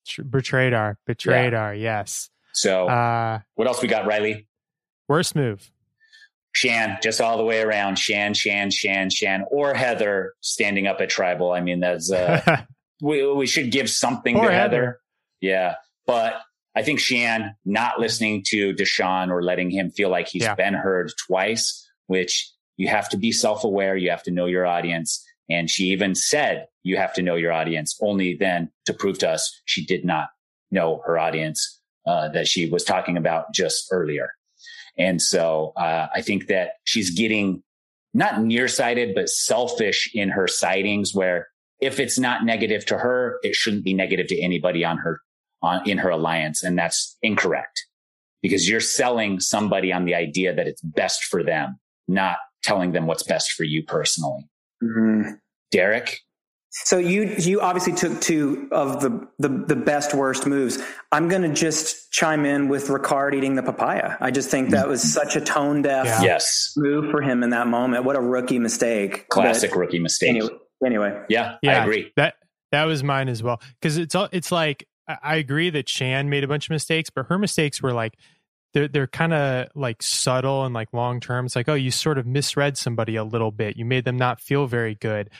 Betraydar, 0.08 0.96
Betraydar. 1.06 1.78
Yeah. 1.78 2.00
Yes. 2.00 2.30
So, 2.52 2.88
uh, 2.88 3.40
what 3.54 3.68
else 3.68 3.82
we 3.82 3.88
got, 3.88 4.06
Riley? 4.06 4.46
Worst 5.06 5.36
move. 5.36 5.70
Shan, 6.52 6.98
just 7.02 7.20
all 7.20 7.36
the 7.36 7.44
way 7.44 7.60
around. 7.60 7.98
Shan, 7.98 8.34
Shan, 8.34 8.70
Shan, 8.70 9.10
Shan, 9.10 9.44
or 9.50 9.74
Heather 9.74 10.34
standing 10.40 10.86
up 10.86 11.00
at 11.00 11.10
tribal. 11.10 11.52
I 11.52 11.60
mean, 11.60 11.80
that's 11.80 12.10
uh, 12.10 12.62
we 13.00 13.30
we 13.32 13.46
should 13.46 13.70
give 13.70 13.90
something 13.90 14.36
or 14.36 14.46
to 14.46 14.52
Heather. 14.52 14.76
Heather. 14.76 15.00
Yeah, 15.40 15.74
but 16.06 16.40
I 16.76 16.82
think 16.82 17.00
Shan 17.00 17.54
not 17.64 17.98
listening 17.98 18.42
to 18.48 18.72
Deshawn 18.74 19.30
or 19.30 19.42
letting 19.42 19.70
him 19.70 19.90
feel 19.90 20.10
like 20.10 20.28
he's 20.28 20.42
yeah. 20.42 20.54
been 20.54 20.74
heard 20.74 21.12
twice, 21.26 21.86
which 22.06 22.50
you 22.76 22.88
have 22.88 23.08
to 23.10 23.16
be 23.16 23.32
self 23.32 23.64
aware. 23.64 23.96
You 23.96 24.10
have 24.10 24.22
to 24.24 24.30
know 24.30 24.46
your 24.46 24.66
audience. 24.66 25.24
And 25.50 25.70
she 25.70 25.84
even 25.86 26.14
said, 26.14 26.66
you 26.82 26.96
have 26.96 27.14
to 27.14 27.22
know 27.22 27.36
your 27.36 27.52
audience 27.52 27.98
only 28.02 28.34
then 28.34 28.70
to 28.86 28.92
prove 28.92 29.18
to 29.18 29.30
us 29.30 29.60
she 29.64 29.84
did 29.84 30.04
not 30.04 30.28
know 30.70 31.02
her 31.06 31.18
audience 31.18 31.80
uh, 32.06 32.28
that 32.28 32.46
she 32.46 32.68
was 32.68 32.84
talking 32.84 33.16
about 33.16 33.52
just 33.52 33.88
earlier. 33.90 34.30
And 34.96 35.22
so 35.22 35.72
uh, 35.76 36.08
I 36.14 36.22
think 36.22 36.48
that 36.48 36.72
she's 36.84 37.10
getting 37.10 37.62
not 38.14 38.42
nearsighted, 38.42 39.14
but 39.14 39.28
selfish 39.28 40.10
in 40.14 40.28
her 40.30 40.48
sightings 40.48 41.14
where 41.14 41.48
if 41.80 42.00
it's 42.00 42.18
not 42.18 42.44
negative 42.44 42.84
to 42.86 42.98
her, 42.98 43.38
it 43.42 43.54
shouldn't 43.54 43.84
be 43.84 43.94
negative 43.94 44.26
to 44.28 44.40
anybody 44.40 44.84
on 44.84 44.98
her, 44.98 45.20
on, 45.62 45.88
in 45.88 45.98
her 45.98 46.10
alliance. 46.10 46.62
And 46.62 46.78
that's 46.78 47.16
incorrect 47.22 47.86
because 48.42 48.68
you're 48.68 48.80
selling 48.80 49.40
somebody 49.40 49.92
on 49.92 50.04
the 50.04 50.14
idea 50.14 50.54
that 50.54 50.66
it's 50.66 50.80
best 50.82 51.24
for 51.24 51.42
them, 51.42 51.78
not 52.06 52.36
telling 52.62 52.92
them 52.92 53.06
what's 53.06 53.22
best 53.22 53.52
for 53.52 53.64
you 53.64 53.82
personally. 53.82 54.48
Mm-hmm. 54.82 55.32
Derek, 55.70 56.20
so 56.70 56.98
you 56.98 57.34
you 57.38 57.60
obviously 57.60 57.94
took 57.94 58.20
two 58.20 58.68
of 58.72 59.00
the 59.00 59.26
the, 59.38 59.48
the 59.48 59.76
best 59.76 60.14
worst 60.14 60.46
moves. 60.46 60.78
I'm 61.12 61.28
going 61.28 61.42
to 61.42 61.52
just 61.52 62.10
chime 62.12 62.44
in 62.44 62.68
with 62.68 62.88
Ricard 62.88 63.34
eating 63.34 63.54
the 63.54 63.62
papaya. 63.62 64.16
I 64.20 64.30
just 64.30 64.50
think 64.50 64.70
that 64.70 64.86
was 64.86 65.02
such 65.02 65.34
a 65.34 65.40
tone 65.40 65.82
deaf 65.82 66.06
yeah. 66.06 66.22
yes. 66.22 66.72
move 66.76 67.10
for 67.10 67.22
him 67.22 67.42
in 67.42 67.50
that 67.50 67.66
moment. 67.66 68.04
What 68.04 68.16
a 68.16 68.20
rookie 68.20 68.58
mistake! 68.58 69.28
Classic 69.28 69.70
but, 69.70 69.78
rookie 69.78 69.98
mistake. 69.98 70.28
Anyway, 70.28 70.50
anyway, 70.84 71.22
yeah, 71.28 71.56
yeah, 71.62 71.80
I 71.80 71.82
agree. 71.82 72.12
That 72.16 72.34
that 72.70 72.84
was 72.84 73.02
mine 73.02 73.28
as 73.28 73.42
well 73.42 73.60
because 73.80 73.96
it's 73.96 74.14
all 74.14 74.28
it's 74.30 74.52
like 74.52 74.86
I 75.22 75.36
agree 75.36 75.70
that 75.70 75.88
Shan 75.88 76.28
made 76.28 76.44
a 76.44 76.48
bunch 76.48 76.66
of 76.66 76.70
mistakes, 76.70 77.10
but 77.10 77.26
her 77.26 77.38
mistakes 77.38 77.82
were 77.82 77.92
like 77.92 78.16
they're 78.74 78.88
they're 78.88 79.06
kind 79.06 79.32
of 79.32 79.68
like 79.74 80.02
subtle 80.02 80.64
and 80.64 80.74
like 80.74 80.92
long 80.92 81.20
term. 81.20 81.46
It's 81.46 81.56
like, 81.56 81.68
oh, 81.68 81.74
you 81.74 81.90
sort 81.90 82.18
of 82.18 82.26
misread 82.26 82.76
somebody 82.76 83.16
a 83.16 83.24
little 83.24 83.50
bit. 83.50 83.76
You 83.76 83.84
made 83.84 84.04
them 84.04 84.16
not 84.16 84.40
feel 84.40 84.66
very 84.66 84.94
good 84.94 85.30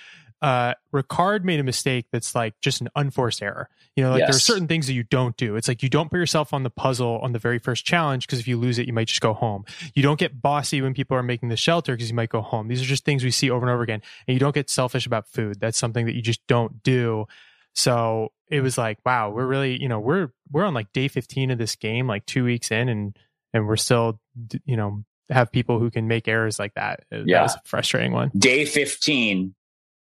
uh, 0.41 0.75
Ricard 0.93 1.43
made 1.43 1.59
a 1.59 1.65
mistake 1.65 2.07
that's 2.13 2.35
like 2.35 2.55
just 2.61 2.81
an 2.81 2.89
unforced 2.95 3.43
error. 3.43 3.69
You 3.97 4.05
know, 4.05 4.11
like 4.11 4.21
yes. 4.21 4.29
there 4.29 4.37
are 4.37 4.41
certain 4.41 4.69
things 4.69 4.87
that 4.87 4.93
you 4.93 5.03
don't 5.03 5.37
do. 5.37 5.57
It's 5.57 5.67
like 5.67 5.83
you 5.83 5.89
don't 5.89 6.09
put 6.09 6.19
yourself 6.19 6.53
on 6.53 6.63
the 6.63 6.71
puzzle 6.71 7.19
on 7.19 7.33
the 7.33 7.41
very 7.41 7.59
first 7.59 7.85
challenge 7.85 8.27
because 8.27 8.39
if 8.39 8.47
you 8.47 8.57
lose 8.57 8.79
it, 8.79 8.87
you 8.87 8.93
might 8.93 9.09
just 9.09 9.21
go 9.21 9.35
home. 9.35 9.65
You 9.95 10.03
don't 10.03 10.19
get 10.19 10.41
bossy 10.41 10.81
when 10.81 10.95
people 10.95 11.17
are 11.17 11.23
making 11.23 11.49
the 11.49 11.57
shelter 11.57 11.95
because 11.95 12.09
you 12.09 12.15
might 12.15 12.29
go 12.29 12.41
home. 12.41 12.69
These 12.69 12.81
are 12.81 12.87
just 12.87 13.05
things 13.05 13.25
we 13.25 13.33
see 13.33 13.51
over 13.51 13.67
and 13.67 13.73
over 13.73 13.83
again. 13.83 14.03
And 14.29 14.35
you 14.35 14.39
don't 14.39 14.55
get 14.55 14.71
selfish 14.71 15.07
about 15.07 15.27
food. 15.27 15.59
That's 15.59 15.79
something 15.79 16.07
that 16.07 16.15
you 16.15 16.23
just 16.23 16.47
don't 16.47 16.83
do. 16.85 17.27
So 17.75 18.33
it 18.51 18.61
was 18.61 18.77
like, 18.77 18.99
wow, 19.05 19.31
we're 19.31 19.47
really, 19.47 19.81
you 19.81 19.89
know, 19.89 20.01
we're 20.01 20.33
we're 20.51 20.65
on 20.65 20.75
like 20.75 20.93
day 20.93 21.09
15 21.09 21.51
of 21.51 21.59
this 21.59 21.77
game, 21.77 22.07
like 22.07 22.27
two 22.27 22.45
weeks 22.45 22.71
in, 22.71 22.89
and 22.89 23.17
and 23.53 23.67
we're 23.67 23.77
still, 23.77 24.21
you 24.65 24.77
know, 24.77 25.05
have 25.31 25.53
people 25.53 25.79
who 25.79 25.91
can 25.91 26.09
make 26.09 26.29
errors 26.29 26.59
like 26.59 26.75
that. 26.75 27.05
Yeah. 27.11 27.25
That 27.27 27.43
was 27.43 27.55
a 27.55 27.61
frustrating 27.65 28.13
one. 28.13 28.31
Day 28.37 28.65
15 28.65 29.55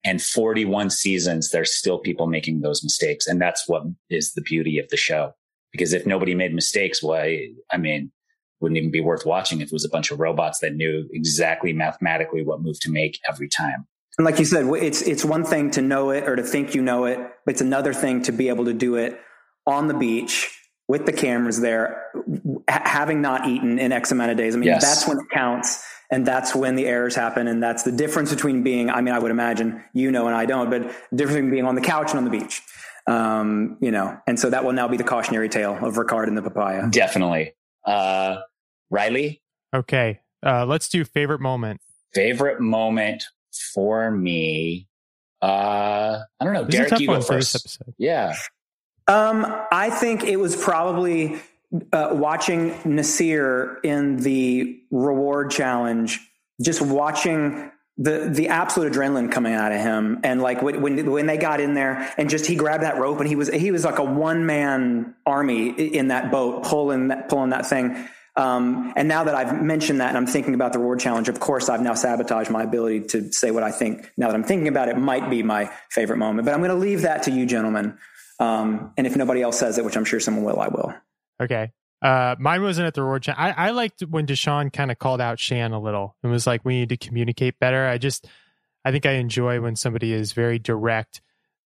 and 0.04 0.22
41 0.22 0.90
seasons, 0.90 1.50
there's 1.50 1.74
still 1.74 1.98
people 1.98 2.26
making 2.26 2.60
those 2.60 2.82
mistakes. 2.82 3.26
And 3.26 3.40
that's 3.40 3.68
what 3.68 3.82
is 4.08 4.32
the 4.34 4.42
beauty 4.42 4.78
of 4.78 4.88
the 4.88 4.96
show. 4.96 5.32
Because 5.72 5.92
if 5.92 6.06
nobody 6.06 6.34
made 6.34 6.54
mistakes, 6.54 7.02
why, 7.02 7.48
I 7.70 7.76
mean, 7.76 8.12
wouldn't 8.60 8.78
even 8.78 8.90
be 8.90 9.00
worth 9.00 9.26
watching 9.26 9.60
if 9.60 9.66
it 9.66 9.72
was 9.72 9.84
a 9.84 9.90
bunch 9.90 10.10
of 10.10 10.20
robots 10.20 10.60
that 10.60 10.74
knew 10.74 11.08
exactly 11.12 11.72
mathematically 11.72 12.42
what 12.42 12.62
move 12.62 12.80
to 12.80 12.90
make 12.90 13.18
every 13.28 13.48
time. 13.48 13.86
And 14.18 14.24
like 14.24 14.38
you 14.38 14.44
said, 14.44 14.66
it's 14.66 15.02
it's 15.02 15.24
one 15.24 15.44
thing 15.44 15.70
to 15.72 15.82
know 15.82 16.10
it 16.10 16.28
or 16.28 16.36
to 16.36 16.42
think 16.42 16.74
you 16.74 16.82
know 16.82 17.04
it, 17.04 17.18
but 17.44 17.52
it's 17.52 17.60
another 17.60 17.92
thing 17.92 18.22
to 18.22 18.32
be 18.32 18.48
able 18.48 18.64
to 18.64 18.72
do 18.72 18.96
it 18.96 19.20
on 19.66 19.88
the 19.88 19.94
beach 19.94 20.50
with 20.88 21.04
the 21.04 21.12
cameras 21.12 21.60
there, 21.60 22.10
having 22.68 23.20
not 23.20 23.46
eaten 23.46 23.78
in 23.78 23.92
X 23.92 24.12
amount 24.12 24.30
of 24.30 24.36
days. 24.36 24.54
I 24.54 24.58
mean, 24.58 24.68
yes. 24.68 24.82
that's 24.82 25.08
when 25.08 25.18
it 25.18 25.26
counts. 25.32 25.84
And 26.08 26.24
that's 26.24 26.54
when 26.54 26.76
the 26.76 26.86
errors 26.86 27.16
happen. 27.16 27.48
And 27.48 27.60
that's 27.60 27.82
the 27.82 27.90
difference 27.90 28.32
between 28.32 28.62
being, 28.62 28.90
I 28.90 29.00
mean, 29.00 29.12
I 29.12 29.18
would 29.18 29.32
imagine 29.32 29.82
you 29.92 30.12
know, 30.12 30.28
and 30.28 30.36
I 30.36 30.46
don't, 30.46 30.70
but 30.70 30.82
the 31.10 31.16
difference 31.16 31.34
between 31.34 31.50
being 31.50 31.64
on 31.64 31.74
the 31.74 31.80
couch 31.80 32.10
and 32.10 32.18
on 32.18 32.24
the 32.24 32.30
beach. 32.30 32.62
Um, 33.08 33.76
you 33.80 33.90
know, 33.90 34.16
and 34.26 34.38
so 34.38 34.50
that 34.50 34.64
will 34.64 34.72
now 34.72 34.88
be 34.88 34.96
the 34.96 35.04
cautionary 35.04 35.48
tale 35.48 35.74
of 35.84 35.94
Ricard 35.94 36.28
and 36.28 36.36
the 36.36 36.42
papaya. 36.42 36.88
Definitely. 36.88 37.54
Uh, 37.84 38.38
Riley? 38.90 39.42
Okay. 39.74 40.20
Uh, 40.44 40.64
let's 40.64 40.88
do 40.88 41.04
favorite 41.04 41.40
moment. 41.40 41.80
Favorite 42.14 42.60
moment 42.60 43.24
for 43.60 44.10
me. 44.10 44.88
Uh, 45.42 46.20
I 46.40 46.44
don't 46.44 46.54
know. 46.54 46.64
This 46.64 46.74
Derek, 46.74 47.00
you 47.00 47.06
go 47.08 47.20
first. 47.20 47.78
Yeah. 47.98 48.34
Um, 49.06 49.46
I 49.70 49.90
think 49.90 50.24
it 50.24 50.36
was 50.36 50.56
probably 50.56 51.40
uh, 51.92 52.10
watching 52.12 52.74
Nasir 52.84 53.78
in 53.82 54.16
the 54.16 54.80
reward 54.90 55.50
challenge, 55.50 56.20
just 56.60 56.80
watching 56.80 57.70
the 57.98 58.28
the 58.30 58.48
absolute 58.48 58.92
adrenaline 58.92 59.32
coming 59.32 59.54
out 59.54 59.72
of 59.72 59.80
him, 59.80 60.20
and 60.22 60.42
like 60.42 60.60
when 60.60 61.10
when 61.10 61.26
they 61.26 61.38
got 61.38 61.60
in 61.60 61.74
there, 61.74 62.12
and 62.18 62.28
just 62.28 62.46
he 62.46 62.56
grabbed 62.56 62.82
that 62.82 62.98
rope, 62.98 63.20
and 63.20 63.28
he 63.28 63.36
was 63.36 63.48
he 63.48 63.70
was 63.70 63.84
like 63.84 63.98
a 63.98 64.04
one 64.04 64.44
man 64.44 65.14
army 65.24 65.68
in 65.68 66.08
that 66.08 66.30
boat 66.30 66.64
pulling 66.64 67.08
that 67.08 67.28
pulling 67.28 67.50
that 67.50 67.66
thing. 67.66 68.08
Um, 68.36 68.92
and 68.96 69.08
now 69.08 69.24
that 69.24 69.34
I've 69.34 69.62
mentioned 69.62 70.00
that 70.00 70.08
and 70.08 70.18
I'm 70.18 70.26
thinking 70.26 70.54
about 70.54 70.74
the 70.74 70.78
reward 70.78 71.00
challenge, 71.00 71.28
of 71.28 71.40
course, 71.40 71.70
I've 71.70 71.80
now 71.80 71.94
sabotaged 71.94 72.50
my 72.50 72.62
ability 72.62 73.00
to 73.08 73.32
say 73.32 73.50
what 73.50 73.62
I 73.62 73.70
think. 73.70 74.12
Now 74.16 74.28
that 74.28 74.34
I'm 74.34 74.44
thinking 74.44 74.68
about 74.68 74.88
it, 74.88 74.98
might 74.98 75.30
be 75.30 75.42
my 75.42 75.70
favorite 75.90 76.18
moment. 76.18 76.44
But 76.44 76.52
I'm 76.52 76.60
going 76.60 76.70
to 76.70 76.76
leave 76.76 77.02
that 77.02 77.22
to 77.24 77.30
you, 77.30 77.46
gentlemen. 77.46 77.96
Um, 78.38 78.92
and 78.98 79.06
if 79.06 79.16
nobody 79.16 79.40
else 79.40 79.58
says 79.58 79.78
it, 79.78 79.84
which 79.84 79.96
I'm 79.96 80.04
sure 80.04 80.20
someone 80.20 80.44
will, 80.44 80.60
I 80.60 80.68
will. 80.68 80.94
Okay. 81.40 81.72
Uh, 82.02 82.36
mine 82.38 82.62
wasn't 82.62 82.86
at 82.86 82.92
the 82.92 83.02
reward 83.02 83.22
challenge. 83.22 83.54
I, 83.56 83.68
I 83.68 83.70
liked 83.70 84.02
when 84.02 84.26
Deshawn 84.26 84.70
kind 84.70 84.90
of 84.90 84.98
called 84.98 85.22
out 85.22 85.40
Shan 85.40 85.72
a 85.72 85.80
little 85.80 86.14
and 86.22 86.30
was 86.30 86.46
like, 86.46 86.62
we 86.62 86.74
need 86.78 86.90
to 86.90 86.98
communicate 86.98 87.58
better. 87.58 87.86
I 87.86 87.96
just, 87.96 88.26
I 88.84 88.92
think 88.92 89.06
I 89.06 89.12
enjoy 89.12 89.62
when 89.62 89.76
somebody 89.76 90.12
is 90.12 90.32
very 90.32 90.58
direct 90.58 91.22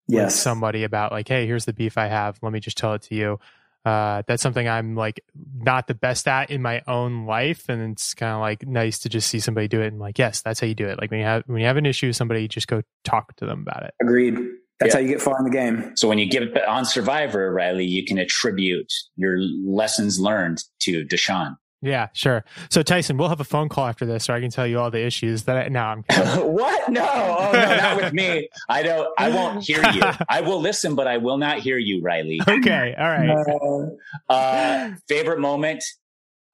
yes. 0.06 0.26
with 0.26 0.34
somebody 0.34 0.84
about 0.84 1.10
like, 1.10 1.26
hey, 1.26 1.46
here's 1.46 1.64
the 1.64 1.72
beef 1.72 1.98
I 1.98 2.06
have. 2.06 2.38
Let 2.42 2.52
me 2.52 2.60
just 2.60 2.78
tell 2.78 2.94
it 2.94 3.02
to 3.02 3.16
you. 3.16 3.40
Uh, 3.84 4.22
that's 4.26 4.42
something 4.42 4.68
I'm 4.68 4.94
like 4.94 5.24
not 5.56 5.86
the 5.86 5.94
best 5.94 6.28
at 6.28 6.50
in 6.50 6.60
my 6.60 6.82
own 6.86 7.26
life, 7.26 7.68
and 7.68 7.92
it's 7.92 8.14
kind 8.14 8.32
of 8.34 8.40
like 8.40 8.66
nice 8.66 8.98
to 9.00 9.08
just 9.08 9.28
see 9.28 9.40
somebody 9.40 9.68
do 9.68 9.80
it 9.80 9.88
and 9.88 9.98
like, 9.98 10.18
yes, 10.18 10.42
that's 10.42 10.60
how 10.60 10.66
you 10.66 10.74
do 10.74 10.86
it. 10.86 11.00
Like 11.00 11.10
when 11.10 11.20
you 11.20 11.26
have 11.26 11.44
when 11.46 11.60
you 11.60 11.66
have 11.66 11.76
an 11.76 11.86
issue, 11.86 12.08
with 12.08 12.16
somebody 12.16 12.46
just 12.46 12.68
go 12.68 12.82
talk 13.04 13.36
to 13.36 13.46
them 13.46 13.64
about 13.66 13.84
it. 13.84 13.94
Agreed. 14.02 14.36
That's 14.80 14.94
yeah. 14.94 15.00
how 15.00 15.02
you 15.02 15.08
get 15.08 15.20
far 15.20 15.38
in 15.38 15.44
the 15.44 15.50
game. 15.50 15.92
So 15.94 16.08
when 16.08 16.18
you 16.18 16.26
give 16.26 16.42
it 16.42 16.66
on 16.66 16.86
Survivor, 16.86 17.52
Riley, 17.52 17.84
you 17.84 18.04
can 18.04 18.18
attribute 18.18 18.90
your 19.16 19.36
lessons 19.38 20.18
learned 20.18 20.64
to 20.80 21.04
Deshawn. 21.04 21.56
Yeah, 21.82 22.08
sure. 22.12 22.44
So 22.68 22.82
Tyson, 22.82 23.16
we'll 23.16 23.30
have 23.30 23.40
a 23.40 23.44
phone 23.44 23.70
call 23.70 23.86
after 23.86 24.04
this, 24.04 24.24
so 24.24 24.34
I 24.34 24.40
can 24.40 24.50
tell 24.50 24.66
you 24.66 24.78
all 24.78 24.90
the 24.90 25.02
issues 25.04 25.44
that. 25.44 25.56
I, 25.56 25.68
no, 25.68 25.80
I'm. 25.80 26.02
what? 26.46 26.90
No, 26.90 27.06
oh 27.08 27.50
no, 27.52 27.76
not 27.76 27.96
with 27.96 28.12
me. 28.12 28.48
I 28.68 28.82
don't. 28.82 29.08
I 29.16 29.30
won't 29.30 29.64
hear 29.64 29.82
you. 29.90 30.02
I 30.28 30.42
will 30.42 30.60
listen, 30.60 30.94
but 30.94 31.06
I 31.06 31.16
will 31.16 31.38
not 31.38 31.60
hear 31.60 31.78
you, 31.78 32.02
Riley. 32.02 32.40
Okay, 32.50 32.94
all 32.98 33.08
right. 33.08 33.88
Uh, 34.28 34.90
favorite 35.08 35.40
moment. 35.40 35.82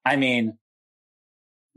I 0.04 0.14
mean, 0.16 0.56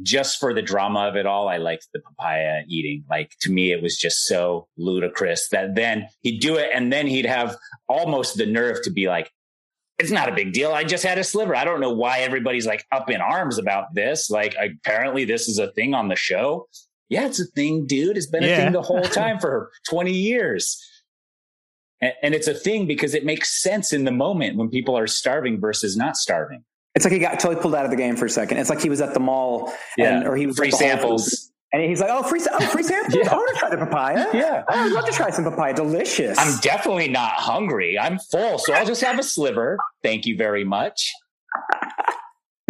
just 0.03 0.39
for 0.39 0.53
the 0.53 0.61
drama 0.61 1.07
of 1.07 1.15
it 1.15 1.25
all, 1.25 1.47
I 1.47 1.57
liked 1.57 1.87
the 1.93 2.01
papaya 2.01 2.61
eating. 2.67 3.05
Like 3.09 3.35
to 3.41 3.51
me, 3.51 3.71
it 3.71 3.81
was 3.81 3.97
just 3.97 4.25
so 4.25 4.67
ludicrous 4.77 5.47
that 5.49 5.73
then 5.73 6.07
he'd 6.21 6.39
do 6.39 6.55
it, 6.55 6.69
and 6.73 6.93
then 6.93 7.07
he'd 7.07 7.25
have 7.25 7.55
almost 7.87 8.37
the 8.37 8.45
nerve 8.45 8.83
to 8.83 8.91
be 8.91 9.07
like, 9.07 9.31
it's 9.99 10.11
not 10.11 10.29
a 10.29 10.31
big 10.33 10.53
deal. 10.53 10.71
I 10.71 10.85
just 10.85 11.03
had 11.03 11.17
a 11.17 11.23
sliver. 11.23 11.55
I 11.55 11.65
don't 11.65 11.81
know 11.81 11.91
why 11.91 12.19
everybody's 12.19 12.65
like 12.65 12.85
up 12.91 13.09
in 13.09 13.19
arms 13.19 13.57
about 13.57 13.93
this. 13.93 14.29
Like, 14.29 14.55
apparently, 14.57 15.25
this 15.25 15.49
is 15.49 15.59
a 15.59 15.71
thing 15.73 15.93
on 15.93 16.07
the 16.07 16.15
show. 16.15 16.67
Yeah, 17.09 17.25
it's 17.25 17.39
a 17.39 17.45
thing, 17.45 17.85
dude. 17.85 18.15
It's 18.15 18.27
been 18.27 18.43
yeah. 18.43 18.49
a 18.49 18.57
thing 18.57 18.71
the 18.71 18.81
whole 18.81 19.01
time 19.03 19.39
for 19.39 19.71
20 19.89 20.11
years. 20.11 20.81
And, 22.01 22.13
and, 22.23 22.33
it's 22.33 22.47
a 22.47 22.53
thing 22.53 22.87
because 22.87 23.13
it 23.13 23.25
makes 23.25 23.61
sense 23.61 23.91
in 23.91 24.05
the 24.05 24.11
moment 24.11 24.55
when 24.55 24.69
people 24.69 24.97
are 24.97 25.07
starving 25.07 25.59
versus 25.59 25.97
not 25.97 26.15
starving. 26.15 26.63
It's 26.95 27.03
like 27.03 27.11
he 27.11 27.19
got 27.19 27.39
totally 27.39 27.61
pulled 27.61 27.75
out 27.75 27.83
of 27.83 27.91
the 27.91 27.97
game 27.97 28.15
for 28.15 28.25
a 28.25 28.29
second. 28.29 28.57
It's 28.57 28.69
like 28.69 28.81
he 28.81 28.89
was 28.89 29.01
at 29.01 29.13
the 29.13 29.19
mall, 29.19 29.73
yeah. 29.97 30.17
and, 30.17 30.27
or 30.27 30.35
he 30.35 30.47
was 30.47 30.55
free 30.55 30.71
samples. 30.71 31.48
And 31.72 31.84
he's 31.84 31.99
like, 31.99 32.09
"Oh, 32.11 32.24
free, 32.24 32.41
oh, 32.51 32.59
free 32.67 32.84
samples! 32.91 33.15
yeah. 33.15 33.32
I 33.32 33.36
want 33.36 33.53
to 33.53 33.59
try 33.59 33.70
the 33.70 33.78
papaya. 33.78 34.26
Yeah, 34.34 34.63
oh, 34.67 34.86
I'd 34.86 34.91
love 34.91 35.05
to 35.05 35.11
try 35.11 35.30
some 35.30 35.43
papaya. 35.45 35.74
Delicious. 35.74 36.38
I'm 36.38 36.59
definitely 36.61 37.09
not 37.09 37.32
hungry. 37.34 37.97
I'm 37.99 38.17
full, 38.17 38.57
so 38.57 38.74
I'll 38.74 38.86
just 38.86 39.01
have 39.01 39.20
a 39.20 39.24
sliver. 39.24 39.78
Thank 40.03 40.26
you 40.26 40.36
very 40.36 40.63
much." 40.63 41.11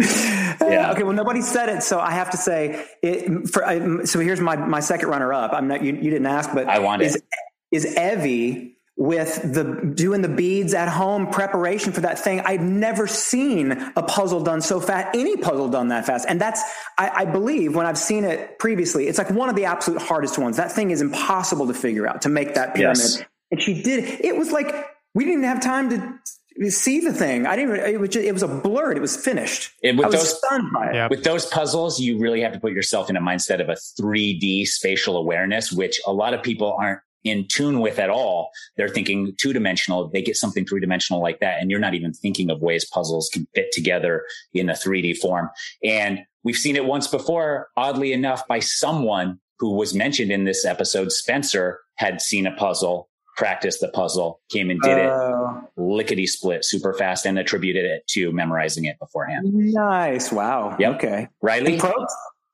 yeah. 0.00 0.92
Okay. 0.92 1.02
Well, 1.02 1.14
nobody 1.14 1.40
said 1.40 1.68
it, 1.68 1.82
so 1.82 1.98
I 1.98 2.10
have 2.12 2.30
to 2.30 2.36
say 2.36 2.86
it. 3.02 3.48
For, 3.48 4.06
so 4.06 4.20
here's 4.20 4.40
my 4.40 4.56
my 4.56 4.80
second 4.80 5.08
runner 5.08 5.32
up. 5.32 5.52
I'm 5.52 5.68
not. 5.68 5.82
You, 5.82 5.94
you 5.94 6.10
didn't 6.10 6.26
ask, 6.26 6.52
but 6.52 6.68
I 6.68 6.78
want 6.80 7.02
is, 7.02 7.16
it. 7.16 7.24
Is 7.72 7.94
Evvie 7.96 8.74
with 9.00 9.40
the 9.54 9.94
doing 9.94 10.20
the 10.20 10.28
beads 10.28 10.74
at 10.74 10.86
home 10.86 11.26
preparation 11.28 11.90
for 11.90 12.02
that 12.02 12.18
thing. 12.18 12.38
i've 12.40 12.60
never 12.60 13.06
seen 13.06 13.72
a 13.96 14.02
puzzle 14.02 14.42
done 14.42 14.60
so 14.60 14.78
fast, 14.78 15.16
any 15.16 15.38
puzzle 15.38 15.70
done 15.70 15.88
that 15.88 16.04
fast. 16.04 16.26
And 16.28 16.38
that's, 16.38 16.60
I, 16.98 17.08
I, 17.08 17.24
believe 17.24 17.74
when 17.74 17.86
I've 17.86 17.96
seen 17.96 18.24
it 18.24 18.58
previously, 18.58 19.08
it's 19.08 19.16
like 19.16 19.30
one 19.30 19.48
of 19.48 19.56
the 19.56 19.64
absolute 19.64 20.02
hardest 20.02 20.36
ones. 20.36 20.58
That 20.58 20.70
thing 20.70 20.90
is 20.90 21.00
impossible 21.00 21.66
to 21.68 21.72
figure 21.72 22.06
out 22.06 22.20
to 22.22 22.28
make 22.28 22.52
that 22.56 22.74
pyramid. 22.74 22.98
Yes. 22.98 23.22
And 23.50 23.62
she 23.62 23.82
did, 23.82 24.20
it 24.20 24.36
was 24.36 24.52
like, 24.52 24.66
we 25.14 25.24
didn't 25.24 25.44
even 25.44 25.48
have 25.48 25.62
time 25.62 25.88
to 25.88 26.70
see 26.70 27.00
the 27.00 27.14
thing. 27.14 27.46
I 27.46 27.56
didn't. 27.56 27.76
It 27.76 27.98
was 27.98 28.10
just, 28.10 28.26
it 28.26 28.32
was 28.32 28.42
a 28.42 28.48
blur. 28.48 28.92
It 28.92 29.00
was 29.00 29.16
finished. 29.16 29.72
And 29.82 29.96
with 29.96 30.08
I 30.08 30.10
was 30.10 30.20
those, 30.20 30.38
stunned 30.38 30.72
by 30.74 30.90
it. 30.90 30.94
Yeah. 30.94 31.08
With 31.08 31.24
those 31.24 31.46
puzzles, 31.46 31.98
you 32.00 32.18
really 32.18 32.42
have 32.42 32.52
to 32.52 32.60
put 32.60 32.72
yourself 32.72 33.08
in 33.08 33.16
a 33.16 33.20
mindset 33.22 33.62
of 33.62 33.70
a 33.70 33.76
3D 33.76 34.66
spatial 34.66 35.16
awareness, 35.16 35.72
which 35.72 35.98
a 36.06 36.12
lot 36.12 36.34
of 36.34 36.42
people 36.42 36.76
aren't 36.78 37.00
in 37.24 37.46
tune 37.48 37.80
with 37.80 37.98
at 37.98 38.10
all. 38.10 38.50
They're 38.76 38.88
thinking 38.88 39.34
two 39.38 39.52
dimensional. 39.52 40.08
They 40.08 40.22
get 40.22 40.36
something 40.36 40.66
three 40.66 40.80
dimensional 40.80 41.20
like 41.20 41.40
that. 41.40 41.60
And 41.60 41.70
you're 41.70 41.80
not 41.80 41.94
even 41.94 42.12
thinking 42.12 42.50
of 42.50 42.60
ways 42.60 42.84
puzzles 42.84 43.30
can 43.32 43.46
fit 43.54 43.72
together 43.72 44.24
in 44.54 44.68
a 44.68 44.74
3D 44.74 45.18
form. 45.18 45.50
And 45.84 46.20
we've 46.42 46.56
seen 46.56 46.76
it 46.76 46.84
once 46.84 47.06
before, 47.06 47.68
oddly 47.76 48.12
enough, 48.12 48.46
by 48.48 48.60
someone 48.60 49.38
who 49.58 49.74
was 49.74 49.94
mentioned 49.94 50.32
in 50.32 50.44
this 50.44 50.64
episode. 50.64 51.12
Spencer 51.12 51.80
had 51.96 52.20
seen 52.22 52.46
a 52.46 52.56
puzzle, 52.56 53.10
practiced 53.36 53.80
the 53.80 53.88
puzzle, 53.88 54.40
came 54.50 54.70
and 54.70 54.80
did 54.80 54.98
uh, 54.98 55.02
it 55.02 55.08
oh. 55.08 55.62
lickety 55.76 56.26
split 56.26 56.64
super 56.64 56.94
fast 56.94 57.26
and 57.26 57.38
attributed 57.38 57.84
it 57.84 58.06
to 58.08 58.32
memorizing 58.32 58.86
it 58.86 58.98
beforehand. 58.98 59.44
Nice. 59.52 60.32
Wow. 60.32 60.76
Yep. 60.78 60.94
Okay. 60.94 61.28
Riley? 61.42 61.78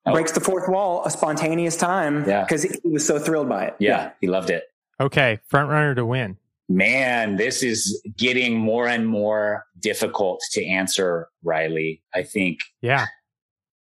Oh. 0.06 0.12
Breaks 0.12 0.32
the 0.32 0.40
fourth 0.40 0.68
wall, 0.68 1.04
a 1.04 1.10
spontaneous 1.10 1.76
time. 1.76 2.28
Yeah. 2.28 2.44
Because 2.44 2.62
he 2.62 2.88
was 2.88 3.04
so 3.06 3.18
thrilled 3.18 3.48
by 3.48 3.66
it. 3.66 3.76
Yeah, 3.80 3.90
yeah. 3.90 4.10
He 4.20 4.28
loved 4.28 4.50
it. 4.50 4.64
Okay. 5.00 5.40
Front 5.48 5.70
runner 5.70 5.94
to 5.96 6.06
win. 6.06 6.36
Man, 6.68 7.36
this 7.36 7.62
is 7.62 8.00
getting 8.16 8.56
more 8.56 8.88
and 8.88 9.06
more 9.06 9.66
difficult 9.78 10.40
to 10.52 10.64
answer, 10.64 11.28
Riley. 11.42 12.02
I 12.14 12.22
think. 12.22 12.60
Yeah. 12.82 13.06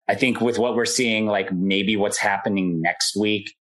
I 0.08 0.16
think 0.16 0.39
with 0.39 0.58
what 0.58 0.76
we're 0.76 0.86
seeing, 0.86 1.28
like 1.28 1.51
maybe 1.51 1.97
what's 1.97 2.18
happening 2.18 2.82
next 2.82 3.16
week, 3.18 3.53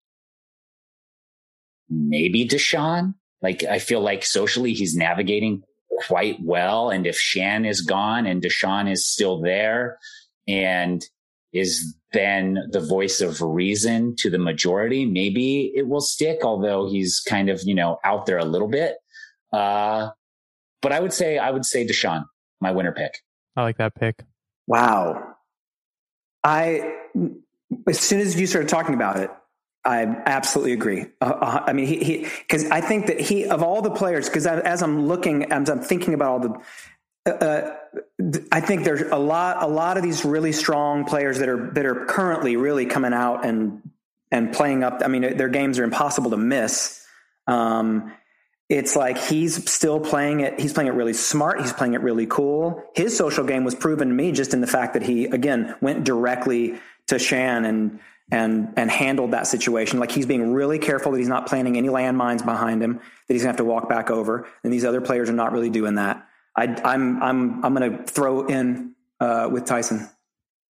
maybe 1.88 2.46
Deshawn. 2.46 3.14
Like 3.40 3.64
I 3.64 3.78
feel 3.78 4.00
like 4.00 4.24
socially 4.24 4.74
he's 4.74 4.94
navigating 4.94 5.62
quite 6.06 6.38
well. 6.42 6.90
And 6.90 7.06
if 7.06 7.18
Shan 7.18 7.64
is 7.64 7.80
gone 7.80 8.26
and 8.26 8.42
Deshawn 8.42 8.90
is 8.90 9.06
still 9.06 9.40
there 9.40 9.98
and 10.46 11.04
is 11.54 11.96
then 12.12 12.58
the 12.72 12.80
voice 12.80 13.20
of 13.20 13.40
reason 13.40 14.14
to 14.16 14.28
the 14.28 14.38
majority, 14.38 15.06
maybe 15.06 15.72
it 15.74 15.88
will 15.88 16.00
stick, 16.00 16.40
although 16.42 16.88
he's 16.90 17.20
kind 17.20 17.48
of, 17.48 17.62
you 17.64 17.74
know, 17.74 17.98
out 18.04 18.26
there 18.26 18.38
a 18.38 18.44
little 18.44 18.68
bit. 18.68 18.96
Uh, 19.52 20.10
but 20.82 20.92
I 20.92 21.00
would 21.00 21.12
say, 21.12 21.38
I 21.38 21.50
would 21.50 21.64
say 21.64 21.86
Deshawn, 21.86 22.24
my 22.60 22.72
winner 22.72 22.92
pick. 22.92 23.18
I 23.56 23.62
like 23.62 23.78
that 23.78 23.94
pick. 23.94 24.24
Wow. 24.66 25.34
I, 26.42 26.92
as 27.88 28.00
soon 28.00 28.20
as 28.20 28.38
you 28.38 28.46
started 28.46 28.68
talking 28.68 28.94
about 28.94 29.18
it, 29.18 29.30
I 29.84 30.02
absolutely 30.26 30.72
agree. 30.72 31.06
Uh, 31.20 31.24
uh, 31.24 31.64
I 31.66 31.72
mean, 31.72 31.86
he, 31.86 32.26
because 32.40 32.70
I 32.70 32.80
think 32.80 33.06
that 33.06 33.20
he, 33.20 33.44
of 33.44 33.62
all 33.62 33.82
the 33.82 33.90
players, 33.90 34.28
because 34.28 34.46
as 34.46 34.82
I'm 34.82 35.06
looking, 35.06 35.52
as 35.52 35.68
I'm 35.68 35.80
thinking 35.80 36.14
about 36.14 36.30
all 36.30 36.40
the, 36.40 36.54
uh, 37.26 37.70
I 38.52 38.60
think 38.60 38.84
there's 38.84 39.02
a 39.02 39.16
lot, 39.16 39.62
a 39.62 39.66
lot 39.66 39.96
of 39.96 40.02
these 40.02 40.24
really 40.24 40.52
strong 40.52 41.04
players 41.04 41.38
that 41.38 41.48
are 41.48 41.70
that 41.72 41.86
are 41.86 42.04
currently 42.06 42.56
really 42.56 42.86
coming 42.86 43.12
out 43.12 43.44
and 43.44 43.82
and 44.30 44.52
playing 44.52 44.84
up. 44.84 45.00
I 45.04 45.08
mean, 45.08 45.36
their 45.36 45.48
games 45.48 45.78
are 45.78 45.84
impossible 45.84 46.30
to 46.30 46.36
miss. 46.36 47.04
Um, 47.46 48.12
it's 48.68 48.96
like 48.96 49.18
he's 49.18 49.70
still 49.70 50.00
playing 50.00 50.40
it. 50.40 50.58
He's 50.58 50.72
playing 50.72 50.88
it 50.88 50.94
really 50.94 51.12
smart. 51.12 51.60
He's 51.60 51.72
playing 51.72 51.94
it 51.94 52.00
really 52.00 52.26
cool. 52.26 52.82
His 52.94 53.16
social 53.16 53.44
game 53.44 53.64
was 53.64 53.74
proven 53.74 54.08
to 54.08 54.14
me 54.14 54.32
just 54.32 54.54
in 54.54 54.60
the 54.60 54.66
fact 54.66 54.94
that 54.94 55.02
he 55.02 55.26
again 55.26 55.74
went 55.80 56.04
directly 56.04 56.78
to 57.08 57.18
Shan 57.18 57.64
and 57.64 58.00
and 58.30 58.72
and 58.76 58.90
handled 58.90 59.32
that 59.32 59.46
situation. 59.46 59.98
Like 59.98 60.10
he's 60.10 60.26
being 60.26 60.52
really 60.52 60.78
careful 60.78 61.12
that 61.12 61.18
he's 61.18 61.28
not 61.28 61.46
planting 61.46 61.76
any 61.76 61.88
landmines 61.88 62.44
behind 62.44 62.82
him 62.82 62.94
that 62.94 63.34
he's 63.34 63.42
gonna 63.42 63.50
have 63.50 63.58
to 63.58 63.64
walk 63.64 63.88
back 63.88 64.10
over. 64.10 64.46
And 64.62 64.72
these 64.72 64.84
other 64.84 65.00
players 65.00 65.28
are 65.28 65.34
not 65.34 65.52
really 65.52 65.70
doing 65.70 65.96
that. 65.96 66.26
I, 66.56 66.64
I'm 66.84 67.22
I'm 67.22 67.64
I'm 67.64 67.74
gonna 67.74 68.04
throw 68.04 68.46
in 68.46 68.94
uh, 69.20 69.48
with 69.50 69.64
Tyson, 69.64 70.08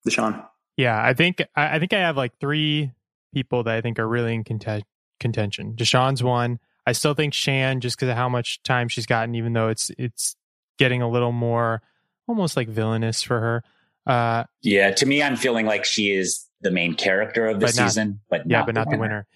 Deshawn. 0.06 0.47
Yeah, 0.77 1.02
I 1.02 1.15
think 1.15 1.43
I 1.55 1.78
think 1.78 1.93
I 1.93 2.01
have 2.01 2.16
like 2.16 2.39
three 2.39 2.93
people 3.32 3.62
that 3.65 3.74
I 3.74 3.81
think 3.81 3.98
are 3.98 4.09
really 4.09 4.35
in 4.35 4.44
contention. 4.44 5.74
Deshawn's 5.74 6.23
one. 6.23 6.59
I 6.86 6.93
still 6.93 7.15
think 7.15 7.32
Shan, 7.32 7.81
just 7.81 7.97
because 7.97 8.11
of 8.11 8.16
how 8.16 8.28
much 8.28 8.62
time 8.62 8.89
she's 8.89 9.06
gotten, 9.06 9.35
even 9.35 9.52
though 9.52 9.69
it's 9.69 9.90
it's 9.98 10.36
getting 10.78 11.02
a 11.02 11.09
little 11.09 11.32
more 11.32 11.82
almost 12.27 12.56
like 12.56 12.69
villainous 12.69 13.23
for 13.23 13.40
her. 13.40 13.62
Uh, 14.06 14.44
yeah, 14.62 14.90
to 14.90 15.06
me, 15.06 15.23
I'm 15.23 15.36
feeling 15.36 15.66
like 15.66 15.85
she 15.85 16.11
is 16.11 16.47
the 16.61 16.70
main 16.70 16.94
character 16.94 17.47
of 17.47 17.61
the 17.61 17.66
but 17.66 17.74
season, 17.74 18.09
not, 18.09 18.19
but 18.28 18.51
yeah, 18.51 18.65
but 18.65 18.74
not 18.74 18.90
the 18.90 18.98
winner. 18.98 19.27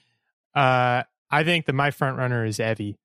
The 0.54 0.60
winner. 0.60 0.68
Uh, 0.68 1.02
I 1.30 1.44
think 1.44 1.66
that 1.66 1.74
my 1.74 1.90
front 1.90 2.18
runner 2.18 2.44
is 2.44 2.58
Evvie. 2.58 2.96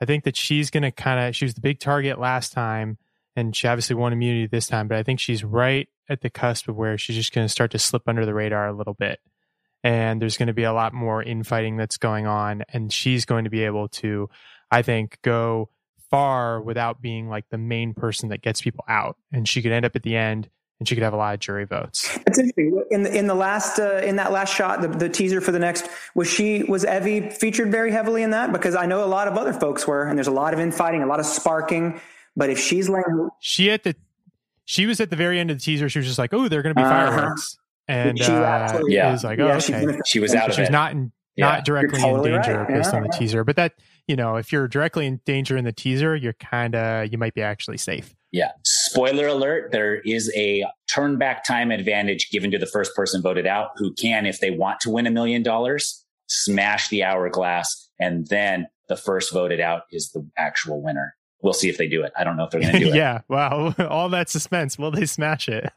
I 0.00 0.04
think 0.04 0.24
that 0.24 0.36
she's 0.36 0.70
going 0.70 0.82
to 0.82 0.90
kind 0.90 1.28
of 1.28 1.36
she 1.36 1.44
was 1.44 1.54
the 1.54 1.60
big 1.60 1.78
target 1.78 2.18
last 2.18 2.52
time, 2.52 2.98
and 3.36 3.54
she 3.54 3.68
obviously 3.68 3.96
won 3.96 4.12
immunity 4.12 4.46
this 4.46 4.66
time. 4.66 4.88
But 4.88 4.98
I 4.98 5.02
think 5.02 5.20
she's 5.20 5.44
right 5.44 5.88
at 6.08 6.22
the 6.22 6.30
cusp 6.30 6.68
of 6.68 6.76
where 6.76 6.98
she's 6.98 7.16
just 7.16 7.32
going 7.32 7.44
to 7.44 7.52
start 7.52 7.70
to 7.72 7.78
slip 7.78 8.02
under 8.06 8.24
the 8.24 8.34
radar 8.34 8.68
a 8.68 8.72
little 8.72 8.94
bit, 8.94 9.20
and 9.84 10.20
there's 10.20 10.36
going 10.36 10.48
to 10.48 10.54
be 10.54 10.64
a 10.64 10.72
lot 10.72 10.92
more 10.92 11.22
infighting 11.22 11.76
that's 11.76 11.98
going 11.98 12.26
on, 12.26 12.64
and 12.72 12.92
she's 12.92 13.24
going 13.24 13.44
to 13.44 13.50
be 13.50 13.64
able 13.64 13.88
to, 13.88 14.28
I 14.70 14.82
think, 14.82 15.18
go 15.22 15.70
far 16.10 16.60
without 16.60 17.00
being 17.00 17.28
like 17.28 17.48
the 17.50 17.58
main 17.58 17.94
person 17.94 18.30
that 18.30 18.42
gets 18.42 18.60
people 18.60 18.84
out, 18.88 19.16
and 19.32 19.48
she 19.48 19.62
could 19.62 19.72
end 19.72 19.84
up 19.84 19.96
at 19.96 20.02
the 20.02 20.16
end 20.16 20.48
and 20.80 20.88
she 20.88 20.94
could 20.96 21.04
have 21.04 21.12
a 21.12 21.16
lot 21.16 21.34
of 21.34 21.40
jury 21.40 21.66
votes. 21.66 22.18
It's 22.26 22.38
interesting. 22.38 22.82
In 22.90 23.02
the, 23.02 23.16
in 23.16 23.26
the 23.26 23.34
last 23.34 23.78
uh, 23.78 24.00
in 24.02 24.16
that 24.16 24.32
last 24.32 24.54
shot, 24.54 24.80
the, 24.80 24.88
the 24.88 25.08
teaser 25.08 25.40
for 25.40 25.52
the 25.52 25.58
next 25.58 25.88
was 26.14 26.26
she 26.26 26.64
was 26.64 26.84
Evvie 26.84 27.32
featured 27.32 27.70
very 27.70 27.92
heavily 27.92 28.22
in 28.22 28.30
that 28.30 28.50
because 28.50 28.74
I 28.74 28.86
know 28.86 29.04
a 29.04 29.06
lot 29.06 29.28
of 29.28 29.36
other 29.36 29.52
folks 29.52 29.86
were, 29.86 30.08
and 30.08 30.18
there's 30.18 30.26
a 30.26 30.32
lot 30.32 30.54
of 30.54 30.58
infighting, 30.58 31.02
a 31.02 31.06
lot 31.06 31.20
of 31.20 31.26
sparking. 31.26 32.00
But 32.34 32.50
if 32.50 32.58
she's 32.58 32.88
laying, 32.88 33.28
she 33.40 33.70
at 33.70 33.84
the 33.84 33.94
she 34.64 34.86
was 34.86 35.00
at 35.00 35.10
the 35.10 35.16
very 35.16 35.38
end 35.38 35.50
of 35.50 35.58
the 35.58 35.62
teaser. 35.62 35.88
She 35.88 35.98
was 35.98 36.06
just 36.06 36.18
like, 36.18 36.32
"Oh, 36.32 36.48
they're 36.48 36.62
going 36.62 36.74
to 36.74 36.80
be 36.80 36.86
uh-huh. 36.86 37.10
fireworks," 37.10 37.58
and 37.86 38.18
she 38.18 38.32
uh, 38.32 38.80
yeah, 38.86 39.12
was 39.12 39.22
like, 39.22 39.38
"Oh, 39.38 39.46
yeah, 39.46 39.56
okay." 39.56 39.98
She 40.06 40.18
was 40.18 40.34
out. 40.34 40.54
She 40.54 40.62
was 40.62 40.70
not 40.70 40.92
in, 40.92 41.12
yeah. 41.36 41.46
not 41.46 41.64
directly 41.64 42.00
totally 42.00 42.32
in 42.32 42.40
danger 42.40 42.60
right. 42.60 42.68
based 42.68 42.92
yeah. 42.92 42.98
on 42.98 43.02
the 43.02 43.10
teaser, 43.10 43.44
but 43.44 43.56
that 43.56 43.74
you 44.08 44.16
know, 44.16 44.36
if 44.36 44.50
you're 44.50 44.68
directly 44.68 45.06
in 45.06 45.20
danger 45.26 45.56
in 45.56 45.64
the 45.64 45.72
teaser, 45.72 46.16
you're 46.16 46.32
kind 46.34 46.74
of 46.74 47.12
you 47.12 47.18
might 47.18 47.34
be 47.34 47.42
actually 47.42 47.76
safe. 47.76 48.14
Yeah. 48.32 48.52
Spoiler 48.64 49.26
alert, 49.26 49.72
there 49.72 49.96
is 50.00 50.32
a 50.36 50.64
turn 50.92 51.18
back 51.18 51.44
time 51.44 51.70
advantage 51.70 52.30
given 52.30 52.50
to 52.52 52.58
the 52.58 52.66
first 52.66 52.94
person 52.94 53.22
voted 53.22 53.46
out 53.46 53.70
who 53.76 53.92
can, 53.94 54.26
if 54.26 54.40
they 54.40 54.50
want 54.50 54.80
to 54.80 54.90
win 54.90 55.06
a 55.06 55.10
million 55.10 55.42
dollars, 55.42 56.04
smash 56.26 56.88
the 56.88 57.02
hourglass. 57.02 57.88
And 57.98 58.26
then 58.28 58.68
the 58.88 58.96
first 58.96 59.32
voted 59.32 59.60
out 59.60 59.82
is 59.90 60.10
the 60.12 60.26
actual 60.38 60.82
winner. 60.82 61.16
We'll 61.42 61.54
see 61.54 61.68
if 61.68 61.78
they 61.78 61.88
do 61.88 62.02
it. 62.02 62.12
I 62.18 62.24
don't 62.24 62.36
know 62.36 62.44
if 62.44 62.50
they're 62.50 62.60
going 62.60 62.74
to 62.74 62.78
do 62.78 62.88
it. 62.90 62.94
yeah. 62.94 63.20
Wow. 63.28 63.74
All 63.88 64.08
that 64.10 64.28
suspense. 64.28 64.78
Will 64.78 64.90
they 64.90 65.06
smash 65.06 65.48
it? 65.48 65.68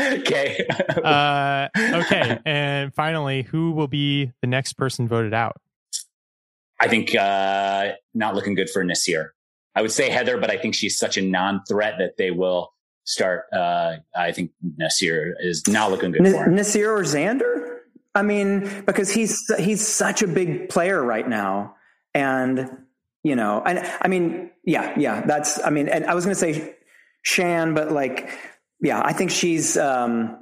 okay. 0.00 0.66
uh, 1.02 1.68
okay. 1.76 2.38
And 2.44 2.94
finally, 2.94 3.42
who 3.42 3.72
will 3.72 3.88
be 3.88 4.32
the 4.40 4.46
next 4.46 4.74
person 4.74 5.08
voted 5.08 5.34
out? 5.34 5.60
I 6.80 6.88
think 6.88 7.14
uh, 7.14 7.92
not 8.14 8.34
looking 8.34 8.54
good 8.54 8.70
for 8.70 8.84
Naseer. 8.84 9.30
I 9.74 9.82
would 9.82 9.92
say 9.92 10.10
Heather, 10.10 10.38
but 10.38 10.50
I 10.50 10.56
think 10.58 10.74
she's 10.74 10.98
such 10.98 11.16
a 11.16 11.22
non-threat 11.22 11.94
that 11.98 12.16
they 12.18 12.30
will 12.30 12.72
start. 13.04 13.46
Uh, 13.52 13.96
I 14.14 14.32
think 14.32 14.52
Nasir 14.76 15.34
is 15.40 15.62
not 15.66 15.90
looking 15.90 16.12
good 16.12 16.26
N- 16.26 16.32
for 16.32 16.44
him. 16.44 16.54
Naseer 16.54 16.88
or 16.88 17.02
Xander? 17.02 17.78
I 18.14 18.22
mean, 18.22 18.84
because 18.84 19.10
he's 19.10 19.38
he's 19.58 19.86
such 19.86 20.22
a 20.22 20.28
big 20.28 20.68
player 20.68 21.02
right 21.02 21.26
now, 21.26 21.76
and 22.12 22.70
you 23.22 23.34
know, 23.34 23.62
and 23.64 23.78
I 24.02 24.08
mean, 24.08 24.50
yeah, 24.64 24.94
yeah, 24.98 25.24
that's. 25.24 25.58
I 25.64 25.70
mean, 25.70 25.88
and 25.88 26.04
I 26.04 26.14
was 26.14 26.24
going 26.24 26.34
to 26.34 26.40
say 26.40 26.76
Shan, 27.22 27.72
but 27.72 27.90
like, 27.90 28.28
yeah, 28.80 29.00
I 29.02 29.14
think 29.14 29.30
she's. 29.30 29.76
um 29.78 30.41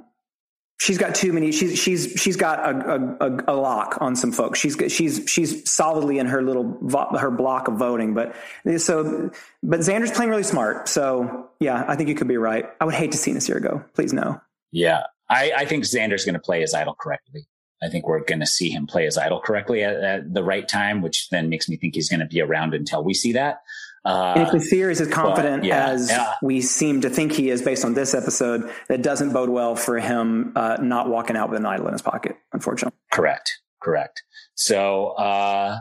she's 0.81 0.97
got 0.97 1.13
too 1.13 1.31
many. 1.31 1.51
She's 1.51 1.77
she's 1.77 2.13
she's 2.17 2.35
got 2.35 2.59
a, 2.59 3.17
a, 3.19 3.53
a, 3.53 3.55
lock 3.55 3.99
on 4.01 4.15
some 4.15 4.31
folks. 4.31 4.57
She's 4.57 4.75
she's 4.87 5.23
she's 5.27 5.69
solidly 5.69 6.17
in 6.17 6.25
her 6.25 6.41
little 6.41 6.79
her 7.17 7.29
block 7.29 7.67
of 7.67 7.75
voting. 7.75 8.15
But 8.15 8.35
so, 8.77 9.29
but 9.61 9.81
Xander's 9.81 10.09
playing 10.09 10.31
really 10.31 10.43
smart. 10.43 10.89
So 10.89 11.49
yeah, 11.59 11.85
I 11.87 11.95
think 11.95 12.09
you 12.09 12.15
could 12.15 12.27
be 12.27 12.37
right. 12.37 12.65
I 12.81 12.85
would 12.85 12.95
hate 12.95 13.11
to 13.11 13.17
see 13.17 13.31
Naseer 13.31 13.61
go. 13.61 13.83
Please 13.93 14.11
no. 14.11 14.41
Yeah, 14.71 15.03
I, 15.29 15.51
I 15.55 15.65
think 15.65 15.83
Xander's 15.83 16.25
going 16.25 16.33
to 16.33 16.39
play 16.39 16.61
his 16.61 16.73
idol 16.73 16.95
correctly. 16.95 17.45
I 17.83 17.89
think 17.89 18.07
we're 18.07 18.23
going 18.23 18.39
to 18.39 18.47
see 18.47 18.69
him 18.69 18.87
play 18.87 19.05
his 19.05 19.17
idol 19.17 19.39
correctly 19.39 19.83
at, 19.83 19.95
at 19.95 20.33
the 20.33 20.43
right 20.43 20.67
time, 20.67 21.01
which 21.01 21.29
then 21.29 21.49
makes 21.49 21.69
me 21.69 21.77
think 21.77 21.95
he's 21.95 22.09
going 22.09 22.19
to 22.21 22.25
be 22.25 22.41
around 22.41 22.73
until 22.73 23.03
we 23.03 23.13
see 23.13 23.33
that. 23.33 23.61
Uh, 24.03 24.33
and 24.35 24.47
if 24.47 24.53
Naseer 24.53 24.89
is 24.89 24.99
as 24.99 25.07
confident 25.07 25.63
yeah, 25.63 25.89
as 25.89 26.09
yeah. 26.09 26.33
we 26.41 26.59
seem 26.61 27.01
to 27.01 27.09
think 27.09 27.31
he 27.31 27.49
is 27.49 27.61
based 27.61 27.85
on 27.85 27.93
this 27.93 28.13
episode, 28.13 28.69
that 28.87 29.03
doesn't 29.03 29.31
bode 29.31 29.49
well 29.49 29.75
for 29.75 29.99
him 29.99 30.53
uh, 30.55 30.77
not 30.81 31.07
walking 31.07 31.35
out 31.35 31.49
with 31.49 31.59
an 31.59 31.65
idol 31.65 31.87
in 31.87 31.93
his 31.93 32.01
pocket, 32.01 32.35
unfortunately. 32.51 32.97
Correct. 33.11 33.59
Correct. 33.81 34.23
So, 34.55 35.07
uh, 35.09 35.79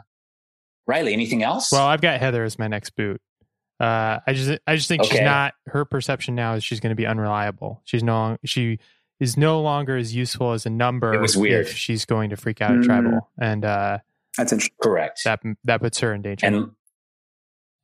Riley, 0.87 1.13
anything 1.13 1.43
else? 1.43 1.73
Well, 1.73 1.87
I've 1.87 2.01
got 2.01 2.21
Heather 2.21 2.45
as 2.45 2.59
my 2.59 2.69
next 2.69 2.91
boot. 2.91 3.21
Uh, 3.79 4.21
I 4.27 4.35
just, 4.35 4.61
I 4.67 4.77
just 4.77 4.89
think 4.89 5.03
okay. 5.03 5.17
she's 5.17 5.21
not. 5.25 5.55
Her 5.67 5.87
perception 5.87 6.35
now 6.35 6.55
is 6.55 6.65
she's 6.65 6.81
going 6.81 6.91
to 6.91 6.97
be 6.97 7.07
unreliable. 7.07 7.81
She's 7.85 8.03
no, 8.03 8.37
she 8.45 8.79
is 9.21 9.39
no 9.39 9.61
longer 9.63 9.97
as 9.97 10.15
useful 10.15 10.53
as 10.53 10.67
a 10.67 10.71
number. 10.71 11.15
It 11.15 11.21
was 11.21 11.37
weird. 11.37 11.69
she's 11.69 12.05
going 12.05 12.31
to 12.31 12.37
freak 12.37 12.61
out 12.61 12.73
at 12.73 12.79
mm. 12.79 12.85
tribal, 12.85 13.31
and 13.41 13.65
uh, 13.65 13.99
that's 14.37 14.53
interesting. 14.53 14.77
Correct. 14.83 15.21
That 15.25 15.41
that 15.65 15.81
puts 15.81 16.01
her 16.01 16.13
in 16.13 16.21
danger. 16.21 16.47
And 16.47 16.73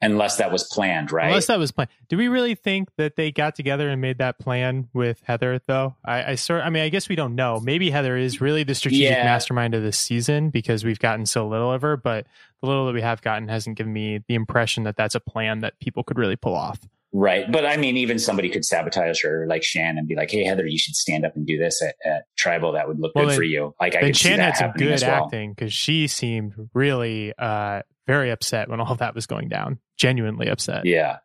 unless 0.02 0.36
that 0.36 0.52
was 0.52 0.64
planned, 0.64 1.10
right? 1.10 1.28
Unless 1.28 1.46
that 1.46 1.58
was 1.58 1.72
planned. 1.72 1.90
Do 2.08 2.16
we 2.16 2.28
really 2.28 2.54
think 2.54 2.88
that 2.96 3.16
they 3.16 3.32
got 3.32 3.54
together 3.54 3.88
and 3.88 4.00
made 4.00 4.18
that 4.18 4.38
plan 4.38 4.88
with 4.92 5.22
Heather, 5.24 5.60
though? 5.66 5.96
I, 6.04 6.32
I 6.32 6.34
sort. 6.34 6.62
I 6.62 6.70
mean, 6.70 6.82
I 6.82 6.88
guess 6.88 7.08
we 7.08 7.16
don't 7.16 7.34
know. 7.34 7.60
Maybe 7.60 7.90
Heather 7.90 8.16
is 8.16 8.40
really 8.40 8.62
the 8.62 8.74
strategic 8.74 9.10
yeah. 9.10 9.24
mastermind 9.24 9.74
of 9.74 9.82
this 9.82 9.98
season 9.98 10.50
because 10.50 10.84
we've 10.84 10.98
gotten 10.98 11.26
so 11.26 11.46
little 11.48 11.72
of 11.72 11.82
her. 11.82 11.96
But 11.96 12.26
the 12.60 12.66
little 12.66 12.86
that 12.86 12.94
we 12.94 13.02
have 13.02 13.22
gotten 13.22 13.48
hasn't 13.48 13.76
given 13.76 13.92
me 13.92 14.22
the 14.28 14.34
impression 14.34 14.84
that 14.84 14.96
that's 14.96 15.14
a 15.14 15.20
plan 15.20 15.60
that 15.60 15.78
people 15.80 16.02
could 16.02 16.18
really 16.18 16.36
pull 16.36 16.54
off. 16.54 16.80
Right. 17.18 17.50
But 17.50 17.64
I 17.64 17.78
mean, 17.78 17.96
even 17.96 18.18
somebody 18.18 18.50
could 18.50 18.62
sabotage 18.62 19.22
her 19.22 19.46
like 19.48 19.62
Shan 19.62 19.96
and 19.96 20.06
be 20.06 20.14
like, 20.14 20.30
Hey, 20.30 20.44
Heather, 20.44 20.66
you 20.66 20.76
should 20.76 20.94
stand 20.94 21.24
up 21.24 21.34
and 21.34 21.46
do 21.46 21.56
this 21.56 21.82
at, 21.82 21.94
at 22.04 22.24
tribal. 22.36 22.72
That 22.72 22.88
would 22.88 23.00
look 23.00 23.14
well, 23.14 23.28
good 23.28 23.36
for 23.36 23.42
you. 23.42 23.74
Like 23.80 23.96
I 23.96 24.00
could 24.00 24.16
Shan 24.16 24.38
had 24.38 24.54
some 24.54 24.72
good 24.72 25.00
well. 25.00 25.24
acting 25.24 25.54
because 25.54 25.72
she 25.72 26.08
seemed 26.08 26.52
really, 26.74 27.32
uh, 27.38 27.80
very 28.06 28.30
upset 28.30 28.68
when 28.68 28.80
all 28.80 28.92
of 28.92 28.98
that 28.98 29.14
was 29.14 29.26
going 29.26 29.48
down. 29.48 29.78
Genuinely 29.96 30.48
upset. 30.48 30.84
Yeah. 30.84 31.16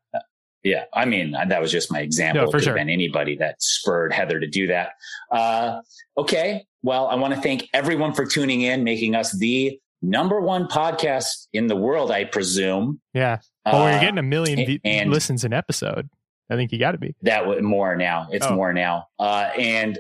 Yeah. 0.64 0.86
I 0.94 1.04
mean, 1.04 1.32
that 1.32 1.60
was 1.60 1.74
just 1.74 1.92
my 1.92 2.00
example. 2.00 2.46
No, 2.46 2.52
for 2.52 2.62
sure. 2.62 2.74
been 2.74 2.90
anybody 2.90 3.36
that 3.38 3.62
spurred 3.62 4.14
Heather 4.14 4.40
to 4.40 4.48
do 4.48 4.68
that. 4.68 4.92
Uh, 5.30 5.82
okay. 6.18 6.66
Well, 6.84 7.08
I 7.08 7.16
want 7.16 7.36
to 7.36 7.42
thank 7.42 7.68
everyone 7.74 8.14
for 8.14 8.26
tuning 8.26 8.62
in, 8.62 8.86
making 8.86 9.14
us 9.14 9.38
the 9.38 9.78
number 10.02 10.40
one 10.42 10.68
podcast 10.68 11.48
in 11.54 11.68
the 11.68 11.76
world, 11.76 12.12
I 12.12 12.26
presume. 12.26 13.00
Yeah. 13.14 13.40
Well, 13.66 13.84
uh, 13.84 13.92
you're 13.92 14.00
getting 14.00 14.18
a 14.18 14.24
million 14.24 14.60
and, 14.60 14.80
and 14.84 15.12
listens 15.12 15.44
an 15.44 15.54
episode. 15.54 16.10
I 16.50 16.56
think 16.56 16.72
you 16.72 16.80
got 16.80 16.92
to 16.92 16.98
be 16.98 17.16
that 17.22 17.62
more 17.64 17.96
now. 17.96 18.28
It's 18.32 18.46
oh. 18.46 18.56
more 18.56 18.74
now. 18.74 19.08
Uh, 19.18 19.50
and 19.58 20.00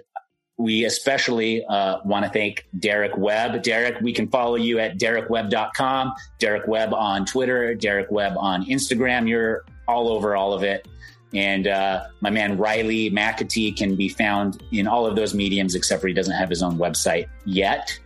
we 0.57 0.85
especially 0.85 1.65
uh, 1.65 1.99
want 2.03 2.25
to 2.25 2.31
thank 2.31 2.67
Derek 2.77 3.17
Webb. 3.17 3.63
Derek, 3.63 4.01
we 4.01 4.13
can 4.13 4.27
follow 4.27 4.55
you 4.55 4.79
at 4.79 4.99
derekwebb.com, 4.99 6.13
Derek 6.39 6.67
Webb 6.67 6.93
on 6.93 7.25
Twitter, 7.25 7.73
Derek 7.73 8.11
Webb 8.11 8.33
on 8.37 8.65
Instagram. 8.65 9.27
You're 9.27 9.65
all 9.87 10.09
over 10.09 10.35
all 10.35 10.53
of 10.53 10.63
it. 10.63 10.87
And 11.33 11.67
uh, 11.67 12.07
my 12.19 12.29
man 12.29 12.57
Riley 12.57 13.09
McAtee 13.09 13.75
can 13.75 13.95
be 13.95 14.09
found 14.09 14.61
in 14.71 14.87
all 14.87 15.05
of 15.05 15.15
those 15.15 15.33
mediums, 15.33 15.75
except 15.75 16.01
for 16.01 16.07
he 16.07 16.13
doesn't 16.13 16.35
have 16.35 16.49
his 16.49 16.61
own 16.61 16.77
website 16.77 17.27
yet. 17.45 17.97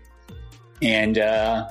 And 0.82 1.18
uh, 1.18 1.70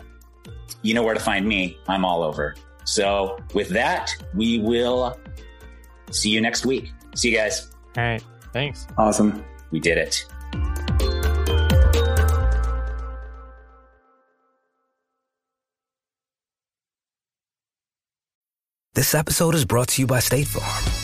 you 0.83 0.95
know 0.95 1.03
where 1.03 1.15
to 1.15 1.21
find 1.21 1.47
me. 1.47 1.79
I'm 1.89 2.05
all 2.05 2.23
over. 2.23 2.55
So 2.85 3.39
with 3.55 3.69
that, 3.71 4.15
we 4.35 4.59
will 4.59 5.19
see 6.11 6.31
you 6.31 6.41
next 6.41 6.67
week. 6.67 6.93
See 7.15 7.31
you 7.31 7.37
guys. 7.37 7.71
All 7.97 8.05
right. 8.05 8.25
Thanks. 8.53 8.87
Awesome. 8.99 9.45
We 9.71 9.81
did 9.81 9.99
it. 9.99 10.25
This 18.95 19.13
episode 19.13 19.57
is 19.57 19.65
brought 19.65 19.89
to 19.89 20.03
you 20.03 20.07
by 20.07 20.21
State 20.21 20.47
Farm. 20.47 21.04